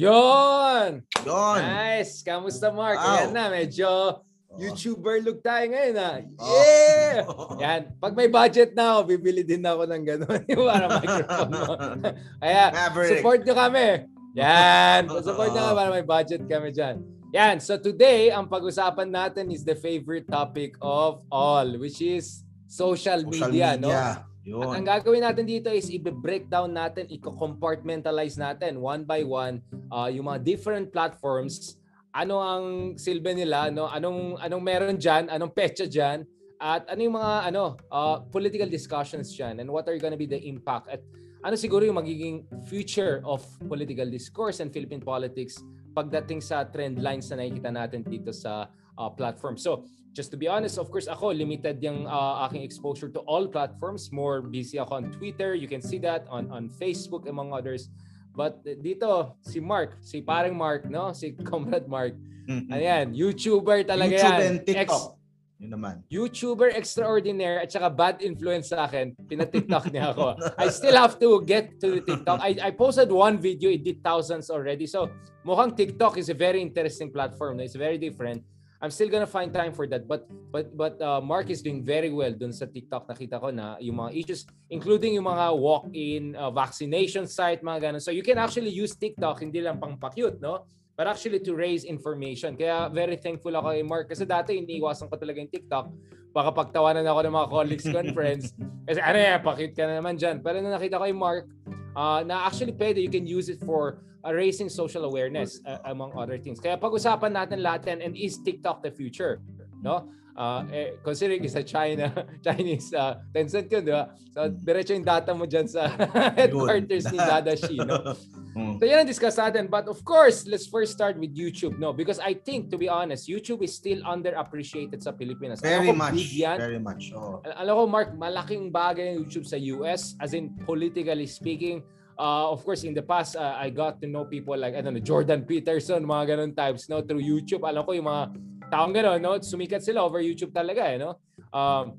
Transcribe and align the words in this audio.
Yon! 0.00 1.04
Yon. 1.28 1.60
Nice! 1.60 2.24
Kamusta 2.24 2.72
Mark? 2.72 2.96
Wow. 2.96 3.20
Ayan 3.20 3.30
na, 3.36 3.44
medyo 3.52 4.24
Oh. 4.50 4.58
YouTuber 4.58 5.22
look 5.22 5.46
tayo 5.46 5.62
ngayon 5.70 5.94
ah. 5.94 6.18
Oh. 6.42 6.50
Yeah! 6.50 7.22
Yan. 7.62 7.80
Pag 8.02 8.18
may 8.18 8.26
budget 8.26 8.74
na 8.74 8.98
ako, 8.98 9.14
bibili 9.14 9.46
din 9.46 9.62
ako 9.62 9.86
ng 9.86 10.02
gano'n. 10.02 10.42
Yung 10.50 10.66
para 10.66 10.86
microphone 10.90 11.50
mo. 11.54 11.64
Kaya, 12.42 12.64
Maverick. 12.74 13.10
support 13.14 13.40
nyo 13.46 13.54
kami. 13.54 13.86
Yan. 14.34 15.06
Support 15.06 15.54
nyo 15.54 15.62
kami 15.70 15.76
para 15.78 15.90
may 15.94 16.02
budget 16.02 16.42
kami 16.50 16.74
dyan. 16.74 16.98
Yan. 17.30 17.62
So 17.62 17.78
today, 17.78 18.34
ang 18.34 18.50
pag-usapan 18.50 19.06
natin 19.06 19.54
is 19.54 19.62
the 19.62 19.78
favorite 19.78 20.26
topic 20.26 20.74
of 20.82 21.22
all, 21.30 21.68
which 21.78 22.02
is 22.02 22.42
social, 22.66 23.22
Social 23.22 23.54
media, 23.54 23.78
no? 23.78 23.94
Media. 24.42 24.56
At 24.56 24.68
Yun. 24.68 24.76
ang 24.80 24.86
gagawin 24.86 25.22
natin 25.22 25.44
dito 25.44 25.68
is 25.68 25.92
i-breakdown 25.92 26.72
natin, 26.72 27.06
i-compartmentalize 27.12 28.40
natin 28.40 28.80
one 28.80 29.04
by 29.04 29.22
one 29.22 29.60
uh, 29.92 30.08
yung 30.08 30.26
mga 30.32 30.40
different 30.42 30.88
platforms, 30.90 31.76
ano 32.10 32.42
ang 32.42 32.64
silbi 32.98 33.36
nila, 33.36 33.70
no? 33.70 33.86
anong 33.86 34.40
anong 34.42 34.62
meron 34.64 34.96
diyan, 34.98 35.30
anong 35.30 35.52
petsa 35.54 35.86
diyan, 35.86 36.26
at 36.60 36.84
ano 36.92 37.00
yung 37.00 37.16
mga 37.16 37.32
ano 37.52 37.76
uh, 37.88 38.20
political 38.28 38.68
discussions 38.68 39.32
diyan 39.32 39.64
and 39.64 39.68
what 39.72 39.88
are 39.88 39.96
going 39.96 40.12
to 40.12 40.20
be 40.20 40.28
the 40.28 40.36
impact 40.44 40.92
at 40.92 41.00
ano 41.40 41.56
siguro 41.56 41.88
yung 41.88 41.96
magiging 41.96 42.44
future 42.68 43.24
of 43.24 43.40
political 43.64 44.04
discourse 44.04 44.60
and 44.60 44.68
Philippine 44.68 45.00
politics 45.00 45.56
pagdating 45.96 46.44
sa 46.44 46.68
trend 46.68 47.00
lines 47.00 47.32
na 47.32 47.40
nakikita 47.40 47.72
natin 47.72 48.04
dito 48.04 48.30
sa 48.30 48.68
uh, 49.00 49.10
platform. 49.10 49.56
So, 49.56 49.88
just 50.12 50.30
to 50.30 50.36
be 50.36 50.48
honest, 50.48 50.78
of 50.78 50.90
course, 50.90 51.06
ako, 51.06 51.32
limited 51.32 51.82
yung 51.82 52.06
uh, 52.06 52.46
aking 52.46 52.62
exposure 52.62 53.08
to 53.08 53.20
all 53.30 53.46
platforms. 53.46 54.10
More 54.12 54.42
busy 54.42 54.78
ako 54.78 54.94
on 54.94 55.06
Twitter. 55.12 55.54
You 55.54 55.68
can 55.68 55.82
see 55.82 55.98
that 56.02 56.26
on, 56.28 56.50
on 56.50 56.68
Facebook, 56.68 57.28
among 57.28 57.52
others. 57.52 57.88
But 58.34 58.62
dito, 58.64 59.34
si 59.42 59.58
Mark, 59.60 59.98
si 60.02 60.22
parang 60.22 60.56
Mark, 60.56 60.86
no? 60.86 61.12
Si 61.12 61.32
Comrade 61.50 61.88
Mark. 61.88 62.14
Ayan, 62.50 63.14
YouTuber 63.14 63.86
talaga 63.86 64.10
YouTube 64.10 64.38
yan. 64.38 64.46
and 64.50 64.58
TikTok. 64.66 64.90
Ex- 64.90 65.18
Yun 65.60 65.76
naman. 65.76 66.00
YouTuber 66.08 66.72
extraordinaire 66.72 67.60
at 67.60 67.68
saka 67.68 67.92
bad 67.92 68.24
influence 68.24 68.72
sa 68.72 68.88
akin, 68.88 69.12
pina-TikTok 69.28 69.92
niya 69.92 70.16
ako. 70.16 70.40
I 70.56 70.72
still 70.72 70.96
have 70.96 71.20
to 71.20 71.36
get 71.44 71.76
to 71.84 72.00
the 72.00 72.02
TikTok. 72.02 72.40
I, 72.40 72.56
I 72.56 72.70
posted 72.72 73.12
one 73.12 73.36
video, 73.36 73.68
it 73.68 73.84
did 73.84 74.00
thousands 74.00 74.48
already. 74.48 74.88
So 74.88 75.12
mukhang 75.44 75.76
TikTok 75.76 76.16
is 76.16 76.32
a 76.32 76.34
very 76.34 76.64
interesting 76.64 77.12
platform. 77.12 77.60
It's 77.60 77.76
very 77.76 78.00
different. 78.00 78.40
I'm 78.80 78.88
still 78.88 79.12
gonna 79.12 79.28
find 79.28 79.52
time 79.52 79.76
for 79.76 79.84
that. 79.92 80.08
But 80.08 80.24
but 80.48 80.72
but 80.72 80.96
uh, 81.04 81.20
Mark 81.20 81.52
is 81.52 81.60
doing 81.60 81.84
very 81.84 82.08
well 82.08 82.32
dun 82.32 82.52
sa 82.52 82.64
TikTok. 82.64 83.04
Nakita 83.06 83.36
ko 83.36 83.52
na 83.52 83.76
yung 83.76 84.00
mga 84.00 84.10
issues, 84.16 84.48
including 84.72 85.20
yung 85.20 85.28
mga 85.28 85.52
walk-in 85.52 86.32
uh, 86.32 86.48
vaccination 86.48 87.28
site, 87.28 87.60
mga 87.60 87.92
ganun. 87.92 88.00
So 88.00 88.08
you 88.08 88.24
can 88.24 88.40
actually 88.40 88.72
use 88.72 88.96
TikTok, 88.96 89.44
hindi 89.44 89.60
lang 89.60 89.76
pang 89.76 90.00
pa-cute, 90.00 90.40
no? 90.40 90.64
but 91.00 91.08
actually 91.08 91.40
to 91.40 91.56
raise 91.56 91.88
information. 91.88 92.52
Kaya 92.60 92.92
very 92.92 93.16
thankful 93.16 93.48
ako 93.56 93.72
kay 93.72 93.80
Mark 93.80 94.12
kasi 94.12 94.28
dati 94.28 94.60
iniiwasan 94.60 95.08
ko 95.08 95.16
talaga 95.16 95.40
yung 95.40 95.48
TikTok. 95.48 95.88
Baka 96.28 96.52
pagtawanan 96.52 97.08
ako 97.08 97.20
ng 97.24 97.34
mga 97.40 97.48
colleagues 97.48 97.86
ko 97.88 98.04
and 98.04 98.12
friends. 98.20 98.52
Kasi 98.84 99.00
ano 99.00 99.16
yan, 99.16 99.40
pakit 99.40 99.72
ka 99.72 99.88
na 99.88 99.96
naman 99.96 100.20
dyan. 100.20 100.44
Pero 100.44 100.60
nung 100.60 100.76
nakita 100.76 101.00
ko 101.00 101.08
yung 101.08 101.16
Mark, 101.16 101.48
uh, 101.96 102.20
na 102.20 102.44
actually 102.44 102.76
pwede, 102.76 103.00
you 103.00 103.08
can 103.08 103.24
use 103.24 103.48
it 103.48 103.64
for 103.64 104.04
uh, 104.24 104.32
raising 104.32 104.68
social 104.68 105.04
awareness 105.04 105.60
uh, 105.66 105.78
among 105.90 106.12
other 106.16 106.38
things. 106.38 106.60
Kaya 106.60 106.76
pag-usapan 106.76 107.32
natin 107.32 107.64
lahat 107.64 107.90
yan, 107.90 107.98
and 108.02 108.12
is 108.16 108.38
TikTok 108.40 108.82
the 108.82 108.90
future? 108.90 109.40
No? 109.80 110.08
Uh, 110.40 110.64
eh, 110.72 110.88
considering 111.04 111.44
isa 111.44 111.60
China, 111.60 112.08
Chinese 112.46 112.94
uh, 112.96 113.20
Tencent 113.34 113.68
yun, 113.68 113.84
di 113.84 113.92
ba? 113.92 114.08
So, 114.32 114.48
diretso 114.48 114.96
yung 114.96 115.04
data 115.04 115.36
mo 115.36 115.44
dyan 115.44 115.68
sa 115.68 115.90
headquarters 116.38 117.12
ni 117.12 117.18
Dada 117.18 117.52
Shi, 117.58 117.76
no? 117.76 118.00
Mm. 118.50 118.82
So 118.82 118.84
yan 118.86 119.06
ang 119.06 119.10
discuss 119.10 119.38
natin. 119.38 119.70
But 119.70 119.86
of 119.86 120.02
course, 120.02 120.42
let's 120.42 120.66
first 120.66 120.90
start 120.90 121.14
with 121.22 121.30
YouTube, 121.38 121.78
no? 121.78 121.94
Because 121.94 122.18
I 122.18 122.34
think, 122.34 122.66
to 122.74 122.78
be 122.78 122.90
honest, 122.90 123.30
YouTube 123.30 123.62
is 123.62 123.70
still 123.70 124.02
underappreciated 124.02 125.06
sa 125.06 125.14
Pilipinas. 125.14 125.62
Very 125.62 125.86
Alam 125.86 125.94
ko, 125.94 126.02
much. 126.10 126.34
yan. 126.34 126.58
Very 126.58 126.82
much. 126.82 127.14
Oh. 127.14 127.38
Al- 127.46 127.62
Alam 127.62 127.74
ko, 127.78 127.84
Mark, 127.86 128.10
malaking 128.18 128.74
bagay 128.74 129.14
ng 129.14 129.22
YouTube 129.22 129.46
sa 129.46 129.54
US, 129.78 130.18
as 130.18 130.34
in 130.34 130.50
politically 130.66 131.30
speaking. 131.30 131.86
Uh, 132.20 132.52
of 132.52 132.60
course, 132.68 132.84
in 132.84 132.92
the 132.92 133.00
past, 133.00 133.32
uh, 133.32 133.56
I 133.56 133.72
got 133.72 133.96
to 134.04 134.06
know 134.06 134.28
people 134.28 134.52
like, 134.52 134.76
I 134.76 134.84
don't 134.84 134.92
know, 134.92 135.00
Jordan 135.00 135.48
Peterson, 135.48 136.04
mga 136.04 136.36
ganun 136.36 136.52
types, 136.52 136.84
no? 136.92 137.00
Through 137.00 137.24
YouTube. 137.24 137.64
Alam 137.64 137.80
ko 137.80 137.96
yung 137.96 138.04
mga 138.04 138.22
taong 138.68 138.92
ganun, 138.92 139.24
no? 139.24 139.40
Sumikat 139.40 139.80
sila 139.80 140.04
over 140.04 140.20
YouTube 140.20 140.52
talaga, 140.52 140.84
eh, 140.84 141.00
no? 141.00 141.16
Um, 141.48 141.96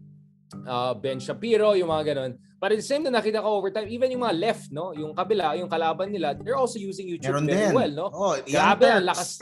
uh, 0.62 0.94
Ben 0.94 1.18
Shapiro, 1.18 1.74
yung 1.74 1.90
mga 1.90 2.14
ganun. 2.14 2.38
But 2.62 2.78
at 2.78 2.78
the 2.78 2.86
same 2.86 3.02
time, 3.02 3.18
nakita 3.18 3.42
ko 3.42 3.58
over 3.58 3.74
time, 3.74 3.90
even 3.90 4.14
yung 4.14 4.22
mga 4.22 4.38
left, 4.38 4.70
no? 4.70 4.94
Yung 4.94 5.18
kabila, 5.18 5.58
yung 5.58 5.66
kalaban 5.66 6.14
nila, 6.14 6.38
they're 6.38 6.54
also 6.54 6.78
using 6.78 7.10
YouTube 7.10 7.42
Meron 7.42 7.50
very 7.50 7.66
din. 7.66 7.74
well, 7.74 7.90
no? 7.90 8.08
Oh, 8.14 8.38
Grabe, 8.46 8.86
ang 8.86 9.10
lakas. 9.10 9.42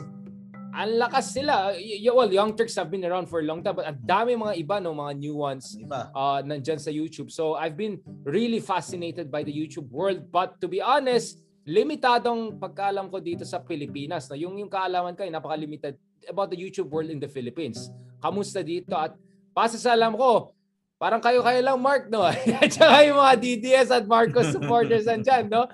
Ang 0.79 0.95
lakas 0.95 1.35
sila. 1.35 1.75
Y- 1.75 2.07
well, 2.07 2.31
Young 2.31 2.56
Turks 2.56 2.79
have 2.79 2.88
been 2.88 3.03
around 3.03 3.28
for 3.28 3.44
a 3.44 3.45
long 3.45 3.59
time, 3.59 3.75
but 3.75 3.84
ang 3.84 4.00
dami 4.00 4.40
mga 4.40 4.56
iba, 4.63 4.79
no? 4.79 4.95
Mga 4.95 5.13
new 5.19 5.35
ones 5.35 5.75
Iba. 5.75 6.07
uh, 6.16 6.40
nandyan 6.40 6.79
sa 6.79 6.88
YouTube. 6.88 7.28
So 7.28 7.59
I've 7.59 7.75
been 7.75 8.00
really 8.23 8.63
fascinated 8.63 9.28
by 9.28 9.44
the 9.44 9.51
YouTube 9.51 9.91
world. 9.91 10.31
But 10.31 10.56
to 10.63 10.72
be 10.72 10.79
honest, 10.79 11.44
limitadong 11.68 12.63
pagkaalam 12.63 13.12
ko 13.12 13.19
dito 13.19 13.44
sa 13.44 13.59
Pilipinas. 13.59 14.31
No? 14.31 14.39
Yung, 14.39 14.56
yung 14.56 14.72
kaalaman 14.72 15.19
ko 15.19 15.28
ay 15.28 15.31
napaka-limited 15.35 16.00
about 16.31 16.47
the 16.47 16.59
YouTube 16.59 16.88
world 16.88 17.12
in 17.12 17.19
the 17.19 17.28
Philippines. 17.28 17.91
Kamusta 18.23 18.63
dito? 18.63 18.95
At 18.95 19.19
base 19.51 19.75
sa 19.75 20.00
alam 20.00 20.16
ko, 20.16 20.56
parang 20.95 21.19
kayo-kayo 21.19 21.59
lang, 21.59 21.75
Mark, 21.75 22.07
no? 22.07 22.23
At 22.63 22.72
saka 22.72 23.03
yung 23.03 23.19
mga 23.19 23.35
DDS 23.35 23.88
at 23.91 24.07
Marcos 24.07 24.56
supporters 24.56 25.07
nandyan, 25.07 25.51
no? 25.51 25.68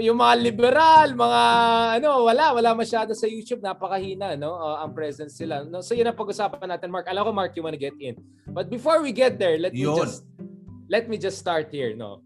Yung 0.00 0.18
mga 0.18 0.34
liberal, 0.40 1.08
mga 1.12 1.42
ano, 1.98 2.24
wala, 2.24 2.54
wala 2.54 2.70
masyado 2.74 3.12
sa 3.12 3.26
YouTube, 3.26 3.60
napakahina, 3.60 4.34
no? 4.34 4.54
Uh, 4.54 4.82
ang 4.82 4.94
presence 4.94 5.36
sila. 5.36 5.62
No? 5.62 5.82
So 5.82 5.94
yun 5.94 6.06
ang 6.06 6.16
pag-usapan 6.16 6.66
natin, 6.70 6.90
Mark. 6.90 7.06
Alam 7.06 7.28
ko, 7.28 7.30
Mark, 7.32 7.52
you 7.54 7.62
wanna 7.62 7.78
get 7.80 7.94
in. 7.98 8.16
But 8.46 8.70
before 8.70 9.02
we 9.02 9.12
get 9.12 9.38
there, 9.38 9.58
let 9.58 9.74
me 9.74 9.84
Yun. 9.86 9.98
just 10.00 10.24
let 10.88 11.08
me 11.08 11.16
just 11.16 11.38
start 11.38 11.68
here, 11.70 11.94
no? 11.94 12.22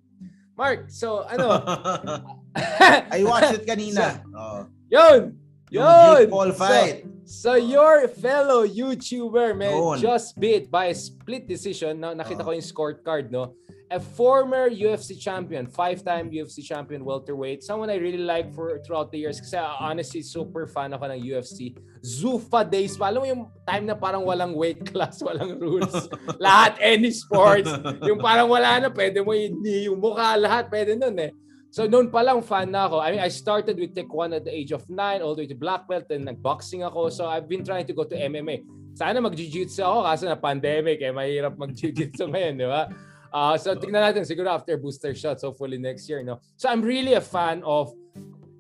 Mark, 0.56 0.90
so 0.90 1.22
ano? 1.26 1.62
I 3.14 3.22
watched 3.22 3.62
it 3.62 3.66
kanina. 3.66 4.22
Oh. 4.34 4.66
yun! 4.90 5.38
Yung 5.70 5.84
Yun! 5.84 6.22
Paul 6.32 6.50
So- 6.52 6.58
fight. 6.58 7.04
So, 7.28 7.60
your 7.60 8.08
fellow 8.08 8.64
YouTuber, 8.64 9.52
man, 9.52 9.76
Yun. 9.76 10.00
just 10.00 10.32
beat 10.40 10.72
by 10.72 10.88
a 10.88 10.96
split 10.96 11.44
decision. 11.44 12.00
No, 12.00 12.16
nakita 12.16 12.40
Oh. 12.40 12.48
ko 12.48 12.50
yung 12.56 12.64
scorecard, 12.64 13.28
no? 13.28 13.52
A 13.88 13.98
former 13.98 14.68
UFC 14.68 15.16
champion, 15.16 15.64
five-time 15.66 16.28
UFC 16.28 16.60
champion 16.60 17.04
welterweight, 17.04 17.64
someone 17.64 17.88
I 17.88 17.96
really 17.96 18.20
like 18.20 18.52
for 18.52 18.76
throughout 18.84 19.08
the 19.08 19.16
years 19.16 19.40
kasi 19.40 19.56
uh, 19.56 19.80
honestly, 19.80 20.20
super 20.20 20.68
fan 20.68 20.92
ako 20.92 21.08
ng 21.08 21.24
UFC. 21.24 21.72
Zufa 22.04 22.68
days 22.68 23.00
pa. 23.00 23.08
Alam 23.08 23.20
mo 23.24 23.26
yung 23.26 23.44
time 23.64 23.88
na 23.88 23.96
parang 23.96 24.28
walang 24.28 24.52
weight 24.52 24.84
class, 24.92 25.22
walang 25.26 25.56
rules. 25.56 25.88
lahat, 26.44 26.76
any 26.84 27.08
sports. 27.08 27.72
Yung 28.04 28.20
parang 28.20 28.52
wala 28.52 28.76
na, 28.76 28.88
pwede 28.92 29.24
mo 29.24 29.32
yung, 29.32 29.56
yung 29.64 29.96
mukha, 29.96 30.36
lahat, 30.36 30.68
pwede 30.68 30.92
nun 30.92 31.16
eh. 31.16 31.32
So 31.68 31.84
noon 31.84 32.08
pa 32.08 32.24
lang 32.24 32.40
fan 32.40 32.72
na 32.72 32.88
ako. 32.88 32.96
I 33.00 33.08
mean, 33.12 33.20
I 33.24 33.28
started 33.28 33.76
with 33.76 33.92
Taekwondo 33.92 34.40
at 34.40 34.44
the 34.44 34.52
age 34.52 34.72
of 34.72 34.88
9 34.88 35.20
all 35.20 35.36
the 35.36 35.44
way 35.44 35.48
to 35.48 35.56
black 35.56 35.84
belt 35.84 36.08
and 36.08 36.24
nag-boxing 36.24 36.80
ako. 36.80 37.12
So 37.12 37.28
I've 37.28 37.48
been 37.48 37.64
trying 37.64 37.84
to 37.88 37.92
go 37.92 38.08
to 38.08 38.16
MMA. 38.16 38.64
Sana 38.96 39.20
mag-jiu-jitsu 39.20 39.84
ako 39.84 40.08
kasi 40.08 40.24
na 40.24 40.36
pandemic 40.36 41.04
eh 41.04 41.12
mahirap 41.12 41.60
mag-jiu-jitsu 41.60 42.24
ngayon, 42.24 42.54
di 42.56 42.68
ba? 42.68 42.88
Uh, 43.32 43.56
so 43.58 43.76
tingnan 43.76 44.12
natin 44.12 44.24
siguro 44.24 44.48
after 44.48 44.76
booster 44.76 45.14
shots 45.14 45.44
hopefully 45.44 45.78
next 45.78 46.08
year, 46.08 46.22
no. 46.22 46.40
So 46.56 46.68
I'm 46.68 46.82
really 46.82 47.14
a 47.14 47.24
fan 47.24 47.62
of 47.64 47.92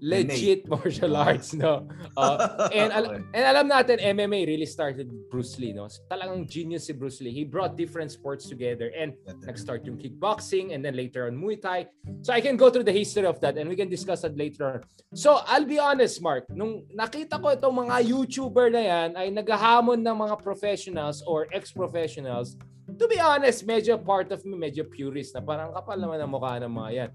legit 0.00 0.68
martial 0.68 1.16
arts, 1.16 1.54
no. 1.54 1.86
Uh, 2.16 2.68
and 2.74 2.92
al- 2.92 3.18
and 3.34 3.44
alam 3.44 3.66
natin 3.68 3.98
MMA 3.98 4.46
really 4.46 4.66
started 4.66 5.10
Bruce 5.30 5.58
Lee, 5.58 5.72
no. 5.72 5.90
Talagang 6.10 6.46
genius 6.46 6.86
si 6.86 6.92
Bruce 6.92 7.20
Lee. 7.20 7.34
He 7.34 7.44
brought 7.44 7.76
different 7.76 8.10
sports 8.10 8.46
together 8.46 8.90
and 8.94 9.14
nag-start 9.42 9.84
yung 9.86 9.98
kickboxing 9.98 10.74
and 10.74 10.84
then 10.84 10.94
later 10.94 11.26
on 11.26 11.34
Muay 11.34 11.60
Thai. 11.60 11.86
So 12.22 12.32
I 12.32 12.40
can 12.40 12.56
go 12.56 12.70
through 12.70 12.86
the 12.86 12.94
history 12.94 13.26
of 13.26 13.40
that 13.42 13.58
and 13.58 13.68
we 13.68 13.76
can 13.76 13.90
discuss 13.90 14.22
that 14.22 14.36
later 14.36 14.78
on. 14.78 14.78
So 15.14 15.42
I'll 15.46 15.66
be 15.66 15.78
honest, 15.78 16.22
Mark, 16.22 16.46
nung 16.50 16.86
nakita 16.94 17.40
ko 17.42 17.50
itong 17.54 17.88
mga 17.88 18.06
YouTuber 18.06 18.70
na 18.70 18.82
yan 18.82 19.08
ay 19.18 19.28
naghahamon 19.34 20.00
ng 20.02 20.16
mga 20.28 20.36
professionals 20.42 21.22
or 21.26 21.50
ex-professionals, 21.50 22.54
to 22.98 23.06
be 23.06 23.18
honest, 23.18 23.62
medyo 23.64 23.94
part 23.96 24.30
of 24.34 24.42
me, 24.44 24.58
medyo 24.58 24.82
purist 24.82 25.34
na 25.34 25.40
parang 25.40 25.70
kapal 25.70 25.96
naman 25.96 26.18
ang 26.18 26.30
mukha 26.30 26.58
ng 26.58 26.72
mga 26.72 26.90
yan. 26.92 27.10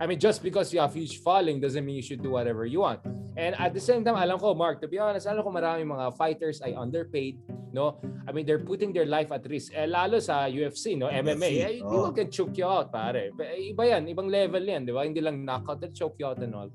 I 0.00 0.04
mean, 0.08 0.18
just 0.18 0.42
because 0.42 0.72
you 0.72 0.80
have 0.80 0.92
huge 0.92 1.20
following 1.20 1.60
doesn't 1.60 1.84
mean 1.84 1.96
you 1.96 2.04
should 2.04 2.20
do 2.20 2.32
whatever 2.32 2.64
you 2.64 2.80
want. 2.80 3.00
And 3.36 3.52
at 3.60 3.76
the 3.76 3.80
same 3.80 4.00
time, 4.04 4.16
alam 4.16 4.40
ko, 4.40 4.56
Mark, 4.56 4.80
to 4.80 4.88
be 4.88 4.96
honest, 4.96 5.28
alam 5.28 5.44
ko 5.44 5.52
maraming 5.52 5.88
mga 5.88 6.16
fighters 6.16 6.60
ay 6.64 6.72
underpaid, 6.72 7.36
no? 7.72 8.00
I 8.24 8.32
mean, 8.32 8.48
they're 8.48 8.64
putting 8.64 8.92
their 8.96 9.04
life 9.04 9.28
at 9.30 9.44
risk. 9.44 9.76
Eh, 9.76 9.84
lalo 9.84 10.20
sa 10.24 10.48
UFC, 10.48 10.96
no? 10.96 11.08
MMA. 11.12 11.48
UFC, 11.52 11.60
Eh, 11.60 11.84
oh. 11.84 11.88
people 11.92 12.12
can 12.16 12.28
choke 12.32 12.56
you 12.56 12.64
out, 12.64 12.88
pare. 12.88 13.28
Eh, 13.28 13.76
Iba 13.76 13.92
yan, 13.92 14.08
ibang 14.08 14.32
level 14.32 14.64
yan, 14.64 14.88
di 14.88 14.92
ba? 14.92 15.04
Hindi 15.04 15.20
lang 15.20 15.44
knockout, 15.44 15.84
they'll 15.84 15.92
choke 15.92 16.16
you 16.16 16.26
out 16.26 16.40
and 16.40 16.56
all. 16.56 16.72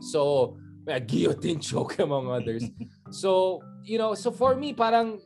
So, 0.00 0.56
may 0.88 0.96
guillotine 1.00 1.60
choke 1.72 2.00
among 2.00 2.32
others. 2.32 2.64
so, 3.12 3.60
you 3.84 4.00
know, 4.00 4.16
so 4.16 4.32
for 4.32 4.56
me, 4.56 4.72
parang 4.72 5.20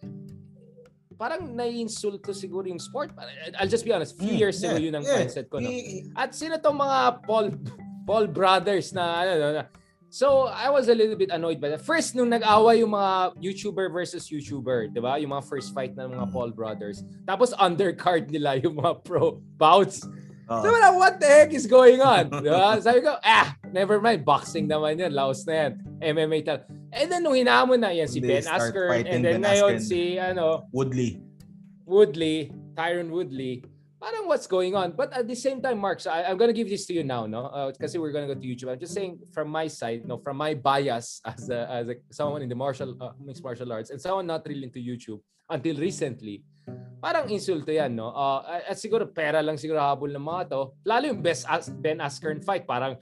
parang 1.15 1.55
naiinsulto 1.55 2.35
siguro 2.35 2.67
yung 2.67 2.79
sport. 2.79 3.11
I'll 3.59 3.71
just 3.71 3.85
be 3.85 3.93
honest, 3.93 4.19
few 4.19 4.35
Mm, 4.35 4.39
years 4.39 4.59
ago 4.63 4.77
yeah, 4.77 4.85
yun 4.91 4.95
ang 4.99 5.05
yeah. 5.07 5.19
mindset 5.23 5.47
ko. 5.49 5.59
No? 5.59 5.71
At 6.19 6.35
sino 6.35 6.59
tong 6.59 6.77
mga 6.77 7.23
Paul 7.23 7.55
Paul 8.05 8.29
brothers 8.29 8.93
na 8.93 9.25
ano 9.25 9.33
no, 9.39 9.49
na- 9.63 9.71
So, 10.15 10.47
I 10.47 10.71
was 10.71 10.87
a 10.87 10.95
little 10.95 11.19
bit 11.19 11.35
annoyed 11.35 11.59
by 11.59 11.75
that. 11.75 11.83
First, 11.83 12.15
nung 12.15 12.31
nag-away 12.31 12.87
yung 12.87 12.95
mga 12.95 13.35
YouTuber 13.35 13.91
versus 13.91 14.31
YouTuber, 14.31 14.95
di 14.95 15.03
ba? 15.03 15.19
Yung 15.19 15.35
mga 15.35 15.43
first 15.43 15.75
fight 15.75 15.99
ng 15.99 16.07
mga 16.15 16.31
Paul 16.31 16.55
brothers. 16.55 17.03
Tapos, 17.27 17.51
undercard 17.59 18.31
nila 18.31 18.55
yung 18.63 18.79
mga 18.79 19.03
pro 19.03 19.43
bouts. 19.59 20.07
Oh. 20.47 20.63
So, 20.63 20.71
wala, 20.71 20.95
what 20.95 21.19
the 21.19 21.27
heck 21.27 21.51
is 21.51 21.67
going 21.67 21.99
on? 21.99 22.31
Di 22.31 22.47
ba? 22.47 22.79
Sabi 22.79 23.03
ko, 23.03 23.19
ah, 23.27 23.59
never 23.75 23.99
mind. 23.99 24.23
Boxing 24.23 24.71
naman 24.71 25.03
yan. 25.03 25.11
Laos 25.11 25.43
na 25.51 25.67
yan. 25.67 25.83
MMA 25.99 26.47
tal. 26.47 26.63
And 26.95 27.11
then, 27.11 27.27
nung 27.27 27.35
hinamon 27.35 27.83
na 27.83 27.91
yan, 27.91 28.07
si 28.07 28.23
They 28.23 28.39
Ben 28.39 28.47
Askren. 28.47 29.03
And 29.03 29.25
then, 29.25 29.43
Ben 29.43 29.51
ngayon, 29.51 29.77
Askren. 29.77 29.83
si, 29.83 30.19
ano, 30.19 30.71
Woodley. 30.71 31.19
Woodley, 31.85 32.55
Tyron 32.79 33.11
Woodley, 33.11 33.67
parang 34.05 34.29
what's 34.29 34.47
going 34.47 34.77
on? 34.77 34.93
But 34.93 35.17
at 35.17 35.25
the 35.25 35.35
same 35.35 35.65
time, 35.65 35.81
Mark, 35.81 36.01
so 36.01 36.13
I, 36.13 36.29
I'm 36.29 36.37
gonna 36.37 36.53
give 36.53 36.69
this 36.69 36.85
to 36.87 36.93
you 36.93 37.05
now, 37.05 37.25
no? 37.25 37.49
Uh, 37.49 37.73
kasi 37.73 37.97
we're 37.97 38.13
gonna 38.13 38.29
go 38.29 38.37
to 38.37 38.47
YouTube. 38.47 38.69
I'm 38.69 38.79
just 38.79 38.93
saying 38.93 39.21
from 39.33 39.49
my 39.49 39.67
side, 39.67 40.05
no, 40.05 40.21
from 40.21 40.37
my 40.37 40.53
bias 40.53 41.25
as 41.25 41.49
a, 41.49 41.61
as 41.69 41.89
a, 41.89 41.95
someone 42.13 42.45
in 42.45 42.49
the 42.49 42.55
martial 42.55 42.93
uh, 43.01 43.17
mixed 43.17 43.43
martial 43.43 43.73
arts 43.73 43.89
and 43.89 44.01
someone 44.01 44.29
not 44.29 44.45
really 44.45 44.65
into 44.65 44.79
YouTube 44.79 45.21
until 45.49 45.77
recently, 45.77 46.45
parang 47.01 47.29
insulto 47.29 47.73
yan, 47.73 47.97
no? 47.97 48.13
Uh, 48.13 48.61
at 48.69 48.77
siguro 48.77 49.09
pera 49.09 49.41
lang 49.41 49.57
siguro 49.57 49.81
habol 49.81 50.13
ng 50.13 50.25
mga 50.25 50.53
to. 50.53 50.73
Lalo 50.85 51.05
yung 51.09 51.21
best 51.25 51.49
As- 51.49 51.73
Ben 51.73 52.01
Askren 52.01 52.45
fight, 52.45 52.69
parang 52.69 52.97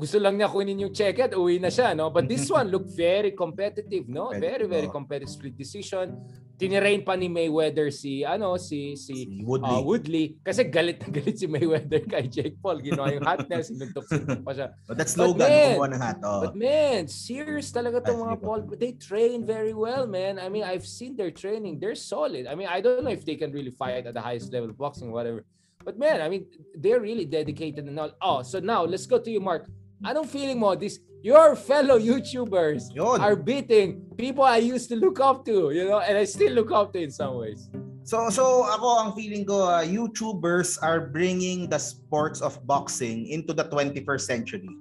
gusto 0.00 0.16
lang 0.16 0.40
niya 0.40 0.48
kunin 0.48 0.80
yung 0.80 0.94
check 0.96 1.20
at 1.20 1.36
uwi 1.36 1.60
na 1.60 1.68
siya, 1.68 1.92
no? 1.92 2.08
But 2.08 2.24
this 2.24 2.48
one 2.56 2.72
looked 2.72 2.96
very 2.96 3.36
competitive, 3.36 4.08
no? 4.08 4.32
Very, 4.32 4.64
very 4.64 4.88
Oh. 4.88 4.96
competitive 4.96 5.28
split 5.28 5.52
decision. 5.54 6.16
Tinirain 6.56 7.04
pa 7.04 7.16
ni 7.16 7.28
Mayweather 7.28 7.88
si, 7.92 8.20
ano, 8.20 8.56
si, 8.60 8.92
si 8.96 9.12
Si 9.12 9.44
Woodley. 9.44 9.76
uh, 9.76 9.80
Woodley. 9.80 10.26
Kasi 10.40 10.64
galit 10.68 11.00
na 11.00 11.08
galit 11.20 11.36
si 11.36 11.48
Mayweather 11.48 12.04
kay 12.04 12.28
Jake 12.28 12.56
Paul. 12.60 12.80
Ginawa 12.80 13.12
yung 13.12 13.24
hat 13.24 13.44
niya, 13.44 13.60
sinuntok-suntok 13.64 14.40
pa 14.40 14.52
siya. 14.52 14.68
But 14.88 14.96
that's 14.96 15.16
But 15.16 15.24
Logan. 15.36 15.48
man, 15.48 15.68
kumuha 15.76 15.88
ng 15.92 16.02
hat. 16.04 16.18
Oh. 16.24 16.40
But 16.44 16.56
man, 16.56 17.08
serious 17.08 17.68
talaga 17.68 18.04
tong 18.04 18.20
Ay, 18.20 18.24
mga 18.28 18.36
Paul. 18.40 18.60
They 18.76 18.92
train 18.96 19.44
very 19.44 19.72
well, 19.72 20.04
man. 20.04 20.36
I 20.36 20.48
mean, 20.52 20.64
I've 20.64 20.84
seen 20.84 21.16
their 21.16 21.32
training. 21.32 21.80
They're 21.80 21.96
solid. 21.96 22.44
I 22.48 22.52
mean, 22.56 22.68
I 22.68 22.80
don't 22.84 23.04
know 23.04 23.12
if 23.12 23.24
they 23.24 23.40
can 23.40 23.52
really 23.52 23.72
fight 23.72 24.04
at 24.04 24.12
the 24.12 24.20
highest 24.20 24.52
level 24.52 24.68
of 24.68 24.76
boxing 24.76 25.08
whatever. 25.12 25.44
But 25.80 25.96
man, 25.96 26.20
I 26.20 26.28
mean, 26.28 26.44
they're 26.76 27.00
really 27.00 27.24
dedicated 27.24 27.88
and 27.88 27.96
all. 27.96 28.12
Oh, 28.20 28.44
so 28.44 28.60
now 28.60 28.84
let's 28.84 29.08
go 29.08 29.16
to 29.16 29.30
you, 29.32 29.40
Mark. 29.40 29.64
Anong 30.00 30.26
feeling 30.26 30.58
mo? 30.58 30.72
This 30.74 30.98
your 31.20 31.52
fellow 31.52 32.00
YouTubers 32.00 32.88
Yun. 32.96 33.20
are 33.20 33.36
beating 33.36 34.00
people 34.16 34.44
I 34.44 34.56
used 34.56 34.88
to 34.88 34.96
look 34.96 35.20
up 35.20 35.44
to, 35.44 35.70
you 35.76 35.84
know, 35.84 36.00
and 36.00 36.16
I 36.16 36.24
still 36.24 36.52
look 36.56 36.72
up 36.72 36.96
to 36.96 36.98
in 37.00 37.12
some 37.12 37.36
ways. 37.36 37.68
So 38.08 38.32
so 38.32 38.64
ako 38.64 38.88
ang 39.06 39.10
feeling 39.12 39.44
ko 39.44 39.68
uh, 39.68 39.84
YouTubers 39.84 40.80
are 40.80 41.12
bringing 41.12 41.68
the 41.68 41.76
sports 41.76 42.40
of 42.40 42.56
boxing 42.64 43.28
into 43.28 43.52
the 43.52 43.68
21st 43.68 44.24
century. 44.24 44.72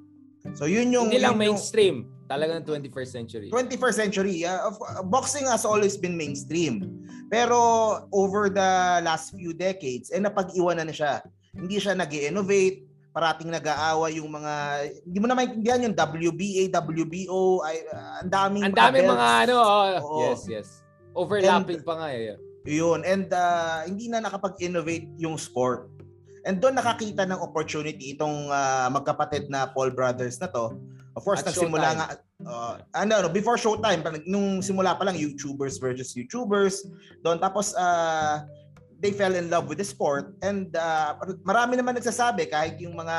So 0.55 0.65
yun 0.65 0.95
yung 0.95 1.11
Hindi 1.11 1.19
lang 1.19 1.35
yun 1.35 1.51
yung- 1.51 1.59
mainstream, 1.59 1.95
talagang 2.31 2.63
21st 2.63 3.11
century. 3.11 3.47
21st 3.51 3.97
century. 3.99 4.47
Uh, 4.47 4.71
of- 4.71 4.79
uh, 4.81 5.03
boxing 5.03 5.43
has 5.51 5.67
always 5.67 5.99
been 5.99 6.15
mainstream. 6.15 6.87
Pero 7.27 7.59
over 8.15 8.47
the 8.47 9.03
last 9.03 9.35
few 9.35 9.51
decades, 9.51 10.09
eh 10.15 10.17
napag-iwanan 10.23 10.87
na 10.87 10.95
siya. 10.95 11.19
Hindi 11.53 11.77
siya 11.77 11.93
nag 11.93 12.09
innovate 12.09 12.88
parating 13.19 13.51
nag-aaway 13.51 14.15
yung 14.15 14.31
mga 14.31 14.53
hindi 15.03 15.19
mo 15.19 15.27
na 15.27 15.35
maintindihan 15.35 15.83
yung 15.83 15.91
WBA, 15.91 16.71
WBO, 16.71 17.59
ay 17.67 17.83
uh, 17.91 18.23
ang 18.23 18.31
daming 18.31 18.63
Ang 18.63 18.75
dami 18.79 19.03
belts. 19.03 19.11
mga 19.11 19.27
ano, 19.43 19.55
oh, 19.59 19.87
Oo. 19.99 20.19
yes, 20.23 20.41
yes. 20.47 20.67
Overlapping 21.11 21.83
pa 21.83 21.99
nga 21.99 22.07
eh. 22.15 22.39
Yun. 22.63 23.03
And 23.03 23.27
uh, 23.27 23.83
hindi 23.83 24.07
na 24.07 24.23
nakapag-innovate 24.23 25.19
yung 25.19 25.35
sport. 25.35 25.91
And 26.47 26.63
doon 26.63 26.79
nakakita 26.79 27.27
ng 27.27 27.43
opportunity 27.43 28.15
itong 28.15 28.47
uh, 28.47 28.87
magkapatid 28.87 29.51
na 29.51 29.67
Paul 29.67 29.91
Brothers 29.91 30.39
na 30.39 30.47
to. 30.47 30.79
Of 31.19 31.27
course, 31.27 31.43
At 31.43 31.51
nagsimula 31.51 31.91
Showtime. 31.91 31.99
nga, 31.99 32.07
uh, 32.47 32.75
ano, 32.95 33.27
no, 33.27 33.27
before 33.27 33.59
Showtime, 33.59 33.99
nung 34.23 34.63
simula 34.63 34.95
pa 34.95 35.03
lang, 35.03 35.19
YouTubers 35.19 35.75
versus 35.83 36.15
YouTubers. 36.15 36.87
Doon, 37.27 37.43
tapos, 37.43 37.75
uh, 37.75 38.47
they 38.99 39.15
fell 39.15 39.33
in 39.35 39.49
love 39.49 39.67
with 39.71 39.79
the 39.79 39.87
sport 39.87 40.35
and 40.43 40.75
uh, 40.75 41.15
marami 41.47 41.79
naman 41.79 41.95
nagsasabi 41.95 42.51
kahit 42.51 42.75
yung 42.83 42.99
mga 42.99 43.17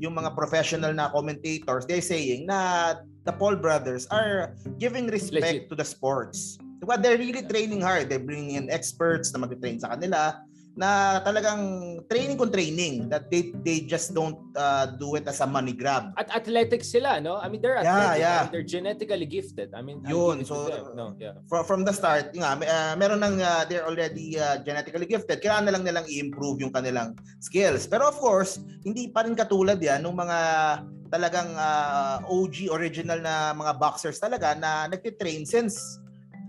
yung 0.00 0.12
mga 0.12 0.36
professional 0.36 0.92
na 0.92 1.08
commentators 1.10 1.88
they're 1.88 2.04
saying 2.04 2.44
na 2.44 2.92
the 3.24 3.32
Paul 3.32 3.56
brothers 3.56 4.04
are 4.12 4.54
giving 4.76 5.08
Legit. 5.08 5.32
respect 5.32 5.60
to 5.72 5.74
the 5.74 5.84
sports 5.84 6.60
Diba, 6.76 7.00
they're 7.00 7.16
really 7.16 7.40
training 7.40 7.80
hard. 7.80 8.12
They're 8.12 8.20
bringing 8.20 8.60
in 8.60 8.68
experts 8.68 9.32
na 9.32 9.40
mag-train 9.40 9.80
sa 9.80 9.96
kanila 9.96 10.44
na 10.76 11.18
talagang 11.24 11.60
training 12.04 12.36
kung 12.36 12.52
training 12.52 13.08
that 13.08 13.32
they 13.32 13.48
they 13.64 13.80
just 13.80 14.12
don't 14.12 14.36
uh, 14.52 14.84
do 15.00 15.16
it 15.16 15.24
as 15.24 15.40
a 15.40 15.48
money 15.48 15.72
grab. 15.72 16.12
At 16.20 16.28
athletics 16.28 16.92
sila, 16.92 17.16
no? 17.16 17.40
I 17.40 17.48
mean, 17.48 17.64
they're 17.64 17.80
Yeah, 17.80 17.88
athletic. 18.12 18.20
yeah. 18.20 18.40
and 18.44 18.52
They're 18.52 18.68
genetically 18.68 19.24
gifted. 19.24 19.72
I 19.72 19.80
mean, 19.80 20.04
Yun, 20.04 20.44
so, 20.44 20.68
no, 20.92 21.16
yeah. 21.16 21.40
From, 21.48 21.64
from 21.64 21.80
the 21.88 21.96
start, 21.96 22.36
nga, 22.36 22.60
may- 22.60 22.68
uh, 22.68 22.92
meron 23.00 23.24
ng 23.24 23.40
uh, 23.40 23.64
they're 23.64 23.88
already 23.88 24.36
uh, 24.36 24.60
genetically 24.60 25.08
gifted. 25.08 25.40
Kailangan 25.40 25.64
na 25.64 25.72
lang 25.80 25.82
nilang 25.88 26.06
i-improve 26.12 26.60
yung 26.60 26.70
kanilang 26.76 27.16
skills. 27.40 27.88
Pero 27.88 28.04
of 28.12 28.20
course, 28.20 28.60
hindi 28.84 29.08
pa 29.08 29.24
rin 29.24 29.32
katulad 29.32 29.80
yan 29.80 30.04
ng 30.04 30.12
mga 30.12 30.38
talagang 31.08 31.56
uh, 31.56 32.20
OG 32.28 32.68
original 32.68 33.16
na 33.24 33.56
mga 33.56 33.80
boxers 33.80 34.20
talaga 34.20 34.52
na 34.58 34.90
nagtitrain 34.92 35.48
since 35.48 35.96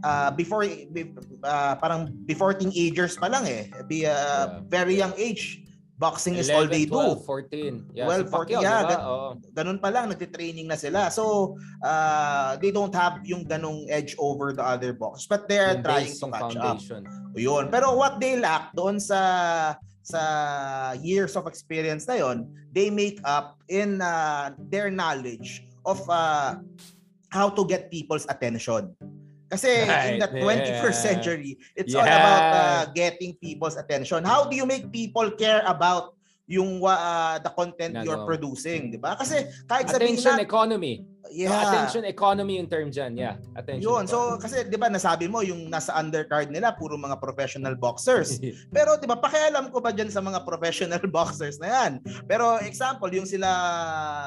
uh, 0.04 0.30
before 0.32 0.66
be- 0.66 1.14
uh, 1.44 1.76
parang 1.78 2.12
before 2.26 2.54
teenagers 2.54 3.16
pa 3.16 3.28
lang 3.28 3.46
eh. 3.46 3.70
Be 3.86 4.04
uh, 4.04 4.12
Yeah. 4.12 4.46
very 4.68 4.96
young 4.98 5.14
age. 5.18 5.64
Boxing 5.98 6.38
is 6.38 6.46
all 6.54 6.70
11, 6.70 6.78
they 6.78 6.86
12, 6.86 7.18
do. 7.18 7.26
14. 7.26 7.74
Yeah, 7.98 8.06
12, 8.06 8.30
si 8.30 8.30
Pacquiao, 8.30 8.62
14, 8.62 8.62
yeah, 8.62 8.78
diba? 8.78 8.90
gan- 8.94 9.02
Oo. 9.02 9.28
ganun 9.50 9.78
pa 9.82 9.90
lang, 9.90 10.06
nagtitraining 10.14 10.70
na 10.70 10.78
sila. 10.78 11.10
So, 11.10 11.58
uh, 11.82 12.54
they 12.62 12.70
don't 12.70 12.94
have 12.94 13.26
yung 13.26 13.50
ganong 13.50 13.90
edge 13.90 14.14
over 14.22 14.54
the 14.54 14.62
other 14.62 14.94
boxers. 14.94 15.26
But 15.26 15.50
they're 15.50 15.74
Yung 15.74 15.82
trying 15.82 16.14
to 16.14 16.28
catch 16.30 16.54
up. 16.54 16.78
foundation. 16.78 17.02
Yun. 17.34 17.74
Pero 17.74 17.98
what 17.98 18.22
they 18.22 18.38
lack 18.38 18.78
doon 18.78 19.02
sa 19.02 19.74
sa 20.06 20.22
years 21.02 21.34
of 21.34 21.50
experience 21.50 22.06
na 22.06 22.22
yon, 22.22 22.46
they 22.70 22.94
make 22.94 23.18
up 23.26 23.58
in 23.66 23.98
uh, 23.98 24.54
their 24.70 24.94
knowledge 24.94 25.66
of 25.82 25.98
uh, 26.14 26.62
how 27.34 27.50
to 27.50 27.66
get 27.66 27.90
people's 27.90 28.30
attention. 28.30 28.94
Kasi 29.48 29.88
in 30.12 30.20
the 30.20 30.28
Right, 30.28 30.44
21st 30.44 31.00
yeah. 31.00 31.08
century, 31.16 31.52
it's 31.74 31.96
all 31.96 32.04
Yeah. 32.04 32.20
about 32.20 32.44
uh, 32.52 32.84
getting 32.92 33.36
people's 33.40 33.80
attention. 33.80 34.28
How 34.28 34.44
do 34.48 34.56
you 34.60 34.68
make 34.68 34.92
people 34.92 35.32
care 35.34 35.64
about 35.64 36.16
yung 36.48 36.80
uh, 36.80 37.40
the 37.44 37.52
content 37.52 38.00
you're 38.08 38.16
Ginagawa 38.16 38.24
mo. 38.24 38.30
producing, 38.32 38.82
'di 38.92 39.00
ba? 39.04 39.20
Kasi 39.20 39.52
kahit 39.68 39.92
sabihin 39.92 40.16
Attention 40.16 40.40
na, 40.40 40.48
economy. 40.48 41.04
Yeah. 41.32 41.64
Attention 41.68 42.04
economy 42.06 42.60
yung 42.60 42.70
term 42.70 42.92
dyan. 42.92 43.16
Yeah. 43.18 43.36
Attention 43.56 43.84
Yun. 43.84 44.04
economy. 44.06 44.12
So 44.12 44.38
kasi 44.38 44.68
'di 44.68 44.78
ba 44.78 44.88
nasabi 44.88 45.26
mo 45.26 45.42
yung 45.42 45.72
nasa 45.72 45.96
undercard 45.96 46.52
nila 46.52 46.76
puro 46.76 46.96
mga 46.96 47.18
professional 47.18 47.74
boxers. 47.74 48.38
Pero 48.76 49.00
'di 49.00 49.08
ba 49.08 49.18
pakialam 49.18 49.72
ko 49.72 49.80
ba 49.80 49.96
diyan 49.96 50.12
sa 50.12 50.20
mga 50.20 50.44
professional 50.44 51.02
boxers 51.16 51.58
na 51.58 51.68
'yan? 51.72 51.92
Pero 52.28 52.60
example, 52.62 53.10
yung 53.12 53.26
sila 53.26 53.50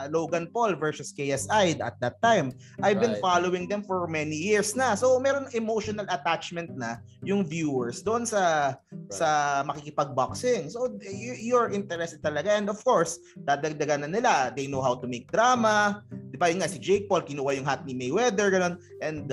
Logan 0.08 0.48
Paul 0.48 0.76
versus 0.76 1.12
KSI 1.12 1.78
at 1.80 2.00
that 2.00 2.18
time, 2.24 2.50
I've 2.80 2.96
been 2.98 3.10
Right. 3.10 3.26
following 3.26 3.66
them 3.66 3.82
for 3.82 4.06
many 4.06 4.38
years 4.38 4.78
na. 4.78 4.94
So 4.94 5.18
meron 5.18 5.50
emotional 5.50 6.06
attachment 6.06 6.70
na 6.78 7.02
yung 7.26 7.42
viewers 7.42 8.06
doon 8.06 8.22
sa 8.22 8.74
sa 9.10 9.60
makikipagboxing. 9.66 10.70
So 10.70 10.94
you, 11.02 11.34
you're 11.34 11.74
interested 11.74 12.22
talaga 12.22 12.54
and 12.54 12.70
of 12.70 12.78
course, 12.86 13.18
dadagdagan 13.36 14.06
na 14.06 14.10
nila. 14.10 14.32
They 14.54 14.70
know 14.70 14.78
how 14.78 14.94
to 14.94 15.06
make 15.10 15.26
drama. 15.28 16.06
'Di 16.30 16.38
ba 16.38 16.48
yun 16.48 16.62
nga 16.62 16.70
si 16.70 16.78
Jake 16.90 17.06
Paul 17.06 17.22
kinuha 17.22 17.54
yung 17.54 17.68
hat 17.70 17.86
ni 17.86 17.94
Mayweather 17.94 18.50
ganun 18.50 18.74
and 18.98 19.30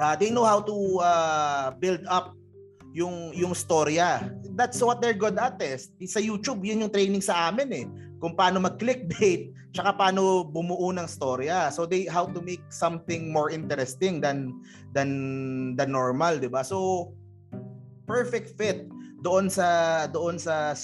uh, 0.00 0.14
they 0.16 0.32
know 0.32 0.48
how 0.48 0.64
to 0.64 0.76
uh, 1.04 1.76
build 1.76 2.00
up 2.08 2.32
yung 2.94 3.34
yung 3.34 3.52
storya. 3.52 4.22
That's 4.54 4.78
what 4.78 5.02
they're 5.02 5.18
good 5.18 5.34
at 5.36 5.58
eh. 5.58 5.74
Sa 6.06 6.22
YouTube, 6.22 6.62
yun 6.62 6.86
yung 6.86 6.94
training 6.94 7.20
sa 7.20 7.50
amin 7.50 7.68
eh. 7.74 7.86
Kung 8.22 8.38
paano 8.38 8.62
mag-clickbait, 8.62 9.50
tsaka 9.74 9.98
paano 9.98 10.46
bumuo 10.46 10.94
ng 10.94 11.10
storya. 11.10 11.74
So 11.74 11.84
they 11.84 12.06
how 12.06 12.30
to 12.30 12.38
make 12.38 12.62
something 12.70 13.34
more 13.34 13.50
interesting 13.50 14.22
than 14.22 14.54
than 14.94 15.10
than 15.74 15.90
normal, 15.90 16.38
'di 16.38 16.48
ba? 16.48 16.62
So 16.62 17.10
perfect 18.06 18.54
fit 18.54 18.86
doon 19.26 19.50
sa 19.50 20.06
doon 20.14 20.38
sa 20.38 20.78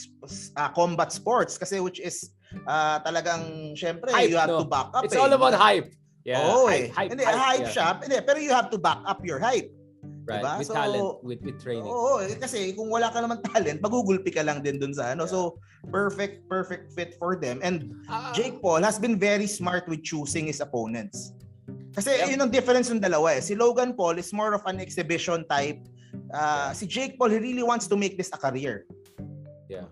uh, 0.58 0.70
combat 0.74 1.14
sports 1.14 1.54
kasi 1.54 1.78
which 1.78 2.02
is 2.02 2.34
uh, 2.66 2.96
talagang 3.02 3.72
syempre 3.74 4.10
Hype, 4.10 4.30
you 4.30 4.38
have 4.38 4.50
no? 4.50 4.62
to 4.62 4.68
back 4.68 4.90
up 4.94 5.02
It's 5.04 5.14
eh. 5.14 5.20
all 5.22 5.32
about 5.32 5.54
hype. 5.54 5.90
Yeah. 6.22 6.44
Oo 6.44 6.68
hype, 6.68 6.76
eh. 6.76 6.86
hype, 6.92 7.10
hindi, 7.16 7.24
hype, 7.24 7.40
hype, 7.40 7.64
yeah. 7.64 7.72
siya. 7.72 7.86
Hindi, 8.02 8.16
pero 8.22 8.38
you 8.38 8.52
have 8.52 8.68
to 8.68 8.78
back 8.78 9.00
up 9.06 9.24
your 9.24 9.40
hype. 9.40 9.72
Right. 10.28 10.44
diba? 10.44 10.52
With 10.62 10.68
So, 10.68 10.74
talent, 10.76 11.08
with, 11.24 11.40
with 11.42 11.58
training. 11.58 11.88
Oo, 11.90 12.20
eh, 12.22 12.36
kasi 12.36 12.76
kung 12.76 12.92
wala 12.92 13.08
ka 13.10 13.18
naman 13.24 13.40
talent, 13.50 13.80
magugulpi 13.80 14.30
ka 14.30 14.44
lang 14.44 14.60
din 14.62 14.78
dun 14.78 14.92
sa 14.94 15.16
ano. 15.16 15.24
So, 15.26 15.58
perfect, 15.90 16.44
perfect 16.46 16.92
fit 16.92 17.16
for 17.16 17.34
them. 17.34 17.58
And 17.64 17.96
Ah, 18.06 18.30
Jake 18.36 18.60
Paul 18.60 18.84
has 18.84 19.00
been 19.00 19.16
very 19.18 19.48
smart 19.48 19.88
with 19.88 20.04
choosing 20.04 20.46
his 20.46 20.60
opponents. 20.60 21.32
Kasi 21.96 22.14
Yep. 22.14 22.26
yun 22.36 22.40
ang 22.46 22.52
difference 22.54 22.88
ng 22.92 23.02
dalawa 23.02 23.34
eh. 23.34 23.42
Si 23.42 23.58
Logan 23.58 23.96
Paul 23.96 24.20
is 24.20 24.30
more 24.30 24.54
of 24.54 24.62
an 24.70 24.78
exhibition 24.78 25.42
type. 25.50 25.80
Uh, 26.30 26.70
Si 26.76 26.86
Jake 26.86 27.18
Paul, 27.18 27.34
he 27.34 27.40
really 27.42 27.66
wants 27.66 27.90
to 27.90 27.96
make 27.98 28.14
this 28.14 28.30
a 28.30 28.38
career. 28.38 28.86
Yeah. 29.66 29.90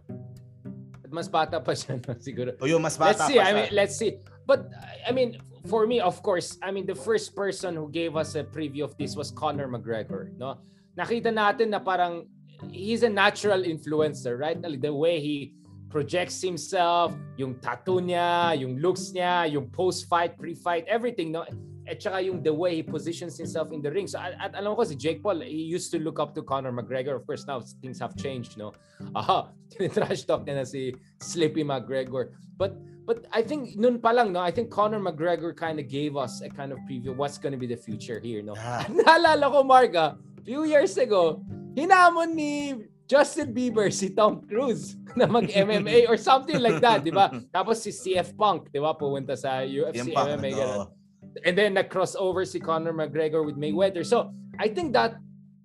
Mas 1.11 1.29
bata 1.29 1.61
pa 1.61 1.73
siya, 1.73 1.97
no? 1.99 2.15
siguro. 2.25 2.55
O 2.61 2.67
yun, 2.67 2.81
mas 2.81 2.99
Let's 2.99 3.19
bata 3.19 3.25
see. 3.29 3.39
pa 3.39 3.49
I 3.49 3.51
mean, 3.53 3.69
let's 3.73 3.97
see. 3.97 4.21
But 4.49 4.69
I 5.07 5.13
mean, 5.13 5.41
for 5.69 5.87
me, 5.87 6.01
of 6.01 6.23
course, 6.23 6.57
I 6.63 6.71
mean, 6.71 6.87
the 6.87 6.97
first 6.97 7.37
person 7.37 7.77
who 7.77 7.91
gave 7.91 8.17
us 8.17 8.35
a 8.35 8.45
preview 8.45 8.85
of 8.85 8.97
this 8.97 9.17
was 9.17 9.31
Conor 9.31 9.69
McGregor, 9.69 10.33
no? 10.37 10.61
Nakita 10.97 11.31
natin 11.31 11.71
na 11.71 11.79
parang 11.79 12.27
he's 12.73 13.03
a 13.03 13.09
natural 13.09 13.63
influencer, 13.63 14.39
right? 14.39 14.57
The 14.57 14.93
way 14.93 15.21
he 15.21 15.55
projects 15.89 16.41
himself, 16.43 17.17
yung 17.37 17.57
tattoo 17.61 18.01
niya, 18.01 18.59
yung 18.61 18.77
looks 18.79 19.13
niya, 19.13 19.51
yung 19.51 19.71
post-fight, 19.71 20.37
pre-fight, 20.37 20.85
everything, 20.89 21.33
no? 21.33 21.45
At 21.89 22.03
saka 22.05 22.21
yung 22.21 22.45
the 22.45 22.53
way 22.53 22.77
he 22.77 22.83
positions 22.85 23.41
himself 23.41 23.73
in 23.73 23.81
the 23.81 23.91
ring. 23.91 24.07
So, 24.07 24.21
at, 24.21 24.37
at 24.37 24.53
alam 24.53 24.77
ko 24.77 24.85
si 24.85 24.95
Jake 24.95 25.23
Paul, 25.25 25.41
he 25.41 25.65
used 25.65 25.91
to 25.93 25.99
look 25.99 26.21
up 26.21 26.35
to 26.37 26.43
Conor 26.45 26.73
McGregor. 26.73 27.17
Of 27.17 27.25
course, 27.25 27.49
now 27.49 27.65
things 27.81 27.99
have 27.99 28.13
changed, 28.17 28.61
no? 28.61 28.77
Aha, 29.17 29.49
trash 29.97 30.29
talk 30.29 30.45
na 30.45 30.69
si 30.69 30.93
Slippy 31.25 31.65
McGregor. 31.65 32.37
But 32.61 32.77
but 33.09 33.25
I 33.33 33.41
think 33.41 33.73
noon 33.81 34.05
pa 34.05 34.13
lang, 34.13 34.37
no, 34.37 34.45
I 34.45 34.53
think 34.53 34.69
Conor 34.69 35.01
McGregor 35.01 35.57
kind 35.57 35.81
of 35.81 35.89
gave 35.89 36.13
us 36.13 36.45
a 36.45 36.53
kind 36.53 36.77
of 36.77 36.79
preview 36.85 37.17
what's 37.17 37.41
going 37.41 37.57
to 37.57 37.61
be 37.61 37.65
the 37.65 37.81
future 37.81 38.21
here, 38.21 38.45
no. 38.45 38.53
Yeah. 38.53 38.85
Naalala 39.01 39.49
ko, 39.49 39.65
Marga, 39.65 40.21
few 40.45 40.69
years 40.69 41.01
ago, 41.01 41.41
hinamon 41.73 42.37
ni 42.37 42.53
Justin 43.09 43.57
Bieber 43.57 43.89
si 43.89 44.13
Tom 44.13 44.45
Cruise 44.45 44.93
na 45.17 45.25
mag-MMA 45.25 46.05
or 46.05 46.21
something 46.21 46.61
like 46.61 46.85
that, 46.85 47.01
di 47.01 47.09
ba? 47.09 47.33
Tapos 47.49 47.81
si 47.81 47.89
CF 47.89 48.37
Punk, 48.37 48.69
di 48.69 48.77
ba, 48.77 48.93
pumunta 48.93 49.33
sa 49.33 49.65
UFC 49.65 50.13
Yan 50.13 50.37
MMA. 50.37 50.53
ganun. 50.53 50.98
And 51.45 51.55
then 51.57 51.75
nag-crossover 51.75 52.47
si 52.47 52.59
Conor 52.59 52.93
McGregor 52.93 53.45
with 53.45 53.57
Mayweather. 53.57 54.03
So, 54.05 54.35
I 54.59 54.67
think 54.69 54.93
that 54.99 55.19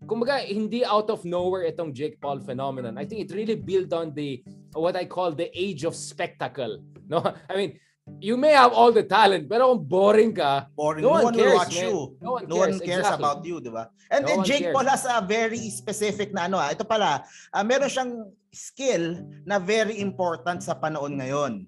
kumbaga 0.06 0.44
hindi 0.44 0.84
out 0.86 1.10
of 1.10 1.24
nowhere 1.26 1.64
itong 1.66 1.96
Jake 1.96 2.20
Paul 2.20 2.40
phenomenon. 2.44 2.98
I 3.00 3.06
think 3.08 3.24
it 3.26 3.32
really 3.34 3.56
built 3.56 3.94
on 3.96 4.14
the 4.14 4.44
what 4.76 4.96
I 5.00 5.06
call 5.06 5.32
the 5.32 5.48
age 5.56 5.84
of 5.84 5.96
spectacle. 5.96 6.80
No, 7.04 7.20
I 7.20 7.54
mean, 7.60 7.72
you 8.24 8.40
may 8.40 8.56
have 8.56 8.72
all 8.72 8.92
the 8.96 9.04
talent, 9.04 9.52
pero 9.52 9.76
kung 9.76 9.84
boring 9.84 10.32
ka, 10.32 10.72
Boring. 10.72 11.04
No 11.04 11.12
No, 11.12 11.16
one 11.20 11.24
one 11.30 11.36
will 11.36 11.44
cares, 11.44 11.60
watch 11.60 11.76
man. 11.76 11.84
you. 11.84 11.98
no 12.24 12.30
one 12.40 12.44
No 12.48 12.56
cares. 12.56 12.64
one 12.64 12.80
cares 12.80 13.04
exactly. 13.04 13.20
about 13.28 13.40
you, 13.44 13.56
di 13.60 13.70
ba? 13.72 13.84
And 14.08 14.22
No 14.24 14.28
then 14.32 14.40
Jake 14.48 14.64
cares. 14.64 14.76
Paul 14.76 14.88
has 14.88 15.04
a 15.04 15.20
very 15.20 15.60
specific 15.68 16.32
na 16.32 16.48
ano, 16.48 16.64
ah, 16.64 16.72
ito 16.72 16.88
pala, 16.88 17.28
ah, 17.52 17.64
meron 17.64 17.92
siyang 17.92 18.12
skill 18.56 19.20
na 19.44 19.60
very 19.60 20.00
important 20.00 20.64
sa 20.64 20.80
panahon 20.80 21.20
ngayon. 21.20 21.68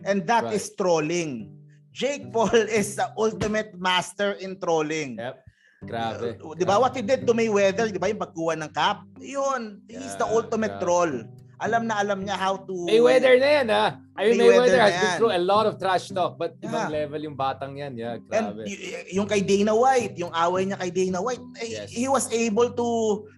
And 0.00 0.24
that 0.24 0.48
Right. 0.48 0.56
is 0.56 0.72
trolling. 0.72 1.52
Jake 1.90 2.30
Paul 2.30 2.54
is 2.70 2.94
the 2.94 3.10
ultimate 3.16 3.74
master 3.74 4.38
in 4.38 4.58
trolling. 4.58 5.18
Yep. 5.18 5.36
Grabe. 5.80 6.36
Uh, 6.36 6.52
Di 6.54 6.64
ba 6.64 6.76
what 6.76 6.92
he 6.92 7.00
did 7.00 7.24
to 7.24 7.32
Mayweather, 7.32 7.88
di 7.88 7.96
ba 7.96 8.06
yung 8.06 8.20
pagkuha 8.20 8.52
ng 8.54 8.70
cap? 8.70 9.00
Yun, 9.16 9.80
he's 9.88 10.12
the 10.14 10.28
Yeah, 10.28 10.36
ultimate 10.36 10.76
grabe. 10.76 10.84
troll. 10.84 11.14
Alam 11.60 11.88
na 11.88 12.00
alam 12.00 12.24
niya 12.24 12.36
how 12.36 12.56
to 12.56 12.72
Mayweather 12.88 13.36
na 13.36 13.48
yan, 13.60 13.66
ha? 13.68 13.86
I 14.16 14.32
mean, 14.32 14.44
Mayweather 14.44 14.76
Mayweather, 14.76 14.80
has 14.80 14.92
been 14.96 15.12
through 15.16 15.32
a 15.32 15.40
lot 15.40 15.64
of 15.64 15.76
trash 15.76 16.08
talk, 16.08 16.36
but 16.36 16.52
ibang 16.60 16.88
Yeah. 16.88 17.04
level 17.04 17.20
yung 17.20 17.36
batang 17.36 17.76
yan. 17.76 17.96
Yeah, 17.96 18.20
And 18.28 18.28
grabe. 18.52 18.64
y- 18.64 18.80
yung 19.12 19.24
kay 19.24 19.40
Dana 19.40 19.72
White, 19.72 20.16
yung 20.16 20.32
away 20.32 20.68
niya 20.68 20.76
kay 20.78 20.92
Dana 20.92 21.20
White, 21.20 21.44
eh, 21.58 21.68
Yes. 21.80 21.88
he 21.88 22.04
was 22.06 22.28
able 22.28 22.72
to, 22.72 22.88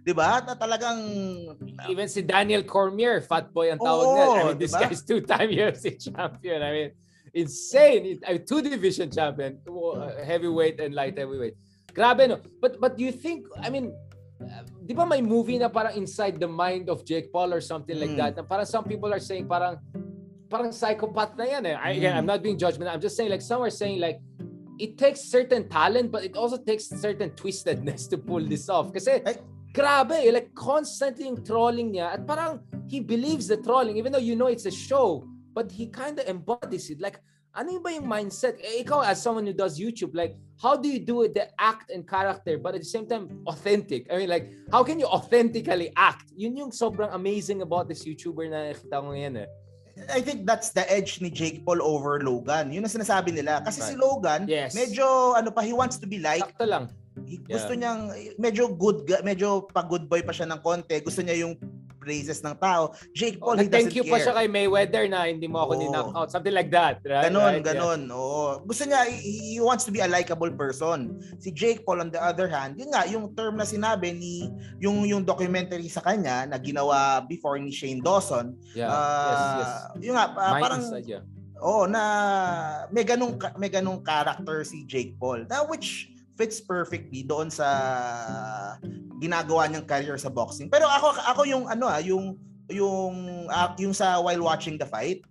'di 0.02 0.10
ba? 0.12 0.42
Na 0.42 0.54
talagang 0.54 0.98
Even 1.86 2.06
si 2.06 2.22
Daniel 2.22 2.62
Cormier, 2.62 3.22
fat 3.22 3.50
boy 3.50 3.70
ang 3.70 3.78
tawag 3.78 4.02
Oo, 4.04 4.14
niya. 4.14 4.26
I 4.26 4.42
mean, 4.44 4.58
this 4.58 4.70
diba? 4.70 4.82
guy's 4.82 5.02
two-time 5.02 5.50
UFC 5.58 5.94
champion. 5.96 6.58
I 6.58 6.70
mean, 6.74 6.90
insane. 7.34 8.20
I 8.26 8.32
mean, 8.34 8.44
two-division 8.46 9.10
champion, 9.10 9.58
uh, 9.68 10.22
heavyweight 10.24 10.80
and 10.80 10.94
light 10.94 11.18
heavyweight. 11.18 11.54
Grabe, 11.92 12.28
no? 12.28 12.38
But 12.60 12.80
but 12.80 12.96
do 12.96 13.04
you 13.04 13.12
think, 13.12 13.46
I 13.60 13.68
mean, 13.68 13.92
uh, 14.40 14.64
di 14.84 14.94
ba 14.94 15.04
may 15.04 15.20
movie 15.20 15.58
na 15.58 15.68
parang 15.68 15.96
inside 15.96 16.40
the 16.40 16.48
mind 16.48 16.88
of 16.88 17.04
Jake 17.04 17.32
Paul 17.32 17.52
or 17.52 17.60
something 17.60 17.98
like 17.98 18.10
Mm. 18.16 18.20
that? 18.20 18.32
Na 18.36 18.42
parang 18.42 18.64
some 18.64 18.84
people 18.84 19.12
are 19.12 19.20
saying 19.20 19.44
parang 19.48 19.76
parang 20.48 20.72
psychopath 20.72 21.36
na 21.36 21.44
yan 21.44 21.66
eh. 21.68 21.76
I, 21.76 21.90
again, 22.00 22.12
Mm. 22.14 22.18
I'm 22.24 22.28
not 22.28 22.40
being 22.42 22.56
judgmental. 22.56 22.92
I'm 22.92 23.00
just 23.00 23.16
saying 23.16 23.28
like 23.32 23.44
some 23.44 23.60
are 23.64 23.72
saying 23.72 24.00
like 24.00 24.20
it 24.80 24.96
takes 24.96 25.20
certain 25.28 25.68
talent 25.68 26.10
but 26.12 26.24
it 26.24 26.34
also 26.36 26.56
takes 26.56 26.88
certain 26.88 27.30
twistedness 27.36 28.08
to 28.12 28.16
pull 28.16 28.40
this 28.44 28.68
off. 28.72 28.92
Kasi 28.92 29.20
Ay. 29.24 29.36
grabe, 29.72 30.16
eh, 30.16 30.32
like 30.32 30.52
constantly 30.56 31.28
yung 31.28 31.40
trolling 31.44 31.92
niya 31.92 32.16
at 32.16 32.24
parang 32.28 32.60
he 32.88 33.00
believes 33.00 33.48
the 33.48 33.56
trolling 33.60 33.96
even 33.96 34.12
though 34.12 34.20
you 34.20 34.36
know 34.36 34.48
it's 34.48 34.64
a 34.68 34.72
show 34.72 35.24
but 35.52 35.70
he 35.70 35.86
kind 35.86 36.18
of 36.18 36.24
embodies 36.26 36.90
it. 36.90 37.00
Like 37.00 37.20
ano 37.52 37.76
ba 37.84 37.92
yung 37.92 38.08
mindset? 38.08 38.56
Eh, 38.64 38.80
ikaw 38.80 39.04
as 39.04 39.20
someone 39.20 39.44
who 39.44 39.52
does 39.52 39.76
YouTube, 39.76 40.16
like 40.16 40.36
how 40.56 40.72
do 40.72 40.88
you 40.88 40.98
do 40.98 41.22
it, 41.28 41.36
the 41.36 41.52
act 41.60 41.92
and 41.92 42.08
character 42.08 42.56
but 42.56 42.72
at 42.74 42.80
the 42.80 42.88
same 42.88 43.04
time 43.04 43.28
authentic? 43.46 44.08
I 44.08 44.24
mean 44.24 44.30
like 44.32 44.48
how 44.72 44.80
can 44.82 44.96
you 44.96 45.06
authentically 45.06 45.92
act? 45.96 46.32
Yun 46.32 46.56
yung 46.56 46.70
sobrang 46.72 47.12
amazing 47.12 47.60
about 47.60 47.88
this 47.92 48.08
YouTuber 48.08 48.48
na 48.48 48.72
nakita 48.72 48.96
ko 49.04 49.12
ngayon 49.12 49.44
eh. 49.44 49.48
I 50.08 50.24
think 50.24 50.48
that's 50.48 50.72
the 50.72 50.88
edge 50.88 51.20
ni 51.20 51.28
Jake 51.28 51.68
Paul 51.68 51.84
over 51.84 52.24
Logan. 52.24 52.72
Yun 52.72 52.88
ang 52.88 52.92
sinasabi 52.96 53.28
nila. 53.36 53.60
Kasi 53.60 53.84
si 53.84 53.92
Right. 53.92 54.00
Logan, 54.00 54.40
Yes. 54.48 54.72
medyo 54.72 55.36
ano 55.36 55.52
pa, 55.52 55.60
he 55.60 55.76
wants 55.76 56.00
to 56.00 56.08
be 56.08 56.16
like, 56.16 56.40
Sakto 56.40 56.64
lang. 56.64 56.88
he- 57.28 57.36
gusto 57.44 57.76
niyang, 57.76 58.08
medyo 58.40 58.72
good, 58.72 59.04
medyo 59.20 59.68
pa-good 59.68 60.08
boy 60.08 60.24
pa 60.24 60.32
siya 60.32 60.48
ng 60.48 60.64
konti. 60.64 60.96
Gusto 61.04 61.20
niya 61.20 61.44
yung 61.44 61.60
praises 62.02 62.42
ng 62.42 62.58
tao. 62.58 62.90
Jake 63.14 63.38
Paul, 63.38 63.62
he 63.62 63.70
Nag-thank 63.70 63.94
doesn't 63.94 63.96
you 63.96 64.02
care. 64.02 64.18
pa 64.18 64.24
siya 64.26 64.34
kay 64.34 64.50
Mayweather 64.50 65.06
na 65.06 65.30
hindi 65.30 65.46
mo 65.46 65.62
ako 65.62 65.72
Oo. 65.72 65.80
ni-knockout. 65.86 66.28
Something 66.34 66.50
like 66.50 66.74
that. 66.74 66.98
Right? 67.06 67.30
Ganon, 67.30 67.54
Right? 67.54 67.62
ganon. 67.62 68.10
Oo. 68.10 68.58
Gusto 68.66 68.82
niya, 68.82 69.06
he, 69.06 69.54
he 69.54 69.58
wants 69.62 69.86
to 69.86 69.94
be 69.94 70.02
a 70.02 70.10
likable 70.10 70.50
person. 70.50 71.14
Si 71.38 71.54
Jake 71.54 71.86
Paul 71.86 72.02
on 72.02 72.10
the 72.10 72.18
other 72.18 72.50
hand, 72.50 72.74
yun 72.74 72.90
nga, 72.90 73.06
yung 73.06 73.30
term 73.38 73.54
na 73.54 73.64
sinabi 73.64 74.10
ni, 74.10 74.50
yung, 74.82 75.06
yung 75.06 75.22
documentary 75.22 75.86
sa 75.86 76.02
kanya 76.02 76.42
na 76.44 76.58
ginawa 76.58 77.22
before 77.22 77.54
ni 77.56 77.70
Shane 77.70 78.02
Dawson, 78.02 78.58
Yeah. 78.74 78.90
ah, 78.90 79.30
yes, 79.30 79.38
yes. 79.62 79.72
yun 80.02 80.14
nga, 80.18 80.26
ah, 80.34 80.52
Mind 80.58 80.62
parang, 80.66 80.82
yeah. 81.06 81.22
oh, 81.62 81.86
na 81.86 82.02
may 82.90 83.06
ganung, 83.06 83.38
may 83.54 83.70
ganung 83.70 84.02
character 84.02 84.66
si 84.66 84.82
Jake 84.84 85.14
Paul, 85.14 85.46
na 85.46 85.62
which 85.62 86.10
fits 86.34 86.58
perfectly 86.58 87.22
doon 87.22 87.52
sa 87.52 87.68
ginagawa 89.22 89.70
niyang 89.70 89.86
career 89.86 90.18
sa 90.18 90.26
boxing. 90.26 90.66
Pero 90.66 90.90
ako 90.90 91.14
ako 91.22 91.40
yung 91.46 91.64
ano 91.70 91.86
ah, 91.86 92.02
yung 92.02 92.34
yung 92.66 93.14
ah, 93.46 93.70
yung 93.78 93.94
sa 93.94 94.18
while 94.18 94.42
watching 94.42 94.74
the 94.74 94.86
fight, 94.86 95.22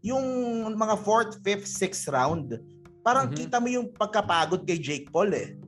yung 0.00 0.22
mga 0.70 0.94
fourth, 1.02 1.42
fifth, 1.42 1.66
sixth 1.66 2.06
round, 2.06 2.54
parang 3.02 3.26
Mhm. 3.26 3.36
kita 3.36 3.56
mo 3.58 3.66
yung 3.66 3.90
pagkapagod 3.90 4.62
kay 4.62 4.78
Jake 4.78 5.10
Paul 5.10 5.34
eh. 5.34 5.58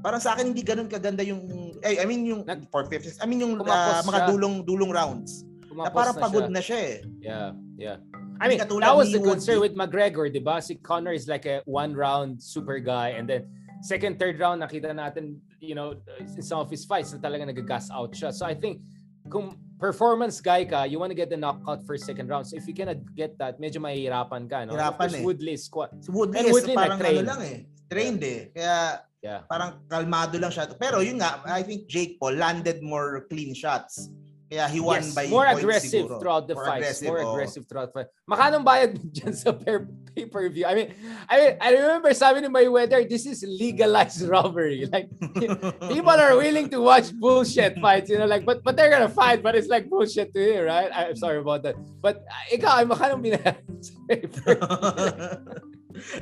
Parang 0.00 0.20
sa 0.20 0.32
akin 0.32 0.52
hindi 0.52 0.60
ganoon 0.60 0.88
kaganda 0.88 1.24
yung 1.24 1.40
eh, 1.80 1.96
I 1.96 2.04
mean 2.04 2.28
yung 2.28 2.44
Nag- 2.44 2.68
fourth, 2.68 2.92
fifth, 2.92 3.08
sixth, 3.08 3.20
I 3.20 3.26
mean 3.26 3.40
yung 3.40 3.56
ah, 3.64 4.04
mga 4.04 4.20
siya. 4.20 4.28
dulong 4.28 4.54
dulong 4.68 4.92
rounds. 4.92 5.48
Na 5.70 5.88
Kumapos 5.88 5.96
parang 5.96 6.16
na 6.16 6.20
pagod 6.20 6.44
siya. 6.44 6.52
na 6.52 6.60
siya 6.60 6.78
eh. 6.82 6.96
Yeah, 7.22 7.48
yeah. 7.78 7.96
I 8.40 8.48
mean, 8.48 8.56
that 8.56 8.96
was 8.96 9.12
the 9.12 9.20
concern 9.20 9.60
with 9.60 9.76
McGregor, 9.76 10.32
di 10.32 10.40
ba? 10.40 10.64
Si 10.64 10.80
Conor 10.80 11.12
is 11.12 11.28
like 11.28 11.44
a 11.44 11.60
one-round 11.68 12.40
super 12.40 12.80
guy 12.80 13.12
and 13.12 13.28
then 13.28 13.44
second, 13.80 14.18
third 14.18 14.38
round, 14.38 14.62
nakita 14.62 14.92
natin, 14.92 15.36
you 15.60 15.74
know, 15.74 15.94
in 16.20 16.42
some 16.42 16.60
of 16.60 16.70
his 16.70 16.84
fights 16.84 17.12
na 17.12 17.18
talaga 17.18 17.46
nag-gas 17.48 17.90
out 17.90 18.12
siya. 18.12 18.32
So 18.32 18.46
I 18.46 18.54
think, 18.54 18.80
kung 19.28 19.56
performance 19.78 20.40
guy 20.40 20.64
ka, 20.64 20.84
you 20.84 20.98
want 20.98 21.10
to 21.10 21.18
get 21.18 21.30
the 21.30 21.36
knockout 21.36 21.84
first, 21.86 22.04
second 22.04 22.28
round. 22.28 22.46
So 22.46 22.56
if 22.56 22.68
you 22.68 22.74
cannot 22.74 23.00
get 23.16 23.36
that, 23.38 23.60
medyo 23.60 23.80
mahihirapan 23.80 24.48
ka, 24.48 24.64
no? 24.64 24.74
Hirapan 24.76 24.96
course, 24.98 25.14
eh. 25.16 25.24
Woodley 25.24 25.56
squat. 25.56 25.90
Si 26.00 26.10
Woodley, 26.12 26.38
And 26.38 26.46
is 26.48 26.52
Woodley 26.52 26.74
parang 26.76 27.00
ano 27.00 27.20
lang 27.24 27.40
eh. 27.42 27.58
Trained 27.90 28.22
eh. 28.24 28.40
Kaya 28.54 29.00
Yeah. 29.20 29.44
parang 29.52 29.84
kalmado 29.84 30.40
lang 30.40 30.48
siya. 30.48 30.64
Pero 30.80 31.04
yun 31.04 31.20
nga, 31.20 31.44
I 31.44 31.60
think 31.60 31.84
Jake 31.92 32.16
Paul 32.16 32.40
landed 32.40 32.80
more 32.80 33.28
clean 33.28 33.52
shots. 33.52 34.08
Kaya 34.48 34.64
he 34.72 34.80
won 34.80 35.04
Yes, 35.04 35.12
by 35.12 35.28
more 35.28 35.44
aggressive 35.44 36.08
siguro. 36.08 36.16
through 36.24 36.40
the 36.48 36.56
More 36.56 36.64
fights. 36.64 36.80
aggressive, 36.80 37.08
more 37.12 37.20
oo. 37.20 37.30
aggressive 37.36 37.62
throughout 37.68 37.88
the 37.92 37.96
fight. 38.00 38.08
Makanong 38.24 38.64
bayad 38.64 38.96
dyan 39.14 39.36
sa 39.36 39.52
per, 39.52 39.84
pay-per-view. 40.14 40.66
I 40.66 40.74
mean, 40.74 40.88
I 41.28 41.34
mean, 41.38 41.52
I 41.60 41.68
remember 41.72 42.12
sabi 42.14 42.40
ni 42.40 42.48
Mayweather, 42.48 43.06
this 43.08 43.26
is 43.26 43.44
legalized 43.46 44.22
robbery. 44.28 44.86
Like, 44.90 45.08
people 45.92 46.16
are 46.16 46.36
willing 46.36 46.68
to 46.70 46.80
watch 46.80 47.12
bullshit 47.14 47.78
fights, 47.78 48.10
you 48.10 48.18
know, 48.18 48.26
like, 48.26 48.44
but 48.44 48.62
but 48.62 48.76
they're 48.76 48.90
gonna 48.90 49.08
fight, 49.08 49.42
but 49.42 49.54
it's 49.54 49.68
like 49.68 49.88
bullshit 49.88 50.32
to 50.34 50.40
you, 50.40 50.62
right? 50.66 50.90
I'm 50.92 51.16
sorry 51.16 51.38
about 51.38 51.62
that. 51.64 51.74
But 52.02 52.22
uh, 52.26 52.54
ikaw, 52.54 52.82
ay 52.82 52.84
makanong 52.84 53.22
binayad 53.22 53.58
sa 53.86 53.92
pay-per-view. 54.06 54.58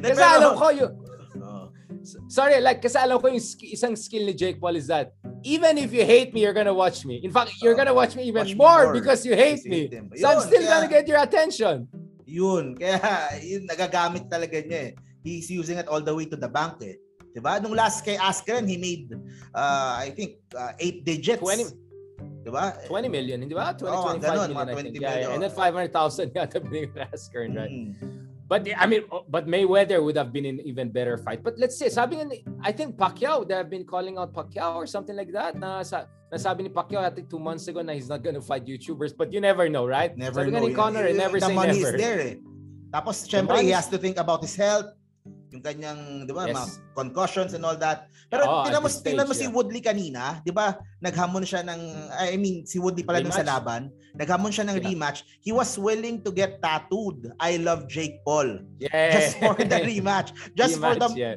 Kasi 0.02 0.22
alam 0.22 0.52
ko 0.56 0.66
yung, 0.72 0.92
Oo. 1.38 1.68
sorry, 2.26 2.60
like, 2.60 2.80
kasi 2.80 2.96
alam 2.96 3.20
ko 3.20 3.28
yung 3.28 3.42
sk- 3.42 3.68
isang 3.68 3.94
skill 3.94 4.24
ni 4.26 4.32
Jake 4.34 4.56
Paul 4.58 4.76
is 4.76 4.88
that 4.88 5.12
even 5.44 5.78
if 5.78 5.92
you 5.92 6.02
hate 6.04 6.32
me, 6.34 6.42
you're 6.42 6.56
gonna 6.56 6.74
watch 6.74 7.04
me. 7.04 7.20
In 7.22 7.30
fact, 7.30 7.52
you're 7.62 7.76
gonna 7.76 7.94
watch 7.94 8.16
me 8.16 8.24
even 8.26 8.42
Watch 8.48 8.56
more, 8.56 8.90
more 8.90 8.92
because 8.96 9.22
you 9.28 9.36
hate 9.36 9.62
me. 9.68 9.86
So 10.18 10.26
I'm 10.26 10.40
still 10.42 10.64
kaya- 10.64 10.82
gonna 10.82 10.90
get 10.90 11.06
your 11.06 11.20
attention. 11.22 11.86
Yun. 12.28 12.76
Kaya 12.80 13.32
yun, 13.40 13.64
nagagamit 13.64 14.28
talaga 14.28 14.60
niya 14.60 14.92
eh. 14.92 15.00
He's 15.24 15.48
using 15.48 15.80
it 15.80 15.88
all 15.88 16.04
the 16.04 16.12
way 16.12 16.28
to 16.28 16.36
the 16.36 16.48
bank 16.48 16.78
eh. 16.84 17.00
Diba? 17.32 17.60
Nung 17.64 17.72
last 17.76 18.04
kay 18.04 18.20
Askren, 18.20 18.68
he 18.68 18.76
made, 18.76 19.12
uh, 19.56 19.96
I 19.96 20.12
think, 20.12 20.44
uh, 20.52 20.76
eight 20.76 21.04
digits. 21.04 21.40
20 21.40 21.88
Diba? 22.44 22.72
20 22.88 23.08
million, 23.08 23.38
hindi 23.40 23.52
ba? 23.52 23.76
20, 23.76 23.84
Oo, 23.88 24.04
25 24.16 24.24
ganun, 24.24 24.48
million, 24.48 24.56
mga 24.56 24.68
I 24.68 24.72
20 24.72 24.82
think. 24.82 24.94
Yeah, 24.96 25.08
yeah. 25.08 25.14
million. 25.16 25.32
And 25.32 25.42
then 25.42 25.52
500,000 25.52 26.26
yata 26.32 26.58
binigay 26.64 27.08
Askren, 27.12 27.50
right? 27.56 27.72
Mm. 27.72 28.18
But 28.48 28.64
I 28.64 28.88
mean, 28.88 29.04
oh, 29.12 29.28
but 29.28 29.44
Mayweather 29.44 30.00
would 30.00 30.16
have 30.16 30.32
been 30.32 30.48
in 30.48 30.56
even 30.64 30.88
better 30.88 31.20
fight. 31.20 31.44
But 31.44 31.60
let's 31.60 31.76
say, 31.76 31.92
sabi 31.92 32.16
nga, 32.16 32.24
ni- 32.24 32.44
I 32.64 32.72
think 32.72 32.96
Pacquiao, 32.96 33.44
they 33.44 33.52
have 33.52 33.68
been 33.68 33.84
calling 33.84 34.16
out 34.16 34.32
Pacquiao 34.32 34.80
or 34.80 34.88
something 34.88 35.12
like 35.12 35.28
that. 35.36 35.60
Na 35.60 35.84
sa, 35.84 36.08
nasabi 36.32 36.62
ni 36.64 36.70
Pacquiao, 36.70 37.02
I 37.04 37.10
think 37.10 37.28
two 37.28 37.38
months 37.40 37.66
ago 37.68 37.80
na 37.82 37.92
he's 37.92 38.08
not 38.08 38.22
gonna 38.22 38.40
fight 38.42 38.64
YouTubers. 38.64 39.16
But 39.16 39.32
you 39.32 39.40
never 39.40 39.68
know, 39.68 39.86
right? 39.86 40.12
Never 40.16 40.44
sabi 40.44 40.52
know. 40.52 40.60
nga 40.60 40.68
ni 40.68 40.74
Conor, 40.74 41.04
Yun, 41.08 41.16
never 41.16 41.38
the 41.40 41.46
say 41.48 41.54
money 41.56 41.78
never. 41.80 41.96
is 41.96 42.00
there 42.00 42.20
eh. 42.20 42.34
Tapos, 42.88 43.24
syempre, 43.28 43.60
he 43.60 43.72
has 43.72 43.88
to 43.88 43.98
think 44.00 44.16
about 44.16 44.40
his 44.40 44.56
health. 44.56 44.92
yung 45.48 45.64
kanyang, 45.64 46.24
'di 46.28 46.32
ba, 46.32 46.44
Yes. 46.48 46.56
mga 46.56 46.68
concussions 46.92 47.52
and 47.56 47.64
all 47.64 47.76
that. 47.76 48.08
Pero 48.28 48.44
Oo, 48.44 48.64
tingnan 48.68 48.80
mo, 48.84 48.88
tingnan 48.88 49.24
mo 49.28 49.32
stage, 49.32 49.40
si 49.40 49.46
yeah. 49.48 49.56
Woodley 49.56 49.80
kanina, 49.80 50.22
'di 50.44 50.52
ba? 50.52 50.76
Naghamon 51.00 51.44
siya 51.44 51.64
ng 51.64 51.80
I 52.16 52.36
mean, 52.36 52.64
si 52.68 52.76
Woodley 52.76 53.00
pala 53.04 53.20
dun 53.24 53.32
sa 53.32 53.40
Rematch. 53.40 53.52
laban. 53.56 53.82
Naghamon 54.16 54.52
siya 54.52 54.64
ng 54.68 54.76
Yeah. 54.76 54.88
rematch. 54.92 55.24
He 55.40 55.52
was 55.52 55.72
willing 55.80 56.20
to 56.20 56.32
get 56.32 56.60
tattooed. 56.60 57.32
I 57.40 57.56
love 57.60 57.88
Jake 57.88 58.20
Paul. 58.28 58.60
Yeah. 58.76 58.92
Just 59.16 59.40
for 59.40 59.56
the 59.56 59.78
rematch. 59.88 60.28
Just 60.52 60.76
for 60.80 60.92
the 60.96 61.08
Rematch, 61.08 61.16
yeah. 61.16 61.36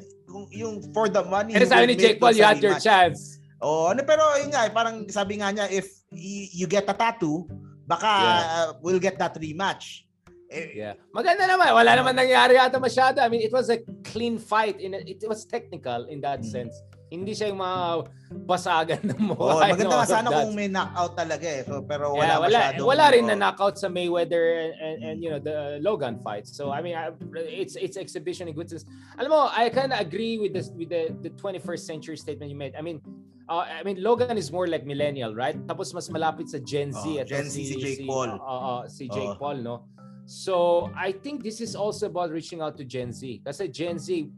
yung 0.55 0.91
for 0.91 1.07
the 1.07 1.23
money. 1.23 1.55
He 1.55 1.63
sabi 1.67 1.91
ni 1.91 1.95
Jake 1.95 2.19
Paul, 2.19 2.35
you 2.35 2.43
had 2.43 2.59
your 2.59 2.75
rematch. 2.79 2.83
chance. 2.87 3.39
Oh, 3.61 3.93
ano 3.93 4.01
pero 4.01 4.25
yun 4.41 4.49
nga, 4.49 4.65
eh, 4.65 4.73
parang 4.73 5.05
sabi 5.05 5.37
nga 5.37 5.53
niya 5.53 5.69
if 5.69 6.01
you 6.09 6.65
get 6.65 6.89
a 6.89 6.97
tattoo, 6.97 7.45
baka 7.85 8.09
Yeah. 8.09 8.41
uh, 8.41 8.69
we'll 8.81 8.97
get 9.01 9.21
that 9.21 9.37
rematch. 9.37 10.09
Eh, 10.51 10.81
Yeah. 10.81 10.93
Maganda 11.13 11.45
naman. 11.47 11.69
Wala 11.71 11.95
naman 11.95 12.17
nangyari 12.17 12.57
ata 12.57 12.81
masyado. 12.81 13.21
I 13.21 13.29
mean, 13.29 13.45
it 13.45 13.53
was 13.53 13.69
a 13.69 13.79
clean 14.03 14.35
fight. 14.41 14.81
In 14.81 14.97
a- 14.97 15.05
it 15.05 15.21
was 15.23 15.45
technical 15.45 16.09
in 16.09 16.19
that 16.25 16.41
Mm. 16.41 16.49
sense. 16.49 16.75
Hindi 17.11 17.35
siya 17.35 17.51
yung 17.51 17.59
mga 17.59 18.07
basagan 18.47 19.03
ng 19.03 19.19
mukha. 19.35 19.43
Oh, 19.43 19.59
and 19.59 19.75
maganda 19.75 19.99
nga 19.99 20.07
sana 20.07 20.31
kung 20.31 20.55
may 20.55 20.71
knockout 20.71 21.11
talaga 21.19 21.43
eh. 21.43 21.67
So, 21.67 21.83
pero 21.83 22.15
wala 22.15 22.23
Yeah, 22.23 22.39
wala, 22.39 22.47
masyadong 22.71 22.87
wala 22.87 23.05
rin 23.11 23.23
oh. 23.27 23.29
na 23.29 23.35
knockout 23.35 23.75
sa 23.75 23.91
Mayweather 23.91 24.43
and, 24.63 24.73
and, 24.79 24.97
and 25.03 25.15
you 25.19 25.27
know 25.27 25.35
the 25.43 25.75
Logan 25.83 26.15
fights. 26.23 26.55
So 26.55 26.71
I 26.71 26.79
mean, 26.79 26.95
I, 26.95 27.11
it's 27.35 27.75
it's 27.75 27.99
exhibition 27.99 28.47
in 28.47 28.55
good 28.55 28.71
sense. 28.71 28.87
Alam 29.19 29.27
mo, 29.27 29.41
I 29.51 29.67
kind 29.75 29.91
of 29.91 29.99
agree 29.99 30.39
with 30.39 30.55
this 30.55 30.71
with 30.71 30.87
the 30.87 31.11
the 31.19 31.35
21st 31.35 31.83
century 31.83 32.15
statement 32.15 32.47
you 32.47 32.55
made. 32.55 32.79
I 32.79 32.81
mean, 32.81 33.03
uh, 33.51 33.67
I 33.67 33.83
mean 33.83 33.99
Logan 33.99 34.39
is 34.39 34.47
more 34.47 34.71
like 34.71 34.87
millennial, 34.87 35.35
right? 35.35 35.59
Tapos 35.67 35.91
mas 35.91 36.07
malapit 36.07 36.47
sa 36.47 36.63
Gen 36.63 36.95
Z. 36.95 37.03
Oh, 37.03 37.27
Ito 37.27 37.27
Gen 37.27 37.47
Z 37.51 37.55
si 37.59 37.75
Jake 37.75 38.07
Paul. 38.07 38.39
uh, 38.39 38.39
uh, 38.39 38.81
si 38.87 39.11
Jake 39.11 39.35
Oh. 39.35 39.35
Paul, 39.35 39.59
no? 39.59 39.83
So 40.31 40.87
I 40.95 41.11
think 41.11 41.43
this 41.43 41.59
is 41.59 41.75
also 41.75 42.07
about 42.07 42.31
reaching 42.31 42.63
out 42.63 42.79
to 42.79 42.87
Gen 42.87 43.11
Z. 43.11 43.43
Kasi 43.43 43.67
Gen 43.67 43.99
Z, 43.99 44.31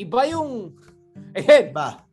iba 0.00 0.24
yung 0.32 0.72
again, 1.36 1.76
Ba? 1.76 2.05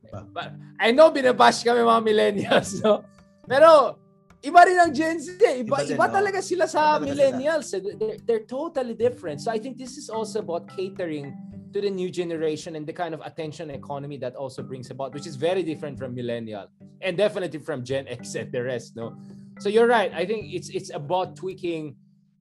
I 0.79 0.91
know 0.91 1.10
binabash 1.12 1.63
kami 1.65 1.79
mga 1.82 2.01
millennials, 2.05 2.77
no? 2.84 3.03
Pero 3.48 3.98
iba 4.43 4.62
rin 4.67 4.77
ang 4.79 4.93
Gen 4.93 5.20
Z. 5.20 5.39
eh. 5.41 5.63
Iba, 5.63 5.79
Iba 5.84 5.88
din, 5.88 5.96
iba 5.98 6.05
no? 6.08 6.13
talaga 6.13 6.39
sila 6.43 6.67
sa 6.67 7.00
Iba 7.00 7.08
millennials. 7.08 7.74
eh. 7.74 7.82
They're, 7.82 8.17
they're 8.25 8.46
totally 8.46 8.93
different. 8.93 9.41
So 9.41 9.51
I 9.51 9.58
think 9.60 9.77
this 9.77 9.98
is 9.98 10.10
also 10.10 10.39
about 10.39 10.67
catering 10.75 11.34
to 11.74 11.82
the 11.82 11.89
new 11.89 12.12
generation 12.13 12.75
and 12.77 12.86
the 12.86 12.93
kind 12.93 13.13
of 13.17 13.22
attention 13.25 13.72
economy 13.74 14.17
that 14.22 14.36
also 14.36 14.62
brings 14.62 14.91
about, 14.93 15.13
which 15.13 15.25
is 15.25 15.36
very 15.36 15.63
different 15.63 15.98
from 15.98 16.13
millennial 16.13 16.70
and 17.01 17.17
definitely 17.17 17.58
from 17.60 17.84
Gen 17.84 18.05
X 18.08 18.36
and 18.36 18.51
the 18.53 18.62
rest, 18.62 18.96
no? 18.96 19.17
So 19.58 19.70
you're 19.70 19.88
right. 19.89 20.13
I 20.13 20.25
think 20.25 20.53
it's 20.53 20.70
it's 20.70 20.89
about 20.93 21.34
tweaking 21.36 21.96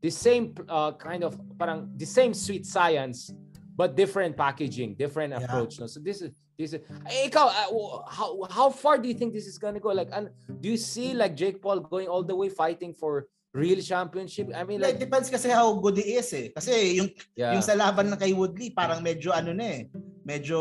the 0.04 0.10
same 0.10 0.52
uh, 0.68 0.92
kind 1.00 1.22
of 1.24 1.38
parang 1.56 1.88
the 1.96 2.04
same 2.08 2.34
sweet 2.34 2.66
science 2.66 3.32
but 3.72 3.96
different 3.96 4.36
packaging, 4.36 4.94
different 4.94 5.32
Yeah. 5.32 5.44
approach. 5.44 5.80
No? 5.80 5.86
So 5.86 5.98
this 5.98 6.20
is 6.20 6.30
this 6.54 6.72
is 6.72 6.80
Eh, 7.08 7.26
ikaw 7.26 7.48
uh, 7.48 7.68
w- 7.72 8.00
how 8.06 8.28
how 8.52 8.68
far 8.68 9.00
do 9.00 9.08
you 9.08 9.16
think 9.16 9.32
this 9.32 9.48
is 9.48 9.56
gonna 9.56 9.80
go? 9.80 9.90
Like, 9.90 10.12
an, 10.12 10.28
do 10.60 10.68
you 10.68 10.76
see 10.76 11.16
like 11.16 11.32
Jake 11.34 11.58
Paul 11.58 11.80
going 11.80 12.06
all 12.06 12.22
the 12.22 12.36
way 12.36 12.52
fighting 12.52 12.92
for 12.92 13.26
real 13.52 13.80
championship? 13.80 14.52
I 14.52 14.64
mean, 14.64 14.80
Like, 14.80 14.96
like, 14.96 15.04
depends 15.08 15.32
kasi 15.32 15.48
how 15.48 15.72
good 15.80 15.96
he 15.96 16.20
is 16.20 16.28
eh. 16.32 16.52
Kasi 16.52 17.00
yung 17.00 17.08
yeah, 17.32 17.56
yung 17.56 17.64
sa 17.64 17.72
laban 17.72 18.12
ng 18.12 18.20
kay 18.20 18.36
Woodley, 18.36 18.70
parang 18.70 19.00
medyo 19.00 19.32
ano 19.32 19.56
na 19.56 19.64
eh. 19.64 19.82
Medyo 20.22 20.58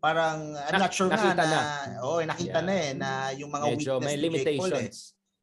parang 0.00 0.56
I'm 0.56 0.80
Nak- 0.80 0.82
not 0.88 0.92
sure 0.96 1.10
nakita 1.12 1.44
na, 1.44 1.44
na. 1.44 1.60
oh, 2.00 2.22
nakita 2.24 2.62
Yeah. 2.62 2.66
na 2.66 2.72
eh 2.72 2.90
na 2.96 3.08
yung 3.36 3.50
mga 3.52 3.66
medyo 3.68 3.90
weakness 4.00 4.06
may 4.06 4.16
ni 4.16 4.28
Jake 4.40 4.56
Paul 4.56 4.72
eh. 4.78 4.88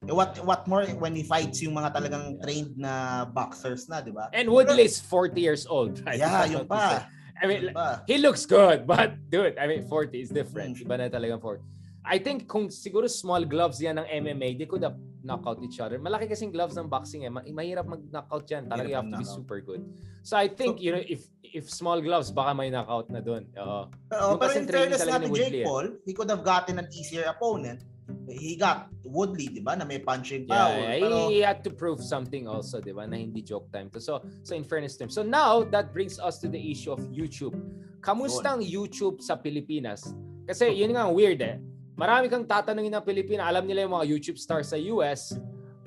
Eh, 0.06 0.13
What 0.13 0.38
what 0.46 0.68
more 0.70 0.86
when 1.01 1.18
he 1.18 1.24
fights 1.25 1.58
yung 1.66 1.74
mga 1.74 1.89
talagang 1.98 2.38
trained 2.46 2.77
na 2.77 3.25
boxers 3.25 3.89
na, 3.89 3.98
di 3.98 4.13
ba? 4.13 4.30
And 4.30 4.46
Woodley 4.54 4.86
is 4.86 5.01
40 5.01 5.42
years 5.42 5.66
old, 5.66 6.06
right? 6.06 6.22
Yeah, 6.22 6.46
say. 6.46 6.62
pa. 6.70 7.10
I 7.42 7.46
mean, 7.50 7.74
pa. 7.74 8.05
he 8.05 8.22
looks 8.22 8.46
good, 8.46 8.86
but 8.86 9.18
dude, 9.29 9.57
I 9.57 9.66
mean, 9.66 9.90
40 9.90 10.22
is 10.22 10.29
different. 10.29 10.77
Mm. 10.77 10.86
Iba 10.86 10.96
na 11.01 11.10
talagang 11.10 11.42
40. 11.42 11.66
I 12.07 12.22
think 12.22 12.46
kung 12.48 12.70
siguro 12.70 13.10
small 13.10 13.44
gloves 13.44 13.81
yan 13.81 13.98
ng 14.00 14.07
MMA, 14.24 14.55
they 14.55 14.70
could 14.70 14.86
have 14.86 14.96
knocked 15.25 15.44
out 15.50 15.60
each 15.60 15.81
other. 15.83 16.00
Malaki 16.00 16.29
kasing 16.31 16.53
gloves 16.55 16.77
ng 16.77 16.88
boxing 16.88 17.27
eh. 17.27 17.31
Ma- 17.33 17.44
Mahirap 17.44 17.83
mag-knockout 17.83 18.48
yan. 18.48 18.64
Talaga 18.70 18.88
you 18.88 18.96
have 18.96 19.12
to 19.12 19.18
be 19.20 19.27
super 19.27 19.60
good. 19.60 19.83
So 20.24 20.38
I 20.40 20.48
think, 20.48 20.77
So- 20.79 20.83
you 20.88 20.94
know, 20.94 21.03
if 21.03 21.25
if 21.44 21.68
small 21.68 22.00
gloves, 22.00 22.29
baka 22.31 22.53
may 22.55 22.70
knockout 22.72 23.10
na 23.12 23.20
doon. 23.20 23.50
Oo. 23.60 23.92
Pero, 24.07 24.24
Yung 24.24 24.40
pero 24.40 24.46
kasi 24.46 24.57
in 24.62 24.68
fairness 24.70 25.01
to 25.03 25.29
Jake 25.36 25.62
eh. 25.62 25.66
Paul, 25.68 25.86
he 26.07 26.14
could 26.16 26.29
have 26.31 26.46
gotten 26.48 26.79
an 26.79 26.88
easier 26.96 27.27
opponent. 27.27 27.81
He 28.27 28.55
got 28.55 28.87
Woodley, 29.03 29.48
di 29.48 29.59
ba, 29.59 29.75
na 29.75 29.83
may 29.83 30.00
punching 30.00 30.48
Yeah, 30.48 30.55
power. 30.55 30.79
yeah, 30.79 31.00
Pero, 31.03 31.29
he 31.31 31.39
had 31.39 31.63
to 31.63 31.72
prove 31.72 32.00
something 32.03 32.48
also, 32.48 32.79
di 32.79 32.91
ba, 32.91 33.07
na 33.07 33.17
hindi 33.20 33.41
joke 33.41 33.72
time 33.72 33.89
to. 33.91 34.00
So, 34.00 34.24
so 34.43 34.55
in 34.55 34.63
fairness 34.63 34.96
to 35.00 35.07
him. 35.07 35.11
So 35.11 35.24
now, 35.24 35.63
that 35.72 35.91
brings 35.91 36.20
us 36.20 36.39
to 36.43 36.48
the 36.48 36.59
issue 36.59 36.91
of 36.91 37.00
YouTube. 37.11 37.55
Kamusta 38.00 38.55
ang 38.55 38.63
YouTube 38.63 39.20
sa 39.20 39.35
Pilipinas? 39.35 40.07
Kasi 40.48 40.72
yun 40.72 40.96
nga 40.96 41.11
weird 41.11 41.43
eh. 41.43 41.59
Marami 41.98 42.29
kang 42.31 42.46
tatanungin 42.46 42.93
ng 42.93 43.03
Pilipinas. 43.03 43.50
Alam 43.50 43.67
nila 43.67 43.83
yung 43.83 43.96
mga 43.98 44.07
YouTube 44.07 44.37
stars 44.39 44.72
sa 44.72 44.79
US. 44.96 45.35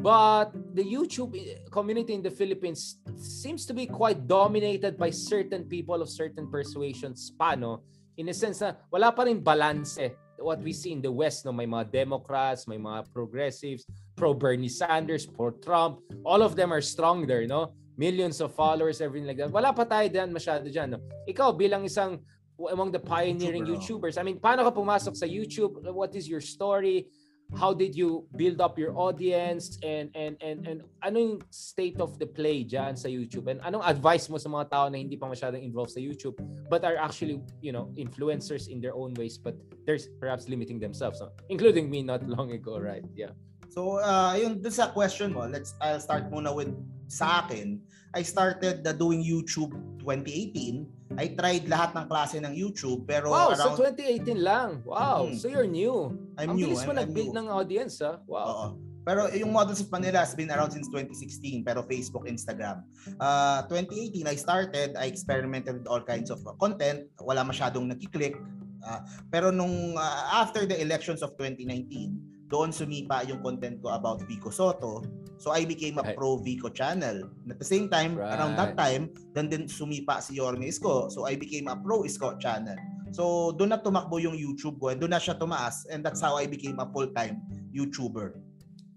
But 0.01 0.57
the 0.73 0.83
YouTube 0.83 1.37
community 1.69 2.17
in 2.17 2.25
the 2.25 2.33
Philippines 2.33 2.97
seems 3.21 3.69
to 3.69 3.77
be 3.77 3.85
quite 3.85 4.25
dominated 4.25 4.97
by 4.97 5.13
certain 5.13 5.69
people 5.69 6.01
of 6.01 6.09
certain 6.09 6.49
persuasions 6.49 7.31
pa, 7.37 7.53
no? 7.53 7.85
In 8.17 8.33
a 8.33 8.35
sense 8.35 8.65
na 8.65 8.81
wala 8.89 9.13
pa 9.13 9.29
rin 9.29 9.45
balance 9.45 10.01
eh. 10.01 10.17
What 10.41 10.65
we 10.65 10.73
see 10.73 10.97
in 10.97 11.05
the 11.05 11.13
West, 11.13 11.45
no? 11.45 11.53
May 11.53 11.69
mga 11.69 11.93
Democrats, 11.93 12.65
may 12.65 12.81
mga 12.81 13.13
progressives, 13.13 13.85
pro 14.17 14.33
Bernie 14.33 14.73
Sanders, 14.73 15.29
pro 15.29 15.53
Trump. 15.53 16.01
All 16.25 16.41
of 16.41 16.57
them 16.57 16.73
are 16.73 16.81
strong 16.81 17.29
there, 17.29 17.47
no? 17.47 17.77
Millions 18.01 18.41
of 18.41 18.57
followers, 18.57 19.05
everything 19.05 19.29
like 19.29 19.37
that. 19.37 19.53
Wala 19.53 19.77
pa 19.77 19.85
tayo 19.85 20.09
dyan 20.09 20.33
masyado 20.33 20.65
dyan, 20.73 20.97
no? 20.97 21.01
Ikaw 21.29 21.53
bilang 21.53 21.85
isang 21.85 22.25
among 22.57 22.93
the 22.93 23.01
pioneering 23.01 23.65
YouTuber, 23.65 24.13
YouTubers, 24.13 24.17
I 24.21 24.25
mean, 24.25 24.37
paano 24.41 24.65
ka 24.65 24.73
pumasok 24.73 25.17
sa 25.17 25.25
YouTube? 25.25 25.81
What 25.93 26.13
is 26.17 26.29
your 26.29 26.45
story? 26.45 27.09
How 27.57 27.75
did 27.75 27.95
you 27.99 28.27
build 28.39 28.61
up 28.61 28.79
your 28.79 28.95
audience 28.95 29.75
and 29.83 30.11
and 30.15 30.39
and 30.39 30.63
and 30.67 30.79
ano 31.03 31.17
yung 31.19 31.37
state 31.51 31.99
of 31.99 32.15
the 32.23 32.27
play 32.27 32.63
diyan 32.63 32.95
sa 32.95 33.11
YouTube 33.11 33.51
and 33.51 33.59
anong 33.67 33.83
advice 33.83 34.31
mo 34.31 34.39
sa 34.39 34.47
mga 34.47 34.71
tao 34.71 34.87
na 34.87 35.03
hindi 35.03 35.19
pa 35.19 35.27
masyadong 35.27 35.59
involved 35.59 35.91
sa 35.91 35.99
YouTube 35.99 36.39
but 36.71 36.87
are 36.87 36.95
actually 36.95 37.43
you 37.59 37.75
know 37.75 37.91
influencers 37.99 38.71
in 38.71 38.79
their 38.79 38.95
own 38.95 39.11
ways 39.19 39.35
but 39.35 39.59
there's 39.83 40.07
perhaps 40.23 40.47
limiting 40.47 40.79
themselves 40.79 41.19
no? 41.19 41.31
including 41.51 41.91
me 41.91 42.03
not 42.07 42.23
long 42.31 42.55
ago 42.55 42.79
right 42.79 43.03
yeah 43.15 43.35
So, 43.71 44.03
uh, 44.03 44.35
yung 44.35 44.59
dun 44.59 44.75
sa 44.75 44.91
question 44.91 45.31
mo, 45.31 45.47
let's 45.47 45.79
I'll 45.79 46.03
start 46.03 46.27
muna 46.27 46.51
with 46.51 46.75
sa 47.07 47.47
akin. 47.47 47.79
I 48.11 48.27
started 48.27 48.83
uh, 48.83 48.91
doing 48.91 49.23
YouTube 49.23 49.71
2018. 50.03 50.91
I 51.15 51.39
tried 51.39 51.71
lahat 51.71 51.95
ng 51.95 52.07
klase 52.11 52.43
ng 52.43 52.51
YouTube 52.51 53.07
pero 53.07 53.31
wow 53.31 53.51
so 53.55 53.75
around 53.75 53.95
2018 53.95 54.43
lang 54.43 54.79
wow 54.87 55.27
Mhm. 55.27 55.35
so 55.39 55.51
you're 55.51 55.67
new 55.67 56.15
I'm 56.41 56.51
ang 56.51 56.57
new. 56.57 56.73
bilis 56.73 56.83
mo 56.89 56.93
nag-build 56.97 57.33
ng 57.37 57.47
audience 57.53 58.01
ha 58.01 58.17
wow 58.25 58.49
Oo. 58.49 58.67
Pero 59.01 59.33
yung 59.33 59.49
Models 59.49 59.81
of 59.81 59.89
Manila 59.89 60.21
has 60.21 60.37
been 60.37 60.53
around 60.53 60.77
since 60.77 60.85
2016 60.93 61.65
pero 61.65 61.81
Facebook, 61.89 62.29
Instagram. 62.29 62.85
Uh, 63.17 63.65
2018 63.67 64.29
I 64.29 64.37
started, 64.37 64.93
I 64.93 65.09
experimented 65.09 65.81
with 65.81 65.89
all 65.89 66.05
kinds 66.05 66.29
of 66.29 66.39
content, 66.61 67.09
wala 67.17 67.41
masyadong 67.41 67.89
nagki-click. 67.89 68.37
Uh, 68.85 69.01
pero 69.33 69.49
nung 69.49 69.97
uh, 69.97 70.23
after 70.37 70.69
the 70.69 70.77
elections 70.77 71.25
of 71.25 71.33
2019, 71.41 72.13
doon 72.51 72.75
sumipa 72.77 73.23
yung 73.25 73.41
content 73.41 73.81
ko 73.81 73.95
about 73.95 74.21
Vico 74.29 74.53
Soto. 74.53 75.01
So 75.41 75.55
I 75.55 75.65
became 75.65 75.97
a 75.97 76.05
Right. 76.05 76.19
pro 76.19 76.37
Vico 76.37 76.69
channel. 76.69 77.25
And 77.25 77.49
at 77.49 77.57
the 77.57 77.65
same 77.65 77.89
time, 77.89 78.21
around 78.21 78.59
that 78.61 78.77
time, 78.77 79.09
doon 79.33 79.49
din 79.49 79.65
sumipa 79.65 80.21
si 80.21 80.37
Yorme 80.37 80.69
Isko. 80.69 81.09
So 81.09 81.25
I 81.25 81.41
became 81.41 81.71
a 81.73 81.77
pro 81.79 82.05
Isko 82.05 82.37
channel. 82.37 82.77
So 83.11 83.51
doon 83.59 83.75
na 83.75 83.79
tumakbo 83.83 84.23
yung 84.23 84.39
YouTube 84.39 84.79
ko 84.79 84.95
and 84.95 84.99
doon 85.03 85.11
na 85.11 85.19
siya 85.19 85.35
tumaas 85.35 85.87
and 85.91 86.03
that's 86.07 86.23
how 86.23 86.39
I 86.39 86.47
became 86.47 86.79
a 86.79 86.87
full-time 86.87 87.43
YouTuber 87.75 88.39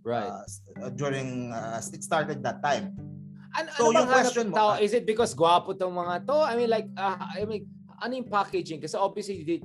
right 0.05 0.29
uh, 0.29 0.43
uh, 0.83 0.91
during 0.93 1.49
uh, 1.55 1.81
it 1.81 2.03
started 2.03 2.43
that 2.43 2.61
time. 2.61 2.93
Ano, 3.53 3.69
So, 3.77 3.83
ano 3.89 4.01
yung 4.01 4.09
bang 4.09 4.13
question 4.21 4.47
mo, 4.49 4.55
tao? 4.57 4.69
ah- 4.77 4.81
is 4.81 4.93
it 4.93 5.05
because 5.05 5.33
gwapo 5.33 5.73
tong 5.77 5.93
mga 5.93 6.25
to? 6.29 6.37
I 6.41 6.53
mean 6.57 6.69
like 6.69 6.89
uh, 6.97 7.17
I 7.17 7.45
mean 7.45 7.65
ano 8.01 8.13
yung 8.17 8.29
packaging? 8.29 8.81
Kasi 8.81 8.97
obviously 8.97 9.41
you 9.41 9.45
did 9.45 9.63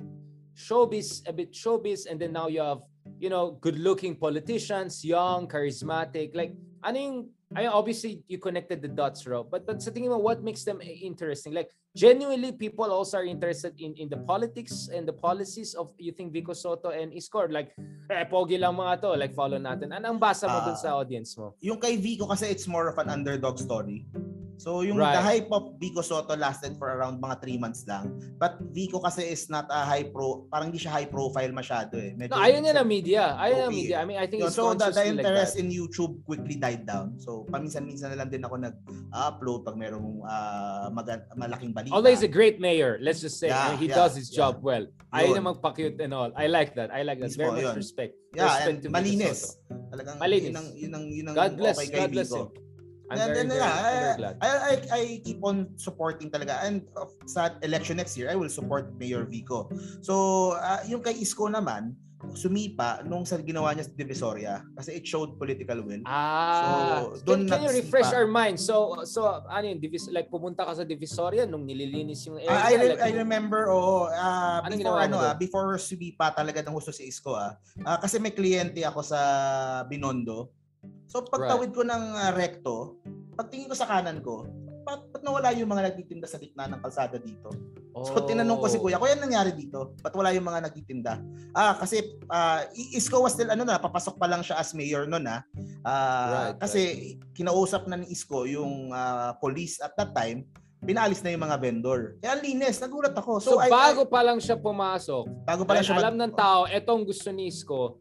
showbiz 0.57 1.23
a 1.29 1.33
bit 1.33 1.53
showbiz 1.53 2.07
and 2.09 2.17
then 2.21 2.33
now 2.33 2.49
you 2.49 2.61
have 2.61 2.81
you 3.21 3.29
know 3.29 3.57
good-looking 3.61 4.17
politicians, 4.17 5.05
young, 5.05 5.49
charismatic. 5.49 6.33
Like 6.33 6.57
ano 6.85 6.97
yung 6.97 7.17
I 7.57 7.65
mean, 7.65 7.73
obviously 7.73 8.21
you 8.29 8.37
connected 8.37 8.85
the 8.85 8.93
dots, 8.93 9.25
Rob. 9.25 9.49
But 9.49 9.65
but 9.65 9.81
sa 9.81 9.89
tingin 9.89 10.13
mo 10.13 10.21
what 10.21 10.45
makes 10.45 10.65
them 10.69 10.81
interesting? 10.85 11.57
Like 11.57 11.73
genuinely 11.95 12.53
people 12.53 12.89
also 12.89 13.19
are 13.19 13.27
interested 13.27 13.73
in 13.79 13.95
in 13.97 14.09
the 14.09 14.21
politics 14.23 14.89
and 14.89 15.09
the 15.09 15.15
policies 15.15 15.73
of 15.73 15.91
you 15.97 16.13
think 16.13 16.33
Vico 16.33 16.53
Soto 16.53 16.91
and 16.91 17.11
Iskor 17.11 17.49
like 17.49 17.73
eh 18.09 18.25
pogi 18.25 18.57
lang 18.57 18.77
mga 18.77 19.03
to 19.03 19.11
like 19.17 19.33
follow 19.33 19.59
natin. 19.59 19.93
Ano 19.93 20.13
ang 20.13 20.21
basa 20.21 20.47
mo 20.47 20.61
dun 20.63 20.77
Ah. 20.77 20.81
sa 20.81 20.89
audience 20.97 21.35
mo? 21.35 21.57
Yung 21.61 21.79
kay 21.79 21.97
Vico 21.97 22.25
kasi 22.25 22.49
it's 22.49 22.69
more 22.69 22.89
of 22.89 22.97
an 22.99 23.09
underdog 23.09 23.57
story. 23.59 24.05
So 24.59 24.83
yung 24.83 24.99
Right. 24.99 25.15
the 25.15 25.23
hype 25.23 25.51
of 25.55 25.79
Vico 25.79 26.03
Soto 26.03 26.35
lasted 26.35 26.75
for 26.83 26.91
around 26.91 27.23
mga 27.23 27.39
3 27.47 27.63
months 27.63 27.87
lang. 27.87 28.11
But 28.43 28.59
Vico 28.75 28.99
kasi 28.99 29.23
is 29.23 29.47
not 29.47 29.71
a 29.71 29.87
high 29.87 30.11
pro, 30.11 30.51
parang 30.51 30.75
hindi 30.75 30.83
siya 30.83 30.99
high 30.99 31.07
profile 31.07 31.55
masyado 31.55 31.95
eh. 31.95 32.19
Medyo 32.19 32.35
No, 32.35 32.43
ayun 32.43 32.67
yan 32.67 32.75
ang 32.75 32.91
media. 32.91 33.39
Ayun 33.39 33.61
ang 33.63 33.71
Okay. 33.71 33.79
media. 33.87 33.97
I 34.03 34.05
mean, 34.05 34.19
I 34.19 34.27
think 34.27 34.43
it's 34.43 34.59
so 34.59 34.75
the, 34.75 34.91
the 34.91 34.99
like 34.99 35.15
interest 35.15 35.55
that. 35.55 35.63
in 35.63 35.71
YouTube 35.71 36.27
quickly 36.27 36.59
died 36.59 36.83
down. 36.83 37.15
So 37.23 37.47
paminsan-minsan 37.47 38.11
na 38.11 38.19
lang 38.19 38.35
din 38.35 38.43
ako 38.43 38.59
nag-upload 38.59 39.63
pag 39.63 39.79
merong 39.79 40.27
ah, 40.27 40.91
maga- 40.91 41.31
malaking 41.39 41.71
balita. 41.79 41.93
Although 41.95 42.11
he's 42.11 42.27
a 42.27 42.31
great 42.31 42.59
mayor, 42.59 42.99
let's 42.99 43.23
just 43.23 43.39
say, 43.39 43.49
Yeah, 43.49 43.79
he 43.79 43.87
yeah, 43.87 43.95
does 43.95 44.19
his 44.19 44.29
yeah. 44.31 44.39
job 44.43 44.59
well. 44.61 44.85
Ayaw 45.09 45.39
na 45.39 45.43
magpa-cute 45.49 45.97
and 46.05 46.13
all. 46.13 46.29
I 46.37 46.51
like 46.51 46.75
that. 46.77 46.93
I 46.93 47.01
like 47.01 47.17
that. 47.23 47.33
Mismo, 47.33 47.49
Very 47.49 47.65
much 47.65 47.69
yun. 47.73 47.77
respect. 47.81 48.13
yeah, 48.37 48.45
respect 48.45 48.85
and 48.85 48.93
malinis. 48.93 49.41
Talagang 49.89 50.17
Malinis. 50.21 50.53
yun 50.53 50.57
ang 50.61 50.69
yun 50.77 50.93
ang 50.93 51.05
yun 51.09 51.25
ang 51.33 51.35
God 51.39 51.53
bless. 51.57 51.77
okay 51.81 51.89
kay 51.89 52.01
God 52.05 52.13
bless 52.13 52.29
him. 52.35 52.49
I'm 53.09 53.17
And 53.17 53.21
very, 53.25 53.37
then, 53.41 53.49
very, 53.49 53.65
very 53.65 54.13
I- 54.13 54.17
glad. 54.21 54.35
I, 54.45 54.49
I, 54.53 54.73
I 54.93 55.01
keep 55.25 55.41
on 55.41 55.73
supporting 55.81 56.29
talaga. 56.29 56.61
And 56.61 56.85
of, 56.93 57.09
sa 57.25 57.57
election 57.65 57.97
next 57.97 58.21
year, 58.21 58.29
I 58.29 58.37
will 58.37 58.53
support 58.53 58.93
Mayor 59.01 59.25
Vico. 59.25 59.73
So, 60.05 60.53
ah, 60.61 60.85
yung 60.85 61.01
kay 61.01 61.17
Isko 61.17 61.49
naman, 61.49 61.97
sumipa 62.35 62.99
nung 63.07 63.23
sa 63.23 63.39
ginawa 63.39 63.71
niya 63.71 63.87
sa 63.87 63.95
Divisoria 63.95 64.67
kasi 64.75 64.99
it 64.99 65.07
showed 65.07 65.39
political 65.39 65.79
will. 65.87 66.03
Ah, 66.03 66.59
So, 66.59 67.23
can, 67.23 67.23
doon 67.23 67.41
can 67.47 67.61
you 67.63 67.71
nagsipa. 67.71 67.79
refresh 67.79 68.11
our 68.11 68.27
mind? 68.27 68.59
So, 68.59 69.07
so 69.07 69.23
ano 69.47 69.65
yun, 69.65 69.79
divis, 69.79 70.11
like 70.11 70.27
pumunta 70.27 70.67
ka 70.67 70.75
sa 70.75 70.83
Divisoria 70.83 71.47
nung 71.47 71.63
nililinis 71.63 72.27
yung 72.27 72.43
area? 72.43 72.51
Ah, 72.51 72.67
I, 72.67 72.75
re- 72.75 72.91
like, 72.99 73.03
I 73.07 73.13
remember, 73.15 73.71
oo, 73.71 74.11
ah, 74.11 74.67
Anong 74.67 74.83
before, 74.83 74.83
ginawa 74.83 74.99
mo 74.99 75.07
ano, 75.07 75.17
ah, 75.23 75.35
before 75.39 75.69
sumipa 75.79 76.35
talaga 76.35 76.59
ng 76.67 76.75
gusto 76.75 76.91
si 76.91 77.07
Isko, 77.07 77.39
ah, 77.39 77.55
ah, 77.87 77.99
kasi 78.03 78.19
may 78.19 78.35
kliyente 78.35 78.83
ako 78.83 78.99
sa 79.07 79.21
Binondo. 79.87 80.51
So, 81.07 81.23
pagtawid 81.23 81.71
ko 81.71 81.87
ng 81.87 82.03
ah, 82.19 82.35
recto, 82.35 82.99
pagtingin 83.39 83.71
ko 83.71 83.79
sa 83.79 83.87
kanan 83.87 84.19
ko, 84.27 84.43
ba't, 84.83 85.07
ba't 85.15 85.23
nawala 85.23 85.55
yung 85.55 85.71
mga 85.71 85.95
nagtitinda 85.95 86.27
sa 86.27 86.43
gitna 86.43 86.67
ng 86.67 86.83
kalsada 86.83 87.15
dito? 87.23 87.55
So 88.05 88.21
tinanong 88.21 88.59
ko 88.59 88.67
si 88.67 88.77
Oh. 88.77 88.83
Kuya, 88.83 88.97
Kuya, 88.97 89.15
anong 89.15 89.27
nangyari 89.27 89.53
dito? 89.53 89.95
Ba't 89.99 90.13
wala 90.13 90.31
yung 90.31 90.45
mga 90.45 90.67
nagtitinda? 90.67 91.19
Ah, 91.51 91.75
kasi 91.75 92.19
I- 92.71 92.95
Isko 92.95 93.19
was 93.19 93.33
still 93.33 93.49
ano 93.49 93.63
na, 93.63 93.77
papasok 93.77 94.15
pa 94.15 94.27
lang 94.27 94.41
siya 94.41 94.57
as 94.57 94.73
mayor 94.73 95.05
noon 95.05 95.25
ah. 95.25 95.41
Ah, 95.83 96.53
Right, 96.53 96.61
kasi 96.61 96.81
kinausap 97.33 97.87
na 97.87 97.99
ni 97.99 98.09
Isko 98.09 98.45
yung 98.45 98.91
ah, 98.91 99.35
police 99.37 99.79
at 99.79 99.95
that 99.95 100.13
time, 100.13 100.45
pinalis 100.79 101.23
na 101.23 101.31
yung 101.31 101.43
mga 101.43 101.59
vendor. 101.59 102.15
Kaya 102.19 102.39
linis, 102.39 102.79
nagulat 102.79 103.11
ako. 103.13 103.43
So, 103.43 103.57
So, 103.57 103.61
I- 103.61 103.67
bago 103.69 104.07
pa 104.07 104.23
lang 104.23 104.39
siya 104.39 104.55
pumasok, 104.55 105.25
I- 105.27 105.35
bago 105.45 105.63
pa 105.65 105.75
lang 105.75 105.83
siya 105.83 105.99
alam 105.99 106.15
ng 106.15 106.33
tao, 106.33 106.67
etong 106.67 107.03
gusto 107.03 107.31
ni 107.31 107.51
Isko, 107.51 107.99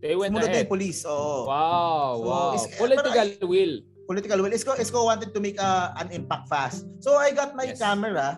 they 0.00 0.16
went 0.16 0.32
Sumunod 0.32 0.48
ahead. 0.48 0.64
yung 0.64 0.72
police. 0.72 1.04
Oo. 1.04 1.44
Wow, 1.44 2.12
So, 2.14 2.24
wow. 2.24 2.50
is- 2.54 2.68
Political 2.76 3.28
will. 3.44 3.74
Political 4.04 4.36
will. 4.40 4.52
Isko, 4.52 4.72
Isko 4.76 5.00
wanted 5.02 5.32
to 5.32 5.40
make 5.40 5.56
ah, 5.56 5.92
an 5.96 6.12
impact 6.12 6.44
fast. 6.44 6.84
So 7.00 7.16
I 7.16 7.32
got 7.32 7.52
my 7.52 7.72
Yes. 7.72 7.80
camera 7.80 8.36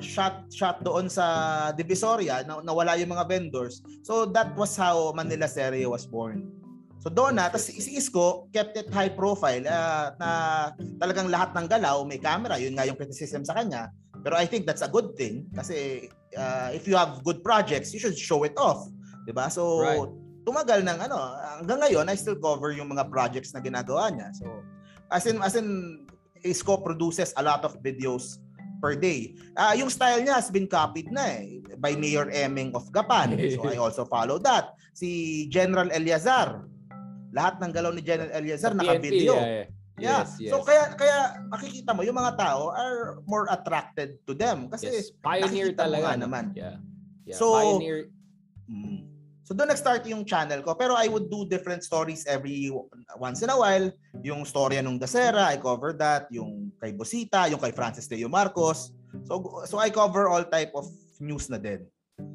shot 0.00 0.46
shot 0.50 0.82
doon 0.82 1.10
sa 1.10 1.24
Divisoria 1.74 2.42
na 2.46 2.62
nawala 2.62 2.98
yung 2.98 3.14
mga 3.14 3.26
vendors. 3.28 3.82
So 4.02 4.26
that 4.30 4.54
was 4.54 4.74
how 4.78 5.12
Manila 5.14 5.46
Serie 5.50 5.86
was 5.86 6.06
born. 6.06 6.58
So 6.98 7.06
doon 7.10 7.38
na, 7.38 7.46
tapos 7.46 7.70
si 7.70 7.94
Isko 7.94 8.50
kept 8.50 8.74
it 8.74 8.90
high 8.90 9.10
profile 9.10 9.62
ah, 9.70 10.10
na 10.18 10.30
talagang 10.98 11.30
lahat 11.30 11.54
ng 11.54 11.66
galaw 11.70 12.02
may 12.02 12.18
camera. 12.18 12.58
Yun 12.58 12.74
nga 12.74 12.86
yung 12.90 12.98
criticism 12.98 13.46
sa 13.46 13.54
kanya. 13.54 13.94
Pero 14.26 14.34
I 14.34 14.50
think 14.50 14.66
that's 14.66 14.82
a 14.82 14.90
good 14.90 15.14
thing 15.14 15.46
kasi 15.54 16.10
ah, 16.34 16.74
if 16.74 16.90
you 16.90 16.98
have 16.98 17.22
good 17.22 17.46
projects, 17.46 17.94
you 17.94 18.02
should 18.02 18.18
show 18.18 18.42
it 18.42 18.54
off. 18.58 18.82
'Di 19.26 19.32
ba? 19.34 19.46
So 19.46 19.84
Right. 19.84 20.10
tumagal 20.42 20.82
ng 20.82 20.98
ano, 20.98 21.18
hanggang 21.62 21.86
ngayon 21.86 22.10
I 22.10 22.16
still 22.18 22.38
cover 22.40 22.74
yung 22.74 22.90
mga 22.90 23.06
projects 23.12 23.54
na 23.54 23.62
ginagawa 23.62 24.10
niya. 24.10 24.34
So 24.34 24.50
as 25.14 25.24
in 25.30 25.38
as 25.38 25.54
in 25.54 26.02
Isko 26.42 26.82
produces 26.82 27.30
a 27.38 27.42
lot 27.42 27.62
of 27.62 27.78
videos 27.82 28.42
per 28.78 28.94
day. 28.94 29.34
Ah, 29.58 29.74
yung 29.74 29.90
style 29.90 30.22
niya 30.22 30.38
has 30.38 30.48
been 30.50 30.70
copied 30.70 31.10
na 31.10 31.38
eh 31.38 31.62
by 31.78 31.94
Mayor 31.98 32.30
Emeng 32.30 32.74
of 32.74 32.86
Gapan. 32.94 33.34
So 33.58 33.66
I 33.66 33.78
also 33.78 34.06
follow 34.06 34.38
that. 34.42 34.74
Si 34.94 35.46
General 35.50 35.90
Eliazar. 35.90 36.66
Lahat 37.34 37.60
ng 37.60 37.70
galaw 37.74 37.92
ni 37.92 38.02
General 38.02 38.32
Eliazar 38.32 38.72
naka-video. 38.72 39.34
yeah, 39.36 39.66
Yeah. 39.98 40.22
Yes, 40.22 40.38
yes. 40.38 40.54
So 40.54 40.62
kaya 40.62 40.94
kaya 40.94 41.42
makikita 41.50 41.90
mo 41.90 42.06
yung 42.06 42.14
mga 42.14 42.38
tao 42.38 42.70
are 42.70 43.18
more 43.26 43.50
attracted 43.50 44.22
to 44.30 44.32
them 44.32 44.70
kasi 44.70 44.94
yes. 44.94 45.10
Pioneer 45.18 45.74
talaga. 45.74 46.14
naman. 46.14 46.54
Yeah. 46.54 46.78
yeah. 47.26 47.34
So, 47.34 47.58
Pioneer. 47.58 48.06
Mm. 48.70 49.17
So 49.48 49.56
doon 49.56 49.72
nag-start 49.72 50.04
yung 50.12 50.28
channel 50.28 50.60
ko. 50.60 50.76
Pero 50.76 50.92
I 50.92 51.08
would 51.08 51.32
do 51.32 51.48
different 51.48 51.80
stories 51.80 52.28
every 52.28 52.68
once 53.16 53.40
in 53.40 53.48
a 53.48 53.56
while. 53.56 53.88
Yung 54.20 54.44
storya 54.44 54.84
nung 54.84 55.00
Dasera, 55.00 55.48
I 55.48 55.56
cover 55.56 55.96
that. 55.96 56.28
Yung 56.28 56.68
kay 56.76 56.92
Bosita, 56.92 57.48
yung 57.48 57.56
kay 57.56 57.72
Francis 57.72 58.04
Leo 58.12 58.28
Marcos. 58.28 58.92
So 59.24 59.64
so 59.64 59.80
I 59.80 59.88
cover 59.88 60.28
all 60.28 60.44
type 60.44 60.76
of 60.76 60.84
news 61.16 61.48
na 61.48 61.56
din. 61.56 61.88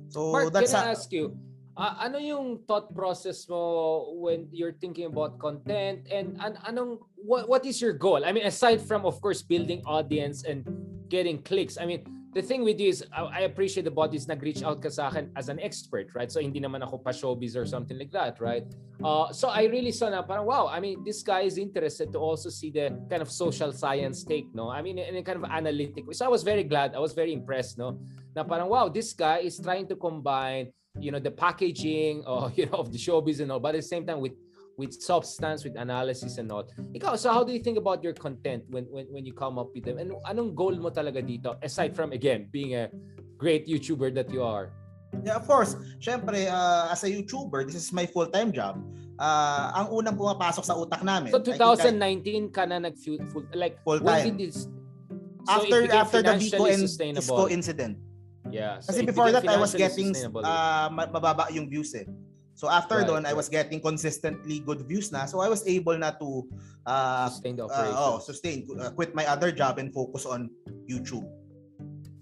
So 0.10 0.34
Mark, 0.34 0.50
that's 0.50 0.74
can 0.74 0.90
I 0.90 0.98
ask 0.98 1.14
you, 1.14 1.38
ah, 1.78 2.02
ano 2.02 2.18
yung 2.18 2.66
thought 2.66 2.90
process 2.98 3.46
mo 3.46 4.18
when 4.18 4.50
you're 4.50 4.74
thinking 4.82 5.06
about 5.06 5.38
content 5.38 6.10
and 6.10 6.34
an 6.42 6.58
anong 6.66 6.98
what 7.14 7.46
what 7.46 7.62
is 7.62 7.78
your 7.78 7.94
goal? 7.94 8.26
I 8.26 8.34
mean 8.34 8.50
aside 8.50 8.82
from 8.82 9.06
of 9.06 9.22
course 9.22 9.46
building 9.46 9.86
audience 9.86 10.50
and 10.50 10.66
getting 11.14 11.46
clicks. 11.46 11.78
I 11.78 11.86
mean 11.86 12.10
the 12.34 12.42
thing 12.42 12.64
with 12.64 12.80
you 12.80 12.90
is 12.90 13.06
I 13.14 13.22
I 13.22 13.40
appreciate 13.46 13.86
the 13.86 13.94
bodies 13.94 14.28
nag-reach 14.28 14.64
out 14.64 14.82
ka 14.82 14.90
sa 14.90 15.10
akin 15.10 15.30
as 15.38 15.50
an 15.50 15.62
expert, 15.62 16.10
right? 16.18 16.32
So 16.32 16.42
hindi 16.42 16.60
naman 16.60 16.82
ako 16.82 16.98
pa 17.00 17.14
showbiz 17.14 17.56
or 17.56 17.66
something 17.66 17.98
like 17.98 18.12
that, 18.12 18.42
right? 18.42 18.66
Uh, 19.04 19.30
so 19.32 19.50
I 19.50 19.70
really 19.70 19.94
saw 19.94 20.10
na 20.10 20.26
parang 20.26 20.46
wow, 20.50 20.66
I 20.68 20.82
mean 20.82 21.06
this 21.06 21.22
guy 21.22 21.46
is 21.46 21.62
interested 21.62 22.12
to 22.14 22.20
also 22.20 22.50
see 22.50 22.74
the 22.74 22.90
kind 23.10 23.22
of 23.22 23.30
social 23.30 23.72
science 23.72 24.26
take, 24.26 24.50
no? 24.54 24.70
I 24.70 24.82
mean 24.82 24.98
in 24.98 25.16
a 25.16 25.24
kind 25.24 25.38
of 25.38 25.46
analytic. 25.46 26.10
So 26.18 26.26
I 26.26 26.32
was 26.34 26.42
very 26.42 26.66
glad, 26.66 26.98
I 26.98 27.02
was 27.02 27.14
very 27.14 27.34
impressed, 27.34 27.78
no? 27.78 28.02
Na 28.34 28.42
parang 28.44 28.70
wow, 28.70 28.90
this 28.90 29.14
guy 29.14 29.46
is 29.46 29.62
trying 29.62 29.86
to 29.94 29.96
combine 29.96 30.74
you 31.00 31.10
know 31.10 31.18
the 31.18 31.32
packaging 31.32 32.22
or 32.30 32.52
you 32.54 32.66
know 32.70 32.78
of 32.78 32.92
the 32.94 32.98
showbiz 32.98 33.42
and 33.42 33.50
all 33.52 33.60
but 33.60 33.74
at 33.74 33.82
the 33.82 33.90
same 33.90 34.06
time 34.06 34.22
with 34.22 34.34
with 34.78 34.94
substance 34.94 35.64
with 35.64 35.78
analysis 35.78 36.38
and 36.42 36.50
all 36.52 36.66
ikaw 36.98 37.14
so 37.14 37.30
how 37.30 37.44
do 37.46 37.54
you 37.54 37.62
think 37.62 37.78
about 37.78 38.02
your 38.02 38.14
content 38.14 38.64
when 38.70 38.86
when 38.90 39.06
when 39.14 39.24
you 39.26 39.34
come 39.34 39.62
up 39.62 39.70
with 39.74 39.86
them 39.86 39.98
and 40.02 40.10
anong 40.26 40.54
goal 40.58 40.74
mo 40.74 40.90
talaga 40.90 41.22
dito 41.22 41.54
aside 41.62 41.94
from 41.94 42.10
again 42.12 42.50
being 42.50 42.74
a 42.74 42.90
great 43.38 43.68
YouTuber 43.70 44.14
that 44.14 44.30
you 44.34 44.42
are 44.42 44.74
Yeah, 45.22 45.38
of 45.38 45.46
course. 45.46 45.78
Syempre, 46.02 46.50
uh, 46.50 46.90
as 46.90 47.06
a 47.06 47.10
YouTuber, 47.14 47.70
this 47.70 47.78
is 47.78 47.94
my 47.94 48.10
full-time 48.10 48.50
job. 48.50 48.82
Uh, 49.22 49.70
ang 49.78 49.94
unang 49.94 50.18
pumapasok 50.18 50.66
sa 50.66 50.74
utak 50.74 51.06
namin. 51.06 51.30
so 51.30 51.38
I 51.38 51.46
think 51.46 51.62
I- 51.62 52.50
2019 52.50 52.50
ka 52.50 52.66
na 52.66 52.82
nag 52.82 52.98
full, 52.98 53.22
like 53.54 53.78
Full 53.86 54.02
when 54.02 54.34
did 54.34 54.42
this 54.50 54.66
so 54.66 55.54
after 55.54 55.86
after 55.94 56.20
the 56.26 56.34
Vico 56.42 56.66
and 56.66 56.90
Isko 57.14 57.46
incident. 57.46 58.02
yeah 58.50 58.82
so 58.82 58.90
Kasi 58.90 59.06
before 59.06 59.30
that, 59.30 59.46
I 59.46 59.62
was 59.62 59.78
getting 59.78 60.18
uh, 60.18 60.90
ma- 60.90 61.14
mababa 61.14 61.46
yung 61.54 61.70
views 61.70 61.94
eh. 61.94 62.10
So 62.54 62.70
after 62.70 63.02
Right, 63.02 63.08
doon, 63.10 63.26
I 63.26 63.34
right. 63.34 63.38
was 63.38 63.50
getting 63.50 63.82
consistently 63.82 64.62
good 64.62 64.86
views 64.86 65.10
na. 65.10 65.26
So 65.26 65.42
I 65.42 65.50
was 65.50 65.66
able 65.66 65.98
na 65.98 66.14
to 66.22 66.46
uh, 66.86 67.28
sustain 67.30 67.58
the 67.58 67.66
uh, 67.66 67.70
operation 67.70 67.98
oh, 67.98 68.18
sustain, 68.22 68.58
uh, 68.78 68.92
quit 68.94 69.18
my 69.18 69.26
other 69.26 69.50
job 69.52 69.82
and 69.82 69.90
focus 69.90 70.26
on 70.30 70.54
YouTube. 70.86 71.26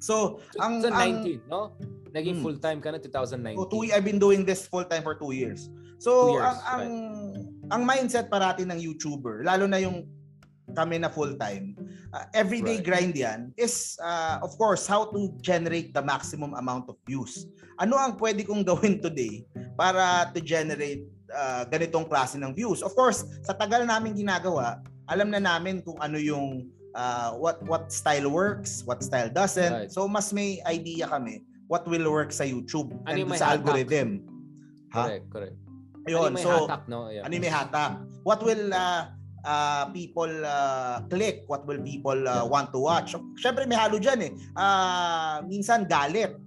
So, 0.01 0.41
ang, 0.57 0.81
ang 0.81 1.21
2019 1.21 1.45
no 1.51 1.77
naging 2.11 2.41
Hmm. 2.41 2.43
full 2.43 2.57
time 2.59 2.79
ka 2.81 2.91
na 2.91 2.99
2019 2.99 3.55
oh, 3.55 3.67
two, 3.69 3.87
I've 3.93 4.03
been 4.03 4.19
doing 4.19 4.43
this 4.43 4.67
full 4.67 4.83
time 4.83 5.03
for 5.03 5.15
two 5.15 5.31
years. 5.31 5.67
Two 5.67 6.01
So, 6.01 6.11
years, 6.35 6.43
ang, 6.43 6.59
ang, 6.65 6.85
ang 7.69 7.81
mindset 7.85 8.27
parati 8.27 8.65
ng 8.65 8.75
YouTuber, 8.81 9.45
lalo 9.45 9.69
na 9.69 9.77
yung 9.77 10.03
kami 10.73 10.99
na 10.99 11.09
full 11.11 11.35
time, 11.37 11.75
uh, 12.11 12.25
everyday 12.33 12.79
Right. 12.79 12.87
grind 12.87 13.13
yan 13.15 13.39
is 13.55 13.95
uh, 13.99 14.39
of 14.41 14.55
course 14.55 14.87
how 14.87 15.07
to 15.11 15.31
generate 15.43 15.91
the 15.93 16.03
maximum 16.03 16.55
amount 16.55 16.87
of 16.91 16.97
views. 17.05 17.47
Ano 17.79 17.97
ang 17.97 18.15
pwede 18.19 18.45
kong 18.45 18.63
gawin 18.67 19.01
today 19.01 19.43
para 19.79 20.29
to 20.31 20.39
generate 20.39 21.03
uh, 21.33 21.65
ganitong 21.67 22.05
klase 22.05 22.37
ng 22.37 22.53
views? 22.53 22.85
Of 22.85 22.93
course, 22.93 23.25
sa 23.41 23.55
tagal 23.57 23.83
namin 23.87 24.13
ginagawa, 24.13 24.81
alam 25.09 25.33
na 25.33 25.41
namin 25.41 25.81
kung 25.81 25.97
ano 25.99 26.15
yung 26.21 26.69
uh, 26.93 27.33
what 27.35 27.59
what 27.65 27.89
style 27.89 28.29
works, 28.29 28.83
what 28.85 29.01
style 29.03 29.31
doesn't. 29.31 29.73
Right. 29.73 29.91
So 29.91 30.05
mas 30.07 30.31
may 30.31 30.61
idea 30.67 31.07
kami 31.09 31.43
what 31.71 31.87
will 31.87 32.03
work 32.11 32.35
sa 32.35 32.43
YouTube 32.43 32.91
Ano 33.07 33.15
and 33.23 33.31
sa 33.39 33.55
hatak? 33.55 33.63
algorithm. 33.63 34.09
Ha? 34.91 35.07
correct 35.07 35.27
correct 35.31 35.55
ano 36.01 36.07
Ayun, 36.09 36.29
may 36.35 36.43
so 36.43 36.51
hatak 36.67 36.83
no 36.91 37.07
yeah. 37.07 37.23
ano 37.23 37.31
yung 37.31 37.45
may 37.45 37.53
hatak? 37.53 37.91
What 38.27 38.41
will 38.43 38.73
uh, 38.73 39.07
uh, 39.45 39.89
people 39.93 40.29
uh, 40.45 41.01
click? 41.09 41.43
What 41.47 41.65
will 41.65 41.81
people 41.81 42.17
uh, 42.27 42.45
want 42.45 42.73
to 42.73 42.79
watch? 42.79 43.13
Siyempre 43.37 43.65
may 43.65 43.77
halo 43.77 43.97
dyan 43.97 44.19
eh. 44.25 44.31
Uh, 44.53 45.41
minsan 45.45 45.85
galit. 45.85 46.37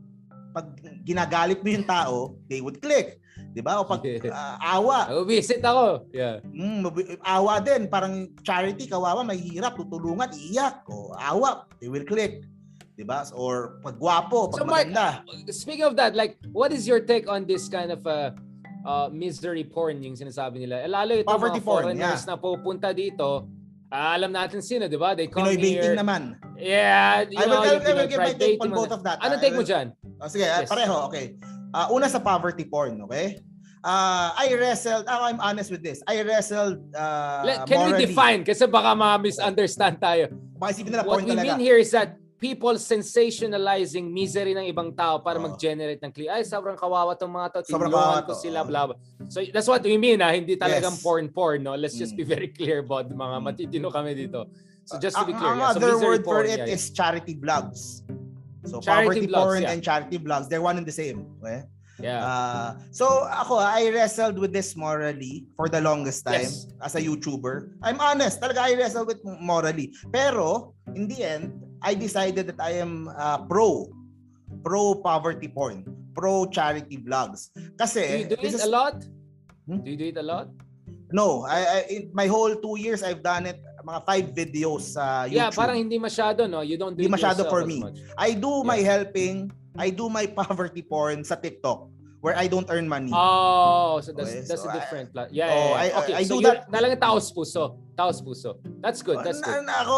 Pag 0.55 0.79
ginagalit 1.03 1.61
mo 1.63 1.69
yung 1.71 1.87
tao, 1.87 2.39
they 2.47 2.63
would 2.63 2.79
click. 2.79 3.19
'Di 3.55 3.63
ba? 3.63 3.79
O 3.79 3.87
pag 3.87 4.03
uh, 4.03 4.57
awa, 4.75 5.23
visit 5.23 5.63
ako. 5.63 6.11
Yeah. 6.11 6.43
mm, 6.43 6.87
awa 7.23 7.63
din, 7.63 7.87
parang 7.87 8.35
charity, 8.43 8.91
kawawa, 8.91 9.23
mahihirap, 9.23 9.79
tutulungan, 9.79 10.35
iiyak. 10.35 10.83
O 10.91 11.15
awa, 11.15 11.71
they 11.79 11.87
will 11.87 12.03
click. 12.03 12.43
'Di 12.99 13.07
ba? 13.07 13.23
Or 13.31 13.79
pag 13.83 13.99
gwapo, 13.99 14.51
pag 14.51 14.59
So, 14.59 14.67
Mark, 14.67 14.91
maganda. 14.91 15.23
Speaking 15.55 15.87
of 15.87 15.95
that, 15.99 16.19
like, 16.19 16.39
what 16.51 16.75
is 16.75 16.87
your 16.87 17.03
take 17.03 17.31
on 17.31 17.47
this 17.47 17.71
kind 17.71 17.95
of 17.95 18.03
uh, 18.07 18.35
uh, 18.85 19.09
misery 19.11 19.65
porn 19.65 19.99
yung 20.05 20.15
sinasabi 20.15 20.63
nila? 20.63 20.85
Eh, 20.85 20.91
lalo 20.93 21.17
itong 21.17 21.33
Poverty 21.35 21.61
mga 21.61 21.67
porn, 21.67 21.83
foreigners 21.91 22.23
yeah. 22.23 22.29
na 22.31 22.35
pupunta 22.37 22.89
dito, 22.95 23.49
Ah, 23.95 24.19
alam 24.19 24.35
natin 24.35 24.59
sino, 24.59 24.91
di 24.91 24.99
ba? 24.99 25.15
They 25.15 25.31
come 25.31 25.47
Pinoy 25.47 25.55
here. 25.55 25.95
naman. 25.95 26.35
Yeah, 26.59 27.31
you 27.31 27.39
I 27.39 27.47
will, 27.47 27.55
know, 27.55 27.63
I 27.63 27.79
will, 27.79 27.87
I 27.87 27.93
will 27.95 28.11
give 28.11 28.19
my 28.19 28.35
take 28.35 28.59
on 28.59 28.75
both 28.75 28.91
of 28.91 29.07
that. 29.07 29.23
Ano 29.23 29.39
I 29.39 29.39
take 29.39 29.55
mo 29.55 29.63
dyan? 29.63 29.95
Oh, 30.19 30.27
sige, 30.27 30.51
ah, 30.51 30.67
Yes. 30.67 30.67
pareho, 30.67 31.07
okay. 31.07 31.39
Ah, 31.71 31.87
una 31.95 32.11
sa 32.11 32.19
poverty 32.19 32.67
porn, 32.67 32.99
okay? 33.07 33.39
Ah, 33.87 34.35
I 34.35 34.51
wrestled, 34.59 35.07
ah, 35.07 35.31
I'm 35.31 35.39
honest 35.39 35.71
with 35.71 35.87
this. 35.87 36.03
I 36.11 36.27
wrestled 36.27 36.83
uh, 36.91 37.47
Let- 37.47 37.71
Can 37.71 37.87
we 37.87 37.95
morally. 37.95 38.07
define? 38.11 38.41
Kasi 38.43 38.67
baka 38.67 38.99
ma-misunderstand 38.99 40.03
tayo. 40.03 40.27
Baka 40.59 40.75
isipin 40.75 40.91
nila 40.91 41.07
What 41.07 41.23
porn 41.23 41.31
we 41.31 41.39
talaga. 41.39 41.55
mean 41.55 41.59
here 41.63 41.79
is 41.79 41.95
that 41.95 42.19
people 42.45 42.77
sensationalizing 42.77 44.13
misery 44.13 44.53
ng 44.53 44.69
ibang 44.69 44.93
tao 44.93 45.17
para 45.25 45.41
Oo. 45.41 45.49
mag-generate 45.49 45.97
ng 46.05 46.13
clip. 46.13 46.29
Ay, 46.29 46.45
sobrang 46.45 46.77
kawawa 46.77 47.17
tong 47.17 47.33
mga 47.33 47.49
to. 47.65 47.73
Sobrang 47.73 47.89
kawawa 47.89 48.21
ko 48.21 48.37
to, 48.37 48.45
sila, 48.45 48.61
blah, 48.61 48.93
blah. 48.93 49.01
So 49.33 49.41
that's 49.49 49.65
what 49.65 49.81
we 49.81 49.97
mean 49.97 50.21
ha. 50.21 50.29
Hindi 50.29 50.61
talagang 50.61 50.93
Yes. 50.93 51.01
porn-porn. 51.01 51.65
No? 51.65 51.73
Let's 51.73 51.97
just 51.97 52.13
Mm. 52.13 52.21
be 52.21 52.25
very 52.29 52.53
clear 52.53 52.85
about 52.85 53.09
mga 53.09 53.37
Mm. 53.41 53.45
matitino 53.49 53.89
kami 53.89 54.13
dito. 54.13 54.45
So 54.85 55.01
just 55.01 55.17
to 55.17 55.25
be 55.25 55.33
clear. 55.33 55.57
Ang 55.57 55.65
yeah. 55.65 55.73
So 55.73 55.81
other 55.81 55.93
misery 55.97 56.05
word 56.05 56.23
for 56.29 56.45
porn, 56.45 56.53
it 56.53 56.61
yeah, 56.69 56.75
is 56.77 56.93
charity 56.93 57.33
vlogs. 57.33 58.05
So 58.69 58.85
Charity 58.85 59.25
poverty 59.25 59.27
vlogs, 59.33 59.41
porn 59.41 59.63
yeah. 59.65 59.73
and 59.73 59.79
charity 59.81 60.19
vlogs, 60.21 60.47
they're 60.53 60.61
one 60.61 60.77
and 60.77 60.85
the 60.85 60.93
same. 60.93 61.25
Okay? 61.41 61.65
Yeah. 61.97 62.21
Uh, 62.21 62.69
so 62.91 63.25
ako, 63.25 63.57
I 63.63 63.89
wrestled 63.89 64.37
with 64.37 64.53
this 64.53 64.77
morally 64.77 65.49
for 65.57 65.73
the 65.73 65.81
longest 65.81 66.29
time 66.29 66.45
Yes. 66.45 66.69
as 66.83 66.93
a 66.93 67.01
YouTuber. 67.01 67.81
I'm 67.81 67.97
honest, 68.05 68.43
talaga 68.45 68.67
I 68.69 68.77
wrestled 68.77 69.09
with 69.09 69.25
morally. 69.25 69.95
Pero 70.13 70.75
in 70.93 71.09
the 71.09 71.25
end, 71.25 71.55
I 71.85 71.93
decided 71.93 72.49
that 72.49 72.61
I 72.65 72.81
am 72.81 73.13
uh, 73.13 73.45
pro 73.45 73.93
pro 74.65 74.97
poverty 74.97 75.53
porn, 75.53 75.85
pro 76.17 76.49
charity 76.49 76.97
vlogs. 76.97 77.53
do 77.53 77.61
Kasi 77.77 78.25
you 78.25 78.29
do 78.33 78.37
this 78.41 78.57
it 78.57 78.65
is- 78.65 78.67
a 78.67 78.73
lot? 78.73 78.97
Hmm? 79.69 79.85
Do 79.85 79.89
you 79.93 80.01
do 80.01 80.09
it 80.09 80.17
a 80.17 80.25
lot? 80.25 80.49
No, 81.13 81.45
I, 81.45 81.61
I 81.61 81.79
in 81.93 82.03
my 82.17 82.27
whole 82.27 82.57
two 82.57 82.81
years 82.81 83.05
I've 83.05 83.21
done 83.23 83.45
it 83.47 83.61
mga 83.85 84.01
five 84.09 84.27
videos 84.33 84.97
sa 84.97 85.29
YouTube. 85.29 85.37
Yeah, 85.37 85.51
parang 85.53 85.77
hindi 85.77 86.01
masyado, 86.01 86.49
no? 86.49 86.65
You 86.65 86.81
don't 86.81 86.97
do 86.97 87.05
Hindi 87.05 87.13
it 87.13 87.17
masyado 87.21 87.45
for 87.53 87.69
me. 87.69 87.85
much. 87.85 88.01
I 88.17 88.33
do 88.33 88.65
my 88.65 88.81
Yeah. 88.81 88.97
helping, 88.97 89.53
I 89.77 89.93
do 89.93 90.09
my 90.09 90.25
poverty 90.41 90.81
porn 90.81 91.21
sa 91.21 91.37
TikTok 91.37 91.93
where 92.25 92.33
I 92.41 92.49
don't 92.49 92.65
earn 92.73 92.89
money. 92.89 93.13
Oh, 93.13 94.01
so 94.01 94.17
that's 94.17 94.33
Okay, 94.33 94.49
that's 94.49 94.65
so 94.65 94.73
a 94.73 94.73
I- 94.73 94.81
different 94.81 95.13
pla- 95.13 95.29
Yeah, 95.29 95.45
yeah, 95.45 95.53
Oh, 95.53 95.69
yeah. 95.69 95.77
I- 95.85 95.93
Okay, 96.01 96.15
I 96.17 96.25
so 96.25 96.41
do 96.41 96.49
that- 96.49 96.73
talagang 96.73 96.97
taos 96.97 97.29
puso. 97.29 97.77
Taos 97.93 98.25
puso. 98.25 98.57
That's 98.81 99.05
good. 99.05 99.21
That's 99.21 99.45
good. 99.45 99.61
na- 99.69 99.85
ako, 99.85 99.97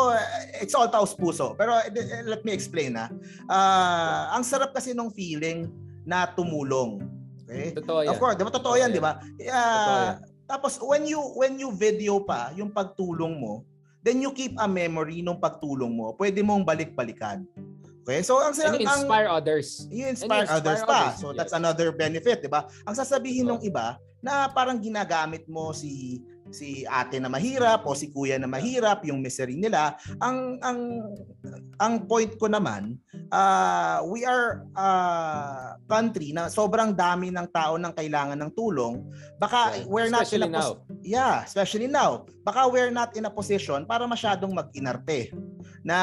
it's 0.58 0.74
all 0.74 0.90
taos 0.90 1.14
puso. 1.14 1.54
Pero 1.54 1.78
eh, 1.78 1.86
eh, 1.94 2.26
let 2.26 2.42
me 2.42 2.50
explain 2.50 2.98
na. 2.98 3.06
Ah, 3.46 4.34
ang 4.34 4.42
sarap 4.42 4.74
kasi 4.74 4.90
nung 4.90 5.14
feeling 5.14 5.70
na 6.02 6.26
tumulong. 6.26 6.98
Okay? 7.46 7.70
Totoo 7.78 8.02
yan. 8.02 8.10
Of 8.10 8.18
course, 8.18 8.34
'di 8.34 8.42
ba 8.42 8.50
totoo 8.50 8.74
'yan, 8.74 8.90
'di 8.90 8.98
ba? 8.98 9.22
Yeah. 9.38 10.18
Tapos 10.50 10.82
when 10.82 11.06
you 11.06 11.22
when 11.38 11.62
you 11.62 11.70
video 11.70 12.18
pa 12.18 12.50
yung 12.58 12.74
pagtulong 12.74 13.38
mo, 13.38 13.62
then 14.02 14.18
you 14.18 14.34
keep 14.34 14.58
a 14.58 14.66
memory 14.66 15.22
nung 15.22 15.38
pagtulong 15.38 15.94
mo. 15.94 16.10
Pwede 16.18 16.42
mong 16.42 16.66
balik-balikan. 16.66 17.46
Okay? 18.06 18.22
So 18.22 18.38
ang 18.38 18.54
And 18.54 18.78
you 18.78 18.86
ang 18.86 19.02
inspire 19.02 19.26
others. 19.26 19.90
you 19.90 20.06
inspire, 20.06 20.46
inspire 20.46 20.62
others 20.62 20.80
pa. 20.86 21.10
others, 21.10 21.18
So 21.18 21.26
yes. 21.28 21.36
that's 21.36 21.54
another 21.54 21.90
benefit, 21.90 22.38
'di 22.38 22.48
ba? 22.48 22.70
Ang 22.86 22.94
sasabihin 22.94 23.50
Oh. 23.50 23.58
ng 23.58 23.66
iba 23.66 23.98
na 24.22 24.46
parang 24.48 24.78
ginagamit 24.78 25.42
mo 25.46 25.74
si 25.74 26.22
si 26.46 26.86
ate 26.86 27.18
na 27.18 27.26
mahirap 27.26 27.82
o 27.82 27.90
si 27.90 28.06
kuya 28.06 28.38
na 28.38 28.46
mahirap, 28.46 29.02
yung 29.02 29.18
misery 29.18 29.58
nila. 29.58 29.98
Ang 30.22 30.62
ang 30.62 30.78
ang 31.76 32.06
point 32.06 32.30
ko 32.38 32.46
naman, 32.46 33.02
uh, 33.28 33.98
we 34.06 34.22
are 34.22 34.62
a 34.72 34.88
country 35.84 36.30
na 36.30 36.46
sobrang 36.46 36.94
dami 36.94 37.34
ng 37.34 37.50
tao 37.50 37.74
nang 37.74 37.90
kailangan 37.90 38.38
ng 38.38 38.54
tulong. 38.54 39.02
Baka 39.36 39.74
Yeah. 39.74 39.90
we're 39.90 40.06
not 40.06 40.22
Especially 40.22 40.46
in 40.46 40.54
a 40.54 40.58
pos- 40.62 40.62
now. 40.62 40.72
Yeah, 41.02 41.34
especially 41.42 41.88
now. 41.90 42.10
Baka 42.42 42.70
we're 42.70 42.94
not 42.94 43.18
in 43.18 43.26
a 43.26 43.32
position 43.32 43.82
para 43.82 44.06
masyadong 44.06 44.54
mag-inarte. 44.54 45.34
Na 45.86 46.02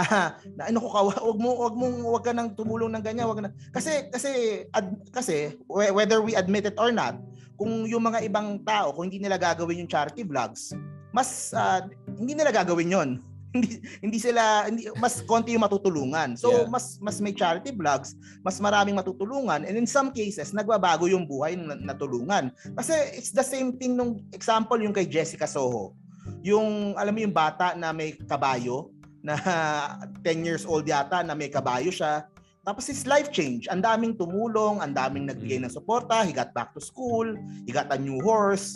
na 0.55 0.71
ano 0.71 0.79
ko 0.79 0.87
wag 1.11 1.37
mo 1.37 1.49
wag 1.67 1.75
mong 1.75 1.97
wag 2.07 2.23
ka 2.23 2.31
nang 2.31 2.55
tumulong 2.55 2.95
ng 2.95 3.03
ganyan, 3.03 3.27
wag 3.27 3.43
na. 3.43 3.51
Kasi 3.75 4.07
kasi 4.07 4.63
ad, 4.71 4.95
kasi 5.11 5.59
whe- 5.67 5.91
whether 5.91 6.23
we 6.23 6.39
admit 6.39 6.63
it 6.63 6.79
or 6.79 6.87
not, 6.87 7.19
kung 7.59 7.83
yung 7.83 8.07
mga 8.07 8.23
ibang 8.23 8.63
tao 8.63 8.95
kung 8.95 9.11
hindi 9.11 9.19
nila 9.19 9.35
gagawin 9.35 9.83
yung 9.83 9.91
charity 9.91 10.23
vlogs, 10.23 10.71
mas 11.11 11.51
ah, 11.51 11.83
hindi 12.15 12.31
nila 12.31 12.55
gagawin 12.55 12.95
'yon. 12.95 13.09
hindi 13.53 13.77
hindi 14.01 14.17
sila 14.17 14.65
hindi 14.65 14.89
mas 14.97 15.21
konti 15.21 15.53
yung 15.53 15.61
matutulungan. 15.61 16.33
So 16.33 16.49
Yeah. 16.49 16.65
mas 16.65 16.97
mas 16.97 17.21
may 17.21 17.35
charity 17.37 17.69
vlogs, 17.69 18.17
mas 18.41 18.57
maraming 18.57 18.97
matutulungan 18.97 19.61
and 19.61 19.77
in 19.77 19.85
some 19.85 20.09
cases 20.09 20.55
nagbabago 20.57 21.05
yung 21.05 21.29
buhay 21.29 21.53
ng 21.53 21.69
na- 21.69 21.93
natulungan. 21.93 22.49
Kasi 22.73 22.95
it's 23.13 23.29
the 23.29 23.45
same 23.45 23.77
thing 23.77 23.93
nung 23.93 24.25
example 24.33 24.79
yung 24.81 24.95
kay 24.95 25.05
Jessica 25.05 25.45
Soho. 25.45 25.93
Yung 26.41 26.97
alam 26.97 27.13
mo 27.13 27.19
yung 27.21 27.35
bata 27.35 27.77
na 27.77 27.93
may 27.93 28.17
kabayo 28.25 28.89
na 29.23 29.39
10 30.27 30.43
years 30.43 30.67
old 30.67 30.83
yata 30.83 31.23
na 31.23 31.33
may 31.33 31.47
kabayo 31.47 31.89
siya. 31.89 32.27
Tapos 32.63 32.87
his 32.87 33.03
life 33.07 33.31
change. 33.31 33.67
Ang 33.67 33.83
daming 33.83 34.15
tumulong, 34.15 34.79
ang 34.79 34.95
daming 34.95 35.27
nagbigay 35.27 35.59
ng 35.63 35.71
suporta, 35.71 36.23
he 36.23 36.31
got 36.31 36.51
back 36.55 36.71
to 36.75 36.79
school, 36.79 37.27
he 37.67 37.71
got 37.71 37.91
a 37.91 37.99
new 37.99 38.23
horse. 38.23 38.75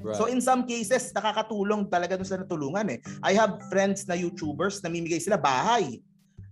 Right. 0.00 0.16
So 0.16 0.28
in 0.28 0.40
some 0.40 0.68
cases, 0.68 1.12
nakakatulong 1.12 1.88
talaga 1.88 2.16
doon 2.16 2.28
sa 2.28 2.40
natulungan 2.40 2.96
eh. 2.96 2.98
I 3.24 3.36
have 3.36 3.60
friends 3.72 4.04
na 4.08 4.16
YouTubers, 4.16 4.84
namimigay 4.84 5.20
sila 5.20 5.40
bahay. 5.40 6.00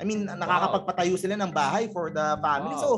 I 0.01 0.05
mean, 0.05 0.29
nakakapagpatayo 0.29 1.15
sila 1.21 1.37
ng 1.41 1.53
bahay 1.53 1.89
for 1.93 2.13
the 2.13 2.37
family. 2.41 2.77
Wow. 2.77 2.85
So, 2.85 2.89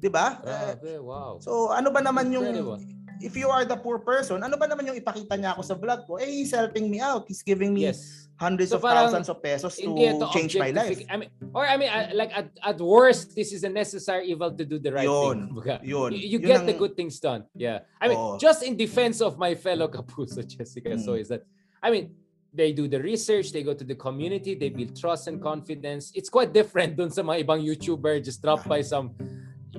'di 0.00 0.10
ba? 0.10 0.42
Grabe, 0.42 0.98
wow. 1.02 1.38
So 1.42 1.70
ano 1.74 1.90
ba 1.90 2.00
naman 2.02 2.30
yung 2.30 2.46
Incredible. 2.50 2.82
If 3.20 3.36
you 3.36 3.48
are 3.48 3.64
the 3.64 3.76
poor 3.76 3.98
person, 3.98 4.42
ano 4.42 4.56
ba 4.56 4.66
naman 4.66 4.86
yung 4.86 4.98
ipakita 4.98 5.34
niya 5.34 5.54
ako 5.56 5.62
sa 5.62 5.74
vlog 5.74 6.06
ko? 6.06 6.16
Eh 6.18 6.42
he's 6.42 6.52
helping 6.52 6.90
me 6.90 7.00
out. 7.00 7.24
He's 7.26 7.42
giving 7.42 7.74
me 7.74 7.88
Yes. 7.90 8.26
hundreds 8.38 8.70
So 8.70 8.78
of 8.78 8.86
parang 8.86 9.10
thousands 9.10 9.26
of 9.28 9.42
pesos 9.42 9.74
to 9.74 9.90
change 10.30 10.54
my 10.54 10.70
life. 10.70 11.02
I 11.10 11.18
mean, 11.18 11.30
or 11.50 11.66
I 11.66 11.74
mean, 11.74 11.90
uh, 11.90 12.14
like 12.14 12.30
at, 12.30 12.54
at 12.62 12.78
worst, 12.78 13.34
this 13.34 13.50
is 13.50 13.66
a 13.66 13.68
necessary 13.68 14.30
evil 14.30 14.54
to 14.54 14.62
do 14.64 14.78
the 14.78 14.94
right 14.94 15.10
thing. 15.10 15.10
Yun. 15.10 15.38
Kumbaga, 15.50 15.82
Yun. 15.82 16.10
You, 16.14 16.18
you 16.18 16.38
Yun 16.38 16.46
get 16.46 16.60
ang- 16.62 16.70
the 16.70 16.78
good 16.78 16.94
things 16.94 17.18
done. 17.18 17.42
Yeah. 17.58 17.82
I 17.98 18.06
mean, 18.06 18.18
Oo. 18.18 18.38
just 18.38 18.62
in 18.62 18.78
defense 18.78 19.18
of 19.20 19.38
my 19.42 19.58
fellow 19.58 19.90
Kapuso, 19.94 20.46
Jessica, 20.46 20.94
Mm. 20.94 21.02
so 21.02 21.14
is 21.18 21.26
that, 21.34 21.42
I 21.82 21.90
mean, 21.90 22.14
they 22.54 22.72
do 22.72 22.86
the 22.88 23.02
research, 23.02 23.50
they 23.52 23.62
go 23.66 23.74
to 23.74 23.84
the 23.84 23.94
community, 23.98 24.54
they 24.54 24.70
build 24.70 24.94
trust 24.94 25.26
and 25.28 25.42
confidence. 25.42 26.10
It's 26.14 26.30
quite 26.30 26.54
different 26.54 26.96
dun 26.96 27.10
sa 27.10 27.20
mga 27.26 27.42
ibang 27.44 27.60
YouTuber 27.60 28.22
just 28.24 28.40
drop 28.40 28.64
by 28.64 28.80
some 28.80 29.12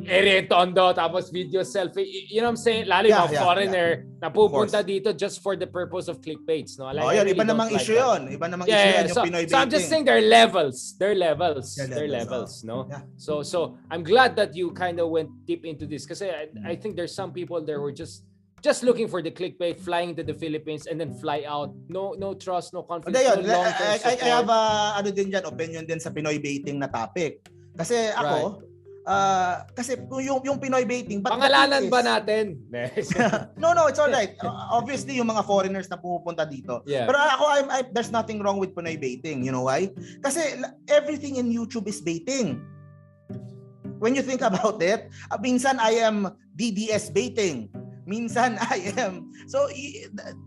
ere 0.05 0.45
tondo 0.45 0.93
tapos 0.93 1.33
video 1.33 1.61
selfie. 1.65 2.05
You 2.29 2.41
know 2.41 2.53
what 2.53 2.61
I'm 2.61 2.61
saying? 2.61 2.85
Lalo 2.87 3.09
yung 3.09 3.17
Yeah, 3.17 3.31
yeah, 3.31 3.43
foreigner 3.43 3.89
na 4.21 4.29
pupunta 4.29 4.85
dito 4.85 5.09
just 5.15 5.41
for 5.41 5.55
the 5.57 5.65
purpose 5.65 6.07
of 6.07 6.21
clickbaits. 6.21 6.77
No? 6.77 6.93
Like, 6.93 7.01
Oh, 7.03 7.09
I 7.09 7.17
yun, 7.17 7.25
really 7.25 7.39
iba 7.39 7.45
namang 7.49 7.69
like 7.73 7.81
issue 7.81 7.97
that. 7.97 8.05
'yon. 8.05 8.21
Iba 8.37 8.45
namang 8.47 8.67
Yeah, 8.69 8.77
issue 8.77 8.85
yeah, 8.85 8.95
'yan, 8.95 9.05
yung 9.09 9.17
so, 9.17 9.23
Pinoy 9.25 9.43
so 9.49 9.55
I'm 9.57 9.69
just 9.73 9.87
saying 9.89 10.03
there 10.05 10.17
are 10.17 10.29
levels. 10.29 10.77
There 11.01 11.11
are 11.11 11.17
levels. 11.17 11.73
There 11.75 11.85
are 11.85 11.89
There 11.89 12.05
are 12.05 12.17
levels, 12.21 12.61
levels, 12.61 12.63
no? 12.63 12.85
Yeah. 12.89 13.01
So 13.17 13.41
so 13.41 13.77
I'm 13.89 14.05
glad 14.05 14.37
that 14.37 14.53
you 14.53 14.71
kind 14.77 15.01
of 15.01 15.09
went 15.09 15.33
deep 15.49 15.65
into 15.65 15.89
this 15.89 16.05
because 16.05 16.21
I. 16.21 16.53
I 16.65 16.75
think 16.77 16.93
there's 16.95 17.13
some 17.15 17.33
people 17.33 17.57
there 17.65 17.81
who 17.81 17.89
are 17.89 17.95
just 17.95 18.23
just 18.61 18.83
looking 18.83 19.07
for 19.07 19.23
the 19.23 19.31
clickbait, 19.31 19.79
flying 19.79 20.13
to 20.19 20.23
the 20.23 20.35
Philippines 20.35 20.85
and 20.85 20.99
then 20.99 21.15
fly 21.17 21.47
out. 21.47 21.71
No 21.89 22.13
no 22.13 22.35
trust, 22.35 22.75
no 22.75 22.83
confidence, 22.83 23.15
yun. 23.23 23.47
no 23.47 23.63
I, 23.63 23.71
I, 23.71 23.95
I 23.95 23.97
support. 23.97 24.21
have 24.21 24.49
a, 24.51 24.61
ano 24.99 25.09
din 25.15 25.31
dyan, 25.31 25.43
opinion 25.47 25.83
din 25.87 25.97
sa 25.97 26.11
Pinoy 26.11 26.37
baiting 26.37 26.77
na 26.77 26.91
topic. 26.91 27.41
Kasi 27.79 28.11
ako, 28.11 28.59
ah, 29.09 29.65
kasi 29.73 29.97
yung, 30.21 30.45
yung 30.45 30.57
Pinoy 30.61 30.85
baiting, 30.85 31.25
but 31.25 31.33
Pangalanan 31.33 31.89
ba 31.89 32.05
natin? 32.05 32.61
no, 33.61 33.73
no, 33.73 33.89
it's 33.89 33.97
alright. 33.97 34.37
Uh, 34.37 34.69
obviously, 34.69 35.17
yung 35.17 35.33
mga 35.33 35.41
foreigners 35.49 35.89
na 35.89 35.97
pumupunta 35.97 36.45
dito. 36.45 36.85
yeah. 36.85 37.09
Pero 37.09 37.17
ako, 37.17 37.43
I'm, 37.49 37.67
I, 37.73 37.79
there's 37.89 38.13
nothing 38.13 38.37
wrong 38.45 38.61
with 38.61 38.77
Pinoy 38.77 39.01
baiting. 39.01 39.41
You 39.41 39.49
know 39.49 39.65
why? 39.65 39.89
Kasi 40.21 40.61
everything 40.85 41.41
in 41.41 41.49
YouTube 41.49 41.89
is 41.89 41.97
baiting. 42.05 42.61
When 43.99 44.15
you 44.15 44.23
think 44.23 44.45
about 44.45 44.79
it, 44.79 45.11
uh, 45.33 45.41
minsan 45.41 45.81
I 45.81 46.05
am 46.05 46.29
DDS 46.55 47.11
baiting. 47.11 47.67
Minsan 48.09 48.57
I 48.73 48.89
am. 48.97 49.29
So 49.45 49.69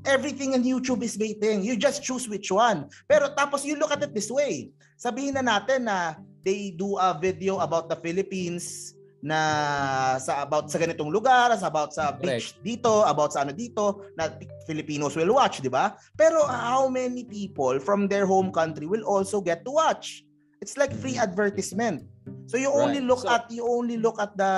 everything 0.02 0.58
in 0.58 0.66
YouTube 0.66 1.06
is 1.06 1.14
baiting. 1.14 1.62
You 1.62 1.78
just 1.78 2.02
choose 2.02 2.26
which 2.26 2.50
one. 2.50 2.90
Pero 3.06 3.30
tapos 3.38 3.62
you 3.62 3.78
look 3.78 3.94
at 3.94 4.02
it 4.02 4.10
this 4.10 4.26
way. 4.28 4.74
Sabihin 4.98 5.38
na 5.38 5.46
natin 5.46 5.86
na 5.86 6.18
they 6.42 6.74
do 6.74 6.98
a 6.98 7.14
video 7.14 7.62
about 7.62 7.86
the 7.86 7.94
Philippines 7.94 8.98
na 9.22 10.18
sa 10.18 10.42
about 10.42 10.66
sa 10.66 10.82
ganitong 10.82 11.14
lugar, 11.14 11.54
sa 11.54 11.70
about 11.70 11.94
sa 11.94 12.10
beach 12.10 12.58
dito, 12.66 13.06
about 13.06 13.30
sa 13.30 13.46
ano 13.46 13.54
dito 13.54 14.02
na 14.18 14.26
Filipinos 14.66 15.14
will 15.14 15.30
watch, 15.38 15.62
di 15.62 15.70
ba? 15.70 15.94
Pero 16.18 16.42
how 16.42 16.90
many 16.90 17.22
people 17.22 17.78
from 17.78 18.10
their 18.10 18.26
home 18.26 18.50
country 18.50 18.90
will 18.90 19.06
also 19.06 19.38
get 19.38 19.62
to 19.62 19.70
watch? 19.78 20.26
It's 20.58 20.74
like 20.74 20.90
free 20.90 21.14
advertisement. 21.18 22.02
So 22.50 22.58
you 22.58 22.70
only 22.70 22.98
Right. 22.98 23.06
look 23.14 23.22
So- 23.22 23.30
at 23.30 23.46
you 23.50 23.62
only 23.62 23.94
look 23.98 24.18
at 24.18 24.34
the 24.34 24.52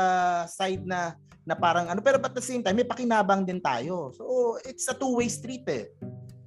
side 0.48 0.84
na 0.88 1.12
na 1.44 1.54
parang 1.54 1.92
ano 1.92 2.00
pero 2.00 2.16
at 2.20 2.32
the 2.32 2.40
same 2.40 2.64
time 2.64 2.76
may 2.76 2.88
pakinabang 2.88 3.44
din 3.44 3.60
tayo. 3.60 4.10
So 4.16 4.56
it's 4.64 4.88
a 4.88 4.96
two-way 4.96 5.28
street 5.28 5.68
eh. 5.68 5.92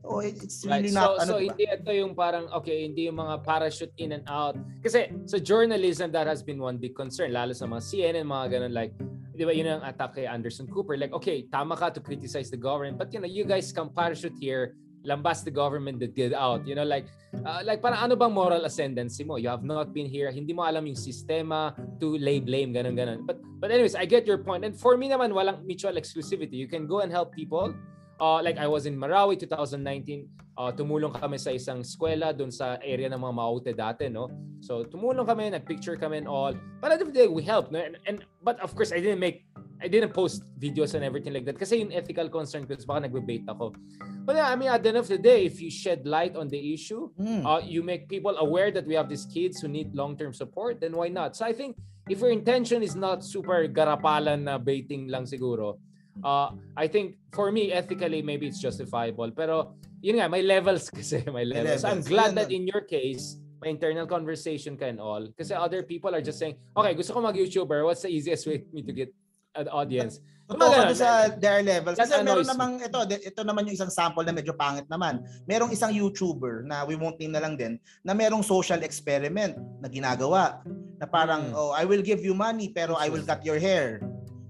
So 0.01 0.23
it- 0.25 0.41
it's 0.41 0.65
really 0.65 0.89
Right. 0.89 0.97
not 0.97 1.09
so, 1.09 1.21
ano 1.21 1.29
so 1.29 1.37
diba? 1.37 1.53
hindi 1.53 1.63
ito 1.69 1.91
yung 1.93 2.13
parang 2.17 2.45
okay, 2.49 2.77
hindi 2.89 3.05
yung 3.05 3.21
mga 3.21 3.45
parachute 3.45 3.93
in 4.01 4.17
and 4.17 4.25
out. 4.25 4.57
Kasi 4.81 5.13
sa 5.29 5.37
journalism 5.37 6.09
that 6.09 6.25
has 6.25 6.41
been 6.41 6.57
one 6.57 6.81
big 6.81 6.97
concern 6.97 7.29
lalo 7.29 7.53
sa 7.53 7.69
mga 7.69 7.81
CNN 7.85 8.25
mga 8.25 8.45
ganun 8.57 8.73
like 8.73 8.93
'di 9.37 9.45
ba 9.45 9.53
yun 9.53 9.69
ang 9.69 9.85
attack 9.85 10.17
kay 10.17 10.25
Anderson 10.25 10.65
Cooper 10.65 10.97
like 10.97 11.13
okay, 11.13 11.45
tama 11.53 11.77
ka 11.77 11.93
to 11.93 12.01
criticize 12.01 12.49
the 12.49 12.57
government 12.57 12.97
but 12.97 13.13
you 13.13 13.21
know, 13.21 13.29
you 13.29 13.45
guys 13.45 13.69
come 13.69 13.93
parachute 13.93 14.33
here 14.41 14.73
lambas 15.05 15.43
the 15.43 15.51
government 15.51 15.99
that 15.99 16.15
get 16.15 16.33
out. 16.33 16.65
You 16.67 16.75
know, 16.75 16.83
like, 16.83 17.07
uh, 17.45 17.61
like 17.63 17.81
parang 17.81 17.99
ano 17.99 18.15
bang 18.15 18.33
moral 18.33 18.65
ascendancy 18.65 19.23
mo? 19.23 19.37
You 19.37 19.49
have 19.49 19.63
not 19.63 19.93
been 19.93 20.07
here. 20.07 20.31
Hindi 20.31 20.53
mo 20.53 20.63
alam 20.63 20.85
yung 20.87 20.97
sistema 20.97 21.75
to 21.99 22.17
lay 22.17 22.39
blame, 22.39 22.73
ganun, 22.73 22.95
ganun. 22.95 23.25
But, 23.25 23.39
but 23.59 23.71
anyways, 23.71 23.95
I 23.95 24.05
get 24.05 24.25
your 24.25 24.37
point. 24.37 24.65
And 24.65 24.77
for 24.77 24.97
me 24.97 25.09
naman, 25.09 25.31
walang 25.31 25.65
mutual 25.65 25.93
exclusivity. 25.93 26.53
You 26.53 26.67
can 26.67 26.87
go 26.87 26.99
and 27.01 27.11
help 27.11 27.33
people. 27.33 27.73
Uh, 28.19 28.41
like 28.41 28.57
I 28.57 28.65
was 28.65 28.85
in 28.85 28.97
Marawi 28.97 29.37
2019, 29.37 30.27
uh, 30.57 30.71
tumulong 30.73 31.13
kami 31.13 31.37
sa 31.37 31.53
isang 31.53 31.85
eskwela 31.85 32.33
doon 32.33 32.49
sa 32.49 32.81
area 32.81 33.05
ng 33.13 33.21
mga 33.21 33.33
Maute 33.33 33.71
dati, 33.77 34.09
no? 34.09 34.33
So 34.59 34.81
tumulong 34.81 35.29
kami, 35.29 35.53
nagpicture 35.53 35.95
kami 35.95 36.25
and 36.25 36.27
all. 36.27 36.57
But 36.81 36.91
at 36.91 36.99
the 36.99 37.05
end 37.05 37.33
we 37.33 37.45
helped, 37.45 37.69
no? 37.69 37.77
And, 37.77 38.01
and 38.09 38.25
but 38.41 38.57
of 38.59 38.73
course, 38.73 38.89
I 38.89 38.97
didn't 38.97 39.21
make 39.21 39.45
I 39.77 39.87
didn't 39.87 40.13
post 40.13 40.41
videos 40.57 40.95
and 40.97 41.03
everything 41.05 41.33
like 41.33 41.45
that 41.45 41.57
kasi 41.59 41.77
yung 41.85 41.93
ethical 41.93 42.29
concern 42.33 42.65
ko 42.65 42.73
baka 42.81 43.05
nagbe-bait 43.05 43.45
ako. 43.45 43.77
But 44.25 44.35
yeah, 44.41 44.49
I 44.49 44.55
mean 44.57 44.69
at 44.73 44.81
the 44.81 44.89
end 44.89 44.97
of 44.97 45.07
the 45.07 45.17
day, 45.21 45.45
if 45.45 45.61
you 45.61 45.69
shed 45.69 46.05
light 46.09 46.33
on 46.35 46.49
the 46.49 46.57
issue, 46.73 47.13
Mm. 47.19 47.45
uh, 47.45 47.61
you 47.61 47.85
make 47.85 48.09
people 48.09 48.33
aware 48.41 48.73
that 48.73 48.89
we 48.89 48.97
have 48.97 49.05
these 49.07 49.29
kids 49.29 49.61
who 49.61 49.69
need 49.69 49.93
long-term 49.93 50.33
support, 50.33 50.81
then 50.81 50.97
why 50.97 51.07
not? 51.13 51.37
So 51.37 51.45
I 51.45 51.53
think 51.53 51.77
if 52.09 52.19
your 52.19 52.33
intention 52.33 52.81
is 52.81 52.95
not 52.97 53.21
super 53.23 53.69
garapalan 53.69 54.49
na 54.49 54.57
baiting 54.57 55.07
lang 55.13 55.29
siguro, 55.29 55.77
uh, 56.25 56.57
I 56.75 56.89
think 56.89 57.21
for 57.29 57.53
me 57.53 57.69
ethically 57.71 58.25
maybe 58.25 58.49
it's 58.49 58.59
justifiable. 58.59 59.29
Pero 59.29 59.77
yun 60.01 60.17
nga, 60.17 60.25
may 60.27 60.41
levels 60.41 60.89
kasi, 60.97 61.21
may 61.29 61.45
levels. 61.45 61.85
I'm 61.85 62.01
levels. 62.01 62.09
glad 62.09 62.29
Yun 62.33 62.35
that 62.41 62.49
in 62.49 62.63
your 62.65 62.81
case, 62.81 63.37
may 63.61 63.69
internal 63.73 64.09
conversation 64.09 64.73
ka 64.73 64.89
and 64.89 64.97
all. 64.97 65.21
Kasi 65.37 65.53
other 65.53 65.81
people 65.85 66.13
are 66.17 66.21
just 66.21 66.41
saying, 66.41 66.57
okay, 66.73 66.93
gusto 66.97 67.13
ko 67.13 67.21
mag-YouTuber, 67.21 67.85
what's 67.85 68.01
the 68.01 68.09
easiest 68.09 68.45
way 68.49 68.57
for 68.65 68.73
me 68.73 68.81
to 68.81 68.93
get 68.93 69.09
an 69.57 69.67
audience? 69.69 70.21
Totoo 70.47 70.63
Kumbaga, 70.63 70.87
doon 70.87 70.95
sa 70.95 71.09
their 71.35 71.59
levels. 71.59 71.99
that 71.99 72.07
Kasi 72.07 72.23
meron 72.23 72.47
namang, 72.47 72.79
ito, 72.79 72.95
ito 73.11 73.41
naman 73.43 73.67
yung 73.67 73.75
isang 73.75 73.91
sample 73.91 74.23
na 74.23 74.31
medyo 74.31 74.55
pangit 74.55 74.87
naman. 74.87 75.19
Merong 75.43 75.75
isang 75.75 75.91
YouTuber 75.91 76.63
na 76.63 76.87
we 76.87 76.95
won't 76.95 77.19
name 77.19 77.35
na 77.35 77.43
lang 77.43 77.59
din, 77.59 77.75
na 77.99 78.15
merong 78.15 78.39
social 78.39 78.79
experiment 78.79 79.59
na 79.83 79.91
ginagawa. 79.91 80.63
Na 80.95 81.05
parang, 81.05 81.51
Hmm. 81.51 81.59
oh, 81.59 81.71
I 81.75 81.83
will 81.83 81.99
give 81.99 82.23
you 82.23 82.31
money 82.31 82.71
pero 82.71 82.95
I 82.95 83.11
will 83.11 83.27
cut 83.27 83.43
your 83.43 83.59
hair. 83.59 83.99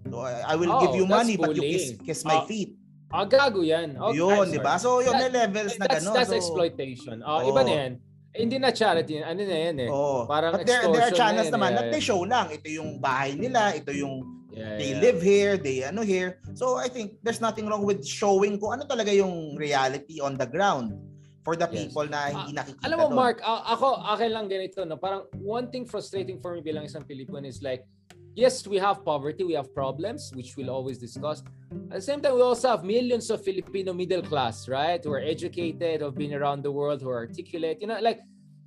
So, 0.05 0.21
I 0.21 0.53
will 0.53 0.69
Oh, 0.69 0.85
give 0.85 0.93
you 0.93 1.09
that's 1.09 1.17
money 1.17 1.33
but 1.33 1.57
you 1.57 1.65
kiss, 1.65 1.97
bullying. 1.97 2.05
kiss 2.05 2.21
my 2.21 2.39
Ah, 2.39 2.45
feet. 2.45 2.77
Ah, 3.09 3.25
gago 3.25 3.65
yan. 3.65 3.97
Oh, 3.97 4.13
yun, 4.13 4.53
di 4.53 4.61
ba? 4.61 4.77
So, 4.77 5.01
yun, 5.01 5.17
That- 5.17 5.33
may 5.33 5.49
levels 5.49 5.81
na 5.81 5.87
that's, 5.89 6.05
gano'n. 6.05 6.13
that's 6.13 6.29
so, 6.29 6.37
exploitation. 6.37 7.25
Ah, 7.25 7.41
Oo. 7.41 7.49
Iba 7.49 7.65
na 7.65 7.73
yan. 7.73 7.91
Hindi 8.37 8.61
na 8.61 8.69
charity. 8.69 9.17
Ano 9.17 9.41
na 9.41 9.57
yan 9.65 9.75
eh. 9.81 9.89
Oo. 9.89 10.29
Parang 10.29 10.53
But 10.53 10.69
there, 10.69 10.85
there 10.93 11.09
are 11.09 11.15
channels 11.15 11.49
na 11.49 11.57
naman 11.57 11.73
eh. 11.73 11.75
that 11.81 11.87
they 11.89 12.03
show 12.05 12.21
lang. 12.21 12.53
Ito 12.53 12.69
yung 12.69 13.01
bahay 13.01 13.33
nila, 13.33 13.73
ito 13.73 13.89
yung 13.89 14.36
Yeah, 14.57 14.77
they 14.81 14.91
yeah. 14.97 15.03
live 15.05 15.19
here, 15.21 15.53
they 15.55 15.85
ano 15.85 16.01
here. 16.01 16.41
So 16.57 16.81
I 16.81 16.89
think 16.89 17.21
there's 17.21 17.39
nothing 17.39 17.69
wrong 17.69 17.85
with 17.85 18.01
showing 18.01 18.57
kung 18.57 18.81
ano 18.81 18.89
talaga 18.89 19.13
yung 19.13 19.53
reality 19.53 20.17
on 20.17 20.33
the 20.33 20.49
ground 20.49 20.97
for 21.45 21.53
the 21.55 21.69
Yes. 21.69 21.87
people 21.93 22.09
na 22.09 22.33
hindi 22.33 22.57
nakikita 22.57 22.83
Alam 22.89 22.97
mo, 22.99 23.07
doon. 23.07 23.15
Mark, 23.15 23.37
a- 23.45 23.77
ako, 23.77 24.01
akin 24.17 24.29
lang 24.33 24.45
ganito, 24.49 24.81
no? 24.83 24.97
parang 24.97 25.29
one 25.39 25.69
thing 25.71 25.85
frustrating 25.85 26.41
for 26.41 26.57
me 26.57 26.65
bilang 26.65 26.83
isang 26.83 27.05
Pilipino 27.07 27.45
is 27.47 27.61
like, 27.63 27.85
yes, 28.35 28.67
we 28.67 28.75
have 28.75 29.05
poverty, 29.07 29.47
we 29.47 29.53
have 29.55 29.71
problems, 29.71 30.33
which 30.35 30.57
we'll 30.59 30.73
always 30.73 30.97
discuss. 30.99 31.39
At 31.87 32.03
the 32.03 32.05
same 32.05 32.19
time, 32.19 32.35
we 32.35 32.43
also 32.43 32.67
have 32.67 32.83
millions 32.83 33.31
of 33.31 33.39
Filipino 33.45 33.95
middle 33.95 34.21
class, 34.21 34.67
right? 34.67 34.99
Who 34.99 35.15
are 35.15 35.23
educated, 35.23 36.01
who 36.03 36.11
have 36.11 36.19
been 36.19 36.35
around 36.35 36.67
the 36.67 36.71
world, 36.73 36.99
who 36.99 37.07
are 37.09 37.23
articulate. 37.23 37.79
You 37.79 37.87
know, 37.87 37.97
like, 38.03 38.19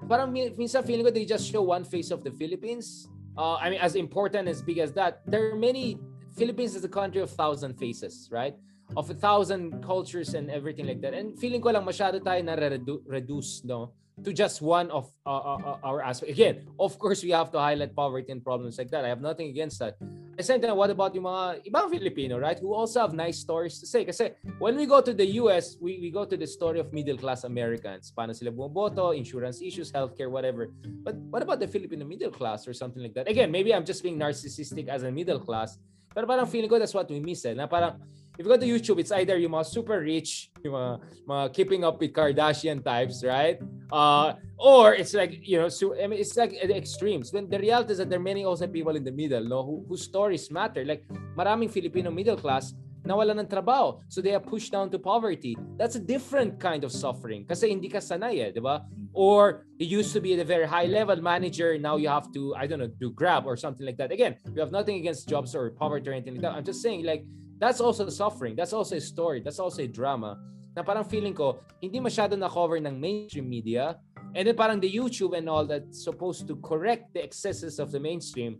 parang 0.08 0.32
min- 0.32 0.56
minsan 0.56 0.80
feeling 0.82 1.04
ko 1.04 1.12
they 1.12 1.28
just 1.28 1.44
show 1.44 1.60
one 1.60 1.84
face 1.84 2.08
of 2.10 2.24
the 2.24 2.32
Philippines. 2.32 3.04
Uh, 3.36 3.54
I 3.54 3.70
mean, 3.70 3.80
as 3.80 3.94
important, 3.94 4.48
as 4.48 4.62
big 4.62 4.78
as 4.78 4.92
that, 4.92 5.22
there 5.26 5.50
are 5.50 5.56
many, 5.56 5.98
Philippines 6.36 6.74
is 6.74 6.84
a 6.84 6.88
country 6.88 7.20
of 7.20 7.30
thousand 7.30 7.74
faces, 7.78 8.28
right? 8.30 8.54
Of 8.96 9.10
a 9.10 9.14
thousand 9.14 9.82
cultures 9.82 10.34
and 10.34 10.50
everything 10.50 10.86
like 10.86 11.00
that. 11.02 11.14
And 11.14 11.38
feeling 11.38 11.60
ko 11.62 11.70
lang 11.70 11.86
masyado 11.86 12.18
tayo 12.18 12.42
na 12.42 12.58
reduce 13.06 13.62
no 13.64 13.92
to 14.24 14.32
just 14.32 14.60
one 14.60 14.90
of 14.90 15.08
uh, 15.24 15.30
uh, 15.30 15.58
uh, 15.64 15.76
our 15.82 16.02
aspects. 16.02 16.32
Again, 16.32 16.68
of 16.78 16.98
course, 16.98 17.22
we 17.22 17.30
have 17.30 17.50
to 17.52 17.58
highlight 17.58 17.94
poverty 17.94 18.32
and 18.32 18.44
problems 18.44 18.78
like 18.78 18.90
that. 18.90 19.04
I 19.04 19.08
have 19.08 19.20
nothing 19.20 19.48
against 19.48 19.78
that. 19.78 19.96
At 20.40 20.48
the 20.48 20.56
same 20.56 20.62
time, 20.64 20.72
what 20.72 20.88
about 20.88 21.12
yung 21.12 21.28
mga 21.28 21.68
ibang 21.68 21.92
Filipino, 21.92 22.40
right? 22.40 22.56
Who 22.56 22.72
also 22.72 23.04
have 23.04 23.12
nice 23.12 23.44
stories 23.44 23.76
to 23.76 23.84
say. 23.84 24.08
Kasi 24.08 24.32
when 24.56 24.72
we 24.72 24.88
go 24.88 25.04
to 25.04 25.12
the 25.12 25.36
US, 25.36 25.76
we, 25.76 26.00
we 26.00 26.08
go 26.08 26.24
to 26.24 26.32
the 26.32 26.48
story 26.48 26.80
of 26.80 26.96
middle-class 26.96 27.44
Americans. 27.44 28.08
Paano 28.08 28.32
sila 28.32 28.48
bumoboto, 28.48 29.12
insurance 29.12 29.60
issues, 29.60 29.92
healthcare, 29.92 30.32
whatever. 30.32 30.72
But 31.04 31.20
what 31.28 31.44
about 31.44 31.60
the 31.60 31.68
Filipino 31.68 32.08
middle 32.08 32.32
class 32.32 32.64
or 32.64 32.72
something 32.72 33.04
like 33.04 33.12
that? 33.20 33.28
Again, 33.28 33.52
maybe 33.52 33.76
I'm 33.76 33.84
just 33.84 34.00
being 34.00 34.16
narcissistic 34.16 34.88
as 34.88 35.04
a 35.04 35.12
middle 35.12 35.44
class. 35.44 35.76
Pero 36.08 36.24
parang 36.24 36.48
feeling 36.48 36.72
ko 36.72 36.80
that's 36.80 36.96
what 36.96 37.04
we 37.12 37.20
miss 37.20 37.44
eh. 37.44 37.52
Na 37.52 37.68
parang, 37.68 38.00
if 38.40 38.46
you 38.46 38.50
go 38.50 38.56
to 38.56 38.64
YouTube, 38.64 38.98
it's 38.98 39.12
either 39.12 39.36
yung 39.36 39.52
mga 39.52 39.66
super 39.66 40.00
rich, 40.00 40.48
yung 40.64 40.72
mga, 40.72 40.92
mga 41.28 41.52
keeping 41.52 41.84
up 41.84 42.00
with 42.00 42.16
Kardashian 42.16 42.82
types, 42.82 43.22
right? 43.22 43.60
Uh, 43.92 44.32
or 44.56 44.94
it's 44.94 45.12
like, 45.12 45.46
you 45.46 45.60
know, 45.60 45.68
so, 45.68 45.92
I 45.92 46.06
mean, 46.06 46.18
it's 46.18 46.34
like 46.38 46.56
the 46.56 46.74
extremes. 46.74 47.34
When 47.34 47.50
the 47.50 47.58
reality 47.58 47.92
is 47.92 47.98
that 47.98 48.08
there 48.08 48.18
are 48.18 48.22
many 48.22 48.46
also 48.46 48.66
people 48.66 48.96
in 48.96 49.04
the 49.04 49.12
middle, 49.12 49.44
no, 49.44 49.62
who, 49.62 49.84
whose 49.86 50.04
stories 50.04 50.50
matter. 50.50 50.86
Like, 50.86 51.04
maraming 51.36 51.70
Filipino 51.70 52.10
middle 52.10 52.36
class 52.36 52.72
nawala 53.04 53.38
ng 53.38 53.46
trabaho. 53.46 54.00
So 54.08 54.22
they 54.22 54.34
are 54.34 54.40
pushed 54.40 54.72
down 54.72 54.88
to 54.90 54.98
poverty. 54.98 55.56
That's 55.76 55.96
a 55.96 56.00
different 56.00 56.58
kind 56.58 56.84
of 56.84 56.92
suffering 56.92 57.44
kasi 57.44 57.68
hindi 57.68 57.88
ka 57.88 57.98
sanay 57.98 58.40
eh, 58.40 58.50
di 58.52 58.60
ba? 58.60 58.84
Or 59.12 59.66
you 59.76 60.00
used 60.00 60.12
to 60.12 60.20
be 60.20 60.32
at 60.32 60.40
a 60.40 60.48
very 60.48 60.66
high 60.66 60.88
level 60.88 61.20
manager, 61.20 61.76
now 61.76 61.96
you 61.96 62.08
have 62.08 62.32
to, 62.32 62.54
I 62.56 62.66
don't 62.66 62.78
know, 62.78 62.88
do 62.88 63.12
Grab 63.12 63.44
or 63.44 63.56
something 63.56 63.84
like 63.84 63.96
that. 63.98 64.12
Again, 64.12 64.36
we 64.48 64.60
have 64.60 64.72
nothing 64.72 64.96
against 64.96 65.28
jobs 65.28 65.52
or 65.52 65.70
poverty 65.76 66.08
or 66.08 66.12
anything 66.12 66.40
like 66.40 66.42
that. 66.48 66.52
I'm 66.56 66.64
just 66.64 66.80
saying 66.80 67.04
like, 67.04 67.24
that's 67.60 67.80
also 67.80 68.08
suffering. 68.08 68.56
That's 68.56 68.72
also 68.72 68.96
a 68.96 69.00
story. 69.00 69.44
That's 69.44 69.60
also 69.60 69.84
a 69.84 69.86
drama. 69.86 70.40
Na 70.74 70.82
parang 70.82 71.04
feeling 71.04 71.36
ko, 71.36 71.60
hindi 71.76 72.00
masyado 72.00 72.32
na-cover 72.32 72.80
ng 72.80 72.96
mainstream 72.96 73.44
media. 73.44 74.00
And 74.32 74.48
then 74.48 74.56
parang 74.56 74.80
the 74.80 74.88
YouTube 74.88 75.36
and 75.36 75.44
all 75.44 75.66
that 75.66 75.92
supposed 75.92 76.48
to 76.48 76.56
correct 76.64 77.12
the 77.12 77.20
excesses 77.20 77.78
of 77.78 77.92
the 77.92 78.00
mainstream, 78.00 78.56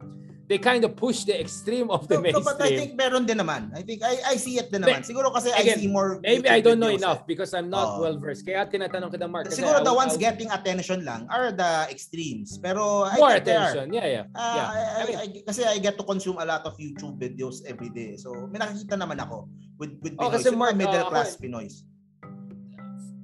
they 0.50 0.58
kind 0.58 0.82
of 0.82 0.98
push 0.98 1.22
the 1.22 1.38
extreme 1.38 1.86
of 1.94 2.10
the 2.10 2.18
No, 2.18 2.26
no, 2.26 2.26
mainstream. 2.26 2.42
but 2.42 2.58
I 2.58 2.70
think 2.74 2.90
meron 2.98 3.22
din 3.22 3.38
naman. 3.38 3.70
I 3.70 3.86
think 3.86 4.02
I 4.02 4.34
I 4.34 4.34
see 4.34 4.58
it 4.58 4.66
din 4.74 4.82
naman. 4.82 5.06
Siguro 5.06 5.30
kasi 5.30 5.54
Again, 5.54 5.78
I 5.78 5.80
see 5.80 5.86
more 5.86 6.18
Maybe 6.18 6.50
I 6.50 6.58
don't 6.58 6.82
know 6.82 6.90
enough 6.90 7.22
eh. 7.22 7.30
because 7.30 7.54
I'm 7.54 7.70
not 7.70 7.96
Oo. 7.96 8.02
well 8.02 8.16
versed. 8.18 8.42
Kaya 8.42 8.66
tinatanong 8.66 9.14
kita, 9.14 9.30
Mark. 9.30 9.46
kasi 9.46 9.62
Siguro 9.62 9.78
I 9.78 9.86
the 9.86 9.94
ones 9.94 10.18
I 10.18 10.18
getting 10.18 10.50
attention 10.50 11.06
lang 11.06 11.30
are 11.30 11.54
the 11.54 11.86
extremes. 11.86 12.58
Pero 12.58 13.06
I 13.06 13.14
more 13.14 13.30
are. 13.30 13.38
attention. 13.38 13.94
Yeah, 13.94 14.08
yeah. 14.10 14.24
Ah, 14.34 14.42
yeah. 14.42 14.66
I, 14.66 14.74
I, 14.74 14.82
I 14.82 15.02
mean- 15.06 15.20
I- 15.22 15.44
kasi 15.46 15.62
I 15.62 15.78
get 15.78 15.94
to 15.94 16.02
consume 16.02 16.42
a 16.42 16.46
lot 16.50 16.66
of 16.66 16.74
YouTube 16.76 17.14
videos 17.16 17.62
every 17.62 17.94
day. 17.94 18.18
So, 18.18 18.34
may 18.50 18.58
nakikita 18.58 18.98
naman 18.98 19.22
ako 19.22 19.46
with 19.78 19.94
with 20.02 20.18
Oh, 20.18 20.26
Pinoy. 20.26 20.34
kasi 20.34 20.50
Yung 20.50 20.58
Mark, 20.58 20.74
mga 20.74 20.80
middle 20.82 21.06
uh, 21.06 21.10
class 21.14 21.38
ako- 21.38 21.46
Pinoys. 21.46 21.86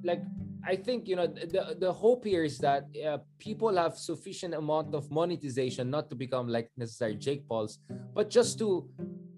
like 0.01 0.23
I 0.67 0.75
think 0.75 1.07
you 1.07 1.15
know 1.15 1.27
the 1.31 1.79
the 1.79 1.91
hope 1.95 2.27
here 2.27 2.43
is 2.43 2.59
that 2.59 2.91
uh, 2.99 3.23
people 3.39 3.71
have 3.79 3.95
sufficient 3.95 4.51
amount 4.51 4.91
of 4.91 5.07
monetization 5.07 5.87
not 5.87 6.11
to 6.11 6.15
become 6.19 6.51
like 6.51 6.67
necessary 6.75 7.15
Jake 7.15 7.47
Pauls, 7.47 7.79
but 8.11 8.27
just 8.27 8.59
to 8.59 8.83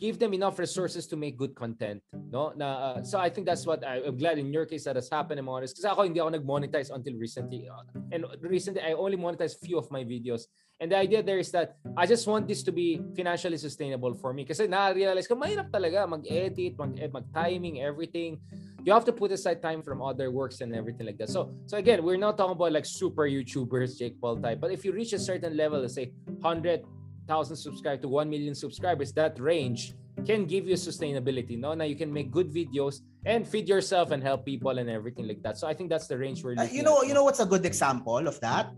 give 0.01 0.17
them 0.17 0.33
enough 0.33 0.57
resources 0.57 1.05
to 1.11 1.15
make 1.19 1.37
good 1.37 1.53
content. 1.53 2.01
No, 2.31 2.55
na 2.57 2.97
uh, 2.97 2.97
so 3.03 3.19
I 3.19 3.29
think 3.29 3.45
that's 3.45 3.67
what 3.67 3.85
I, 3.85 4.01
I'm 4.01 4.17
glad 4.17 4.41
in 4.41 4.49
your 4.49 4.65
case 4.65 4.89
that 4.89 4.95
has 4.95 5.11
happened. 5.11 5.37
I'm 5.37 5.51
honest, 5.51 5.77
kasi 5.77 5.85
ako 5.85 6.07
hindi 6.07 6.17
ako 6.17 6.33
nag-monetize 6.39 6.89
until 6.89 7.13
recently, 7.19 7.69
uh, 7.69 7.83
and 8.09 8.25
recently 8.41 8.81
I 8.81 8.97
only 8.97 9.19
monetized 9.19 9.61
few 9.61 9.77
of 9.77 9.91
my 9.93 10.01
videos. 10.01 10.49
And 10.79 10.95
the 10.95 10.97
idea 10.97 11.19
there 11.21 11.37
is 11.37 11.51
that 11.51 11.75
I 11.99 12.07
just 12.07 12.23
want 12.25 12.47
this 12.47 12.63
to 12.63 12.71
be 12.71 13.03
financially 13.11 13.59
sustainable 13.59 14.15
for 14.15 14.31
me. 14.31 14.47
Kasi 14.47 14.65
na-realize 14.71 15.27
ko, 15.27 15.35
mahirap 15.35 15.67
talaga 15.67 16.07
mag-edit, 16.07 16.79
mag- 16.79 16.95
eh, 16.95 17.11
mag-timing, 17.11 17.83
everything. 17.83 18.39
You 18.89 18.95
have 18.95 19.06
to 19.06 19.13
put 19.13 19.32
aside 19.32 19.62
time 19.62 19.84
from 19.84 20.02
other 20.02 20.32
works 20.32 20.62
and 20.62 20.73
everything 20.73 21.06
like 21.06 21.19
that. 21.19 21.30
So, 21.30 21.54
so 21.67 21.78
again, 21.78 22.02
we're 22.02 22.17
not 22.17 22.39
talking 22.39 22.54
about 22.54 22.71
like 22.71 22.88
super 22.88 23.30
YouTubers, 23.30 23.99
Jake 23.99 24.19
Paul 24.19 24.38
type. 24.41 24.60
But 24.60 24.71
if 24.71 24.84
you 24.84 24.91
reach 24.91 25.13
a 25.13 25.19
certain 25.19 25.56
level, 25.56 25.80
let's 25.82 25.93
say 25.93 26.12
100,000 26.25 27.56
subscribers 27.56 28.02
to 28.02 28.08
1 28.08 28.28
million 28.28 28.56
subscribers, 28.56 29.13
that 29.13 29.39
range 29.39 29.93
can 30.25 30.47
give 30.47 30.67
you 30.67 30.73
sustainability. 30.73 31.56
No, 31.56 31.75
now 31.75 31.84
you 31.84 31.95
can 31.95 32.12
make 32.12 32.32
good 32.32 32.49
videos 32.52 33.02
and 33.28 33.47
feed 33.47 33.69
yourself 33.69 34.10
and 34.10 34.23
help 34.23 34.43
people 34.43 34.80
and 34.80 34.89
everything 34.89 35.28
like 35.28 35.43
that. 35.43 35.60
So 35.60 35.67
I 35.67 35.75
think 35.75 35.91
that's 35.91 36.08
the 36.08 36.17
range 36.17 36.43
we're 36.43 36.58
Uh, 36.58 36.63
you 36.63 36.82
know, 36.82 37.04
at. 37.04 37.08
you 37.08 37.13
know 37.13 37.23
what's 37.23 37.41
a 37.41 37.45
good 37.45 37.67
example 37.67 38.28
of 38.28 38.39
that? 38.39 38.73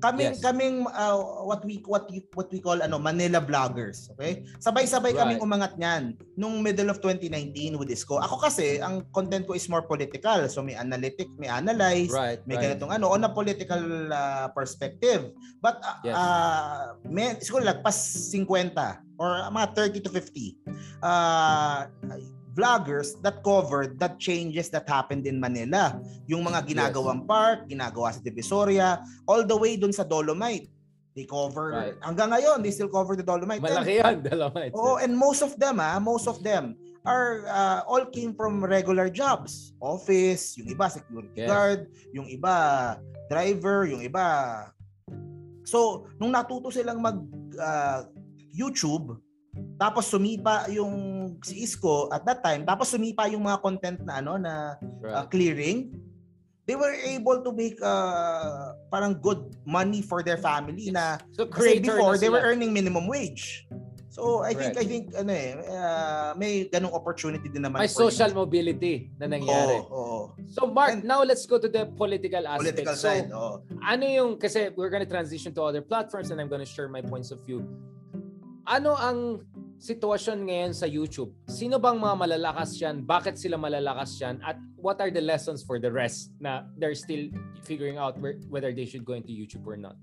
Kaming 0.00 0.36
Yes. 0.36 0.40
kaming 0.40 0.84
uh, 0.84 1.44
what 1.48 1.64
we 1.64 1.80
what 1.84 2.08
you, 2.12 2.20
what 2.36 2.48
we 2.52 2.60
call 2.60 2.80
ano 2.80 2.96
Manila 3.00 3.40
vloggers, 3.40 4.08
okay? 4.12 4.44
Sabay-sabay 4.60 5.16
kaming 5.16 5.40
Right. 5.40 5.46
umangat 5.48 5.72
niyan 5.80 6.02
nung 6.36 6.60
middle 6.60 6.92
of 6.92 7.00
2019 7.00 7.76
with 7.80 7.88
Isko. 7.88 8.20
Ako 8.20 8.40
kasi 8.40 8.80
ang 8.80 9.04
content 9.12 9.44
ko 9.48 9.56
is 9.56 9.68
more 9.68 9.84
political. 9.84 10.44
So 10.52 10.60
may 10.64 10.76
analytic, 10.76 11.28
may 11.40 11.48
analyze, 11.48 12.12
right, 12.12 12.40
may 12.44 12.56
right. 12.56 12.76
ganitong 12.76 12.92
ano 12.92 13.12
on 13.12 13.24
a 13.24 13.32
political 13.32 13.82
uh, 14.12 14.48
perspective. 14.52 15.32
But 15.64 15.80
uh, 15.80 15.96
Yes. 16.04 16.16
uh, 16.16 16.82
may 17.08 17.36
siguro 17.40 17.64
lagpas 17.64 17.96
50 18.32 18.48
or 19.16 19.30
mga 19.52 19.68
30 19.72 20.04
to 20.04 20.10
50 20.10 20.58
uh, 21.04 21.86
vloggers 22.54 23.18
that 23.20 23.42
covered 23.42 23.98
that 23.98 24.16
changes 24.22 24.70
that 24.70 24.86
happened 24.86 25.26
in 25.26 25.42
Manila. 25.42 25.98
Yung 26.30 26.46
mga 26.46 26.64
ginagawang 26.70 27.26
park, 27.26 27.66
ginagawa 27.66 28.14
sa 28.14 28.22
Divisoria, 28.22 29.02
all 29.26 29.42
the 29.42 29.58
way 29.58 29.74
dun 29.74 29.90
sa 29.90 30.06
Dolomite. 30.06 30.70
They 31.14 31.26
cover, 31.30 31.70
Right. 31.70 31.94
hanggang 32.02 32.34
ngayon, 32.34 32.62
they 32.62 32.74
still 32.74 32.90
cover 32.90 33.14
the 33.14 33.22
Dolomite. 33.22 33.62
And- 33.62 33.70
Malaki 33.70 33.94
yan, 34.02 34.16
dalawa. 34.22 34.66
Oo, 34.74 34.98
and 34.98 35.14
most 35.14 35.46
of 35.46 35.54
them, 35.58 35.78
ah, 35.78 35.98
most 36.02 36.26
of 36.26 36.42
them 36.42 36.74
are 37.06 37.46
uh, 37.46 37.86
all 37.86 38.02
came 38.10 38.34
from 38.34 38.58
regular 38.64 39.06
jobs. 39.06 39.74
Office, 39.78 40.58
yung 40.58 40.74
iba 40.74 40.90
security 40.90 41.30
Yes. 41.38 41.46
guard, 41.46 41.80
yung 42.10 42.26
iba 42.26 42.54
driver, 43.30 43.86
yung 43.86 44.02
iba. 44.02 44.26
So, 45.64 46.08
nung 46.18 46.34
natuto 46.34 46.74
silang 46.74 46.98
mag 46.98 47.18
uh, 47.56 48.10
YouTube, 48.50 49.14
tapos 49.74 50.06
sumipa 50.06 50.70
yung 50.70 50.94
si 51.42 51.66
Isko 51.66 52.10
at 52.14 52.22
that 52.24 52.40
time, 52.42 52.62
tapos 52.62 52.94
sumipa 52.94 53.26
yung 53.26 53.42
mga 53.42 53.58
content 53.58 53.98
na 54.06 54.22
ano 54.22 54.38
na 54.38 54.78
uh, 55.06 55.26
clearing, 55.26 55.90
they 56.64 56.76
were 56.76 56.94
able 57.04 57.42
to 57.44 57.50
make 57.52 57.76
uh, 57.82 58.72
parang 58.88 59.18
good 59.20 59.56
money 59.66 60.00
for 60.00 60.22
their 60.22 60.38
family 60.38 60.88
na 60.88 61.20
so 61.36 61.44
kasi 61.44 61.80
before 61.80 62.16
na 62.16 62.20
they 62.20 62.30
were 62.30 62.40
earning 62.40 62.72
minimum 62.72 63.04
wage. 63.08 63.66
So 64.14 64.46
I 64.46 64.54
think 64.54 64.78
Correct. 64.78 64.78
I 64.78 64.84
think 64.86 65.04
ano 65.18 65.32
eh 65.34 65.58
uh, 65.58 66.30
may 66.38 66.70
ganung 66.70 66.94
opportunity 66.94 67.50
din 67.50 67.66
naman 67.66 67.82
may 67.82 67.90
social 67.90 68.30
youth. 68.30 68.46
mobility 68.46 69.10
na 69.18 69.26
nangyari. 69.26 69.82
Oo, 69.90 69.90
oo. 69.90 70.18
So 70.46 70.70
Mark, 70.70 70.94
And- 70.94 71.02
now 71.02 71.26
let's 71.26 71.50
go 71.50 71.58
to 71.58 71.66
the 71.66 71.90
political 71.98 72.46
aspect. 72.46 72.78
Political 72.78 72.94
so, 72.94 73.10
side. 73.10 73.26
oo. 73.34 73.66
ano 73.82 74.04
yung, 74.06 74.30
kasi 74.38 74.70
we're 74.78 74.86
gonna 74.86 75.02
transition 75.10 75.50
to 75.50 75.66
other 75.66 75.82
platforms 75.82 76.30
and 76.30 76.38
I'm 76.38 76.46
gonna 76.46 76.62
share 76.62 76.86
my 76.86 77.02
points 77.02 77.34
of 77.34 77.42
view. 77.42 77.66
Ano 78.70 78.94
ang 78.94 79.42
sitwasyon 79.78 80.48
ngayon 80.48 80.72
sa 80.72 80.86
YouTube? 80.88 81.34
Sino 81.46 81.76
bang 81.78 82.00
mga 82.00 82.16
malalakas 82.16 82.74
yan? 82.80 83.04
Bakit 83.04 83.36
sila 83.36 83.60
malalakas 83.60 84.16
yan? 84.18 84.40
At 84.40 84.58
what 84.80 84.98
are 84.98 85.12
the 85.12 85.20
lessons 85.20 85.62
for 85.62 85.78
the 85.78 85.92
rest 85.92 86.32
na 86.40 86.66
they're 86.80 86.96
still 86.96 87.28
figuring 87.62 88.00
out 88.00 88.16
whether 88.48 88.72
they 88.72 88.88
should 88.88 89.04
go 89.04 89.14
into 89.14 89.30
YouTube 89.30 89.66
or 89.68 89.76
not? 89.76 89.94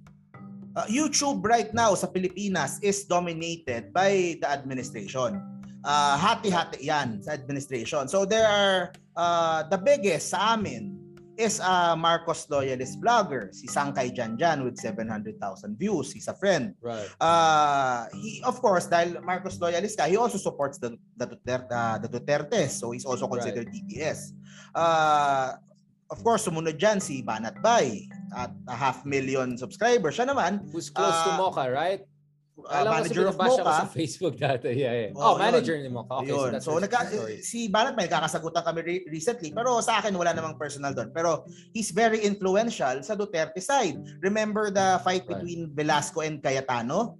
Uh, 0.71 0.87
YouTube 0.87 1.43
right 1.43 1.73
now 1.75 1.91
sa 1.97 2.07
Pilipinas 2.07 2.79
is 2.79 3.03
dominated 3.03 3.91
by 3.91 4.39
the 4.39 4.47
administration. 4.47 5.41
Uh, 5.81 6.15
hati-hati 6.15 6.85
yan 6.85 7.19
sa 7.25 7.33
administration. 7.33 8.07
So 8.07 8.23
there 8.23 8.45
are 8.45 8.93
uh, 9.17 9.65
the 9.67 9.81
biggest 9.81 10.31
sa 10.31 10.55
amin 10.55 11.00
is 11.37 11.59
a 11.63 11.95
Marcos 11.95 12.49
loyalist 12.49 12.99
vlogger, 12.99 13.53
si 13.53 13.67
Sangkay 13.67 14.11
Janjan 14.15 14.63
with 14.63 14.77
700,000 14.77 15.77
views. 15.77 16.11
He's 16.11 16.27
a 16.27 16.35
friend. 16.35 16.75
Right. 16.81 17.07
uh, 17.21 18.07
he 18.15 18.43
of 18.43 18.59
course 18.59 18.87
dahil 18.87 19.23
Marcos 19.23 19.59
loyalist 19.59 19.97
ka, 19.97 20.05
he 20.05 20.17
also 20.17 20.37
supports 20.37 20.77
the 20.77 20.97
the 21.15 21.27
Duterte, 21.27 21.71
uh, 21.71 21.97
the 21.99 22.09
Dutertes. 22.09 22.79
So 22.81 22.91
he's 22.91 23.05
also 23.05 23.27
considered 23.27 23.71
DDS. 23.71 24.35
Uh, 24.75 25.55
of 26.11 26.19
course, 26.27 26.43
sumunod 26.43 26.75
dyan 26.75 26.99
si 26.99 27.23
Banat 27.23 27.63
Bay 27.63 28.03
at 28.35 28.51
a 28.67 28.75
half 28.75 29.07
million 29.07 29.55
subscribers. 29.55 30.19
Siya 30.19 30.27
naman, 30.27 30.59
Who's 30.75 30.91
close 30.91 31.15
to 31.23 31.31
Ah, 31.31 31.39
Mocha, 31.39 31.71
right? 31.71 32.03
Uh, 32.67 32.81
Alam 32.83 32.91
manager 33.01 33.25
of 33.27 33.37
Mocha. 33.37 33.63
sa 33.63 33.85
Facebook 33.87 34.35
dati. 34.35 34.73
Yeah, 34.73 34.93
yeah. 34.93 35.11
Oo, 35.13 35.33
Oh, 35.33 35.35
manager 35.37 35.77
ni 35.77 35.89
Mocha. 35.89 36.21
Okay, 36.21 36.29
so 36.29 36.37
Yun. 36.37 36.49
that's 36.51 36.65
So, 36.65 36.77
nagka, 36.77 36.99
si 37.41 37.65
Banat 37.67 37.93
may 37.95 38.05
nagkakasagutan 38.05 38.61
kami 38.61 38.79
re- 38.81 39.05
recently 39.07 39.49
pero 39.49 39.79
sa 39.79 39.99
akin 39.99 40.13
wala 40.13 40.31
namang 40.31 40.57
personal 40.57 40.91
doon. 40.91 41.09
Pero 41.09 41.45
he's 41.71 41.89
very 41.89 42.21
influential 42.21 42.99
sa 43.01 43.13
Duterte 43.13 43.57
side. 43.59 43.97
Remember 44.19 44.69
the 44.69 44.99
fight 45.01 45.23
Right. 45.23 45.39
between 45.39 45.71
Velasco 45.71 46.21
and 46.21 46.39
Cayetano? 46.39 47.17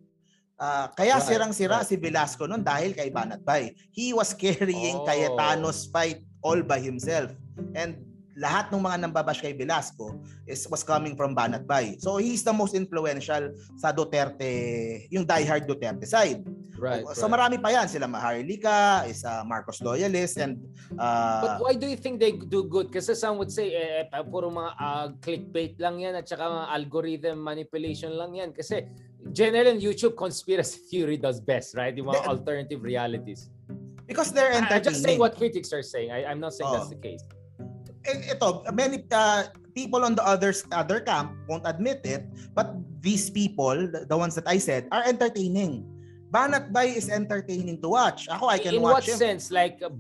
Ah, 0.55 0.93
kaya 0.93 1.17
Right, 1.17 1.25
sirang-sira 1.25 1.81
right. 1.81 1.89
si 1.89 1.97
Velasco 1.97 2.45
noon 2.45 2.61
dahil 2.61 2.93
kay 2.93 3.09
Banat 3.09 3.41
Bay. 3.41 3.73
He 3.89 4.13
was 4.13 4.33
carrying 4.33 5.01
Oh. 5.01 5.05
Cayetano's 5.05 5.89
fight 5.89 6.21
all 6.41 6.61
by 6.61 6.77
himself. 6.77 7.33
And 7.73 7.97
lahat 8.39 8.71
ng 8.71 8.79
mga 8.79 8.97
nambabash 9.03 9.43
kay 9.43 9.51
Velasco 9.51 10.15
is 10.47 10.63
was 10.71 10.88
coming 10.88 11.19
from 11.19 11.36
Banat 11.36 11.67
Bay. 11.67 11.99
So 11.99 12.15
he's 12.15 12.43
the 12.47 12.55
most 12.55 12.71
influential 12.71 13.51
sa 13.75 13.91
Duterte, 13.91 14.47
yung 15.11 15.27
diehard 15.27 15.67
Duterte 15.67 16.07
side. 16.07 16.39
Right, 16.82 17.05
So 17.13 17.27
right. 17.29 17.38
marami 17.38 17.61
pa 17.61 17.69
yan. 17.69 17.86
Sila 17.86 18.09
Maharlika, 18.09 19.05
is 19.05 19.21
a 19.21 19.45
Marcos 19.45 19.84
loyalist, 19.86 20.41
and 20.41 20.57
But 20.89 20.97
uh, 20.97 21.57
why 21.61 21.73
do 21.77 21.86
you 21.86 21.99
think 21.99 22.17
they 22.17 22.34
do 22.34 22.65
good? 22.65 22.89
Kasi 22.89 23.13
some 23.13 23.38
would 23.38 23.53
say, 23.53 23.69
eh, 23.75 24.09
eh, 24.09 24.23
puro 24.25 24.49
mga 24.49 24.71
ah, 24.82 25.07
clickbait 25.21 25.77
lang 25.77 26.01
yan 26.01 26.17
at 26.17 26.25
saka 26.25 26.41
mga 26.41 26.67
algorithm 26.73 27.38
manipulation 27.38 28.15
lang 28.17 28.34
yan. 28.34 28.49
Kasi 28.49 28.89
general 29.29 29.77
YouTube 29.77 30.17
conspiracy 30.17 30.82
theory 30.89 31.21
does 31.21 31.38
best, 31.38 31.77
right? 31.77 31.93
Yung 31.93 32.09
mga 32.09 32.25
The- 32.25 32.32
alternative 32.34 32.82
realities. 32.82 33.51
because 34.07 34.34
they're 34.34 34.51
I- 34.51 34.65
I'm 34.65 34.84
just 34.84 35.05
saying 35.05 35.15
entertaining. 35.15 35.19
what 35.21 35.38
critics 35.38 35.69
are 35.71 35.86
saying. 35.86 36.09
I, 36.11 36.25
I'm 36.27 36.39
not 36.41 36.51
saying 36.57 36.67
Oo. 36.67 36.75
that's 36.82 36.89
the 36.89 36.99
case. 36.99 37.21
Eh, 38.02 38.34
ito, 38.34 38.66
many 38.74 39.06
uh, 39.14 39.45
people 39.78 40.02
on 40.02 40.18
the 40.18 40.26
others 40.26 40.66
other 40.74 40.99
camp 40.99 41.32
won't 41.45 41.64
admit 41.70 42.02
it, 42.04 42.26
but 42.58 42.74
these 42.99 43.30
people, 43.30 43.76
the, 43.88 44.06
the 44.10 44.18
ones 44.18 44.34
that 44.34 44.47
I 44.49 44.58
said, 44.58 44.89
are 44.91 45.06
entertaining. 45.06 45.86
Banat 46.32 46.72
Bay 46.72 46.95
is 46.95 47.12
entertaining 47.12 47.78
to 47.84 47.91
watch. 47.91 48.26
Ako, 48.32 48.47
I 48.47 48.58
can 48.58 48.80
In 48.80 48.82
what 48.82 49.04
watch 49.04 49.10
him. 49.12 49.20
sense? 49.20 49.52
Like, 49.52 49.84
uh, 49.84 49.91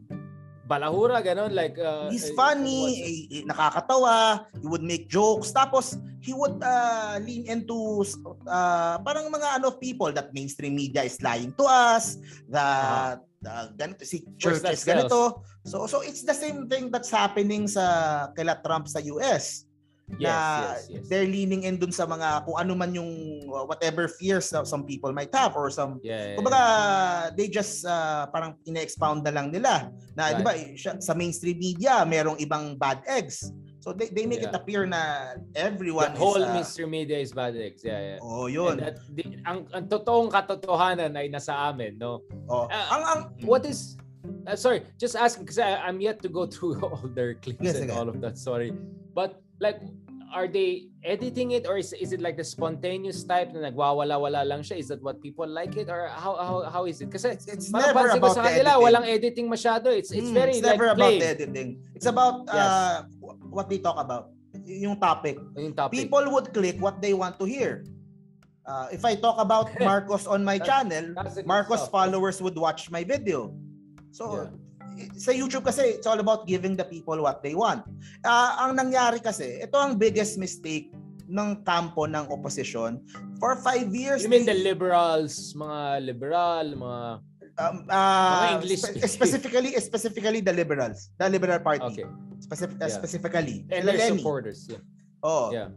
balahura, 0.63 1.19
ganon? 1.19 1.51
Like, 1.51 1.75
uh, 1.77 2.07
He's 2.09 2.31
uh, 2.31 2.39
funny, 2.39 2.79
what- 2.81 3.03
eh, 3.03 3.35
eh, 3.37 3.43
nakakatawa, 3.43 4.47
he 4.63 4.67
would 4.67 4.81
make 4.81 5.11
jokes, 5.11 5.51
tapos 5.51 5.99
he 6.23 6.31
would 6.31 6.55
uh, 6.63 7.19
lean 7.19 7.45
into 7.51 8.07
uh, 8.47 8.95
parang 9.03 9.27
mga 9.27 9.59
ano 9.59 9.75
people 9.75 10.09
that 10.15 10.31
mainstream 10.33 10.73
media 10.73 11.03
is 11.03 11.19
lying 11.19 11.51
to 11.59 11.67
us, 11.67 12.15
that 12.47 13.19
uh, 13.45 13.65
ganito, 13.73 14.03
si 14.05 14.21
course, 14.21 14.37
church 14.37 14.61
that 14.61 14.73
is 14.77 14.85
ganito. 14.85 15.41
So 15.65 15.85
so 15.85 16.01
it's 16.01 16.21
the 16.25 16.35
same 16.35 16.65
thing 16.69 16.89
that's 16.89 17.09
happening 17.09 17.65
sa 17.69 18.29
kila 18.33 18.61
Trump 18.61 18.89
sa 18.89 19.01
US. 19.17 19.65
Yes, 20.19 20.27
na 20.27 20.35
yes, 20.35 20.79
yes. 20.91 21.03
they're 21.07 21.29
leaning 21.29 21.63
in 21.63 21.79
dun 21.79 21.93
sa 21.95 22.03
mga 22.03 22.43
kung 22.43 22.59
ano 22.59 22.75
man 22.75 22.91
yung 22.91 23.47
uh, 23.47 23.63
whatever 23.63 24.11
fears 24.11 24.51
that 24.51 24.67
some 24.67 24.83
people 24.83 25.15
might 25.15 25.31
have 25.31 25.55
or 25.55 25.71
some 25.71 26.03
Yeah, 26.03 26.35
yeah, 26.35 26.35
Kumbaga, 26.35 26.61
they 27.39 27.47
just 27.47 27.87
uh, 27.87 28.27
parang 28.27 28.59
ine-expound 28.67 29.23
na 29.23 29.31
lang 29.31 29.55
nila. 29.55 29.87
Na, 30.11 30.35
Right. 30.35 30.35
di 30.35 30.43
ba, 30.43 30.53
sa 30.99 31.15
mainstream 31.15 31.55
media, 31.55 32.03
merong 32.03 32.35
ibang 32.43 32.75
bad 32.75 32.99
eggs. 33.07 33.55
So, 33.81 33.91
they, 33.97 34.13
they 34.13 34.29
make 34.29 34.45
it 34.45 34.53
Yeah. 34.53 34.61
appear 34.61 34.85
na 34.85 35.33
everyone 35.57 36.13
The 36.13 36.21
whole 36.21 36.37
is... 36.37 36.45
uh, 36.45 36.53
mainstream 36.53 36.91
media 36.93 37.17
is 37.17 37.33
bad 37.33 37.57
eggs. 37.57 37.81
Yeah, 37.81 38.15
yeah. 38.15 38.17
oh, 38.21 38.45
And 38.45 38.53
yun. 38.53 38.75
that, 38.77 39.01
the, 39.09 39.23
ang, 39.41 39.65
ang 39.73 39.89
totoong 39.89 40.29
katotohanan 40.29 41.17
ay 41.17 41.33
nasa 41.33 41.57
amin, 41.57 41.97
no? 41.97 42.21
Oh. 42.45 42.69
Ah, 42.69 42.85
ang, 42.93 43.03
ang, 43.09 43.19
What 43.41 43.65
is 43.65 43.97
uh, 44.45 44.53
sorry, 44.53 44.85
just 45.01 45.17
asking 45.17 45.49
because 45.49 45.57
I'm 45.57 45.97
yet 45.97 46.21
to 46.21 46.29
go 46.29 46.45
through 46.53 46.77
all 46.85 47.01
their 47.17 47.33
clips 47.33 47.57
Yes, 47.65 47.81
and 47.81 47.89
sige. 47.89 47.97
all 47.97 48.05
of 48.05 48.21
that. 48.21 48.37
Sorry, 48.37 48.69
but 49.17 49.41
like, 49.57 49.81
are 50.31 50.47
they 50.47 50.87
editing 51.03 51.51
it 51.51 51.67
or 51.67 51.75
is, 51.75 51.91
is 51.91 52.13
it 52.15 52.21
like 52.23 52.37
the 52.39 52.43
spontaneous 52.45 53.19
type 53.27 53.51
na 53.51 53.67
nagwawala-wala 53.67 54.47
lang 54.47 54.61
siya? 54.63 54.77
Is 54.79 54.87
that 54.87 55.03
what 55.03 55.19
people 55.19 55.43
like 55.43 55.75
it 55.75 55.89
or 55.91 56.07
how 56.07 56.39
how 56.39 56.63
how 56.71 56.83
is 56.87 57.01
it? 57.03 57.11
Kasi 57.11 57.35
it's, 57.35 57.51
it's 57.51 57.67
never 57.67 58.07
ko 58.07 58.15
about 58.15 58.39
sa 58.39 58.45
the 58.45 58.47
kanila, 58.47 58.79
editing. 58.79 58.85
walang 58.85 59.05
editing 59.11 59.47
masyado. 59.51 59.91
It's 59.91 60.13
it's 60.15 60.31
Hmm, 60.31 60.37
very 60.39 60.55
it's 60.55 60.63
like 60.63 60.79
never 60.79 60.95
about 60.95 61.03
plain. 61.03 61.19
the 61.19 61.27
editing. 61.35 61.69
It's 61.97 62.07
about 62.07 62.47
Yes. 62.47 62.55
uh, 62.55 62.95
what 63.49 63.69
they 63.69 63.79
talk 63.79 63.97
about. 63.99 64.31
Yung 64.67 64.99
topic. 64.99 65.39
Yung 65.55 65.73
topic. 65.73 65.95
People 65.95 66.27
would 66.31 66.51
click 66.51 66.75
what 66.81 66.99
they 67.01 67.13
want 67.13 67.39
to 67.39 67.45
hear. 67.45 67.85
Uh, 68.67 68.87
if 68.91 69.03
I 69.03 69.15
talk 69.15 69.39
about 69.39 69.71
Marcos 69.79 70.27
on 70.27 70.43
my 70.43 70.59
channel, 70.59 71.15
Marcos 71.45 71.87
stuff. 71.87 71.91
followers 71.91 72.41
would 72.41 72.57
watch 72.57 72.91
my 72.91 73.03
video. 73.03 73.55
So, 74.11 74.51
sa 75.15 75.31
YouTube 75.31 75.63
kasi, 75.65 75.97
it's 75.97 76.05
all 76.05 76.19
about 76.19 76.45
giving 76.45 76.75
the 76.75 76.83
people 76.83 77.15
what 77.23 77.41
they 77.41 77.55
want. 77.55 77.87
Ah, 78.27 78.67
ang 78.67 78.75
nangyari 78.77 79.23
kasi, 79.23 79.63
ito 79.63 79.73
ang 79.79 79.95
biggest 79.95 80.37
mistake 80.37 80.91
ng 81.31 81.63
kampo 81.63 82.05
ng 82.05 82.27
opposition. 82.27 82.99
For 83.39 83.55
five 83.63 83.87
years, 83.95 84.27
You 84.27 84.29
mean 84.29 84.45
the 84.45 84.57
liberals, 84.57 85.55
mga 85.55 86.03
liberal, 86.05 86.65
mga 86.75 87.01
um, 87.57 87.75
ah, 87.87 88.29
Mga 88.35 88.47
English 88.59 88.81
spe- 88.83 89.07
specifically 89.15 89.71
specifically 89.79 90.41
the 90.43 90.53
liberals, 90.53 91.09
the 91.17 91.31
Liberal 91.31 91.59
Party. 91.63 91.87
okay. 91.87 92.07
Specific, 92.41 92.77
Yeah. 92.81 92.89
specifically. 92.89 93.57
And 93.69 93.85
their 93.87 93.97
Lenny. 94.01 94.17
supporters. 94.17 94.65
Yeah. 94.67 94.81
Oo. 95.21 95.53
Yeah. 95.53 95.69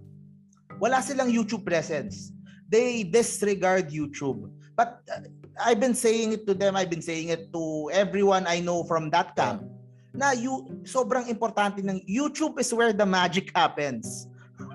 wala 0.82 0.98
silang 0.98 1.30
YouTube 1.30 1.62
presence. 1.62 2.34
They 2.66 3.06
disregard 3.06 3.94
YouTube. 3.94 4.50
But 4.74 5.06
uh, 5.06 5.22
I've 5.62 5.78
been 5.78 5.94
saying 5.94 6.34
it 6.34 6.42
to 6.50 6.54
them, 6.56 6.74
I've 6.74 6.90
been 6.90 7.04
saying 7.04 7.30
it 7.30 7.54
to 7.54 7.86
everyone 7.94 8.42
I 8.50 8.58
know 8.58 8.82
from 8.82 9.06
that 9.14 9.38
camp, 9.38 9.62
na 10.10 10.34
you, 10.34 10.66
sobrang 10.82 11.30
importante 11.30 11.78
ng 11.78 12.02
YouTube 12.10 12.58
is 12.58 12.74
where 12.74 12.90
the 12.90 13.06
magic 13.06 13.54
happens. 13.54 14.26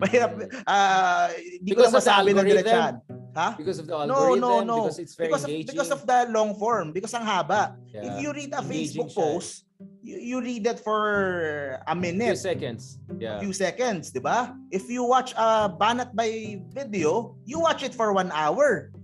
Mahirap, 0.00 0.48
ah, 0.64 1.28
di 1.60 1.72
ko 1.76 1.84
Because 1.84 1.92
masabi 1.92 2.32
ng 2.32 2.46
diretsahan. 2.48 2.94
Ha? 3.36 3.48
Because 3.60 3.76
of 3.80 3.84
the 3.84 3.92
No, 4.08 4.32
algorithm, 4.32 4.40
no, 4.40 4.52
no. 4.64 4.76
because 4.88 5.00
it's 5.04 5.12
very 5.12 5.28
Because 5.28 5.44
of, 5.44 5.50
engaging. 5.52 5.68
because 5.76 5.90
of 5.92 6.00
the 6.08 6.18
long 6.32 6.56
form, 6.56 6.96
because 6.96 7.12
ang 7.12 7.28
haba. 7.28 7.76
If 7.92 8.00
Yeah. 8.08 8.20
you 8.24 8.32
read 8.32 8.56
a 8.56 8.64
Engaging 8.64 8.72
Facebook 8.72 9.12
siya 9.12 9.20
post, 9.20 9.65
you, 10.06 10.18
you 10.22 10.36
read 10.40 10.66
it 10.66 10.78
for 10.78 11.82
a 11.82 11.92
few 11.92 12.00
minute. 12.00 12.38
seconds. 12.38 13.02
Yeah. 13.18 13.42
few 13.42 13.50
seconds, 13.52 14.14
di 14.14 14.22
ba? 14.22 14.54
If 14.70 14.86
you 14.86 15.02
watch 15.02 15.34
a 15.34 15.66
Banat 15.66 16.14
by 16.14 16.62
video, 16.70 17.34
you 17.42 17.58
watch 17.58 17.82
it 17.82 17.90
for 17.90 18.14
one 18.14 18.30
hour. 18.30 18.94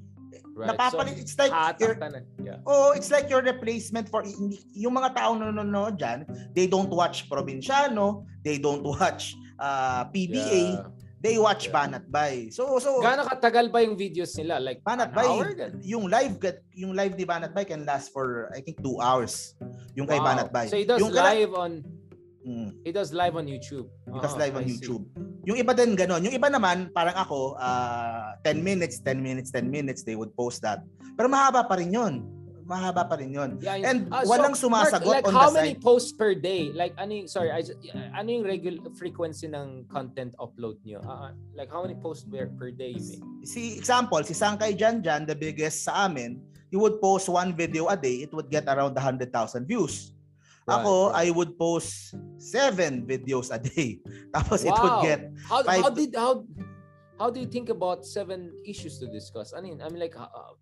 Right. 0.55 0.69
Napapalit, 0.69 1.19
it's 1.19 1.35
like 1.35 1.51
your, 1.81 1.97
na. 1.97 2.21
Yeah. 2.37 2.61
oh, 2.69 2.93
it's 2.93 3.11
like 3.11 3.33
your 3.33 3.41
replacement 3.41 4.13
for 4.13 4.23
yung 4.77 4.93
mga 4.95 5.17
tao 5.17 5.33
nanonood 5.33 5.97
dyan, 5.97 6.29
they 6.53 6.69
don't 6.69 6.93
watch 6.93 7.25
Provinciano, 7.27 8.29
they 8.45 8.61
don't 8.61 8.85
watch 8.85 9.33
uh, 9.59 10.05
PBA, 10.13 10.77
Yeah. 10.77 11.02
They 11.23 11.39
watch 11.39 11.71
Yeah. 11.71 11.75
Banat 11.79 12.05
Bay. 12.11 12.51
So 12.51 12.77
so 12.83 12.99
Gaano 12.99 13.23
katagal 13.25 13.71
ba 13.71 13.79
yung 13.87 13.95
videos 13.95 14.35
nila? 14.35 14.59
Like, 14.59 14.83
Banat 14.83 15.15
an 15.15 15.17
Bay, 15.17 15.31
yung 15.87 16.11
live 16.11 16.37
yung 16.75 16.93
live 16.93 17.15
ni 17.15 17.23
Banat 17.23 17.55
Bay 17.55 17.63
can 17.65 17.87
last 17.87 18.11
for 18.11 18.51
I 18.51 18.59
think 18.61 18.83
two 18.83 18.99
hours. 18.99 19.55
Yung 19.95 20.11
kay 20.11 20.19
Wow. 20.19 20.35
Banat 20.35 20.49
Bay. 20.51 20.67
So 20.67 20.77
he 20.77 20.85
does 20.85 20.99
yung 20.99 21.15
live 21.15 21.55
on 21.55 21.73
Mm, 22.43 22.83
he 22.83 22.91
does 22.91 23.15
live 23.15 23.39
on 23.39 23.47
YouTube. 23.47 23.87
because 24.03 24.35
Ah, 24.35 24.43
live 24.43 24.59
on 24.59 24.67
I 24.67 24.75
see. 24.75 24.83
YouTube. 24.83 25.07
Yung 25.47 25.55
iba 25.55 25.71
din 25.79 25.95
ganon. 25.95 26.27
Yung 26.27 26.35
iba 26.35 26.51
naman, 26.51 26.91
parang 26.91 27.15
ako, 27.15 27.55
ah 27.55 28.35
10 28.43 28.59
minutes, 28.59 28.99
10 28.99 29.23
minutes, 29.23 29.55
10 29.55 29.71
minutes, 29.71 30.03
they 30.03 30.19
would 30.19 30.35
post 30.35 30.59
that. 30.59 30.83
Pero 31.15 31.31
mahaba 31.31 31.63
pa 31.63 31.79
rin 31.79 31.95
yun. 31.95 32.27
Mahaba 32.73 33.05
pa 33.05 33.21
rin 33.21 33.29
yun. 33.29 33.61
Yeah, 33.61 33.85
And 33.85 34.09
Ah, 34.09 34.25
walang 34.25 34.57
so, 34.57 34.73
sumasagot 34.73 35.05
Mark, 35.05 35.17
like 35.21 35.27
on 35.29 35.35
how 35.37 35.53
the 35.53 35.61
many 35.61 35.77
side. 35.77 35.85
posts 35.85 36.13
per 36.17 36.33
day? 36.33 36.73
Like 36.73 36.97
ano 36.97 37.13
yung, 37.13 37.29
sorry, 37.29 37.53
I 37.53 37.61
just, 37.61 37.77
ano 37.93 38.29
yung 38.33 38.49
regular 38.49 38.81
frequency 38.97 39.45
ng 39.45 39.85
content 39.93 40.33
upload 40.41 40.81
niyo? 40.81 41.05
Ah, 41.05 41.29
ah, 41.29 41.31
like 41.53 41.69
how 41.69 41.85
many 41.85 41.93
posts 42.01 42.25
per, 42.25 42.49
per 42.57 42.73
day 42.73 42.97
you 42.97 43.05
make? 43.05 43.21
Si 43.45 43.77
example, 43.77 44.25
si 44.25 44.33
Sangkay 44.33 44.73
Janjan, 44.73 45.29
the 45.29 45.37
biggest 45.37 45.85
sa 45.85 46.09
amin, 46.09 46.41
he 46.73 46.81
would 46.81 46.97
post 47.05 47.29
one 47.29 47.53
video 47.53 47.93
a 47.93 47.97
day, 48.01 48.25
it 48.25 48.33
would 48.33 48.49
get 48.49 48.65
around 48.65 48.97
100,000 48.97 49.29
views. 49.69 50.17
Right, 50.65 50.79
Ako. 50.81 51.11
I 51.13 51.29
would 51.35 51.59
post 51.59 52.15
seven 52.39 53.03
videos 53.05 53.51
a 53.53 53.59
day. 53.59 53.99
Tapos 54.35 54.63
it 54.65 54.73
would 54.73 54.97
Wow. 54.97 55.05
get 55.05 55.21
How, 55.45 55.61
five 55.67 55.83
how 55.83 55.91
did 55.91 56.11
how 56.15 56.33
how 57.19 57.29
do 57.35 57.43
you 57.43 57.51
think 57.51 57.67
about 57.69 58.07
seven 58.07 58.55
issues 58.63 59.03
to 59.03 59.11
discuss? 59.11 59.51
I 59.53 59.61
mean, 59.61 59.83
I 59.83 59.91
mean 59.91 59.99
like 59.99 60.15
uh, 60.15 60.55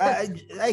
I, 0.00 0.26
I, 0.60 0.70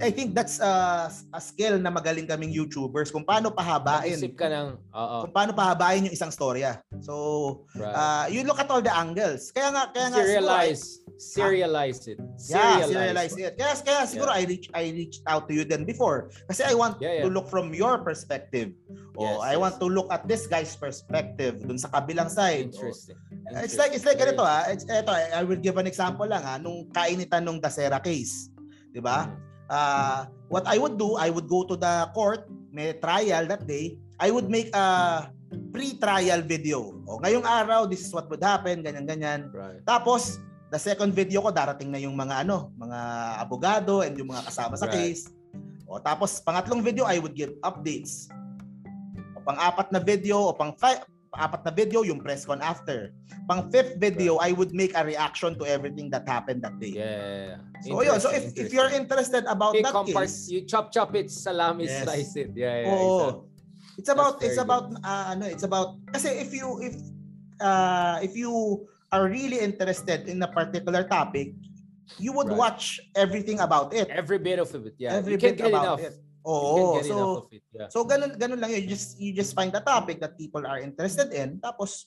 I 0.00 0.10
think 0.10 0.34
that's 0.34 0.58
a, 0.60 1.08
a 1.32 1.40
skill 1.40 1.78
na 1.78 1.90
magaling 1.90 2.26
kaming 2.26 2.50
YouTubers 2.50 3.12
kung 3.12 3.24
paano 3.24 3.54
pahabain. 3.54 4.14
isip 4.14 4.34
ka 4.34 4.48
ng 4.48 4.78
oo, 4.90 5.16
Kung 5.28 5.34
paano 5.34 5.52
pahabain 5.52 6.06
yung 6.06 6.14
isang 6.14 6.30
storya. 6.30 6.82
So, 7.00 7.66
right. 7.76 7.94
uh, 7.94 8.24
you 8.30 8.42
look 8.42 8.58
at 8.58 8.70
all 8.70 8.82
the 8.82 8.92
angles. 8.92 9.50
Kaya 9.54 9.70
nga, 9.70 9.82
kaya 9.92 10.06
nga 10.10 10.18
siguro, 10.20 10.50
I- 10.50 10.72
serialize 10.74 11.04
serialize 11.14 12.02
it. 12.10 12.18
Yeah, 12.50 12.82
Serialize, 12.82 12.90
serialize 12.90 13.34
it. 13.38 13.52
Kaya, 13.54 13.74
kaya 13.86 14.00
siguro 14.06 14.30
Yeah. 14.34 14.40
I 14.42 14.50
reach 14.50 14.66
I 14.74 14.84
reached 14.90 15.22
out 15.30 15.46
to 15.46 15.54
you 15.54 15.62
then 15.62 15.86
before 15.86 16.26
kasi 16.50 16.66
I 16.66 16.74
want 16.74 16.98
Yeah, 16.98 17.22
yeah. 17.22 17.24
to 17.24 17.30
look 17.30 17.46
from 17.46 17.70
your 17.70 18.02
perspective. 18.02 18.74
Yes, 18.90 18.98
Oh, 19.14 19.38
I 19.38 19.54
yes. 19.54 19.62
want 19.62 19.74
to 19.78 19.86
look 19.86 20.10
at 20.10 20.26
this 20.26 20.50
guy's 20.50 20.74
perspective 20.74 21.62
dun 21.62 21.78
sa 21.78 21.86
kabilang 21.94 22.26
side. 22.26 22.74
Oh, 22.74 22.82
Interesting. 22.82 23.14
It's 23.62 23.78
like 23.78 23.94
it's 23.94 24.02
like 24.02 24.18
Interesting. 24.18 24.42
ganito 24.42 24.42
ah. 24.42 24.66
It's 24.66 24.84
eto 24.90 25.14
I 25.14 25.46
will 25.46 25.60
give 25.62 25.78
an 25.78 25.86
example 25.86 26.26
lang 26.26 26.42
ah 26.42 26.58
nung 26.58 26.90
kainitan 26.90 27.46
nung 27.46 27.62
Dasera 27.62 28.02
case. 28.02 28.50
'Di 28.94 29.02
ba? 29.02 29.26
Uh, 29.66 30.30
what 30.46 30.62
I 30.70 30.78
would 30.78 30.94
do, 30.94 31.18
I 31.18 31.34
would 31.34 31.50
go 31.50 31.66
to 31.66 31.74
the 31.74 32.06
court, 32.14 32.46
may 32.70 32.94
trial 33.02 33.50
that 33.50 33.66
day. 33.66 33.98
I 34.22 34.30
would 34.30 34.46
make 34.46 34.70
a 34.70 35.26
pre-trial 35.74 36.46
video. 36.46 36.94
O 37.10 37.18
ngayong 37.18 37.42
araw, 37.42 37.90
this 37.90 38.06
is 38.06 38.14
what 38.14 38.30
would 38.30 38.42
happen, 38.42 38.86
ganyan 38.86 39.02
ganyan. 39.02 39.50
Right. 39.50 39.82
Tapos, 39.82 40.38
the 40.70 40.78
second 40.78 41.10
video 41.10 41.42
ko, 41.42 41.50
darating 41.50 41.90
na 41.90 41.98
yung 41.98 42.14
mga 42.14 42.46
ano, 42.46 42.70
mga 42.78 42.98
abogado 43.42 44.06
and 44.06 44.14
yung 44.14 44.30
mga 44.30 44.46
kasama 44.46 44.78
sa 44.78 44.86
Right. 44.86 45.10
case. 45.10 45.26
O 45.90 45.98
tapos, 45.98 46.38
pangatlong 46.38 46.78
video, 46.78 47.02
I 47.02 47.18
would 47.18 47.34
give 47.34 47.54
updates. 47.66 48.30
O 49.34 49.42
pang-apat 49.42 49.90
na 49.90 49.98
video, 49.98 50.38
o 50.38 50.54
pang 50.54 50.70
apat 51.36 51.64
na 51.64 51.72
video, 51.74 52.02
yung 52.02 52.20
press 52.20 52.44
con 52.46 52.62
after. 52.62 53.12
Pang 53.48 53.68
fifth 53.70 53.96
video, 54.00 54.36
I 54.40 54.52
would 54.52 54.72
make 54.72 54.96
a 54.96 55.04
reaction 55.04 55.58
to 55.58 55.64
everything 55.66 56.08
that 56.10 56.24
happened 56.28 56.62
that 56.64 56.78
day. 56.80 56.96
Yeah. 56.96 57.60
So 57.84 58.00
yun, 58.00 58.20
so 58.20 58.30
if, 58.32 58.56
if 58.56 58.72
you're 58.72 58.88
interested 58.90 59.44
about 59.44 59.76
that 59.82 59.92
compart- 59.92 60.30
case, 60.32 60.48
you 60.48 60.64
chop 60.64 60.90
chop 60.92 61.12
it, 61.14 61.30
salami 61.30 61.84
Yes. 61.84 62.04
slice 62.08 62.32
it. 62.36 62.50
Yeah, 62.56 62.88
yeah. 62.88 62.88
Exactly. 62.88 63.50
It's 63.94 64.10
about 64.10 64.34
it's 64.42 64.58
about 64.58 64.86
uh, 65.04 65.24
ano, 65.36 65.46
it's 65.46 65.62
about 65.62 66.00
kasi 66.10 66.26
if 66.42 66.50
you 66.50 66.82
if 66.82 66.98
uh 67.62 68.18
if 68.24 68.34
you 68.34 68.50
are 69.14 69.30
really 69.30 69.60
interested 69.62 70.26
in 70.26 70.42
a 70.42 70.50
particular 70.50 71.06
topic, 71.06 71.54
you 72.18 72.32
would 72.34 72.48
Right. 72.50 72.58
watch 72.58 72.98
everything 73.14 73.60
about 73.60 73.94
it. 73.94 74.10
Every 74.10 74.38
bit 74.42 74.58
of 74.58 74.74
it. 74.74 74.94
Yeah. 74.98 75.14
Every 75.14 75.36
you 75.36 75.38
can't 75.38 75.54
bit 75.54 75.70
get 75.70 75.70
about 75.70 76.00
enough. 76.02 76.10
it. 76.10 76.14
You 76.44 76.52
Oo. 76.52 76.92
get 77.00 77.08
So 77.08 77.16
it. 77.48 77.64
Yeah. 77.72 77.88
so 77.88 78.04
ganun 78.04 78.36
ganun 78.36 78.60
lang 78.60 78.70
yun. 78.76 78.84
You 78.84 78.90
just 78.92 79.16
you 79.16 79.32
just 79.32 79.56
find 79.56 79.72
the 79.72 79.80
topic 79.80 80.20
that 80.20 80.36
people 80.36 80.60
are 80.68 80.76
interested 80.76 81.32
in 81.32 81.56
tapos 81.56 82.04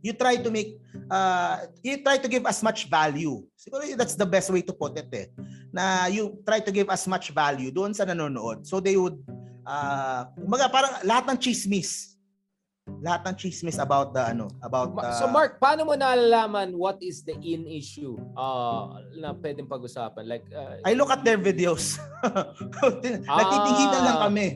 you 0.00 0.16
try 0.16 0.40
to 0.40 0.48
make 0.48 0.80
uh 1.12 1.68
you 1.84 2.00
try 2.00 2.16
to 2.16 2.28
give 2.32 2.48
as 2.48 2.64
much 2.64 2.88
value. 2.88 3.44
Siguro 3.54 3.84
that's 3.92 4.16
the 4.16 4.24
best 4.24 4.48
way 4.48 4.64
to 4.64 4.72
put 4.72 4.96
it 4.96 5.12
eh. 5.12 5.28
Na 5.68 6.08
you 6.08 6.40
try 6.48 6.64
to 6.64 6.72
give 6.72 6.88
as 6.88 7.04
much 7.04 7.28
value 7.30 7.68
doon 7.68 7.92
sa 7.92 8.08
nanonood. 8.08 8.64
So 8.64 8.80
they 8.80 8.96
would 8.96 9.20
uh 9.68 10.32
kumbaga 10.32 10.72
parang 10.72 10.92
lahat 11.04 11.24
ng 11.32 11.38
chismis. 11.38 12.11
Lahat 13.02 13.22
ng 13.30 13.36
chismis 13.38 13.78
about 13.78 14.10
the 14.10 14.18
ano, 14.18 14.50
about 14.58 14.90
the, 14.98 15.06
so 15.14 15.30
Mark, 15.30 15.62
paano 15.62 15.86
mo 15.86 15.94
nalalaman 15.94 16.74
what 16.74 16.98
is 16.98 17.22
the 17.22 17.34
in 17.38 17.62
issue 17.62 18.18
uh, 18.34 18.98
na 19.14 19.30
pwedeng 19.38 19.70
pag-usapan? 19.70 20.26
Like, 20.26 20.42
uh, 20.50 20.82
I 20.82 20.98
look 20.98 21.06
at 21.14 21.22
their 21.22 21.38
videos. 21.38 22.02
Natitinginan 23.26 24.02
lang 24.02 24.18
kami. 24.26 24.46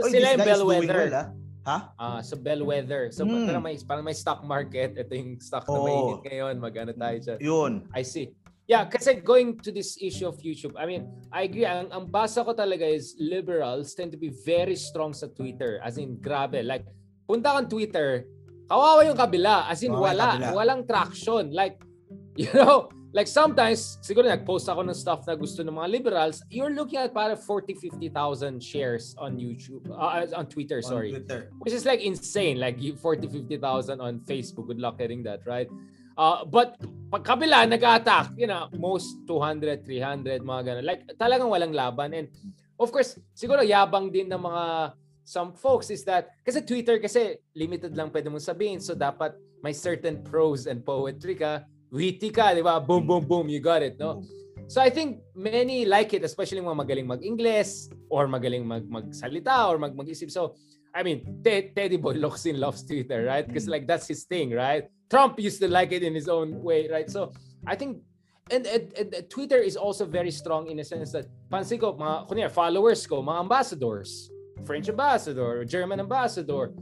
so 0.00 0.08
Oy, 0.08 0.10
sila 0.16 0.26
yung 0.32 0.48
bellwether. 0.48 0.96
well, 0.96 1.16
ah. 1.16 1.28
Ha? 1.64 1.78
Ah, 1.96 2.20
so 2.24 2.40
bellwether. 2.40 3.12
So 3.12 3.24
Hmm. 3.28 3.48
parang 3.52 3.64
may 3.64 3.76
parang 3.84 4.04
may 4.04 4.16
stock 4.16 4.40
market, 4.44 4.96
ito 4.96 5.12
yung 5.12 5.36
stock 5.40 5.64
na 5.68 5.76
Oo. 5.76 5.84
mainit 5.84 6.20
ngayon, 6.24 6.54
magano 6.60 6.92
tayo 6.96 7.16
dyan. 7.20 7.38
Yun. 7.40 7.72
I 7.92 8.00
see. 8.00 8.32
Yeah, 8.64 8.88
kasi 8.88 9.20
going 9.20 9.60
to 9.60 9.68
this 9.68 10.00
issue 10.00 10.24
of 10.24 10.40
YouTube, 10.40 10.72
I 10.80 10.88
mean, 10.88 11.04
I 11.28 11.44
agree. 11.44 11.68
Ang, 11.68 11.92
ang 11.92 12.08
basa 12.08 12.40
ko 12.40 12.56
talaga 12.56 12.88
is 12.88 13.12
liberals 13.20 13.92
tend 13.92 14.08
to 14.16 14.20
be 14.20 14.32
very 14.32 14.72
strong 14.72 15.12
sa 15.12 15.28
Twitter. 15.28 15.84
As 15.84 16.00
in, 16.00 16.16
grabe. 16.16 16.64
Like, 16.64 16.88
punta 17.24 17.56
kang 17.56 17.68
Twitter, 17.68 18.28
kawawa 18.64 19.04
yung 19.04 19.16
kabila. 19.16 19.68
As 19.68 19.82
in, 19.82 19.92
Kawawa 19.92 20.12
wala. 20.12 20.24
kabila. 20.36 20.48
Walang 20.54 20.82
traction. 20.84 21.52
Like, 21.52 21.80
you 22.40 22.50
know, 22.52 22.88
like 23.14 23.30
sometimes, 23.30 23.96
siguro 24.02 24.26
nag-post 24.26 24.66
ako 24.66 24.82
ng 24.82 24.96
stuff 24.96 25.22
na 25.22 25.38
gusto 25.38 25.62
ng 25.62 25.70
mga 25.70 25.86
liberals, 25.86 26.42
you're 26.50 26.74
looking 26.74 26.98
at 26.98 27.14
para 27.14 27.38
40, 27.38 27.78
50,000 27.78 28.58
shares 28.58 29.14
on 29.22 29.38
YouTube, 29.38 29.86
uh, 29.86 30.26
on 30.34 30.50
Twitter, 30.50 30.82
sorry 30.82 31.14
On 31.14 31.22
Twitter. 31.22 31.46
which 31.62 31.70
is 31.70 31.86
like 31.86 32.02
insane 32.02 32.58
like 32.58 32.82
you 32.82 32.98
40 32.98 33.30
50,000 33.30 34.02
on 34.02 34.18
Facebook 34.26 34.66
good 34.66 34.82
luck 34.82 34.98
getting 34.98 35.22
that 35.22 35.46
right 35.46 35.70
uh, 36.18 36.42
but 36.42 36.74
pag 37.14 37.22
kabila 37.22 37.62
nag-attack 37.70 38.34
you 38.34 38.50
know 38.50 38.66
most 38.74 39.14
200 39.30 39.86
300 39.86 40.42
mga 40.42 40.60
ganun 40.66 40.82
like 40.84 41.06
talagang 41.14 41.46
walang 41.46 41.70
laban 41.70 42.10
and 42.18 42.26
of 42.82 42.90
course 42.90 43.14
siguro 43.30 43.62
yabang 43.62 44.10
din 44.10 44.26
ng 44.26 44.42
mga 44.42 44.90
some 45.24 45.56
folks 45.56 45.88
is 45.90 46.04
that 46.04 46.30
kasi 46.44 46.60
Twitter 46.60 47.00
kasi 47.00 47.40
limited 47.56 47.96
lang 47.96 48.12
pwede 48.12 48.28
mong 48.28 48.44
sabihin 48.44 48.78
so 48.78 48.92
dapat 48.94 49.34
may 49.64 49.72
certain 49.72 50.20
prose 50.20 50.68
and 50.68 50.84
poetry 50.84 51.34
ka 51.34 51.64
witty 51.88 52.28
ka 52.28 52.52
di 52.52 52.60
ba 52.60 52.78
boom 52.78 53.08
boom 53.08 53.24
boom 53.24 53.48
you 53.48 53.58
got 53.58 53.80
it 53.80 53.96
no 53.96 54.20
So 54.66 54.80
I 54.80 54.88
think 54.88 55.20
many 55.36 55.84
like 55.84 56.14
it, 56.14 56.24
especially 56.24 56.60
mga 56.60 56.80
magaling 56.80 57.06
mag-Ingles 57.06 57.90
or 58.08 58.26
magaling 58.26 58.64
mag 58.64 58.88
magsalita 58.88 59.68
or 59.68 59.76
mag 59.76 59.92
mag-isip. 59.92 60.30
So 60.32 60.56
I 60.94 61.02
mean, 61.02 61.42
Ted, 61.42 61.74
Teddy 61.74 61.98
Boy 61.98 62.14
Locsin 62.14 62.60
loves 62.60 62.86
Twitter, 62.86 63.26
right? 63.26 63.46
Because 63.46 63.68
like 63.68 63.86
that's 63.86 64.06
his 64.06 64.24
thing, 64.24 64.54
right? 64.54 64.88
Trump 65.10 65.38
used 65.38 65.60
to 65.60 65.68
like 65.68 65.92
it 65.92 66.02
in 66.02 66.14
his 66.14 66.28
own 66.28 66.62
way, 66.62 66.88
right? 66.88 67.10
So 67.10 67.32
I 67.66 67.76
think 67.76 68.00
and, 68.50 68.66
and, 68.66 68.92
and 68.96 69.08
Twitter 69.28 69.58
is 69.58 69.76
also 69.76 70.04
very 70.04 70.30
strong 70.30 70.68
in 70.68 70.78
a 70.78 70.84
sense 70.84 71.12
that 71.12 71.26
pansin 71.50 71.80
ko 71.80 71.96
mga 71.96 72.28
kunya 72.28 72.50
followers 72.50 73.04
ko, 73.06 73.20
mga 73.20 73.40
ambassadors, 73.40 74.30
French 74.62 74.88
ambassador, 74.88 75.64
German 75.64 75.98
ambassador, 75.98 76.72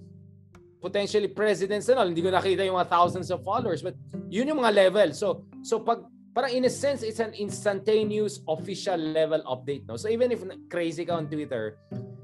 potentially 0.83 1.29
presidents 1.29 1.89
and 1.89 1.97
all. 1.97 2.07
Hindi 2.11 2.21
ko 2.21 2.35
nakita 2.35 2.67
yung 2.67 2.77
mga 2.77 2.91
thousands 2.91 3.31
of 3.31 3.41
followers, 3.47 3.81
but 3.81 3.95
yun 4.29 4.51
yung 4.51 4.61
mga 4.61 4.75
level. 4.75 5.09
So 5.15 5.47
so 5.63 5.81
pag 5.81 6.03
parang 6.35 6.53
in 6.53 6.67
a 6.67 6.73
sense 6.73 7.07
it's 7.07 7.23
an 7.23 7.33
instantaneous 7.39 8.43
official 8.51 8.99
level 8.99 9.41
update 9.47 9.87
no? 9.87 9.95
So 9.95 10.11
even 10.11 10.35
if 10.35 10.43
crazy 10.69 11.07
ka 11.07 11.17
on 11.17 11.31
Twitter 11.31 11.79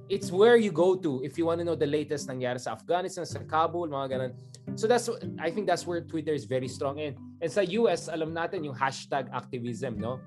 it's 0.09 0.33
where 0.33 0.57
you 0.57 0.73
go 0.73 0.97
to 0.97 1.21
if 1.23 1.37
you 1.37 1.45
want 1.45 1.61
to 1.61 1.65
know 1.65 1.77
the 1.77 1.87
latest 1.87 2.27
nangyari 2.27 2.57
sa 2.59 2.73
Afghanistan 2.73 3.29
sa 3.29 3.45
Kabul 3.45 3.93
mga 3.93 4.07
ganun. 4.09 4.33
So 4.75 4.89
that's 4.89 5.07
I 5.39 5.53
think 5.53 5.69
that's 5.69 5.87
where 5.87 6.01
Twitter 6.01 6.33
is 6.33 6.49
very 6.49 6.67
strong 6.67 6.99
in. 6.99 7.15
And 7.45 7.53
sa 7.53 7.63
US 7.79 8.09
alam 8.09 8.33
natin 8.33 8.65
yung 8.65 8.75
hashtag 8.75 9.29
activism 9.31 10.01
no? 10.01 10.19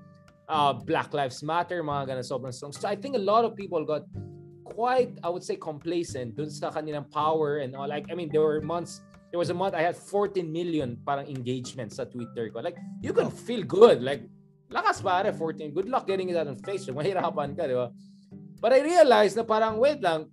Uh, 0.46 0.72
Black 0.72 1.10
Lives 1.10 1.42
Matter 1.42 1.82
mga 1.82 2.14
ganun 2.14 2.24
sobrang 2.24 2.54
strong. 2.54 2.72
So 2.72 2.86
I 2.86 2.94
think 2.94 3.18
a 3.18 3.22
lot 3.22 3.42
of 3.42 3.58
people 3.58 3.82
got 3.82 4.06
quite 4.72 5.12
I 5.20 5.28
would 5.28 5.44
say 5.44 5.60
complacent 5.60 6.34
dun 6.34 6.48
sa 6.48 6.72
kanilang 6.72 7.12
power 7.12 7.60
and 7.60 7.76
all 7.76 7.86
like 7.86 8.08
I 8.08 8.16
mean 8.16 8.32
there 8.32 8.42
were 8.42 8.64
months 8.64 9.04
there 9.32 9.40
was 9.40 9.48
a 9.48 9.56
month 9.56 9.74
I 9.74 9.80
had 9.80 9.96
14 9.96 10.44
million 10.44 11.00
parang 11.00 11.26
engagement 11.26 11.90
sa 11.90 12.04
Twitter 12.04 12.52
ko. 12.52 12.60
Like, 12.60 12.76
you 13.00 13.16
can 13.16 13.32
feel 13.32 13.64
good. 13.64 14.04
Like, 14.04 14.28
lakas 14.68 15.00
pare, 15.00 15.32
14. 15.32 15.72
Good 15.72 15.88
luck 15.88 16.04
getting 16.04 16.28
it 16.28 16.36
out 16.36 16.52
on 16.52 16.60
Facebook. 16.60 16.96
Mahirapan 17.00 17.56
ka, 17.56 17.64
di 17.64 17.72
ba? 17.72 17.88
But 18.60 18.76
I 18.76 18.84
realized 18.84 19.40
na 19.40 19.42
parang, 19.48 19.80
wait 19.80 20.04
lang, 20.04 20.28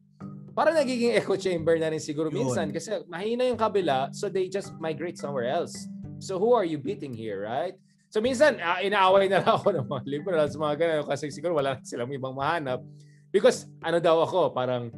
parang 0.52 0.76
nagiging 0.76 1.16
echo 1.16 1.40
chamber 1.40 1.80
na 1.80 1.88
rin 1.88 2.04
siguro 2.04 2.28
Yun. 2.28 2.52
minsan 2.52 2.68
kasi 2.76 2.92
mahina 3.08 3.48
yung 3.48 3.56
kabila 3.56 4.12
so 4.12 4.28
they 4.28 4.52
just 4.52 4.76
migrate 4.84 5.16
somewhere 5.16 5.48
else. 5.48 5.88
So 6.20 6.36
who 6.36 6.52
are 6.52 6.68
you 6.68 6.76
beating 6.76 7.16
here, 7.16 7.48
right? 7.48 7.80
So 8.12 8.20
minsan, 8.20 8.60
uh, 8.60 8.84
inaaway 8.84 9.32
na 9.32 9.40
lang 9.40 9.56
ako 9.56 9.80
ng 9.80 9.88
mga 9.88 10.04
liberals, 10.04 10.60
mga 10.60 10.76
ganun, 10.76 11.08
kasi 11.08 11.32
siguro 11.32 11.56
wala 11.56 11.80
silang 11.88 12.12
ibang 12.12 12.36
mahanap. 12.36 12.84
Because 13.32 13.70
ano 13.86 14.02
daw 14.02 14.26
ako, 14.26 14.54
parang 14.54 14.90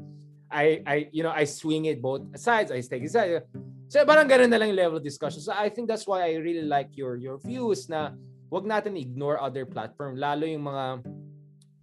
I 0.52 0.84
I 0.84 0.96
you 1.12 1.24
know 1.24 1.32
I 1.32 1.48
swing 1.48 1.86
it 1.88 2.04
both 2.04 2.28
sides. 2.36 2.72
I 2.72 2.84
take 2.84 3.04
it 3.04 3.12
side. 3.12 3.44
So 3.92 4.04
parang 4.08 4.28
ganun 4.28 4.52
na 4.52 4.60
lang 4.60 4.72
level 4.72 5.00
of 5.00 5.04
discussion. 5.04 5.44
So 5.44 5.52
I 5.52 5.68
think 5.68 5.92
that's 5.92 6.08
why 6.08 6.24
I 6.28 6.40
really 6.40 6.64
like 6.64 6.96
your 6.96 7.20
your 7.20 7.40
views 7.44 7.92
na 7.92 8.16
wag 8.52 8.68
natin 8.68 9.00
ignore 9.00 9.40
other 9.40 9.64
platform, 9.64 10.20
lalo 10.20 10.44
yung 10.44 10.68
mga 10.68 10.86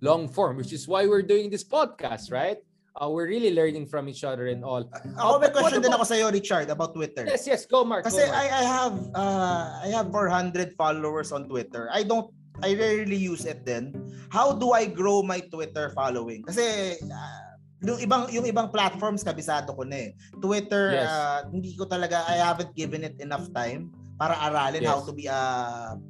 long 0.04 0.28
form, 0.28 0.56
which 0.56 0.72
is 0.72 0.88
why 0.88 1.08
we're 1.08 1.24
doing 1.24 1.48
this 1.48 1.64
podcast, 1.64 2.30
right? 2.30 2.60
Uh, 2.98 3.08
we're 3.08 3.30
really 3.30 3.54
learning 3.54 3.86
from 3.86 4.08
each 4.08 4.24
other 4.24 4.50
and 4.50 4.64
all. 4.64 4.82
Ako 5.16 5.38
may 5.38 5.52
question 5.54 5.78
din 5.80 5.94
ako 5.94 6.02
sa 6.02 6.18
iyo 6.18 6.34
Richard 6.34 6.66
about 6.66 6.92
Twitter. 6.92 7.24
Yes, 7.30 7.46
yes, 7.46 7.62
go 7.64 7.86
Mark. 7.86 8.02
Kasi 8.02 8.26
go, 8.26 8.32
Mark. 8.32 8.42
I 8.42 8.46
I 8.50 8.64
have 8.66 8.96
uh 9.14 9.64
I 9.86 9.88
have 9.94 10.10
400 10.10 10.74
followers 10.74 11.30
on 11.30 11.46
Twitter. 11.46 11.86
I 11.94 12.02
don't 12.02 12.28
I 12.62 12.74
rarely 12.74 13.16
use 13.18 13.46
it 13.46 13.62
then. 13.64 13.94
How 14.28 14.52
do 14.52 14.72
I 14.72 14.86
grow 14.86 15.22
my 15.22 15.40
Twitter 15.40 15.90
following? 15.94 16.42
Kasi 16.44 16.98
uh, 17.02 17.48
yung 17.82 17.98
ibang 18.02 18.26
yung 18.34 18.46
ibang 18.46 18.74
platforms 18.74 19.22
kabisado 19.22 19.70
ko 19.74 19.86
na 19.86 20.10
eh. 20.10 20.10
Twitter 20.42 20.98
Yes. 20.98 21.10
uh, 21.10 21.40
hindi 21.50 21.78
ko 21.78 21.86
talaga 21.86 22.26
I 22.26 22.42
haven't 22.42 22.74
given 22.74 23.06
it 23.06 23.14
enough 23.22 23.46
time 23.54 23.94
para 24.18 24.34
aralin 24.34 24.82
Yes. 24.82 24.90
how 24.90 25.00
to 25.06 25.14
be 25.14 25.30
a 25.30 25.42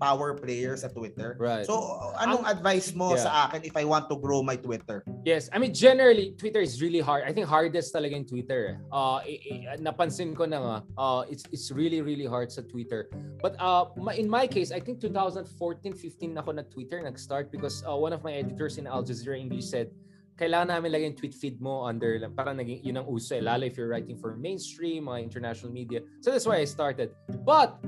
power 0.00 0.32
player 0.32 0.74
sa 0.80 0.88
Twitter. 0.88 1.36
right. 1.36 1.68
So 1.68 1.76
anong 2.16 2.48
advice 2.48 2.96
mo 2.96 3.12
yeah. 3.12 3.20
sa 3.22 3.30
akin 3.46 3.68
if 3.68 3.76
I 3.76 3.84
want 3.84 4.08
to 4.08 4.16
grow 4.16 4.40
my 4.40 4.56
Twitter? 4.56 5.04
Yes, 5.28 5.52
I 5.52 5.60
mean 5.60 5.76
generally 5.76 6.32
Twitter 6.40 6.64
is 6.64 6.80
really 6.80 7.04
hard. 7.04 7.28
I 7.28 7.36
think 7.36 7.44
hardest 7.44 7.92
talaga 7.92 8.16
yung 8.16 8.24
Twitter. 8.24 8.80
Uh 8.88 9.20
i- 9.28 9.40
i- 9.44 9.76
napansin 9.76 10.32
ko 10.32 10.48
na 10.48 10.58
nga, 10.58 10.76
uh 10.96 11.22
it's 11.28 11.44
it's 11.52 11.68
really 11.68 12.00
really 12.00 12.24
hard 12.24 12.48
sa 12.48 12.64
Twitter. 12.64 13.12
But 13.44 13.60
uh 13.60 13.92
in 14.16 14.24
my 14.26 14.48
case, 14.48 14.72
I 14.72 14.80
think 14.80 15.04
2014-15 15.04 16.32
ako 16.40 16.50
na 16.56 16.64
Twitter 16.64 17.04
nag-start 17.04 17.52
because 17.52 17.84
uh, 17.84 17.92
one 17.92 18.16
of 18.16 18.24
my 18.24 18.32
editors 18.32 18.80
in 18.80 18.88
Al 18.88 19.04
Jazeera 19.04 19.36
English 19.36 19.68
said 19.68 19.92
kailangan 20.38 20.78
namin 20.78 20.88
lagyan 20.94 21.10
yung 21.12 21.18
tweet 21.18 21.34
feed 21.34 21.58
mo 21.58 21.82
under 21.82 22.14
lang 22.16 22.30
para 22.32 22.54
naging 22.54 22.78
yun 22.80 23.02
ang 23.02 23.06
uso 23.10 23.34
eh 23.34 23.42
lalo 23.42 23.66
if 23.66 23.74
you're 23.74 23.90
writing 23.90 24.14
for 24.14 24.38
mainstream 24.38 25.10
mga 25.10 25.26
international 25.26 25.74
media 25.74 25.98
so 26.22 26.30
that's 26.30 26.46
why 26.46 26.62
I 26.62 26.66
started 26.66 27.10
but 27.42 27.82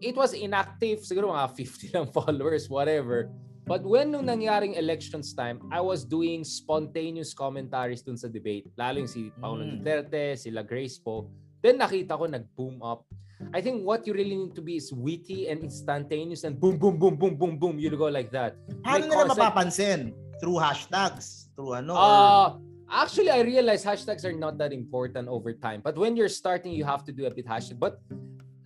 it 0.00 0.16
was 0.16 0.32
inactive 0.32 1.04
siguro 1.04 1.30
mga 1.30 1.52
50 1.92 1.94
lang 1.94 2.06
followers 2.10 2.66
whatever 2.72 3.28
But 3.66 3.82
when 3.82 4.14
nung 4.14 4.30
nangyaring 4.30 4.78
elections 4.78 5.34
time, 5.34 5.58
I 5.74 5.82
was 5.82 6.06
doing 6.06 6.46
spontaneous 6.46 7.34
commentaries 7.34 7.98
dun 7.98 8.14
sa 8.14 8.30
debate. 8.30 8.70
Lalo 8.78 9.02
yung 9.02 9.10
si 9.10 9.34
Paolo 9.42 9.66
Mm. 9.66 9.82
Duterte, 9.82 10.38
sila 10.38 10.62
Grace 10.62 11.02
po. 11.02 11.26
Then 11.66 11.82
nakita 11.82 12.14
ko 12.14 12.30
nag-boom 12.30 12.78
up. 12.78 13.02
I 13.50 13.58
think 13.58 13.82
what 13.82 14.06
you 14.06 14.14
really 14.14 14.38
need 14.38 14.54
to 14.54 14.62
be 14.62 14.78
is 14.78 14.94
witty 14.94 15.50
and 15.50 15.66
instantaneous 15.66 16.46
and 16.46 16.54
boom, 16.62 16.78
boom, 16.78 16.94
boom, 16.94 17.18
boom, 17.18 17.34
boom, 17.34 17.58
boom. 17.58 17.74
You 17.82 17.90
go 17.98 18.06
like 18.06 18.30
that. 18.30 18.54
Paano 18.86 19.10
nila 19.10 19.26
concept- 19.26 19.34
mapapansin? 19.34 20.00
Through 20.38 20.62
hashtags? 20.62 21.45
Through 21.56 21.82
ano? 21.82 21.96
or- 21.96 22.04
Uh, 22.04 22.46
actually, 22.92 23.32
I 23.32 23.40
realize 23.40 23.82
hashtags 23.82 24.22
are 24.28 24.36
not 24.36 24.60
that 24.60 24.70
important 24.76 25.26
over 25.26 25.56
time. 25.56 25.80
But 25.80 25.96
when 25.96 26.14
you're 26.14 26.30
starting, 26.30 26.76
you 26.76 26.84
have 26.84 27.02
to 27.08 27.12
do 27.12 27.24
a 27.24 27.32
bit 27.32 27.48
hashtag. 27.48 27.80
But 27.80 27.98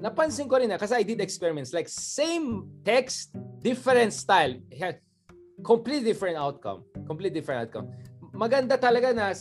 napansin 0.03 0.51
ko 0.51 0.59
rin 0.59 0.69
na, 0.69 0.77
kasi 0.77 0.99
I 0.99 1.05
did 1.07 1.23
experiments, 1.23 1.73
like 1.73 1.89
same 1.89 2.67
text, 2.85 3.31
different 3.63 4.13
style. 4.13 4.59
Complete 5.63 6.03
different 6.05 6.37
outcome. 6.41 6.83
Complete 7.07 7.37
different 7.37 7.69
outcome. 7.69 7.93
Maganda 8.33 8.81
talaga 8.81 9.13
na, 9.13 9.37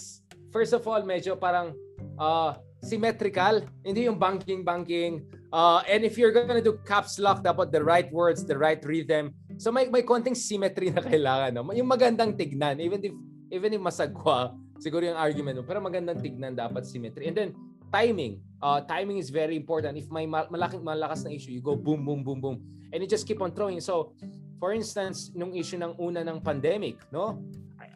first 0.51 0.75
of 0.75 0.83
all, 0.83 0.99
medyo 1.01 1.39
parang 1.39 1.71
uh, 2.19 2.59
symmetrical. 2.83 3.63
Hindi 3.83 4.11
yung 4.11 4.19
banking-banking. 4.19 5.23
Uh, 5.49 5.79
and 5.87 6.03
if 6.03 6.19
you're 6.19 6.35
gonna 6.35 6.61
do 6.61 6.77
caps 6.83 7.17
lock, 7.17 7.41
dapat 7.41 7.71
the 7.71 7.81
right 7.81 8.11
words, 8.11 8.43
the 8.43 8.53
right 8.53 8.83
rhythm. 8.83 9.31
So 9.57 9.71
may 9.71 9.87
may 9.87 10.03
konting 10.03 10.35
symmetry 10.35 10.91
na 10.91 11.01
kailangan. 11.01 11.55
No? 11.55 11.67
Yung 11.71 11.87
magandang 11.87 12.35
tignan. 12.35 12.83
Even 12.83 12.99
if 12.99 13.15
even 13.51 13.73
if 13.73 13.81
masagwa, 13.81 14.53
siguro 14.79 15.05
yung 15.05 15.19
argument 15.19 15.59
mo. 15.59 15.63
Pero 15.65 15.81
magandang 15.81 16.21
tignan 16.21 16.55
dapat 16.55 16.85
symmetry. 16.85 17.27
And 17.27 17.35
then, 17.35 17.49
timing. 17.91 18.39
Uh, 18.61 18.81
timing 18.85 19.17
is 19.17 19.29
very 19.29 19.57
important. 19.57 19.97
If 19.97 20.09
may 20.09 20.25
ma- 20.25 20.47
malaking 20.47 20.85
malakas 20.85 21.25
na 21.25 21.33
issue, 21.33 21.51
you 21.51 21.61
go 21.61 21.75
boom, 21.75 22.05
boom, 22.05 22.23
boom, 22.23 22.39
boom. 22.39 22.57
And 22.93 23.01
you 23.01 23.09
just 23.09 23.27
keep 23.27 23.41
on 23.41 23.51
throwing. 23.51 23.81
So, 23.81 24.13
for 24.59 24.73
instance, 24.73 25.31
nung 25.33 25.53
issue 25.55 25.77
ng 25.77 25.97
una 25.97 26.21
ng 26.21 26.41
pandemic, 26.41 26.97
no? 27.11 27.41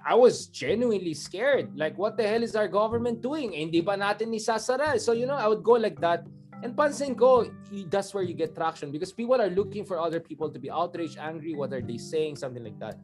I, 0.03 0.15
was 0.15 0.47
genuinely 0.47 1.13
scared. 1.13 1.71
Like, 1.75 1.97
what 1.97 2.15
the 2.15 2.23
hell 2.23 2.43
is 2.43 2.55
our 2.55 2.67
government 2.67 3.21
doing? 3.23 3.55
Eh, 3.55 3.63
hindi 3.63 3.79
ba 3.79 3.95
natin 3.95 4.31
isasara? 4.35 4.99
So, 4.99 5.11
you 5.11 5.27
know, 5.27 5.35
I 5.35 5.47
would 5.47 5.63
go 5.63 5.79
like 5.79 5.99
that. 5.99 6.27
And 6.63 6.75
pansin 6.75 7.15
ko, 7.19 7.51
that's 7.91 8.13
where 8.15 8.23
you 8.23 8.33
get 8.33 8.55
traction 8.55 8.91
because 8.91 9.11
people 9.11 9.35
are 9.39 9.51
looking 9.51 9.83
for 9.83 9.99
other 9.99 10.19
people 10.19 10.47
to 10.51 10.59
be 10.59 10.71
outraged, 10.71 11.19
angry, 11.19 11.55
what 11.55 11.75
are 11.75 11.83
they 11.83 11.99
saying, 11.99 12.39
something 12.39 12.63
like 12.63 12.79
that. 12.79 12.95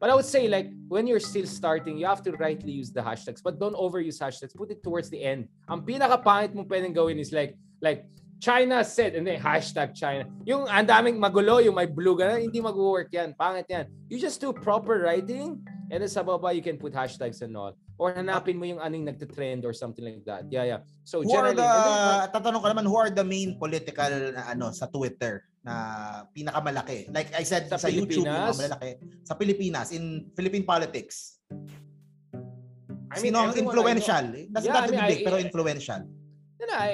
But 0.00 0.08
I 0.08 0.16
would 0.16 0.24
say, 0.24 0.48
like, 0.48 0.72
when 0.88 1.06
you're 1.06 1.20
still 1.20 1.44
starting, 1.44 2.00
you 2.00 2.06
have 2.08 2.24
to 2.24 2.32
rightly 2.40 2.72
use 2.72 2.90
the 2.90 3.04
hashtags, 3.04 3.44
but 3.44 3.60
don't 3.60 3.76
overuse 3.76 4.16
hashtags. 4.16 4.56
Put 4.56 4.72
it 4.72 4.82
towards 4.82 5.12
the 5.12 5.20
end. 5.20 5.46
Ang 5.68 5.84
pinaka-pangit 5.84 6.56
mo 6.56 6.64
pwedeng 6.64 6.96
gawin 6.96 7.20
is 7.20 7.36
like, 7.36 7.52
like, 7.84 8.08
China 8.40 8.80
said, 8.80 9.12
and 9.14 9.28
then 9.28 9.36
hashtag 9.36 9.92
China. 9.92 10.24
Yung 10.48 10.64
ang 10.64 10.88
daming 10.88 11.20
magulo, 11.20 11.60
yung 11.60 11.76
may 11.76 11.84
blue 11.84 12.16
gano'n, 12.16 12.48
hindi 12.48 12.64
mag-work 12.64 13.12
yan. 13.12 13.36
Pangit 13.36 13.68
yan. 13.68 13.84
You 14.08 14.16
just 14.16 14.40
do 14.40 14.56
proper 14.56 15.04
writing, 15.04 15.60
and 15.92 16.00
then 16.00 16.08
sa 16.08 16.24
baba, 16.24 16.48
you 16.56 16.64
can 16.64 16.80
put 16.80 16.96
hashtags 16.96 17.44
and 17.44 17.52
all. 17.52 17.76
Or 18.00 18.16
hanapin 18.16 18.56
mo 18.56 18.64
yung 18.64 18.80
anong 18.80 19.12
nagte-trend 19.12 19.68
or 19.68 19.76
something 19.76 20.00
like 20.00 20.24
that. 20.24 20.48
Yeah, 20.48 20.64
yeah. 20.64 20.80
So 21.04 21.20
who 21.20 21.28
are 21.36 21.52
generally, 21.52 21.60
the, 21.60 21.68
and 21.68 21.84
then- 21.84 22.32
tatanong 22.32 22.60
ko 22.64 22.68
naman, 22.72 22.84
who 22.88 22.96
are 22.96 23.12
the 23.12 23.20
main 23.28 23.60
political 23.60 24.08
na 24.32 24.48
ano 24.48 24.72
sa 24.72 24.88
Twitter 24.88 25.44
na 25.60 26.24
pinakamalaki? 26.32 27.12
Like 27.12 27.28
I 27.36 27.44
said, 27.44 27.68
Sa 27.68 27.76
sa, 27.76 27.92
YouTube, 27.92 28.24
yung 28.24 28.56
malalaki. 28.56 29.04
Sa 29.28 29.36
Pilipinas, 29.36 29.92
in 29.92 30.32
Philippine 30.32 30.64
politics. 30.64 31.44
I 33.12 33.20
mean, 33.20 33.36
Sino 33.36 33.44
ang 33.44 33.52
influential? 33.52 34.24
Doesn't 34.48 34.64
Yeah, 34.64 34.80
have 34.80 34.88
I 34.88 34.96
mean, 34.96 35.04
big, 35.04 35.20
I- 35.20 35.24
pero 35.28 35.36
I- 35.36 35.44
influential. 35.44 36.00
You 36.56 36.66
know, 36.72 36.78
I, 36.80 36.88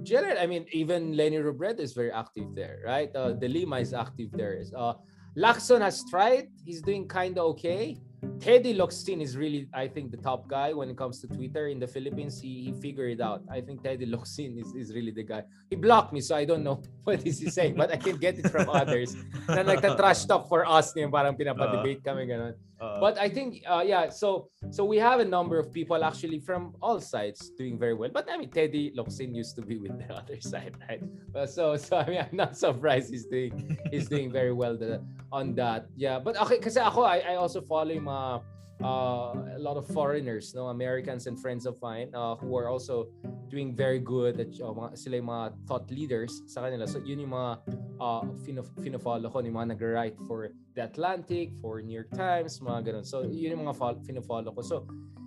Gerald, 0.00 0.40
I 0.40 0.48
mean, 0.48 0.64
even 0.72 1.12
Lenny 1.12 1.36
Robredo 1.44 1.84
is 1.84 1.92
very 1.92 2.08
active 2.08 2.56
there, 2.56 2.80
right? 2.88 3.12
Uh, 3.12 3.36
De 3.36 3.48
Lima 3.48 3.84
is 3.84 3.92
active 3.92 4.32
there. 4.32 4.56
Uh, 4.72 4.96
Lacson 5.36 5.84
has 5.84 6.00
tried. 6.08 6.48
He's 6.64 6.80
doing 6.80 7.04
kind 7.04 7.36
of 7.36 7.52
okay. 7.58 8.00
Teddy 8.40 8.72
Locsin 8.72 9.20
is 9.20 9.36
really, 9.36 9.68
I 9.74 9.86
think, 9.86 10.10
the 10.10 10.16
top 10.16 10.48
guy 10.48 10.72
when 10.72 10.88
it 10.88 10.96
comes 10.96 11.20
to 11.20 11.28
Twitter 11.28 11.68
in 11.68 11.78
the 11.78 11.86
Philippines. 11.86 12.40
He, 12.40 12.64
he 12.64 12.72
figured 12.72 13.12
it 13.12 13.20
out. 13.20 13.42
I 13.52 13.60
think 13.60 13.84
Teddy 13.84 14.06
Locsin 14.14 14.56
is, 14.58 14.72
is 14.74 14.94
really 14.94 15.12
the 15.12 15.22
guy. 15.22 15.44
He 15.68 15.76
blocked 15.76 16.12
me, 16.12 16.20
so 16.20 16.34
I 16.34 16.46
don't 16.46 16.64
know 16.64 16.80
what 17.04 17.26
is 17.26 17.38
he 17.38 17.50
saying, 17.50 17.76
but 17.76 17.92
I 17.92 17.96
can 17.96 18.16
get 18.16 18.38
it 18.38 18.48
from 18.50 18.68
others. 18.72 19.14
na 19.46 19.60
nagta-trash 19.62 20.24
talk 20.24 20.48
for 20.48 20.64
us, 20.64 20.96
yung 20.96 21.12
parang 21.12 21.36
pinapa-debate 21.36 22.00
kami, 22.00 22.24
ganun. 22.24 22.56
But 22.80 23.18
I 23.18 23.28
think, 23.28 23.62
uh, 23.68 23.84
yeah, 23.84 24.08
so 24.08 24.48
so 24.70 24.84
we 24.84 24.96
have 24.96 25.20
a 25.20 25.24
number 25.24 25.58
of 25.58 25.68
people 25.70 26.02
actually 26.02 26.40
from 26.40 26.72
all 26.80 26.98
sides 26.98 27.52
doing 27.52 27.78
very 27.78 27.92
well. 27.92 28.08
But 28.08 28.24
I 28.32 28.38
mean, 28.40 28.48
Teddy 28.48 28.92
Locsin 28.96 29.34
used 29.34 29.54
to 29.56 29.62
be 29.62 29.76
with 29.76 29.92
the 30.00 30.14
other 30.20 30.40
side, 30.40 30.76
right? 30.88 31.02
So 31.48 31.76
so 31.76 31.98
I 32.00 32.06
mean, 32.08 32.24
I'm 32.24 32.36
not 32.36 32.56
surprised 32.56 33.12
he's 33.12 33.26
doing 33.26 33.76
he's 33.92 34.08
doing 34.08 34.32
very 34.32 34.52
well 34.52 34.76
the, 34.76 35.04
on 35.30 35.54
that. 35.56 35.92
Yeah, 35.96 36.18
but 36.18 36.40
okay, 36.40 36.58
kasi 36.58 36.80
ako 36.80 37.04
I, 37.04 37.20
I 37.20 37.34
also 37.36 37.60
follow 37.60 37.92
yung 37.92 38.08
mga 38.08 38.40
uh, 38.82 39.32
a 39.56 39.60
lot 39.60 39.76
of 39.76 39.86
foreigners, 39.88 40.54
no, 40.54 40.68
Americans 40.68 41.26
and 41.26 41.38
friends 41.38 41.66
of 41.66 41.80
mine 41.82 42.10
uh, 42.14 42.36
who 42.36 42.56
are 42.56 42.68
also 42.68 43.08
doing 43.48 43.74
very 43.74 43.98
good 43.98 44.40
at 44.40 44.48
uh, 44.62 44.72
mga, 44.72 44.96
sila 44.96 45.14
yung 45.16 45.30
mga 45.30 45.46
thought 45.66 45.90
leaders 45.90 46.42
sa 46.46 46.62
kanila. 46.62 46.86
So 46.86 47.02
yun 47.02 47.20
yung 47.20 47.34
mga 47.34 47.52
uh, 48.00 48.22
fino- 48.46 48.70
fino-follow 48.80 49.28
ko, 49.30 49.42
yung 49.42 49.58
mga 49.58 49.76
nag-write 49.76 50.16
for 50.26 50.50
The 50.74 50.86
Atlantic, 50.86 51.52
for 51.60 51.82
New 51.82 51.94
York 51.94 52.10
Times, 52.14 52.60
mga 52.60 52.92
ganun. 52.92 53.04
So 53.04 53.26
yun 53.26 53.58
yung 53.58 53.66
mga 53.66 53.76
fol- 53.76 54.02
fino-follow 54.06 54.54
ko. 54.54 54.62
So 54.62 54.76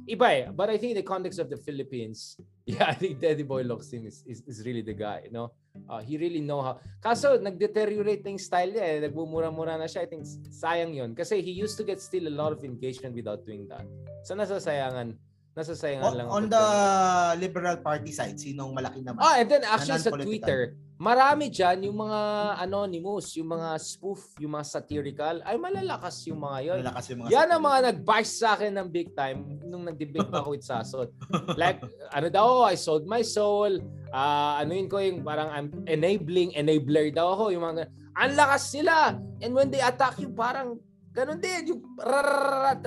iba 0.08 0.28
eh. 0.32 0.46
But 0.52 0.70
I 0.70 0.78
think 0.78 0.92
in 0.92 1.00
the 1.00 1.08
context 1.08 1.40
of 1.40 1.50
the 1.50 1.58
Philippines, 1.58 2.38
yeah, 2.66 2.86
I 2.90 2.94
think 2.94 3.20
Teddy 3.20 3.44
Boy 3.44 3.64
Locsin 3.64 4.06
is, 4.06 4.24
is, 4.28 4.44
is 4.48 4.66
really 4.66 4.82
the 4.82 4.94
guy, 4.94 5.22
you 5.26 5.32
know? 5.32 5.52
Uh, 5.90 6.00
he 6.00 6.18
really 6.18 6.42
know 6.42 6.62
how. 6.62 6.80
Kaso, 7.02 7.38
nag-deteriorate 7.40 8.24
na 8.24 8.30
yung 8.30 8.44
style 8.44 8.72
niya 8.72 8.86
eh. 8.86 8.98
Nagmumura-mura 9.10 9.78
na 9.78 9.90
siya. 9.90 10.06
I 10.06 10.10
think 10.10 10.24
sayang 10.54 10.94
yun. 10.94 11.16
Kasi 11.16 11.42
he 11.42 11.52
used 11.52 11.78
to 11.78 11.84
get 11.84 12.00
still 12.00 12.28
a 12.28 12.36
lot 12.36 12.54
of 12.54 12.64
engagement 12.64 13.16
without 13.16 13.46
doing 13.46 13.68
that. 13.68 13.84
So 14.24 14.36
nasasayangan. 14.38 15.18
Nasasayangan 15.54 16.10
On, 16.10 16.14
lang. 16.18 16.28
on 16.34 16.44
the. 16.50 16.64
Liberal 17.38 17.78
Party 17.78 18.10
side, 18.10 18.42
sinong 18.42 18.74
malaki 18.74 19.06
naman? 19.06 19.22
Ah, 19.22 19.38
and 19.38 19.46
then 19.46 19.62
actually 19.62 20.02
sa. 20.02 20.10
Twitter, 20.10 20.74
marami 20.98 21.54
dyan 21.54 21.86
yung 21.86 21.98
mga 22.02 22.20
anonymous, 22.58 23.38
yung 23.38 23.54
mga 23.54 23.78
spoof, 23.78 24.34
yung 24.42 24.58
mga 24.58 24.66
satirical, 24.66 25.46
ay 25.46 25.54
malalakas 25.62 26.26
yung 26.26 26.42
mga 26.42 26.58
yon. 26.66 26.78
Malakas 26.82 27.06
yung 27.14 27.20
mga 27.22 27.30
Yan 27.30 27.48
ang 27.54 27.62
mga 27.62 27.80
nag-bash 27.94 28.32
sa 28.34 28.58
akin 28.58 28.72
ng 28.82 28.88
big 28.90 29.14
time 29.14 29.62
nung 29.62 29.86
nag-debate 29.86 30.26
pa 30.26 30.42
ako 30.42 30.58
with 30.58 30.66
Sasot. 30.66 31.14
Like, 31.62 31.86
ano 32.10 32.28
daw 32.34 32.46
ako, 32.50 32.62
I 32.74 32.78
sold 32.78 33.06
my 33.06 33.22
soul. 33.22 33.78
Ah, 34.10 34.58
ano 34.58 34.74
yun 34.74 34.90
ko 34.90 34.98
yung 34.98 35.22
parang 35.22 35.54
I'm 35.54 35.70
enabling, 35.86 36.58
enabler 36.58 37.14
daw 37.14 37.38
ako. 37.38 37.54
Yung 37.54 37.62
mga, 37.62 37.94
ang 38.18 38.34
lakas 38.34 38.74
nila. 38.74 39.22
And 39.38 39.54
when 39.54 39.70
they 39.70 39.86
attack 39.86 40.18
you, 40.18 40.34
parang 40.34 40.82
ganun 41.14 41.40
din. 41.40 41.78
Yung 41.78 41.82
rararat 41.96 42.82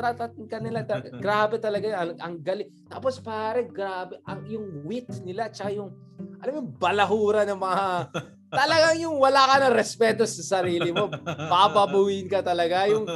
kanila. 0.51 0.83
Grabe 1.23 1.63
talaga 1.63 1.85
yun. 1.87 1.97
Ang, 1.97 2.13
ang 2.19 2.35
galing. 2.43 2.69
Tapos 2.91 3.23
pare, 3.23 3.65
grabe. 3.71 4.19
Ang, 4.27 4.41
yung 4.51 4.67
wit 4.85 5.09
nila, 5.23 5.49
tsaka 5.49 5.71
yung, 5.73 5.95
alam 6.43 6.51
mo, 6.51 6.57
yung 6.61 6.73
balahura 6.75 7.47
ng 7.47 7.57
mga, 7.57 7.87
talagang 8.51 8.97
yung 8.99 9.17
wala 9.23 9.43
ka 9.47 9.55
ng 9.63 9.75
respeto 9.79 10.23
sa 10.27 10.59
sarili 10.59 10.91
mo. 10.91 11.07
Papabuhin 11.25 12.27
ka 12.27 12.43
talaga. 12.43 12.91
Yung, 12.91 13.07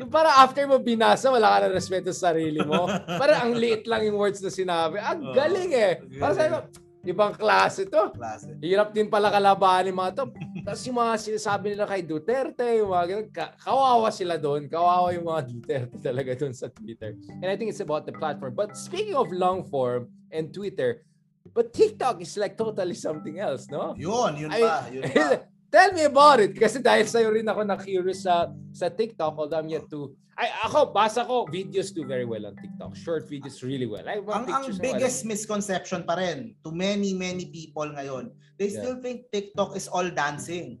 yung 0.00 0.10
para 0.10 0.40
after 0.40 0.64
mo 0.64 0.80
binasa, 0.80 1.28
wala 1.28 1.60
ka 1.60 1.68
ng 1.68 1.76
respeto 1.76 2.08
sa 2.10 2.32
sarili 2.32 2.64
mo. 2.64 2.88
Para 3.06 3.44
ang 3.44 3.52
liit 3.52 3.84
lang 3.84 4.08
yung 4.08 4.16
words 4.16 4.40
na 4.40 4.50
sinabi. 4.50 4.96
Ang 4.98 5.36
galing 5.36 5.72
eh. 5.76 5.92
Para 6.16 6.32
sabi 6.32 6.50
ko, 6.56 6.60
ibang 7.04 7.32
klase 7.32 7.84
to. 7.84 8.10
Klase. 8.12 8.56
Hirap 8.58 8.90
din 8.90 9.06
pala 9.06 9.28
kalabanin 9.28 9.92
mga 9.92 10.12
to. 10.16 10.24
Tapos 10.64 10.82
yung 10.84 10.98
mga 10.98 11.14
sinasabi 11.20 11.64
nila 11.72 11.84
kay 11.84 12.02
Duterte, 12.02 12.66
yung 12.80 12.90
mga 12.90 13.04
ganun, 13.06 13.28
ka- 13.30 13.54
kawawa 13.60 14.08
sila 14.08 14.34
doon. 14.36 14.66
Kawawa 14.66 15.12
yung 15.12 15.28
mga 15.28 15.42
Duterte 15.46 15.96
talaga 16.00 16.32
doon 16.34 16.52
sa 16.52 16.66
Twitter. 16.68 17.12
And 17.40 17.48
I 17.48 17.56
think 17.56 17.70
it's 17.70 17.84
about 17.84 18.04
the 18.04 18.12
platform. 18.12 18.52
But 18.52 18.74
speaking 18.74 19.14
of 19.14 19.28
long 19.30 19.64
form 19.68 20.08
and 20.32 20.50
Twitter, 20.50 21.04
but 21.52 21.70
TikTok 21.70 22.24
is 22.24 22.34
like 22.36 22.56
totally 22.56 22.96
something 22.96 23.36
else, 23.38 23.68
no? 23.68 23.92
Yun, 23.94 24.40
yun 24.40 24.50
I- 24.50 24.60
pa, 24.64 24.74
yun 24.90 25.02
pa. 25.06 25.28
Tell 25.74 25.90
me 25.90 26.06
about 26.06 26.38
it. 26.38 26.54
Kasi 26.54 26.78
dahil 26.78 27.10
sa'yo 27.10 27.34
rin 27.34 27.42
ako 27.50 27.66
na-curious 27.66 28.22
sa, 28.22 28.46
sa 28.70 28.86
TikTok, 28.86 29.34
although 29.34 29.58
I'm 29.58 29.66
yet 29.66 29.90
to... 29.90 30.14
Ay, 30.38 30.50
ako, 30.66 30.90
basa 30.94 31.22
ko, 31.26 31.46
videos 31.46 31.94
do 31.94 32.06
very 32.06 32.26
well 32.26 32.46
on 32.46 32.54
TikTok. 32.58 32.94
Short 32.98 33.26
videos 33.26 33.62
really 33.62 33.86
well. 33.86 34.02
I 34.02 34.18
ang 34.18 34.46
ang 34.50 34.66
biggest 34.82 35.22
misconception 35.26 36.02
pa 36.02 36.18
rin 36.18 36.58
to 36.66 36.74
many 36.74 37.14
many 37.14 37.46
people 37.50 37.86
ngayon 37.86 38.34
they 38.58 38.70
Yeah. 38.70 38.82
still 38.82 38.96
think 38.98 39.30
TikTok 39.30 39.78
is 39.78 39.86
all 39.90 40.06
dancing 40.10 40.78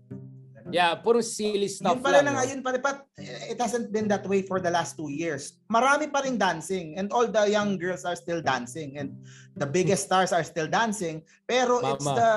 Yeah, 0.72 0.96
puro 0.96 1.20
silly 1.20 1.68
stuff 1.68 2.00
yun 2.00 2.02
pala 2.02 2.24
lang. 2.24 2.40
yun 2.48 2.64
pa 2.64 2.72
rin 2.72 2.80
but 2.80 3.04
it 3.20 3.60
hasn't 3.60 3.92
been 3.92 4.08
that 4.08 4.24
way 4.24 4.40
for 4.42 4.58
the 4.64 4.72
last 4.72 4.96
two 4.96 5.12
years 5.12 5.60
marami 5.68 6.08
pa 6.08 6.24
rin 6.24 6.40
dancing 6.40 6.96
and 6.96 7.12
all 7.12 7.28
the 7.28 7.44
young 7.52 7.76
girls 7.76 8.02
are 8.08 8.16
still 8.16 8.40
dancing 8.40 8.96
and 8.96 9.12
the 9.60 9.68
biggest 9.68 10.08
stars 10.08 10.32
are 10.32 10.42
still 10.42 10.66
dancing 10.66 11.20
pero 11.44 11.84
it's 11.84 12.02
Mama. 12.08 12.16
the 12.16 12.30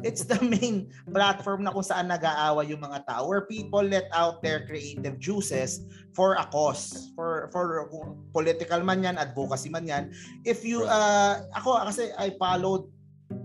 it's 0.00 0.24
the 0.24 0.40
main 0.40 0.88
platform 1.12 1.68
na 1.68 1.70
kung 1.70 1.84
saan 1.84 2.08
nag-aawa 2.08 2.64
yung 2.64 2.80
mga 2.80 3.04
tao 3.04 3.28
where 3.28 3.44
people 3.44 3.84
let 3.84 4.08
out 4.16 4.40
their 4.40 4.64
creative 4.64 5.20
juices 5.20 5.84
for 6.16 6.40
a 6.40 6.46
cause 6.48 7.12
for 7.12 7.52
for 7.52 7.92
political 8.32 8.80
man 8.80 9.04
yan 9.04 9.20
advocacy 9.20 9.68
man 9.68 9.84
yan 9.84 10.08
if 10.48 10.64
you 10.64 10.88
uh, 10.88 11.44
ako 11.52 11.76
kasi 11.84 12.08
I 12.16 12.32
followed 12.40 12.88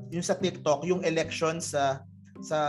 yung 0.07 0.23
sa 0.23 0.39
TikTok 0.39 0.87
yung 0.87 1.03
election 1.03 1.59
sa 1.59 1.99
sa 2.39 2.59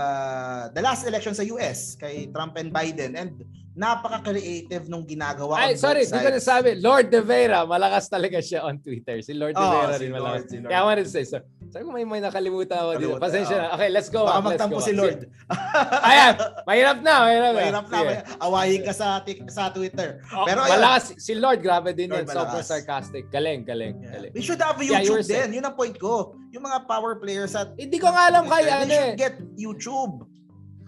the 0.75 0.83
last 0.83 1.07
election 1.07 1.37
sa 1.39 1.47
US 1.55 1.95
kay 1.95 2.27
Trump 2.35 2.59
and 2.59 2.75
Biden 2.75 3.15
and 3.15 3.39
napaka-creative 3.79 4.91
nung 4.91 5.07
ginagawa 5.07 5.63
Ay, 5.63 5.79
sorry, 5.79 6.03
both 6.03 6.19
di 6.19 6.19
ko 6.19 6.31
nasabi. 6.35 6.71
Lord 6.83 7.15
De 7.15 7.23
Vera, 7.23 7.63
malakas 7.63 8.11
talaga 8.11 8.43
siya 8.43 8.67
on 8.67 8.83
Twitter. 8.83 9.23
Si 9.23 9.31
Lord 9.39 9.55
De 9.55 9.63
Oo, 9.63 9.71
Vera 9.71 9.95
si 9.95 10.03
rin 10.03 10.11
Lord, 10.19 10.27
malakas. 10.27 10.51
si 10.51 10.57
Lord. 10.59 10.71
Kaya 10.75 10.81
I 10.83 10.85
wanted 10.91 11.05
to 11.07 11.13
say, 11.15 11.23
so, 11.23 11.39
sabi 11.69 11.83
ko 11.83 11.91
may 11.91 12.03
may 12.03 12.19
nakalimutan 12.19 12.77
ako 12.77 12.91
dito. 12.97 13.17
Pasensya 13.17 13.57
na. 13.59 13.67
Okay, 13.73 13.89
let's 13.89 14.09
go 14.09 14.25
Baka 14.25 14.41
magtampo 14.41 14.81
si. 14.81 14.93
Lord. 14.93 15.29
Ayan, 16.09 16.35
mahirap 16.65 16.99
na. 17.01 17.15
Mahirap, 17.25 17.53
Mahirap 17.53 17.87
na. 17.87 17.99
Sige. 17.99 18.15
Awayin 18.41 18.81
ka 18.83 18.93
sa 18.93 19.07
sa 19.47 19.69
Twitter. 19.69 20.25
Oh, 20.31 20.45
Pero 20.45 20.65
ayun. 20.65 20.73
malakas. 20.75 21.13
Si 21.17 21.33
Lord, 21.33 21.61
grabe 21.61 21.93
din 21.93 22.09
Lord, 22.09 22.25
yan. 22.25 22.33
Sobrang 22.33 22.65
sarcastic. 22.65 23.29
Galing, 23.29 23.63
galing, 23.63 24.01
galing. 24.01 24.33
We 24.33 24.41
should 24.41 24.59
have 24.59 24.81
Yeah, 24.81 25.05
you 25.05 25.15
YouTube 25.15 25.25
saying- 25.25 25.53
din. 25.53 25.61
Yun 25.61 25.65
ang 25.67 25.77
point 25.77 25.95
ko. 25.95 26.33
Yung 26.51 26.65
mga 26.65 26.85
power 26.85 27.21
players 27.21 27.53
at 27.53 27.77
Hindi 27.77 28.01
ko 28.01 28.09
nga 28.09 28.33
alam 28.33 28.49
kay 28.49 28.65
Twitter, 28.65 28.77
ano 28.79 28.89
eh. 28.89 28.97
should 28.97 29.21
get 29.21 29.35
YouTube. 29.55 30.15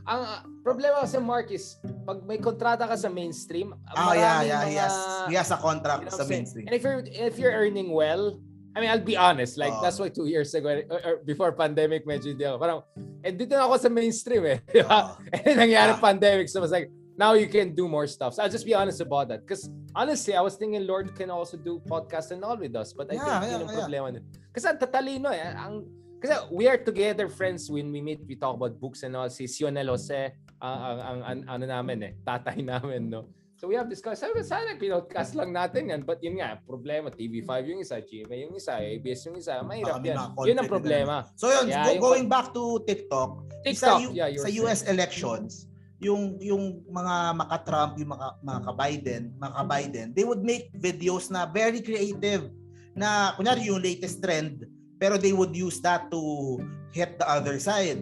Ang 0.08 0.20
uh, 0.24 0.40
problema 0.60 1.04
kasi 1.04 1.20
Mark 1.20 1.52
is, 1.52 1.76
pag 2.02 2.24
may 2.24 2.40
kontrata 2.40 2.82
ka 2.82 2.96
sa 2.96 3.06
mainstream, 3.06 3.76
Ah, 3.86 4.16
yeah, 4.16 4.40
yeah. 4.42 4.62
He 4.64 4.74
mga- 4.74 4.82
has, 4.82 4.94
he 5.28 5.34
has 5.36 5.50
a 5.52 5.54
You 5.54 5.62
contract 5.62 6.02
know 6.02 6.10
what 6.10 6.18
sa 6.18 6.26
mainstream. 6.26 6.64
And 6.66 6.74
if 6.74 6.82
you're 6.82 7.04
if 7.06 7.36
you're 7.36 7.52
earning 7.52 7.92
well, 7.92 8.40
I 8.70 8.78
mean, 8.78 8.90
I'll 8.90 9.02
be 9.02 9.18
honest, 9.18 9.58
like 9.58 9.74
Oo. 9.74 9.82
that's 9.82 9.98
why 9.98 10.08
two 10.08 10.30
years 10.30 10.54
ago, 10.54 10.70
or, 10.86 11.00
or 11.02 11.14
before 11.26 11.50
pandemic, 11.50 12.06
medyo 12.06 12.30
hindi 12.30 12.46
ako. 12.46 12.56
Parang, 12.58 12.78
eh, 13.26 13.34
dito 13.34 13.58
na 13.58 13.66
ako 13.66 13.82
sa 13.82 13.90
mainstream 13.90 14.46
eh. 14.46 14.58
Di 14.62 14.86
ba? 14.86 15.18
Oo. 15.18 15.26
And 15.34 15.42
then 15.42 15.56
nangyari 15.66 15.92
Yeah. 15.94 15.98
pandemic, 15.98 16.46
so 16.46 16.62
I 16.62 16.64
was 16.64 16.70
like, 16.70 16.86
now 17.18 17.34
you 17.34 17.50
can 17.50 17.74
do 17.74 17.90
more 17.90 18.06
stuff. 18.06 18.38
So 18.38 18.46
I'll 18.46 18.52
just 18.52 18.64
be 18.64 18.72
honest 18.72 19.02
about 19.02 19.26
that. 19.28 19.42
Because 19.42 19.66
honestly, 19.92 20.38
I 20.38 20.40
was 20.40 20.54
thinking 20.54 20.86
Lord 20.86 21.10
can 21.18 21.34
also 21.34 21.58
do 21.58 21.82
podcast 21.82 22.30
and 22.30 22.46
all 22.46 22.54
with 22.56 22.72
us. 22.78 22.94
But 22.94 23.10
I 23.10 23.18
Yeah, 23.18 23.26
think 23.26 23.28
yeah, 23.28 23.50
yun 23.50 23.60
ang 23.66 23.70
yeah. 23.74 23.78
problema 23.82 24.06
nun. 24.14 24.24
Kasi 24.54 24.64
ang 24.70 24.78
tatalino 24.78 25.28
eh. 25.34 25.50
Ang, 25.50 25.74
kasi 26.22 26.32
we 26.54 26.70
are 26.70 26.78
together 26.78 27.26
friends 27.26 27.66
when 27.66 27.90
we 27.90 27.98
meet, 27.98 28.22
we 28.22 28.38
talk 28.38 28.54
about 28.54 28.78
books 28.78 29.02
and 29.02 29.18
all. 29.18 29.26
Si 29.28 29.50
Sionel 29.50 29.90
Jose, 29.90 30.30
ang, 30.62 30.78
ang, 30.78 30.98
ang, 31.02 31.18
ang- 31.26 31.44
ano 31.58 31.64
namin 31.66 31.98
eh, 32.06 32.12
tatay 32.22 32.62
namin, 32.70 33.10
no? 33.10 33.34
So 33.60 33.68
we 33.68 33.76
have 33.76 33.92
discussed, 33.92 34.24
sabi 34.24 34.32
ko, 34.32 34.40
sana 34.40 34.72
pinodcast 34.80 35.36
lang 35.36 35.52
natin 35.52 35.92
yan. 35.92 36.00
But 36.08 36.24
yun 36.24 36.40
nga, 36.40 36.56
problema, 36.64 37.12
TV5 37.12 37.52
yung 37.68 37.84
isa, 37.84 38.00
GMA 38.00 38.48
yung 38.48 38.56
isa, 38.56 38.80
ABS 38.80 39.28
yung 39.28 39.36
isa, 39.36 39.60
mahirap 39.60 40.00
yan. 40.00 40.16
Yun 40.16 40.16
ang 40.16 40.32
content 40.32 40.56
na 40.56 40.64
problema. 40.64 41.14
So 41.36 41.52
yun, 41.52 41.68
Yeah, 41.68 41.84
go- 41.84 41.92
yung- 41.92 42.00
going 42.00 42.26
back 42.32 42.56
to 42.56 42.80
TikTok, 42.88 43.44
TikTok, 43.60 44.00
sa, 44.00 44.00
U- 44.00 44.16
yeah, 44.16 44.32
sa 44.32 44.48
US 44.64 44.80
elections, 44.88 45.68
yung 46.00 46.40
yung 46.40 46.80
mga 46.88 47.36
maka-Trump, 47.36 48.00
yung 48.00 48.16
mga 48.16 48.28
mga 48.40 48.60
ka-Biden, 48.64 49.22
mga 49.36 49.52
ka-Biden, 49.52 50.06
they 50.16 50.24
would 50.24 50.40
make 50.40 50.72
videos 50.72 51.28
na 51.28 51.44
very 51.44 51.84
creative 51.84 52.48
na 52.96 53.36
kunyari 53.36 53.68
yung 53.68 53.84
latest 53.84 54.24
trend, 54.24 54.64
pero 54.96 55.20
they 55.20 55.36
would 55.36 55.52
use 55.52 55.84
that 55.84 56.08
to 56.08 56.56
hit 56.96 57.20
the 57.20 57.28
other 57.28 57.60
side. 57.60 58.00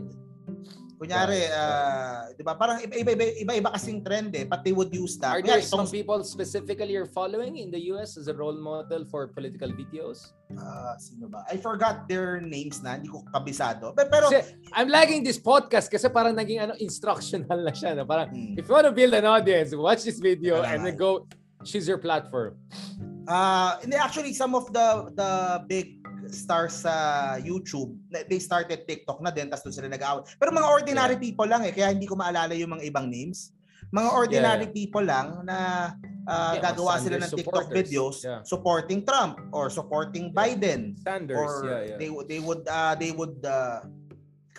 Kunyari, 0.98 1.46
ah, 1.54 2.26
'di 2.34 2.42
ba? 2.42 2.58
Parang 2.58 2.82
iba 2.82 2.90
iba 2.98 3.22
iba 3.38 3.52
iba 3.54 3.70
kasing 3.70 4.02
trend 4.02 4.34
eh, 4.34 4.42
but 4.42 4.66
they 4.66 4.74
would 4.74 4.90
use 4.90 5.14
that. 5.22 5.38
Are 5.38 5.42
there 5.42 5.62
Kunyari, 5.62 5.62
some 5.62 5.86
itong- 5.86 5.94
people 5.94 6.18
specifically 6.26 6.90
you're 6.90 7.06
following 7.06 7.54
in 7.56 7.70
the 7.70 7.78
US 7.94 8.18
as 8.18 8.26
a 8.26 8.34
role 8.34 8.58
model 8.58 9.06
for 9.06 9.30
political 9.30 9.70
videos? 9.70 10.34
ah, 10.58 10.98
sino 10.98 11.30
ba? 11.30 11.46
I 11.46 11.54
forgot 11.54 12.10
their 12.10 12.42
names 12.42 12.82
na, 12.82 12.98
hindi 12.98 13.06
ko 13.06 13.22
kabisado. 13.30 13.94
Pero, 13.94 14.08
pero 14.10 14.26
Kasi 14.26 14.58
I'm 14.74 14.90
liking 14.90 15.22
this 15.22 15.38
podcast 15.38 15.86
kasi 15.86 16.10
parang 16.10 16.34
naging 16.34 16.58
ano 16.58 16.74
instructional 16.82 17.62
na 17.68 17.70
siya. 17.70 17.94
No? 17.94 18.02
Parang 18.02 18.34
Hmm. 18.34 18.58
if 18.58 18.66
you 18.66 18.74
want 18.74 18.90
to 18.90 18.94
build 18.96 19.14
an 19.14 19.22
audience, 19.24 19.70
watch 19.78 20.02
this 20.02 20.18
video 20.18 20.58
Kailangan. 20.58 20.72
and 20.74 20.78
then 20.82 20.96
go 20.98 21.30
choose 21.62 21.86
your 21.86 22.02
platform. 22.02 22.58
Uh, 23.28 23.76
actually, 24.00 24.32
some 24.32 24.56
of 24.56 24.72
the 24.72 25.12
the 25.12 25.30
big 25.68 25.97
stars 26.32 26.84
sa 26.84 26.94
YouTube, 27.40 27.96
they 28.10 28.40
started 28.40 28.84
TikTok 28.84 29.20
na 29.20 29.32
din, 29.32 29.48
tapos 29.48 29.68
doon 29.68 29.74
sila 29.74 29.88
nag-away. 29.88 30.24
Pero 30.36 30.50
mga 30.52 30.68
ordinary 30.68 31.16
people 31.16 31.48
lang 31.48 31.64
eh, 31.64 31.72
kaya 31.72 31.92
hindi 31.92 32.08
ko 32.08 32.14
maalala 32.16 32.52
yung 32.56 32.78
mga 32.78 32.84
ibang 32.88 33.08
names. 33.08 33.52
Mga 33.88 34.08
ordinary 34.12 34.66
Yeah, 34.68 34.76
people 34.76 35.04
lang 35.04 35.48
na 35.48 35.90
uh, 36.28 36.54
Yeah, 36.60 36.60
gagawa 36.60 37.00
sila 37.00 37.16
ng 37.24 37.32
TikTok 37.32 37.72
videos 37.72 38.20
Yeah. 38.20 38.44
supporting 38.44 39.00
Trump 39.00 39.40
or 39.48 39.72
supporting 39.72 40.28
Biden 40.28 40.92
Sanders, 41.00 41.40
or 41.40 41.64
yeah, 41.64 41.80
yeah. 41.94 41.96
they 41.96 42.12
would 42.12 42.28
they 42.28 42.36
would 42.36 42.62
uh, 42.68 42.92
they 43.00 43.16
would 43.16 43.40
uh, 43.48 43.80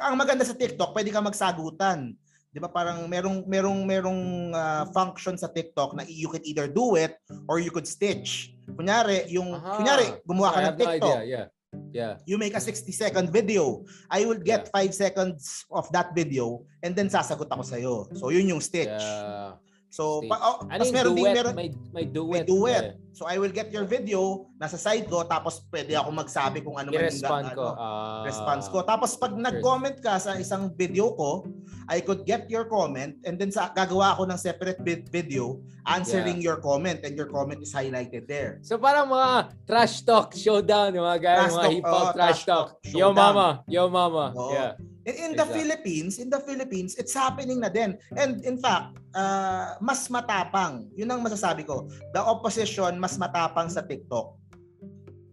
ang 0.02 0.18
maganda 0.18 0.42
sa 0.42 0.58
TikTok, 0.58 0.98
pwede 0.98 1.14
ka 1.14 1.22
magsagutan. 1.22 2.18
'Di 2.50 2.58
ba? 2.58 2.74
Parang 2.74 3.06
merong 3.06 3.46
merong 3.46 3.80
merong 3.86 4.22
uh, 4.50 4.90
function 4.90 5.38
sa 5.38 5.46
TikTok 5.46 5.94
na 5.94 6.02
you 6.10 6.26
could 6.26 6.42
either 6.42 6.66
do 6.66 6.98
it 6.98 7.14
or 7.46 7.62
you 7.62 7.70
could 7.70 7.86
stitch. 7.86 8.58
Kunyari, 8.66 9.30
yung 9.30 9.54
Aha. 9.54 9.78
kunyari 9.78 10.06
gumawa 10.26 10.58
ka 10.58 10.60
ng 10.60 10.66
have 10.66 10.74
no 10.74 10.82
TikTok, 10.82 11.18
idea, 11.22 11.30
yeah. 11.30 11.46
Yeah. 11.94 12.18
you 12.26 12.38
make 12.38 12.56
a 12.56 12.62
60 12.62 12.92
second 12.92 13.34
video. 13.34 13.86
I 14.10 14.26
will 14.26 14.38
get 14.38 14.70
5 14.72 14.94
seconds 14.94 15.66
of 15.72 15.90
that 15.92 16.14
video 16.16 16.66
and 16.84 16.96
then 16.96 17.10
sasagot 17.10 17.50
ako 17.50 17.64
sa 17.66 17.78
iyo. 17.78 18.06
So 18.14 18.30
yun 18.30 18.50
yung 18.50 18.62
stitch. 18.62 18.90
Yeah. 18.90 19.58
So 19.90 20.22
pa, 20.24 20.38
oh, 20.38 20.70
Ano 20.70 20.86
meron 20.94 21.14
duet? 21.14 21.18
din 21.18 21.34
meron 21.34 21.54
may, 21.58 21.70
may 21.92 22.06
duet. 22.06 22.46
may 22.46 22.46
duet. 22.46 22.86
eh. 22.86 23.10
So 23.10 23.26
I 23.26 23.36
will 23.36 23.50
get 23.50 23.74
your 23.74 23.84
video 23.84 24.48
nasa 24.56 24.78
side 24.78 25.10
ko 25.10 25.26
tapos 25.26 25.66
pwede 25.68 25.98
ako 25.98 26.14
magsabi 26.14 26.62
kung 26.62 26.78
ano 26.78 26.88
man 26.88 27.10
yung 27.10 27.10
ko. 27.52 27.66
ano, 27.74 27.74
Ah. 27.76 28.22
response 28.24 28.66
ko. 28.70 28.86
Tapos 28.86 29.18
pag 29.18 29.34
nag-comment 29.34 29.98
ka 29.98 30.16
sa 30.16 30.38
isang 30.38 30.70
video 30.72 31.12
ko, 31.14 31.44
I 31.90 32.00
could 32.00 32.22
get 32.22 32.46
your 32.48 32.70
comment 32.70 33.18
and 33.26 33.36
then 33.36 33.50
sa 33.50 33.74
gagawa 33.74 34.14
ako 34.14 34.30
ng 34.30 34.38
separate 34.38 34.80
vid- 34.80 35.10
video 35.10 35.58
answering 35.84 36.38
your 36.38 36.62
comment 36.62 37.02
and 37.02 37.18
your 37.18 37.26
comment 37.26 37.58
is 37.58 37.74
highlighted 37.74 38.30
there. 38.30 38.62
So 38.62 38.78
parang 38.78 39.10
mga 39.10 39.58
trash 39.66 40.06
talk 40.06 40.38
showdown, 40.38 40.94
yung 40.94 41.04
mga 41.04 41.20
guys, 41.20 41.50
mga 41.50 41.58
talk, 41.60 41.74
hip 41.74 41.84
hop 41.84 41.98
oh, 41.98 42.14
trash 42.14 42.14
trash 42.14 42.42
talk. 42.46 42.68
talk 42.78 42.94
Yo 42.94 43.10
mama, 43.10 43.66
yo 43.66 43.90
mama. 43.90 44.38
Oo. 44.38 44.54
Yeah. 44.54 44.78
In, 45.10 45.16
in 45.18 45.32
the 45.34 45.42
Exactly. 45.42 45.58
Philippines, 45.58 46.14
in 46.22 46.30
the 46.30 46.42
Philippines, 46.46 46.94
it's 47.02 47.18
happening 47.18 47.66
na 47.66 47.74
din. 47.74 47.98
And 48.14 48.46
in 48.46 48.62
fact, 48.62 49.02
uh, 49.18 49.82
mas 49.82 50.06
matapang. 50.14 50.86
Yun 50.94 51.10
ang 51.10 51.26
masasabi 51.26 51.66
ko. 51.66 51.90
The 52.14 52.22
opposition 52.22 53.02
mas 53.02 53.18
matapang 53.18 53.74
sa 53.74 53.82
TikTok. 53.82 54.38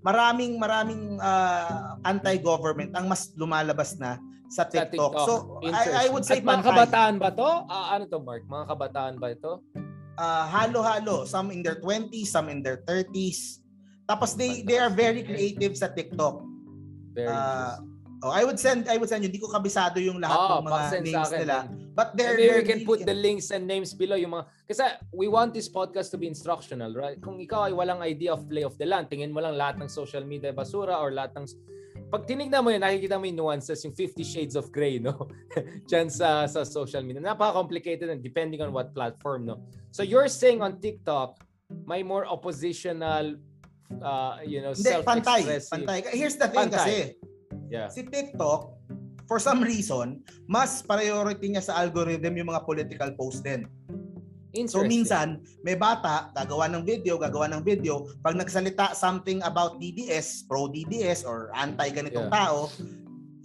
Maraming 0.01 0.57
maraming 0.57 1.21
uh, 1.21 2.01
anti-government 2.09 2.97
ang 2.97 3.11
mas 3.11 3.37
lumalabas 3.37 4.01
na 4.01 4.17
sa 4.49 4.65
Sa 4.65 4.65
TikTok. 4.65 5.13
TikTok. 5.13 5.27
So 5.29 5.61
I, 5.67 6.07
I 6.07 6.15
would 6.15 6.25
say 6.25 6.41
At 6.41 6.47
mga 6.47 6.63
kabataan 6.65 7.15
ba 7.21 7.35
to? 7.35 7.51
Ah, 7.67 7.99
ano 7.99 8.07
to, 8.09 8.23
Mark? 8.23 8.47
Mga 8.47 8.65
kabataan 8.71 9.15
ba 9.19 9.35
ito? 9.35 9.61
uh, 10.19 10.45
halo-halo. 10.49 11.25
Some 11.25 11.53
in 11.53 11.63
their 11.63 11.79
20s, 11.81 12.29
some 12.29 12.49
in 12.49 12.65
their 12.65 12.81
30s. 12.85 13.61
Tapos 14.09 14.35
they 14.35 14.63
they 14.63 14.79
are 14.79 14.91
very 14.91 15.23
creative 15.23 15.77
sa 15.77 15.91
TikTok. 15.91 16.43
Very 17.13 17.33
interesting. 17.33 17.96
Oh, 18.25 18.33
I 18.33 18.49
would 18.49 18.57
send 18.57 18.89
I 18.89 18.97
would 18.97 19.09
send 19.13 19.25
you. 19.25 19.29
Hindi 19.29 19.43
ko 19.43 19.53
kabisado 19.53 20.01
yung 20.01 20.25
lahat 20.25 20.39
Oh, 20.41 20.49
ng 20.61 20.67
mga 20.69 20.85
names 21.05 21.31
nila. 21.37 21.57
But 21.93 22.17
they're 22.17 22.37
we 22.37 22.65
can 22.65 22.85
put 22.89 23.05
the 23.05 23.13
links 23.13 23.53
and 23.53 23.69
names 23.69 23.93
below 23.93 24.17
yung 24.17 24.33
mga 24.33 24.45
kasi 24.69 24.85
we 25.13 25.29
want 25.29 25.53
this 25.53 25.69
podcast 25.69 26.13
to 26.13 26.19
be 26.21 26.25
instructional, 26.25 26.93
right? 26.97 27.21
Kung 27.21 27.37
ikaw 27.37 27.69
ay 27.69 27.75
walang 27.77 28.01
idea 28.01 28.33
of 28.33 28.49
play 28.49 28.65
of 28.65 28.77
the 28.81 28.89
land, 28.89 29.13
tingin 29.13 29.33
mo 29.33 29.45
lang 29.45 29.57
lahat 29.57 29.77
ng 29.81 29.89
social 29.89 30.25
media 30.25 30.53
basura 30.53 30.97
or 30.97 31.13
lahat 31.13 31.37
ng 31.37 31.45
pag 32.07 32.23
tinignan 32.23 32.63
mo 32.63 32.71
yun, 32.71 32.79
nakikita 32.79 33.19
mo 33.19 33.27
yung 33.27 33.39
nuances, 33.43 33.83
yung 33.83 33.91
50 33.91 34.23
shades 34.23 34.55
of 34.55 34.71
gray, 34.71 35.03
no? 35.03 35.27
Diyan 35.91 36.07
sa, 36.07 36.47
sa 36.47 36.63
social 36.63 37.03
media. 37.03 37.19
Napaka-complicated 37.19 38.07
and 38.07 38.23
depending 38.23 38.63
on 38.63 38.71
what 38.71 38.95
platform, 38.95 39.43
no? 39.43 39.67
So 39.91 40.07
you're 40.07 40.31
saying 40.31 40.63
on 40.63 40.79
TikTok, 40.79 41.43
may 41.67 42.07
more 42.07 42.23
oppositional, 42.23 43.35
uh, 43.99 44.39
you 44.47 44.63
know, 44.63 44.71
Hindi, 44.71 45.03
pantay. 45.03 45.43
Pantay. 45.67 45.99
Here's 46.15 46.39
the 46.39 46.47
thing 46.47 46.71
Pantay. 46.71 46.79
kasi. 46.79 46.97
Yeah. 47.69 47.89
Si 47.91 48.07
TikTok, 48.07 48.75
for 49.27 49.43
some 49.43 49.63
reason, 49.63 50.23
mas 50.47 50.81
priority 50.87 51.51
niya 51.51 51.63
sa 51.67 51.83
algorithm 51.83 52.39
yung 52.39 52.49
mga 52.55 52.63
political 52.63 53.11
post 53.19 53.43
din. 53.43 53.67
So 54.65 54.81
minsan, 54.89 55.45
may 55.61 55.77
bata, 55.77 56.33
gagawa 56.33 56.65
ng 56.73 56.89
video, 56.89 57.21
gagawa 57.21 57.45
ng 57.53 57.61
video, 57.61 58.09
pag 58.25 58.41
nagsalita 58.41 58.97
something 58.97 59.45
about 59.45 59.77
DDS, 59.77 60.49
pro 60.49 60.73
DDS 60.73 61.29
or 61.29 61.53
anti 61.53 61.93
ganitong 61.93 62.33
Yeah. 62.33 62.41
tao, 62.41 62.73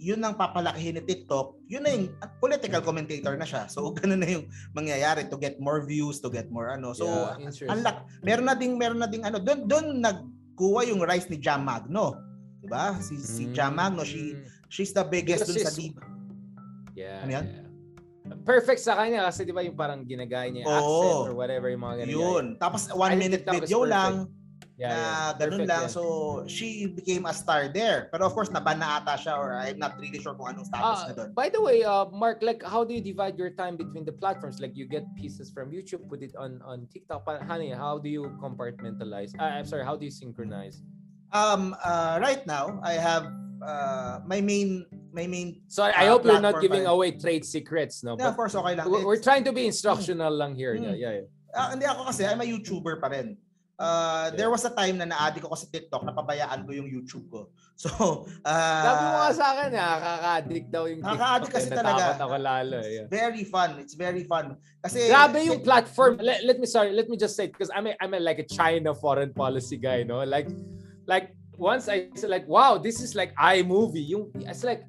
yun 0.02 0.24
ang 0.24 0.34
papalakihin 0.34 0.96
ni 0.96 1.02
TikTok, 1.04 1.52
yun 1.68 1.84
na 1.84 1.90
yung 1.92 2.16
political 2.40 2.80
commentator 2.80 3.36
na 3.36 3.44
siya. 3.44 3.68
So 3.68 3.86
ganun 3.98 4.24
na 4.24 4.28
yung 4.40 4.48
mangyayari 4.72 5.28
to 5.28 5.36
get 5.36 5.60
more 5.60 5.84
views, 5.84 6.24
to 6.24 6.32
get 6.32 6.48
more 6.48 6.72
ano. 6.72 6.96
So 6.96 7.06
yeah, 7.06 7.68
unlock, 7.68 8.08
meron 8.24 8.48
na 8.48 8.56
ding 8.56 8.80
meron 8.80 9.04
na 9.04 9.06
ding 9.06 9.22
ano, 9.22 9.36
doon 9.36 9.68
doon 9.68 10.00
nagkuha 10.00 10.88
yung 10.88 11.04
rise 11.04 11.28
ni 11.28 11.36
Jam 11.36 11.68
Magno. 11.68 12.16
'Di 12.62 12.70
ba? 12.70 12.94
Si 13.02 13.18
si 13.18 13.50
Jam 13.50 13.74
Magno, 13.74 14.06
she 14.06 14.38
Mm. 14.38 14.46
she's 14.70 14.94
the 14.94 15.02
biggest 15.02 15.44
dun 15.44 15.58
sa 15.58 15.74
di- 15.74 15.92
Yeah, 16.94 17.24
Ano 17.26 17.30
yan? 17.32 17.46
yeah. 17.50 17.66
Perfect 18.46 18.78
sa 18.78 18.94
kanya 18.94 19.26
kasi 19.26 19.42
di 19.42 19.50
ba 19.50 19.66
yung 19.66 19.74
parang 19.74 20.06
ginagaya 20.06 20.46
niya 20.46 20.62
yung 20.62 20.70
Oo. 20.70 20.78
accent 20.78 21.18
or 21.26 21.32
whatever 21.34 21.66
yung 21.66 21.82
mga 21.82 22.06
ganyan. 22.06 22.14
yun. 22.14 22.44
Tapos 22.56 22.86
one 22.94 23.12
I 23.12 23.18
minute 23.18 23.42
video 23.42 23.82
lang, 23.82 24.30
Yeah, 24.78 24.88
na 24.88 24.94
yeah. 24.94 25.28
ganun 25.36 25.62
Perfect 25.62 25.68
lang. 25.68 25.82
yan. 25.84 25.90
So, 25.92 26.02
she 26.48 26.68
became 26.88 27.26
a 27.26 27.34
star 27.34 27.68
there. 27.68 28.08
Pero 28.08 28.24
of 28.24 28.32
course, 28.32 28.48
naban 28.48 28.78
na 28.78 28.98
ata 28.98 29.14
siya 29.16 29.34
or 29.36 29.52
I'm 29.52 29.76
not 29.76 29.98
really 29.98 30.16
sure 30.18 30.32
kung 30.32 30.48
anong 30.48 30.64
status 30.64 30.98
Ah, 31.02 31.06
na 31.10 31.12
doon. 31.12 31.28
by 31.34 31.50
the 31.50 31.60
way, 31.60 31.82
uh, 31.82 32.06
Mark, 32.08 32.40
like 32.40 32.62
how 32.62 32.82
do 32.82 32.94
you 32.94 33.02
divide 33.02 33.34
your 33.36 33.52
time 33.52 33.74
between 33.76 34.06
the 34.06 34.14
platforms? 34.14 34.62
Like 34.62 34.78
you 34.78 34.86
get 34.86 35.02
pieces 35.14 35.50
from 35.50 35.70
YouTube, 35.74 36.06
put 36.06 36.22
it 36.22 36.32
on 36.38 36.62
on 36.62 36.86
TikTok. 36.88 37.26
Honey, 37.44 37.74
how 37.74 37.98
do 37.98 38.06
you 38.08 38.30
compartmentalize? 38.38 39.34
Uh, 39.34 39.60
I'm 39.60 39.66
sorry, 39.68 39.82
how 39.84 39.94
do 39.98 40.06
you 40.06 40.14
synchronize? 40.14 40.80
Um, 41.32 41.74
uh, 41.82 42.20
right 42.20 42.44
now, 42.46 42.78
I 42.84 42.94
have 43.00 43.24
uh, 43.64 44.20
my 44.26 44.40
main, 44.40 44.84
my 45.12 45.26
main, 45.26 45.62
So 45.68 45.82
I 45.82 46.04
Uh, 46.06 46.12
hope 46.12 46.24
you're 46.24 46.40
not 46.40 46.60
giving 46.60 46.84
pa- 46.84 46.92
away 46.92 47.12
trade 47.16 47.44
secrets, 47.44 48.04
no? 48.04 48.16
yeah, 48.18 48.28
of 48.28 48.36
But 48.36 48.36
course, 48.36 48.54
okay 48.54 48.76
lang. 48.76 48.90
we're, 48.90 49.04
we're 49.04 49.14
It's- 49.16 49.24
trying 49.24 49.44
to 49.44 49.52
be 49.52 49.64
instructional 49.66 50.32
lang 50.32 50.54
here. 50.54 50.76
Mm. 50.76 50.84
Yeah, 50.92 50.96
yeah, 50.96 51.12
yeah. 51.24 51.56
ah, 51.56 51.68
hindi 51.72 51.86
ako 51.88 52.04
kasi, 52.04 52.28
I'm 52.28 52.40
a 52.40 52.44
YouTuber 52.44 53.00
pa 53.00 53.08
rin. 53.08 53.36
Uh, 53.80 54.30
There 54.36 54.46
was 54.52 54.62
a 54.68 54.70
time 54.70 55.00
na 55.00 55.08
na-addict 55.08 55.48
ako 55.48 55.56
sa 55.56 55.66
TikTok, 55.72 56.04
napabayaan 56.04 56.68
ko 56.68 56.70
yung 56.76 56.86
YouTube 56.86 57.26
ko. 57.32 57.48
So, 57.82 57.88
uh, 58.44 58.82
Sabi 58.84 59.02
mo 59.10 59.16
nga 59.16 59.30
sa 59.32 59.46
akin, 59.56 59.68
nakaka-addict 59.74 60.66
daw 60.70 60.84
yung 60.86 61.00
Nakaka-addict 61.00 61.50
TikTok, 61.50 61.64
kasi 61.64 61.68
eh. 61.72 61.78
talaga. 61.80 62.04
Ako 62.20 62.36
lalo. 62.38 62.76
Yeah. 62.84 63.06
very 63.10 63.42
fun. 63.42 63.80
It's 63.80 63.96
very 63.96 64.22
fun. 64.22 64.54
Kasi, 64.84 65.08
Grabe 65.08 65.40
yung 65.48 65.64
platform. 65.64 66.20
Let, 66.20 66.44
let 66.44 66.60
me 66.60 66.68
sorry, 66.68 66.92
let 66.92 67.08
me 67.08 67.16
just 67.16 67.34
say 67.34 67.48
because 67.48 67.72
I'm 67.74 67.88
a, 67.88 67.96
I'm 67.98 68.12
a, 68.14 68.20
like 68.20 68.38
a 68.38 68.46
China 68.46 68.92
foreign 68.94 69.32
policy 69.32 69.80
guy, 69.80 70.04
no? 70.04 70.22
Like 70.22 70.46
like 71.06 71.34
once 71.58 71.88
I 71.88 72.08
said 72.14 72.30
like 72.30 72.46
wow, 72.48 72.78
this 72.78 73.00
is 73.00 73.14
like 73.14 73.34
iMovie. 73.36 74.08
Yung 74.08 74.30
it's 74.46 74.64
like 74.64 74.84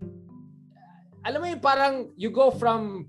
alam 1.24 1.40
mo 1.40 1.48
yung 1.48 1.64
parang 1.64 2.12
you 2.20 2.30
go 2.30 2.52
from 2.52 3.08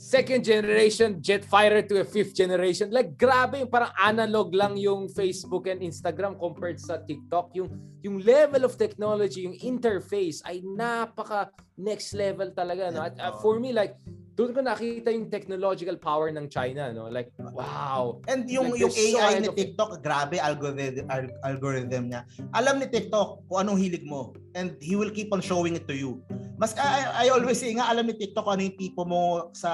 second 0.00 0.40
generation 0.48 1.20
jet 1.20 1.44
fighter 1.44 1.84
to 1.84 2.00
a 2.00 2.06
fifth 2.06 2.32
generation. 2.32 2.88
Like 2.88 3.20
grabe 3.20 3.60
yung 3.60 3.68
parang 3.68 3.92
analog 4.00 4.54
lang 4.56 4.80
yung 4.80 5.12
Facebook 5.12 5.68
and 5.68 5.84
Instagram 5.84 6.40
compared 6.40 6.80
sa 6.80 7.04
TikTok. 7.04 7.52
Yung 7.52 7.68
yung 8.00 8.24
level 8.24 8.64
of 8.64 8.80
technology, 8.80 9.44
yung 9.44 9.58
interface 9.60 10.40
ay 10.48 10.64
napaka 10.64 11.52
next 11.76 12.16
level 12.16 12.48
talaga 12.56 12.88
no. 12.88 13.04
At, 13.04 13.20
uh, 13.20 13.36
for 13.44 13.60
me 13.60 13.76
like 13.76 14.00
doon 14.40 14.56
ko 14.56 14.64
nakita 14.64 15.12
yung 15.12 15.28
technological 15.28 16.00
power 16.00 16.32
ng 16.32 16.48
China 16.48 16.88
no. 16.96 17.12
Like 17.12 17.28
wow. 17.52 18.24
And 18.24 18.48
yung 18.48 18.72
Like, 18.72 18.88
yung 18.88 18.92
so 18.96 18.96
AI 18.96 19.20
ahead 19.36 19.44
ni 19.44 19.50
of. 19.52 19.56
TikTok, 19.60 20.00
grabe 20.00 20.40
algorithm 20.40 21.04
al- 21.12 21.36
algorithm 21.44 22.08
niya. 22.08 22.24
Alam 22.56 22.80
ni 22.80 22.88
TikTok 22.88 23.44
kung 23.52 23.68
anong 23.68 23.76
hilig 23.76 24.00
mo 24.08 24.32
and 24.56 24.80
he 24.80 24.96
will 24.96 25.12
keep 25.12 25.28
on 25.36 25.44
showing 25.44 25.76
it 25.76 25.84
to 25.84 25.92
you. 25.92 26.24
Mas 26.56 26.72
I, 26.80 27.28
I 27.28 27.36
always 27.36 27.60
say 27.60 27.76
nga 27.76 27.92
alam 27.92 28.08
ni 28.08 28.16
TikTok 28.16 28.48
kung 28.48 28.56
ano 28.56 28.64
yung 28.64 28.78
tipo 28.80 29.04
mo 29.04 29.52
sa 29.52 29.72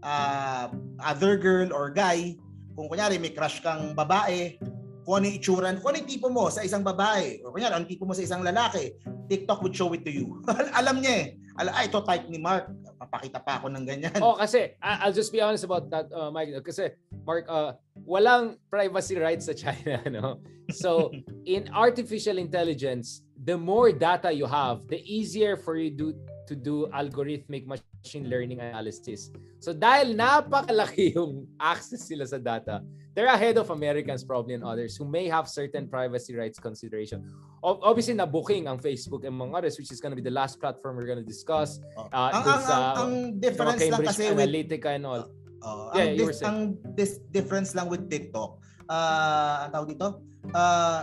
ah, 0.00 0.72
other 1.04 1.36
girl 1.36 1.68
or 1.76 1.92
guy. 1.92 2.40
Kung 2.74 2.88
kunyari 2.88 3.20
may 3.20 3.36
crush 3.36 3.60
kang 3.60 3.92
babae, 3.92 4.56
kung 5.04 5.20
ano 5.20 5.28
yung 5.28 5.36
itsura, 5.36 5.68
kung 5.76 5.92
ano 5.92 6.00
yung 6.00 6.10
tipo 6.10 6.26
mo 6.32 6.48
sa 6.48 6.64
isang 6.64 6.80
babae, 6.80 7.44
o 7.44 7.52
kunyari 7.52 7.76
ano 7.76 7.84
tipo 7.84 8.08
mo 8.08 8.16
sa 8.16 8.24
isang 8.24 8.40
lalaki, 8.40 8.96
TikTok 9.28 9.60
would 9.60 9.76
show 9.76 9.92
it 9.92 10.02
to 10.02 10.10
you. 10.10 10.40
alam 10.80 11.04
niya 11.04 11.14
eh. 11.20 11.26
Alam, 11.54 11.70
ah, 11.70 11.82
ito 11.86 11.98
type 12.02 12.26
ni 12.26 12.38
Mark. 12.42 12.66
Papakita 12.98 13.38
pa 13.38 13.62
ako 13.62 13.70
ng 13.70 13.84
ganyan. 13.86 14.10
Oh, 14.18 14.34
kasi 14.34 14.74
I'll 14.82 15.14
just 15.14 15.30
be 15.30 15.38
honest 15.38 15.62
about 15.62 15.86
that, 15.94 16.10
uh, 16.10 16.30
Mike. 16.34 16.50
Kasi 16.66 16.98
Mark, 17.22 17.46
uh, 17.46 17.78
walang 18.02 18.58
privacy 18.66 19.14
rights 19.14 19.46
sa 19.46 19.54
China, 19.54 20.02
no? 20.10 20.42
So, 20.74 21.14
in 21.46 21.70
artificial 21.70 22.42
intelligence, 22.42 23.22
the 23.46 23.54
more 23.54 23.94
data 23.94 24.34
you 24.34 24.50
have, 24.50 24.88
the 24.90 24.98
easier 25.06 25.54
for 25.54 25.78
you 25.78 25.94
do 25.94 26.16
to 26.50 26.58
do 26.58 26.90
algorithmic 26.90 27.70
machine 27.70 28.26
learning 28.26 28.58
analysis. 28.58 29.30
So, 29.62 29.70
dahil 29.70 30.18
napakalaki 30.18 31.12
yung 31.16 31.46
access 31.62 32.10
sila 32.10 32.26
sa 32.26 32.42
data, 32.42 32.82
they're 33.14 33.30
ahead 33.30 33.56
of 33.56 33.70
Americans 33.70 34.26
probably 34.26 34.54
and 34.54 34.66
others 34.66 34.98
who 34.98 35.06
may 35.06 35.30
have 35.30 35.48
certain 35.48 35.86
privacy 35.86 36.34
rights 36.34 36.58
consideration. 36.58 37.22
Ob- 37.62 37.80
Obviously, 37.82 38.14
na 38.14 38.26
booking 38.26 38.66
ang 38.66 38.78
Facebook 38.78 39.22
among 39.24 39.54
others, 39.54 39.78
which 39.78 39.90
is 39.94 40.02
going 40.02 40.10
to 40.10 40.18
be 40.18 40.24
the 40.24 40.34
last 40.34 40.58
platform 40.58 40.98
we're 40.98 41.06
going 41.06 41.22
to 41.22 41.26
discuss. 41.26 41.78
Oh. 41.96 42.10
Uh, 42.12 42.30
ang, 42.34 42.42
ang, 42.42 42.60
sa- 42.60 42.74
ang, 42.74 42.96
ang 42.98 43.12
Sa 43.14 43.30
mga 43.30 43.40
difference 43.40 43.80
lang 43.86 44.02
kasi 44.04 44.22
with 44.28 44.42
Analytica 44.42 44.88
and 44.98 45.06
all. 45.06 45.22
Oh, 45.64 45.88
Yeah, 45.96 46.02
ang, 46.04 46.08
you 46.12 46.18
dis- 46.18 46.26
were 46.28 46.36
saying. 46.36 46.50
ang 46.50 46.58
dis- 46.92 47.20
difference 47.32 47.70
lang 47.72 47.88
with 47.88 48.10
TikTok, 48.12 48.60
uh, 48.90 49.64
ang 49.64 49.70
tawag 49.72 49.88
dito, 49.96 50.08
uh, 50.52 51.00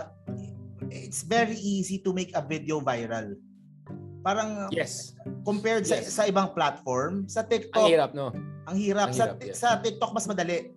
it's 0.86 1.26
very 1.26 1.56
easy 1.58 1.98
to 1.98 2.12
make 2.14 2.30
a 2.36 2.42
video 2.44 2.78
viral. 2.78 3.34
Parang 4.22 4.70
Yes. 4.70 5.18
compared 5.42 5.82
sa, 5.82 5.98
Yes. 5.98 6.14
sa 6.14 6.30
ibang 6.30 6.54
platform, 6.54 7.26
sa 7.26 7.42
Ang 7.42 7.50
TikTok, 7.50 7.88
hirap, 7.90 8.14
no? 8.14 8.30
ang 8.70 8.76
hirap. 8.78 9.10
Ang 9.10 9.16
sa, 9.18 9.24
hirap, 9.34 9.36
yeah. 9.42 9.56
sa 9.56 9.82
TikTok 9.82 10.14
mas 10.14 10.30
madali. 10.30 10.70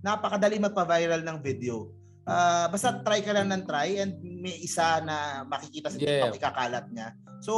Napakadali 0.00 0.56
magpa-viral 0.56 1.20
ng 1.20 1.38
video. 1.40 1.92
Ah, 2.24 2.68
basta 2.70 3.00
try 3.02 3.24
ka 3.24 3.34
lang 3.34 3.50
ng 3.50 3.64
try 3.66 3.98
and 3.98 4.14
may 4.22 4.54
isa 4.62 5.02
na 5.02 5.42
makikita 5.44 5.90
sa 5.90 5.98
TikTok, 5.98 6.30
Yeah. 6.30 6.38
ikakalat 6.38 6.86
niya. 6.92 7.08
So, 7.40 7.52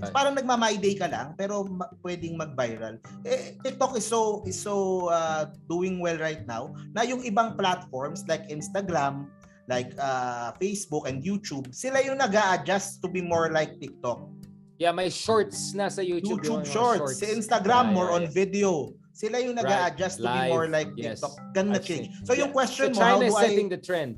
Right. 0.00 0.10
parang 0.10 0.34
nagma-my 0.34 0.80
day 0.80 0.96
ka 0.96 1.06
lang 1.06 1.36
pero 1.36 1.62
ma- 1.62 1.92
pwedeng 2.02 2.34
mag-viral. 2.34 2.98
Eh, 3.22 3.54
TikTok 3.60 3.94
is 3.94 4.08
so 4.08 4.40
is 4.42 4.56
so 4.56 5.06
uh, 5.12 5.46
doing 5.68 6.00
well 6.00 6.16
right 6.16 6.42
now 6.48 6.72
na 6.96 7.04
yung 7.04 7.20
ibang 7.22 7.54
platforms 7.54 8.24
like 8.26 8.48
Instagram, 8.48 9.28
like 9.68 9.92
uh, 10.00 10.50
Facebook 10.56 11.04
and 11.04 11.20
YouTube, 11.20 11.68
sila 11.70 12.00
yung 12.00 12.18
nag-a-adjust 12.18 13.04
to 13.04 13.06
be 13.06 13.20
more 13.20 13.52
like 13.52 13.76
TikTok. 13.78 14.24
Yeah, 14.80 14.94
may 14.94 15.12
shorts 15.12 15.74
na 15.74 15.92
sa 15.92 16.00
YouTube. 16.00 16.40
YouTube 16.42 16.44
yung 16.48 16.62
mga 16.64 16.72
Shorts, 16.74 17.18
si 17.20 17.26
Instagram 17.28 17.92
Yeah, 17.92 17.94
more 17.94 18.08
yeah, 18.10 18.16
on 18.18 18.24
yeah. 18.26 18.34
video. 18.34 18.70
Sila 19.18 19.42
yung 19.42 19.58
nag-a-adjust 19.58 20.22
to 20.22 20.30
be 20.30 20.30
Live, 20.30 20.50
more 20.54 20.70
like 20.70 20.94
yes. 20.94 21.18
TikTok. 21.18 21.34
Ganun 21.50 21.74
na 21.74 21.82
change. 21.82 22.06
So 22.22 22.38
yung 22.38 22.54
Yeah. 22.54 22.58
question 22.62 22.94
So 22.94 23.02
mo, 23.02 23.02
how 23.02 23.18
China 23.18 23.26
do 23.26 23.34
is 23.34 23.34
setting 23.34 23.66
I... 23.66 23.74
the 23.74 23.80
trend. 23.82 24.12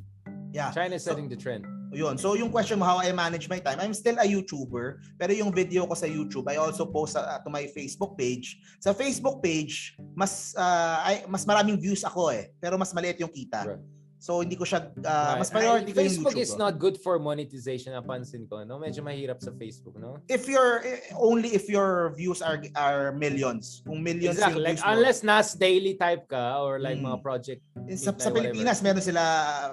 Yeah. 0.53 0.69
China 0.77 0.93
is 0.93 1.03
So- 1.09 1.17
setting 1.17 1.33
the 1.33 1.41
trend. 1.41 1.65
Yun. 1.91 2.15
So 2.23 2.39
yung 2.39 2.55
question 2.55 2.79
mo, 2.79 2.87
how 2.87 3.03
I 3.03 3.11
manage 3.11 3.51
my 3.51 3.59
time, 3.59 3.83
I'm 3.83 3.97
still 3.97 4.15
a 4.15 4.23
YouTuber, 4.23 5.03
pero 5.19 5.35
yung 5.35 5.51
video 5.51 5.91
ko 5.91 5.95
sa 5.99 6.07
YouTube, 6.07 6.47
I 6.47 6.55
also 6.55 6.87
post 6.87 7.19
uh, 7.19 7.27
to 7.43 7.51
my 7.51 7.67
Facebook 7.67 8.15
page. 8.15 8.63
Sa 8.79 8.95
Facebook 8.95 9.43
page, 9.43 9.99
mas 10.15 10.55
uh, 10.55 11.03
ay, 11.03 11.27
mas 11.27 11.43
maraming 11.43 11.75
views 11.83 12.07
ako 12.07 12.31
eh, 12.31 12.55
pero 12.63 12.79
mas 12.79 12.95
maliit 12.95 13.19
yung 13.19 13.33
kita. 13.33 13.75
Right. 13.75 13.83
So 14.21 14.45
hindi 14.45 14.53
ko 14.53 14.69
siya, 14.69 14.85
uh, 14.85 15.01
Right. 15.01 15.41
mas 15.41 15.49
priority 15.49 15.91
ko 15.91 16.05
yung 16.05 16.13
Facebook 16.13 16.37
YouTube 16.37 16.45
is 16.45 16.53
ko. 16.53 16.61
not 16.61 16.77
good 16.77 17.01
for 17.01 17.17
monetization, 17.17 17.97
napansin 17.97 18.45
ko. 18.45 18.61
No? 18.69 18.77
Medyo 18.77 19.01
mahirap 19.01 19.41
sa 19.41 19.49
Facebook, 19.57 19.97
no? 19.97 20.21
If 20.29 20.45
you're, 20.45 20.85
eh, 20.85 21.09
only 21.17 21.57
if 21.57 21.73
your 21.73 22.13
views 22.13 22.45
are 22.45 22.61
are 22.77 23.17
millions. 23.17 23.81
Kung 23.81 24.05
millions 24.05 24.37
Exactly. 24.37 24.61
yung 24.61 24.69
Like, 24.69 24.77
views 24.77 24.85
mo. 24.85 24.93
unless 24.93 25.19
nas 25.25 25.57
daily 25.57 25.97
type 25.97 26.29
ka 26.29 26.61
or 26.61 26.77
like 26.77 27.01
Mm. 27.01 27.09
mga 27.09 27.19
project. 27.25 27.65
Sa, 27.97 28.13
sa 28.13 28.29
Pilipinas, 28.29 28.85
meron 28.85 29.01
sila 29.01 29.25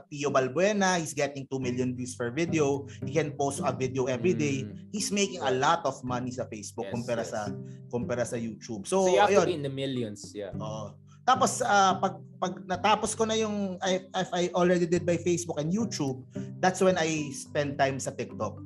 Pio 0.08 0.32
Balbuena, 0.32 0.96
he's 0.96 1.12
getting 1.12 1.44
2 1.44 1.60
million 1.60 1.92
views 1.92 2.16
per 2.16 2.32
video. 2.32 2.88
He 3.04 3.12
can 3.12 3.36
post 3.36 3.60
a 3.60 3.76
video 3.76 4.08
every 4.08 4.32
day. 4.32 4.64
Mm. 4.64 4.96
He's 4.96 5.12
making 5.12 5.44
a 5.44 5.52
lot 5.52 5.84
of 5.84 6.00
money 6.08 6.32
sa 6.32 6.48
Facebook 6.48 6.88
Yes, 6.88 6.94
kumpara 6.96 7.28
yes. 7.28 7.36
sa 7.36 7.52
kumpara 7.92 8.24
sa 8.24 8.40
YouTube. 8.40 8.88
So, 8.88 9.04
So, 9.06 9.12
you 9.12 9.20
have 9.20 9.28
to 9.30 9.44
ayun. 9.44 9.46
be 9.46 9.58
in 9.60 9.66
the 9.68 9.76
millions. 9.76 10.32
Yeah. 10.32 10.56
Oo. 10.56 10.96
Tapos 11.28 11.60
ah, 11.60 12.00
pag 12.00 12.24
pag 12.40 12.54
natapos 12.64 13.12
ko 13.12 13.28
na 13.28 13.36
yung 13.36 13.76
I- 13.84 14.08
if 14.08 14.30
I 14.32 14.48
already 14.56 14.88
did 14.88 15.04
by 15.04 15.20
Facebook 15.20 15.60
and 15.60 15.68
YouTube, 15.68 16.24
that's 16.64 16.80
when 16.80 16.96
I 16.96 17.28
spend 17.36 17.76
time 17.76 18.00
sa 18.00 18.16
TikTok. 18.16 18.64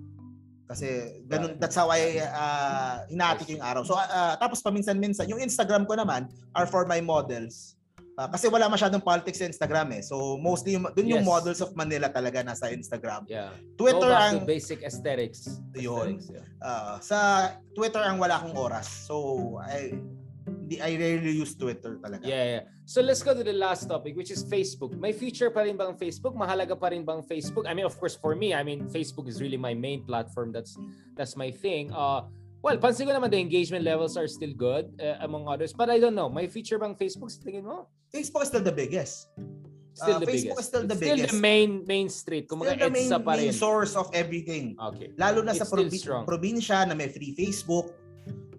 Kasi 0.69 1.19
ganun 1.27 1.57
that's 1.59 1.75
how 1.75 1.89
I 1.89 2.21
uh, 2.21 3.03
hinati 3.09 3.43
ko 3.43 3.51
yung 3.57 3.65
araw. 3.65 3.81
So 3.83 3.97
ah, 3.97 4.37
tapos 4.37 4.61
paminsan-minsan 4.61 5.25
yung 5.27 5.41
Instagram 5.41 5.89
ko 5.89 5.97
naman 5.97 6.29
are 6.53 6.69
for 6.69 6.85
my 6.85 7.01
models. 7.01 7.75
Ah, 8.19 8.27
kasi 8.29 8.45
wala 8.51 8.69
masyadong 8.69 9.01
politics 9.01 9.41
sa 9.41 9.49
Instagram 9.49 9.97
eh. 9.97 10.03
So 10.05 10.37
mostly 10.37 10.77
yung- 10.77 10.87
dun 10.93 11.09
yung 11.09 11.25
Yes. 11.25 11.31
models 11.31 11.59
of 11.65 11.73
Manila 11.73 12.07
talaga 12.07 12.45
nasa 12.45 12.69
Instagram. 12.69 13.25
Yeah. 13.25 13.49
Twitter 13.75 14.11
Go 14.11 14.15
back 14.15 14.23
ang 14.29 14.35
to 14.43 14.47
basic 14.47 14.85
aesthetics. 14.85 15.59
Yun. 15.73 16.21
Aesthetics, 16.21 16.27
yeah. 16.29 16.45
Ah, 16.61 16.95
sa 17.01 17.17
Twitter 17.73 18.03
ang 18.05 18.21
wala 18.21 18.37
akong 18.37 18.53
oras. 18.53 18.85
So 19.09 19.57
I 19.63 19.97
I 20.79 20.95
rarely 20.95 21.35
use 21.35 21.51
Twitter 21.57 21.99
talaga. 21.99 22.23
Yeah, 22.23 22.45
yeah. 22.45 22.63
So 22.85 23.01
let's 23.01 23.19
go 23.19 23.33
to 23.33 23.43
the 23.43 23.51
last 23.51 23.89
topic 23.89 24.15
which 24.15 24.31
is 24.31 24.45
Facebook. 24.45 24.95
May 24.95 25.11
future 25.11 25.49
pa 25.49 25.67
rin 25.67 25.75
bang 25.75 25.97
Facebook? 25.97 26.37
Mahalaga 26.37 26.77
pa 26.79 26.93
rin 26.93 27.03
bang 27.03 27.19
Facebook? 27.25 27.67
I 27.67 27.73
mean, 27.73 27.83
of 27.83 27.97
course 27.99 28.15
for 28.15 28.37
me, 28.37 28.53
I 28.53 28.63
mean, 28.63 28.87
Facebook 28.87 29.27
is 29.27 29.41
really 29.41 29.57
my 29.59 29.73
main 29.73 30.05
platform. 30.05 30.53
That's 30.53 30.77
that's 31.17 31.35
my 31.35 31.51
thing. 31.51 31.91
Uh 31.91 32.29
well, 32.61 32.77
pansin 32.77 33.09
ko 33.09 33.17
naman 33.17 33.33
the 33.33 33.41
engagement 33.41 33.81
levels 33.83 34.15
are 34.15 34.29
still 34.29 34.53
good 34.53 34.93
uh, 35.01 35.17
among 35.25 35.49
others, 35.49 35.73
but 35.73 35.89
I 35.89 35.97
don't 35.97 36.13
know. 36.13 36.29
May 36.29 36.45
future 36.45 36.77
bang 36.77 36.93
Facebook 36.93 37.33
sa 37.33 37.41
tingin 37.41 37.65
mo? 37.65 37.89
Facebook 38.13 38.45
is 38.45 38.53
still 38.53 38.61
the 38.63 38.75
biggest. 38.75 39.33
Still 39.91 40.17
Uh, 40.17 40.23
the 40.23 40.29
Facebook 40.31 40.55
biggest. 40.55 40.63
is 40.63 40.67
still 40.71 40.85
the 40.87 40.95
It's 40.95 41.03
still 41.03 41.17
biggest. 41.19 41.33
the 41.35 41.41
main 41.43 41.69
main 41.83 42.07
street. 42.07 42.47
Kumbaga 42.47 42.79
Still 42.79 42.87
the 42.87 42.95
main, 42.95 43.07
EDSA 43.11 43.19
pa 43.27 43.31
rin. 43.35 43.39
main 43.43 43.51
source 43.51 43.93
of 43.99 44.07
everything. 44.15 44.65
Okay. 44.79 45.11
Lalo 45.19 45.43
na 45.43 45.51
It's 45.51 45.59
sa 45.59 45.67
still 45.67 45.83
probi- 45.83 46.23
probinsya 46.23 46.87
na 46.87 46.95
may 46.95 47.11
free 47.11 47.35
Facebook. 47.35 47.91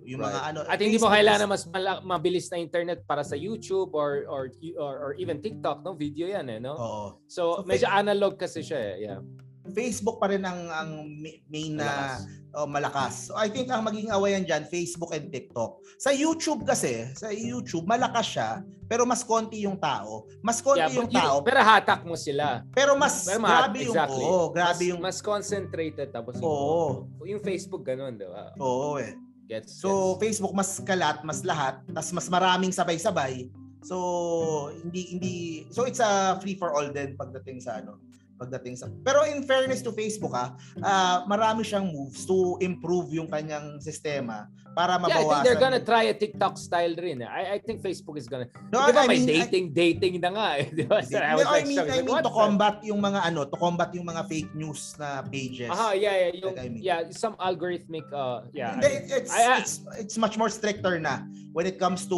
Yung 0.05 0.21
mga 0.21 0.31
Right. 0.33 0.49
ano. 0.49 0.59
At 0.65 0.77
hindi 0.77 0.91
mo 0.93 0.99
Facebook 1.01 1.15
kailangan 1.15 1.47
mas 1.47 1.63
mala- 1.65 2.03
mabilis 2.03 2.47
na 2.47 2.59
internet 2.59 3.03
para 3.03 3.23
sa 3.23 3.35
YouTube 3.35 3.91
or 3.93 4.27
or 4.27 4.43
or, 4.75 4.95
or 5.01 5.13
even 5.15 5.39
TikTok, 5.39 5.81
no? 5.81 5.93
Video 5.93 6.27
'yan 6.27 6.47
eh, 6.49 6.59
no? 6.59 6.75
Oo. 6.75 7.05
So, 7.25 7.43
So, 7.57 7.65
medyo 7.65 7.87
fa- 7.87 7.99
analog 7.99 8.35
kasi 8.35 8.61
siya 8.61 8.79
eh. 8.95 9.05
Yeah. 9.05 9.21
Facebook 9.65 10.19
pa 10.19 10.27
rin 10.27 10.43
ang 10.43 10.59
ang 10.69 10.91
ma- 11.15 11.41
main 11.47 11.73
na 11.73 11.87
Malakas. 11.87 12.21
oh, 12.53 12.67
malakas. 12.67 13.15
So 13.25 13.37
I 13.37 13.47
think 13.47 13.71
ang 13.71 13.81
magiging 13.81 14.11
awayan 14.11 14.43
diyan 14.43 14.67
Facebook 14.67 15.11
and 15.11 15.31
TikTok. 15.31 15.79
Sa 15.97 16.11
YouTube 16.11 16.63
kasi, 16.63 17.07
sa 17.15 17.31
YouTube 17.31 17.87
malakas 17.87 18.27
siya, 18.29 18.51
pero 18.85 19.07
mas 19.07 19.23
konti 19.23 19.63
yung 19.63 19.79
tao. 19.79 20.27
Mas 20.41 20.59
konti 20.59 20.83
Yeah, 20.83 20.91
yung 20.93 21.07
you- 21.07 21.15
tao, 21.15 21.41
pero 21.41 21.63
hatak 21.63 22.03
mo 22.03 22.19
sila. 22.19 22.67
pero 22.71 22.99
mas 22.99 23.23
Pero 23.23 23.39
ma- 23.39 23.51
grabe 23.63 23.79
yung 23.81 23.95
exactly. 23.95 24.19
oo, 24.21 24.51
grabe 24.51 24.75
mas, 24.77 24.91
yung 24.91 25.01
mas 25.01 25.19
concentrated 25.21 26.11
tapos 26.11 26.35
yung, 26.37 26.45
oo. 26.45 27.07
yung 27.23 27.39
Facebook 27.41 27.87
ganun, 27.87 28.19
'di 28.19 28.27
ba? 28.27 28.51
Oo 28.59 28.99
eh. 28.99 29.15
Gets. 29.53 29.77
So 29.77 30.17
gets. 30.17 30.21
Facebook 30.25 30.55
mas 30.57 30.81
kalat, 30.81 31.21
mas 31.21 31.45
lahat, 31.45 31.85
tas 31.93 32.09
mas 32.17 32.27
maraming 32.33 32.73
sabay-sabay. 32.73 33.53
So 33.85 34.73
hindi 34.81 35.13
hindi 35.13 35.35
so 35.69 35.85
it's 35.85 36.01
a 36.01 36.41
free 36.41 36.57
for 36.57 36.73
all 36.73 36.89
din 36.89 37.19
pagdating 37.19 37.61
sa 37.61 37.83
ano 37.85 38.01
pagdating 38.43 38.75
sa 38.75 38.91
Pero 39.07 39.23
in 39.25 39.47
fairness 39.47 39.79
to 39.81 39.95
Facebook 39.95 40.35
ah, 40.35 40.59
ah, 40.83 41.23
marami 41.25 41.63
siyang 41.63 41.87
moves 41.87 42.27
to 42.27 42.59
improve 42.59 43.15
yung 43.15 43.31
kanyang 43.31 43.79
sistema 43.79 44.51
para 44.73 44.97
yeah, 44.97 45.05
I 45.05 45.05
think 45.05 45.29
mabawasan. 45.29 45.43
they're 45.45 45.61
gonna 45.61 45.85
try 45.85 46.05
a 46.09 46.17
TikTok 46.17 46.57
style 46.57 46.97
rin. 46.97 47.21
eh. 47.21 47.29
I, 47.29 47.43
I 47.55 47.59
think 47.61 47.85
Facebook 47.85 48.17
is 48.17 48.25
gonna. 48.25 48.49
No, 48.73 48.89
di 48.89 48.93
ba 48.97 49.05
I 49.05 49.07
may 49.07 49.21
mean, 49.21 49.29
I- 49.29 49.45
dating 49.45 49.67
dating 49.77 50.15
na 50.17 50.33
nga 50.33 50.49
eh, 50.57 50.73
di 50.73 50.89
ba? 50.89 51.05
So, 51.05 51.21
I 51.21 51.37
was 51.37 51.45
I 51.45 51.61
like, 51.61 51.69
mean. 51.69 51.77
I 51.85 52.01
mean 52.01 52.09
to 52.09 52.25
that? 52.25 52.33
combat 52.33 52.81
yung 52.81 53.05
mga 53.05 53.21
ano, 53.21 53.45
to 53.45 53.57
combat 53.61 53.93
yung 53.93 54.09
mga 54.09 54.25
fake 54.33 54.53
news 54.57 54.97
na 54.97 55.21
pages. 55.29 55.69
Aha, 55.69 55.93
yeah, 55.93 56.17
yeah, 56.25 56.33
yung, 56.41 56.57
Like, 56.57 56.65
I 56.65 56.69
mean- 56.73 56.81
yeah, 56.81 57.05
some 57.13 57.37
algorithmic 57.37 58.09
uh 58.17 58.49
yeah. 58.57 58.81
Hindi, 58.81 58.89
I 58.89 58.93
mean, 58.97 59.13
it's, 59.13 59.29
I- 59.29 59.45
I- 59.45 59.61
it's 59.61 59.75
it's 60.01 60.17
much 60.17 60.41
more 60.41 60.49
stricter 60.49 60.97
na 60.97 61.21
when 61.53 61.69
it 61.69 61.77
comes 61.77 62.09
to 62.09 62.17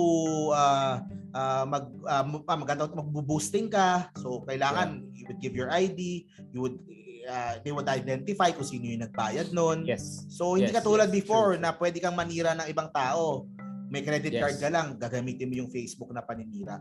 uh, 0.54 1.02
uh, 1.34 1.64
mag 1.66 1.84
uh, 2.00 2.24
mag- 2.24 2.62
maganda 2.62 2.86
magbo-boosting 2.86 3.68
ka. 3.68 4.08
So 4.16 4.40
kailangan 4.42 5.10
you 5.12 5.26
would 5.26 5.42
give 5.42 5.52
your 5.52 5.68
ID, 5.68 6.24
you 6.54 6.62
would 6.62 6.78
uh, 7.26 7.58
they 7.60 7.74
would 7.74 7.88
identify 7.88 8.54
kung 8.54 8.64
sino 8.64 8.86
yung 8.86 9.02
nagbayad 9.02 9.50
noon. 9.50 9.84
yes. 9.84 10.24
So 10.30 10.54
hindi 10.54 10.70
Yes, 10.70 10.78
katulad 10.78 11.10
yes, 11.10 11.16
before 11.18 11.56
true, 11.56 11.60
na 11.60 11.74
pwede 11.74 11.98
kang 11.98 12.14
manira 12.14 12.54
ng 12.54 12.70
ibang 12.70 12.88
tao. 12.88 13.44
May 13.90 14.00
credit 14.00 14.32
Yes. 14.32 14.40
card 14.40 14.56
ka 14.58 14.68
lang, 14.70 14.86
gagamitin 14.96 15.46
mo 15.46 15.54
yung 15.56 15.70
Facebook 15.70 16.10
na 16.10 16.18
paninira. 16.18 16.80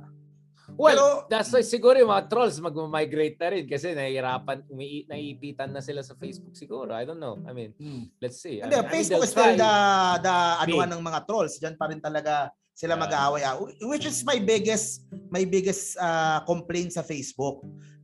Well, 0.74 0.96
Pero- 0.96 1.20
that's 1.28 1.52
why 1.52 1.60
siguro 1.60 2.00
yung 2.00 2.08
mga 2.08 2.32
trolls 2.32 2.56
mag-migrate 2.58 3.36
na 3.36 3.52
rin 3.52 3.68
kasi 3.68 3.92
nahihirapan, 3.92 4.64
umi- 4.72 5.04
naiipitan 5.06 5.68
na 5.70 5.84
sila 5.84 6.00
sa 6.00 6.16
Facebook 6.16 6.56
siguro. 6.56 6.96
I 6.96 7.04
don't 7.04 7.20
know. 7.20 7.36
I 7.44 7.52
mean, 7.52 7.76
let's 8.18 8.40
see. 8.40 8.64
I 8.64 8.72
Hindi, 8.72 8.72
mean, 8.72 8.80
I 8.80 8.88
mean, 8.88 8.94
Facebook 8.96 9.20
they'll 9.20 9.28
is 9.28 9.36
still 9.36 9.56
the 9.60 9.74
the 10.24 10.36
anuhan 10.64 10.90
ng 10.96 11.04
mga 11.04 11.20
trolls. 11.28 11.60
Diyan 11.60 11.76
pa 11.76 11.92
rin 11.92 12.00
talaga 12.00 12.48
sila 12.74 12.98
mag-aaway 12.98 13.46
which 13.86 14.06
is 14.10 14.26
my 14.26 14.42
biggest 14.42 15.06
my 15.30 15.46
biggest 15.46 15.98
uh, 15.98 16.42
complaint 16.46 16.94
sa 16.94 17.06
Facebook. 17.06 17.62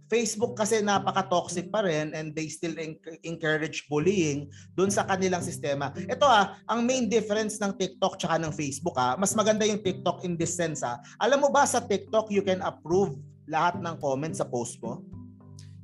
Facebook 0.09 0.57
kasi 0.57 0.81
napaka-toxic 0.81 1.69
pa 1.69 1.85
rin 1.85 2.17
and 2.17 2.33
they 2.33 2.49
still 2.49 2.73
enc- 2.81 3.21
encourage 3.21 3.85
bullying 3.85 4.49
doon 4.73 4.89
sa 4.89 5.05
kanilang 5.05 5.45
sistema. 5.45 5.93
Ito 5.93 6.25
ah, 6.25 6.57
ang 6.65 6.81
main 6.89 7.05
difference 7.05 7.61
ng 7.61 7.77
TikTok 7.77 8.17
tsaka 8.17 8.41
ng 8.41 8.49
Facebook 8.49 8.97
ah, 8.97 9.13
mas 9.21 9.37
maganda 9.37 9.69
yung 9.69 9.85
TikTok 9.85 10.25
in 10.25 10.33
this 10.33 10.57
sense 10.57 10.81
ah. 10.81 10.97
Alam 11.21 11.45
mo 11.45 11.49
ba 11.53 11.61
sa 11.69 11.77
TikTok 11.85 12.33
you 12.33 12.41
can 12.41 12.57
approve 12.65 13.21
lahat 13.45 13.77
ng 13.85 14.01
comments 14.01 14.41
sa 14.41 14.49
post 14.49 14.81
mo? 14.81 15.05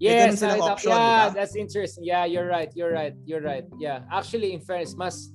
Ganun 0.01 0.35
Yes, 0.35 0.43
silang 0.43 0.59
option, 0.59 0.91
yeah, 0.91 1.31
di 1.31 1.31
ba? 1.31 1.35
that's 1.39 1.55
interesting. 1.55 2.03
Yeah, 2.03 2.25
you're 2.27 2.49
right. 2.49 2.67
You're 2.75 2.91
right. 2.91 3.15
You're 3.23 3.39
right. 3.39 3.63
Yeah. 3.79 4.03
Actually, 4.11 4.51
in 4.51 4.59
fairness, 4.59 4.91
mas 4.91 5.31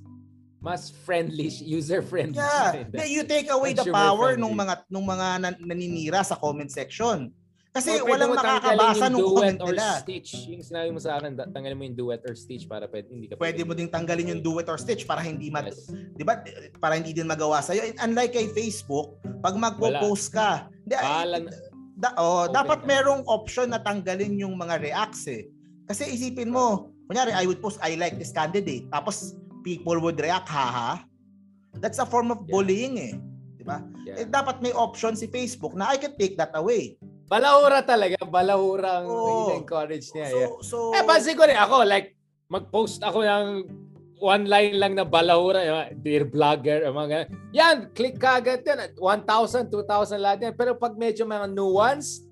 mas 0.61 0.93
friendly, 0.93 1.49
user 1.65 2.05
friendly. 2.05 2.37
Yeah, 2.37 2.85
Then 2.93 3.09
you 3.09 3.25
take 3.25 3.49
away 3.49 3.73
the 3.73 3.89
power 3.89 4.37
friendly. 4.37 4.45
nung 4.45 4.53
mga 4.53 4.73
nung 4.87 5.03
mga 5.03 5.27
nan- 5.41 5.59
naninira 5.59 6.21
sa 6.21 6.37
comment 6.37 6.69
section. 6.69 7.33
Kasi 7.71 7.97
Or 7.97 8.03
pwede 8.03 8.27
walang 8.27 8.31
yung 8.35 8.35
nung 9.09 9.21
duet 9.23 9.31
comment 9.31 9.59
or 9.63 9.71
nila. 9.71 9.87
stitch. 9.97 10.31
Yung 10.45 10.59
sinabi 10.59 10.91
mo 10.91 10.99
sa 10.99 11.15
akin, 11.15 11.39
tanggalin 11.49 11.73
mo 11.73 11.83
yung 11.87 11.95
duet 11.95 12.19
or 12.27 12.35
stitch 12.35 12.67
para 12.67 12.83
pwede, 12.85 13.07
hindi 13.09 13.25
ka 13.25 13.39
Pwede 13.39 13.63
mo 13.63 13.71
ding 13.71 13.87
tanggalin 13.87 14.27
yung 14.27 14.43
do 14.43 14.59
it 14.59 14.67
or 14.67 14.75
stitch 14.75 15.07
para 15.07 15.23
hindi 15.23 15.47
mat, 15.47 15.71
Yes. 15.71 15.87
'di 15.87 16.21
ba? 16.21 16.43
Para 16.77 16.99
hindi 16.99 17.15
din 17.15 17.25
magawa 17.25 17.63
sa 17.63 17.71
iyo. 17.71 17.87
Unlike 17.97 18.31
kay 18.35 18.47
Facebook, 18.51 19.15
pag 19.39 19.55
magpo-post 19.55 20.29
ka, 20.29 20.67
di, 20.83 20.93
Bahala 20.93 21.41
na. 21.41 21.49
da, 21.95 22.11
oh, 22.19 22.43
Open 22.43 22.53
dapat 22.53 22.79
merong 22.83 23.23
option 23.25 23.71
na 23.71 23.79
tanggalin 23.79 24.35
yung 24.35 24.53
mga 24.53 24.75
reacts 24.77 25.25
eh. 25.25 25.47
Kasi 25.87 26.11
isipin 26.11 26.51
mo, 26.51 26.91
kunyari 27.07 27.31
I 27.31 27.47
would 27.47 27.63
post 27.63 27.79
I 27.79 27.95
like 27.95 28.19
this 28.19 28.29
candidate, 28.29 28.91
tapos 28.91 29.31
people 29.61 29.97
would 30.01 30.19
react 30.19 30.49
haha. 30.49 31.01
That's 31.79 32.01
a 32.01 32.05
form 32.05 32.33
of 32.33 32.43
Yeah. 32.45 32.51
bullying 32.51 32.95
eh. 32.99 33.13
'Di 33.55 33.63
ba? 33.63 33.77
Yeah. 34.03 34.25
Eh, 34.25 34.27
dapat 34.27 34.59
may 34.59 34.73
option 34.73 35.13
si 35.13 35.29
Facebook 35.29 35.77
na 35.77 35.93
I 35.93 35.97
can 36.01 36.17
take 36.17 36.35
that 36.35 36.51
away. 36.57 36.97
Balahura 37.31 37.79
talaga. 37.79 38.19
Balahura 38.27 39.05
ang 39.05 39.07
Oo. 39.07 39.55
encourage 39.55 40.11
niya. 40.11 40.27
So, 40.27 40.35
yeah. 40.35 40.49
so 40.59 40.77
Eh, 40.91 41.03
pansin 41.07 41.39
ko 41.39 41.47
rin 41.47 41.55
ako, 41.55 41.87
like, 41.87 42.11
mag-post 42.51 42.99
ako 42.99 43.23
ng 43.23 43.47
one 44.19 44.45
line 44.51 44.75
lang 44.75 44.93
na 44.99 45.07
balahura, 45.07 45.63
dear 45.95 46.27
vlogger, 46.27 46.83
mga. 46.91 47.31
Yan, 47.55 47.87
click 47.95 48.19
ka 48.19 48.43
agad 48.43 48.61
yan. 48.67 48.91
1,000, 48.99 49.71
2,000 49.71 50.19
lahat 50.19 50.39
yan. 50.43 50.53
Pero 50.59 50.75
pag 50.75 50.93
medyo 50.99 51.23
mga 51.23 51.47
nuance, 51.49 52.27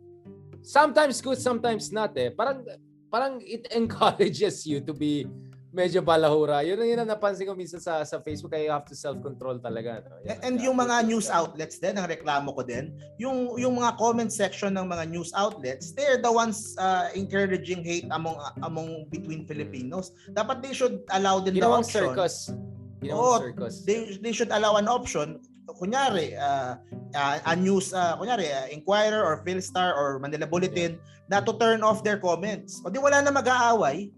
sometimes 0.61 1.23
good, 1.23 1.39
sometimes 1.39 1.89
not 1.95 2.11
eh. 2.19 2.29
Parang, 2.35 2.61
parang 3.07 3.33
it 3.39 3.65
encourages 3.79 4.67
you 4.67 4.83
to 4.83 4.91
be 4.91 5.23
medyo 5.69 6.01
balahura. 6.01 6.65
Yun 6.65 6.81
ang 6.81 6.89
yun 6.89 6.99
ang 7.01 7.09
napansin 7.09 7.45
ko 7.45 7.53
minsan 7.53 7.77
sa 7.77 8.01
sa 8.01 8.17
Facebook 8.25 8.53
kaya 8.53 8.69
you 8.69 8.73
have 8.73 8.85
to 8.89 8.97
self-control 8.97 9.61
talaga. 9.61 10.01
No? 10.09 10.17
Yan, 10.25 10.37
and 10.41 10.55
yeah. 10.57 10.65
yung 10.69 10.77
mga 10.81 11.05
news 11.05 11.29
outlets 11.29 11.77
din, 11.77 11.97
ang 11.97 12.09
reklamo 12.09 12.53
ko 12.57 12.65
din, 12.65 12.89
yung 13.21 13.53
yung 13.61 13.77
mga 13.77 13.97
comment 14.01 14.33
section 14.33 14.73
ng 14.73 14.89
mga 14.89 15.13
news 15.13 15.29
outlets, 15.37 15.93
they're 15.93 16.17
the 16.17 16.31
ones 16.31 16.73
uh, 16.81 17.13
encouraging 17.13 17.85
hate 17.85 18.09
among 18.09 18.37
among 18.65 19.05
between 19.13 19.45
Filipinos. 19.45 20.11
Dapat 20.33 20.65
they 20.65 20.73
should 20.73 21.05
allow 21.13 21.37
din 21.37 21.57
the 21.57 21.65
option. 21.65 22.13
circus. 22.13 22.49
Ginawang 22.99 23.21
Oo, 23.21 23.37
circus. 23.39 23.73
They 23.85 24.17
they 24.19 24.33
should 24.33 24.51
allow 24.51 24.75
an 24.81 24.89
option 24.89 25.39
kunyari 25.77 26.33
uh, 26.33 26.81
uh, 27.13 27.37
a 27.45 27.53
news 27.53 27.93
uh, 27.93 28.17
kunyari 28.17 28.49
uh, 28.49 28.65
Inquirer 28.73 29.21
or 29.21 29.45
Philstar 29.45 29.93
or 29.93 30.17
Manila 30.17 30.49
Bulletin 30.49 30.97
na 31.29 31.39
to 31.45 31.53
turn 31.61 31.85
off 31.85 32.01
their 32.01 32.17
comments. 32.17 32.81
O 32.81 32.89
di 32.89 32.97
wala 32.97 33.21
na 33.21 33.29
mag-aaway. 33.29 34.09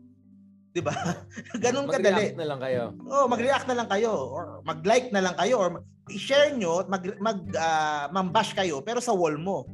'Di 0.72 0.82
ba? 0.82 0.96
Ganun 1.64 1.86
kadali. 1.86 2.32
Mag-react 2.32 2.38
na 2.38 2.48
lang 2.48 2.60
kayo. 2.60 2.84
Oh, 3.06 3.26
mag-react 3.28 3.68
na 3.68 3.76
lang 3.76 3.88
kayo 3.88 4.12
or 4.26 4.44
mag-like 4.64 5.08
na 5.12 5.22
lang 5.22 5.36
kayo 5.36 5.56
or 5.58 5.70
i-share 6.08 6.52
nyo 6.52 6.80
at 6.80 6.88
mag 6.88 7.04
mag 7.20 7.40
ah, 7.56 8.08
mambash 8.10 8.52
kayo 8.52 8.80
pero 8.80 9.00
sa 9.00 9.12
wall 9.12 9.36
mo. 9.36 9.68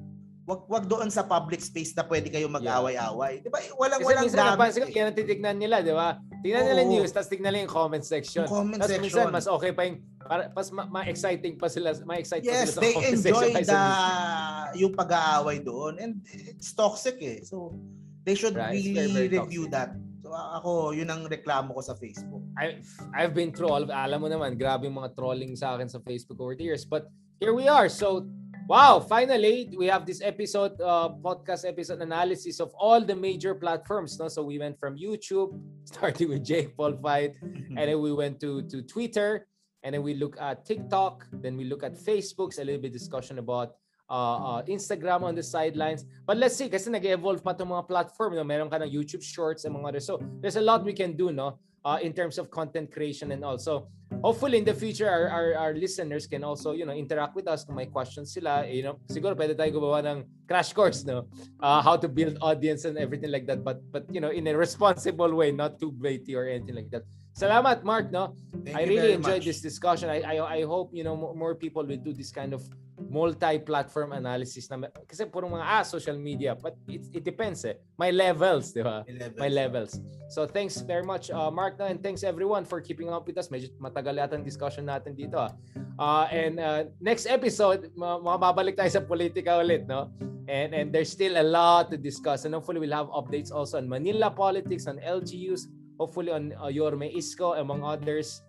Wag 0.48 0.64
wag 0.66 0.86
doon 0.88 1.12
sa 1.12 1.22
public 1.22 1.60
space 1.60 1.92
na 1.92 2.02
pwede 2.02 2.32
kayo 2.32 2.48
mag-away-away. 2.48 3.44
'Di 3.44 3.50
ba? 3.52 3.60
Walang 3.76 4.00
Kasi 4.00 4.08
walang 4.08 4.24
minsan 4.24 4.46
napansin 4.48 4.80
ko, 4.80 4.88
eh. 4.88 4.94
kaya 4.96 5.06
natitignan 5.12 5.58
nila, 5.60 5.84
di 5.84 5.92
ba? 5.92 6.16
Tingnan 6.40 6.64
nila 6.66 6.80
yung 6.82 6.94
news, 6.96 7.12
tapos 7.12 7.28
tignan 7.28 7.52
nila 7.52 7.68
yung 7.68 7.76
comment 7.76 8.02
section. 8.02 8.42
Yung 8.42 8.50
comment 8.50 8.80
Tapos 8.80 8.96
minsan, 8.96 9.28
section. 9.28 9.36
mas 9.36 9.46
okay 9.46 9.72
pa 9.74 9.82
yung, 9.84 9.98
para, 10.18 10.48
pas 10.48 10.68
ma- 10.72 10.88
ma-exciting 10.88 11.60
pa 11.60 11.68
sila, 11.68 11.92
ma-excite 12.00 12.42
pa 12.42 12.48
Yes, 12.48 12.64
sila 12.64 12.72
sa 12.72 12.80
they 12.80 12.94
comment 12.96 13.12
enjoy 13.12 13.28
section. 13.28 13.56
kaysa 13.58 13.68
the 13.68 13.82
news. 13.84 14.76
yung 14.80 14.94
pag-aaway 14.96 15.58
doon 15.60 15.94
and 16.00 16.12
it's 16.32 16.72
toxic 16.72 17.20
eh. 17.20 17.44
So 17.44 17.76
they 18.24 18.32
should 18.32 18.56
Right, 18.56 18.72
really 18.72 19.28
review 19.28 19.68
toxic. 19.68 19.76
that. 19.76 19.90
So 20.28 20.36
ako, 20.36 20.92
yun 20.92 21.08
ang 21.08 21.24
reklamo 21.24 21.72
ko 21.72 21.80
sa 21.80 21.96
Facebook. 21.96 22.44
I, 22.60 22.84
I've 23.16 23.32
been 23.32 23.56
through 23.56 23.72
all 23.72 23.80
of, 23.80 23.88
alam 23.88 24.20
mo 24.20 24.28
naman, 24.28 24.60
grabe 24.60 24.92
mga 24.92 25.16
trolling 25.16 25.56
sa 25.56 25.80
akin 25.80 25.88
sa 25.88 26.04
Facebook 26.04 26.44
over 26.44 26.52
the 26.52 26.68
years. 26.68 26.84
But 26.84 27.08
here 27.40 27.56
we 27.56 27.72
are. 27.72 27.88
So, 27.88 28.28
wow, 28.68 29.00
finally, 29.00 29.72
we 29.80 29.88
have 29.88 30.04
this 30.04 30.20
episode, 30.20 30.76
uh, 30.84 31.16
podcast 31.24 31.64
episode 31.64 32.04
analysis 32.04 32.60
of 32.60 32.76
all 32.76 33.00
the 33.00 33.16
major 33.16 33.56
platforms. 33.56 34.20
No? 34.20 34.28
So 34.28 34.44
we 34.44 34.60
went 34.60 34.76
from 34.76 35.00
YouTube, 35.00 35.56
starting 35.88 36.28
with 36.28 36.44
Jake 36.44 36.76
Paul 36.76 37.00
fight, 37.00 37.40
and 37.80 37.88
then 37.88 38.04
we 38.04 38.12
went 38.12 38.44
to 38.44 38.68
to 38.68 38.84
Twitter, 38.84 39.48
and 39.88 39.96
then 39.96 40.04
we 40.04 40.12
look 40.12 40.36
at 40.44 40.68
TikTok, 40.68 41.24
then 41.40 41.56
we 41.56 41.64
look 41.64 41.88
at 41.88 41.96
Facebook's 41.96 42.60
a 42.60 42.68
little 42.68 42.84
bit 42.84 42.92
discussion 42.92 43.40
about 43.40 43.80
uh, 44.10 44.60
uh, 44.60 44.60
Instagram 44.66 45.24
on 45.24 45.36
the 45.36 45.44
sidelines. 45.44 46.06
But 46.26 46.38
let's 46.38 46.56
see, 46.56 46.70
kasi 46.70 46.90
nag-evolve 46.90 47.44
pa 47.44 47.54
itong 47.54 47.72
mga 47.72 47.88
platform. 47.88 48.36
No? 48.36 48.44
Meron 48.44 48.70
ka 48.72 48.80
ng 48.82 48.90
YouTube 48.90 49.24
Shorts 49.24 49.66
and 49.66 49.76
mga 49.76 49.88
other. 49.96 50.04
So 50.04 50.20
there's 50.42 50.58
a 50.58 50.64
lot 50.64 50.84
we 50.84 50.94
can 50.94 51.14
do, 51.14 51.32
no? 51.32 51.60
uh, 51.88 52.00
in 52.04 52.12
terms 52.12 52.38
of 52.38 52.52
content 52.52 52.92
creation 52.92 53.32
and 53.32 53.44
also 53.48 53.88
hopefully 54.22 54.58
in 54.58 54.66
the 54.68 54.74
future 54.74 55.08
our, 55.08 55.32
our 55.32 55.48
our 55.56 55.74
listeners 55.74 56.28
can 56.28 56.44
also 56.44 56.76
you 56.76 56.86
know 56.86 56.92
interact 56.92 57.36
with 57.36 57.48
us 57.48 57.64
kung 57.64 57.80
may 57.80 57.88
questions 57.88 58.36
sila 58.36 58.68
you 58.68 58.84
know 58.84 59.00
siguro 59.08 59.32
pwede 59.40 59.56
tayo 59.56 59.72
gumawa 59.72 60.04
ng 60.04 60.28
crash 60.44 60.76
course 60.76 61.08
no 61.08 61.28
uh, 61.64 61.80
how 61.80 61.96
to 61.96 62.12
build 62.12 62.36
audience 62.44 62.84
and 62.84 63.00
everything 63.00 63.32
like 63.32 63.48
that 63.48 63.64
but 63.64 63.80
but 63.88 64.04
you 64.12 64.20
know 64.20 64.32
in 64.36 64.48
a 64.52 64.54
responsible 64.56 65.32
way 65.32 65.52
not 65.52 65.80
too 65.80 65.96
blatty 65.96 66.36
or 66.36 66.44
anything 66.44 66.76
like 66.76 66.92
that 66.92 67.08
salamat 67.32 67.88
mark 67.88 68.12
no 68.12 68.36
Thank 68.68 68.76
I 68.76 68.84
really 68.84 69.16
enjoyed 69.16 69.46
much. 69.46 69.48
this 69.48 69.64
discussion 69.64 70.12
I, 70.12 70.20
I 70.24 70.36
I 70.60 70.60
hope 70.68 70.92
you 70.92 71.08
know 71.08 71.16
more, 71.16 71.36
more 71.36 71.54
people 71.56 71.88
will 71.88 72.02
do 72.02 72.12
this 72.12 72.34
kind 72.36 72.52
of 72.52 72.68
multi-platform 72.98 74.18
analysis 74.18 74.66
na 74.74 74.90
kasi 75.06 75.30
puro 75.30 75.46
mga 75.46 75.66
ah 75.66 75.86
social 75.86 76.18
media 76.18 76.58
but 76.58 76.74
it, 76.90 77.06
it 77.14 77.24
depends 77.24 77.62
eh 77.62 77.78
may 77.94 78.10
levels 78.10 78.74
di 78.74 78.82
ba 78.82 79.06
may 79.38 79.54
levels. 79.54 80.02
So 80.34 80.50
thanks 80.50 80.82
very 80.82 81.06
much 81.06 81.30
uh, 81.30 81.54
Mark 81.54 81.78
no, 81.78 81.86
and 81.86 82.02
thanks 82.02 82.26
everyone 82.26 82.66
for 82.66 82.82
keeping 82.82 83.08
up 83.14 83.24
with 83.30 83.38
us. 83.38 83.48
Medyo 83.48 83.72
matagal 83.78 84.18
yata 84.18 84.34
ang 84.36 84.44
discussion 84.44 84.90
natin 84.90 85.14
dito. 85.14 85.38
ah. 85.38 85.54
Uh, 85.98 86.26
and 86.30 86.60
uh, 86.60 86.86
next 87.02 87.26
episode, 87.26 87.90
ma- 87.98 88.22
mababalik 88.22 88.78
tayo 88.78 88.90
sa 88.90 89.02
politika 89.02 89.58
ulit, 89.58 89.90
no? 89.90 90.14
And 90.48 90.72
and 90.72 90.88
there's 90.94 91.10
still 91.10 91.36
a 91.36 91.46
lot 91.46 91.90
to 91.92 91.98
discuss. 91.98 92.46
And 92.46 92.54
hopefully 92.54 92.80
we'll 92.80 92.96
have 92.96 93.10
updates 93.10 93.50
also 93.50 93.82
on 93.82 93.90
Manila 93.90 94.30
politics, 94.30 94.86
on 94.86 95.02
LGUs, 95.02 95.68
hopefully 95.98 96.32
on 96.32 96.54
uh, 96.58 96.70
Yorme 96.70 97.10
Isko, 97.14 97.60
among 97.60 97.84
others. 97.84 98.42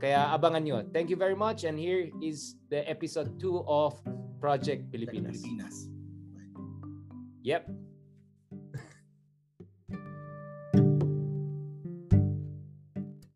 Kaya 0.00 0.32
abangan 0.34 0.62
nyo. 0.64 0.76
Thank 0.92 1.08
you 1.08 1.16
very 1.16 1.36
much. 1.36 1.64
And 1.64 1.78
here 1.78 2.10
is 2.20 2.56
the 2.68 2.84
episode 2.84 3.40
2 3.40 3.64
of 3.64 3.96
Project 4.40 4.90
Pilipinas. 4.92 5.40
Pilipinas. 5.40 5.88
Yep. 7.44 7.68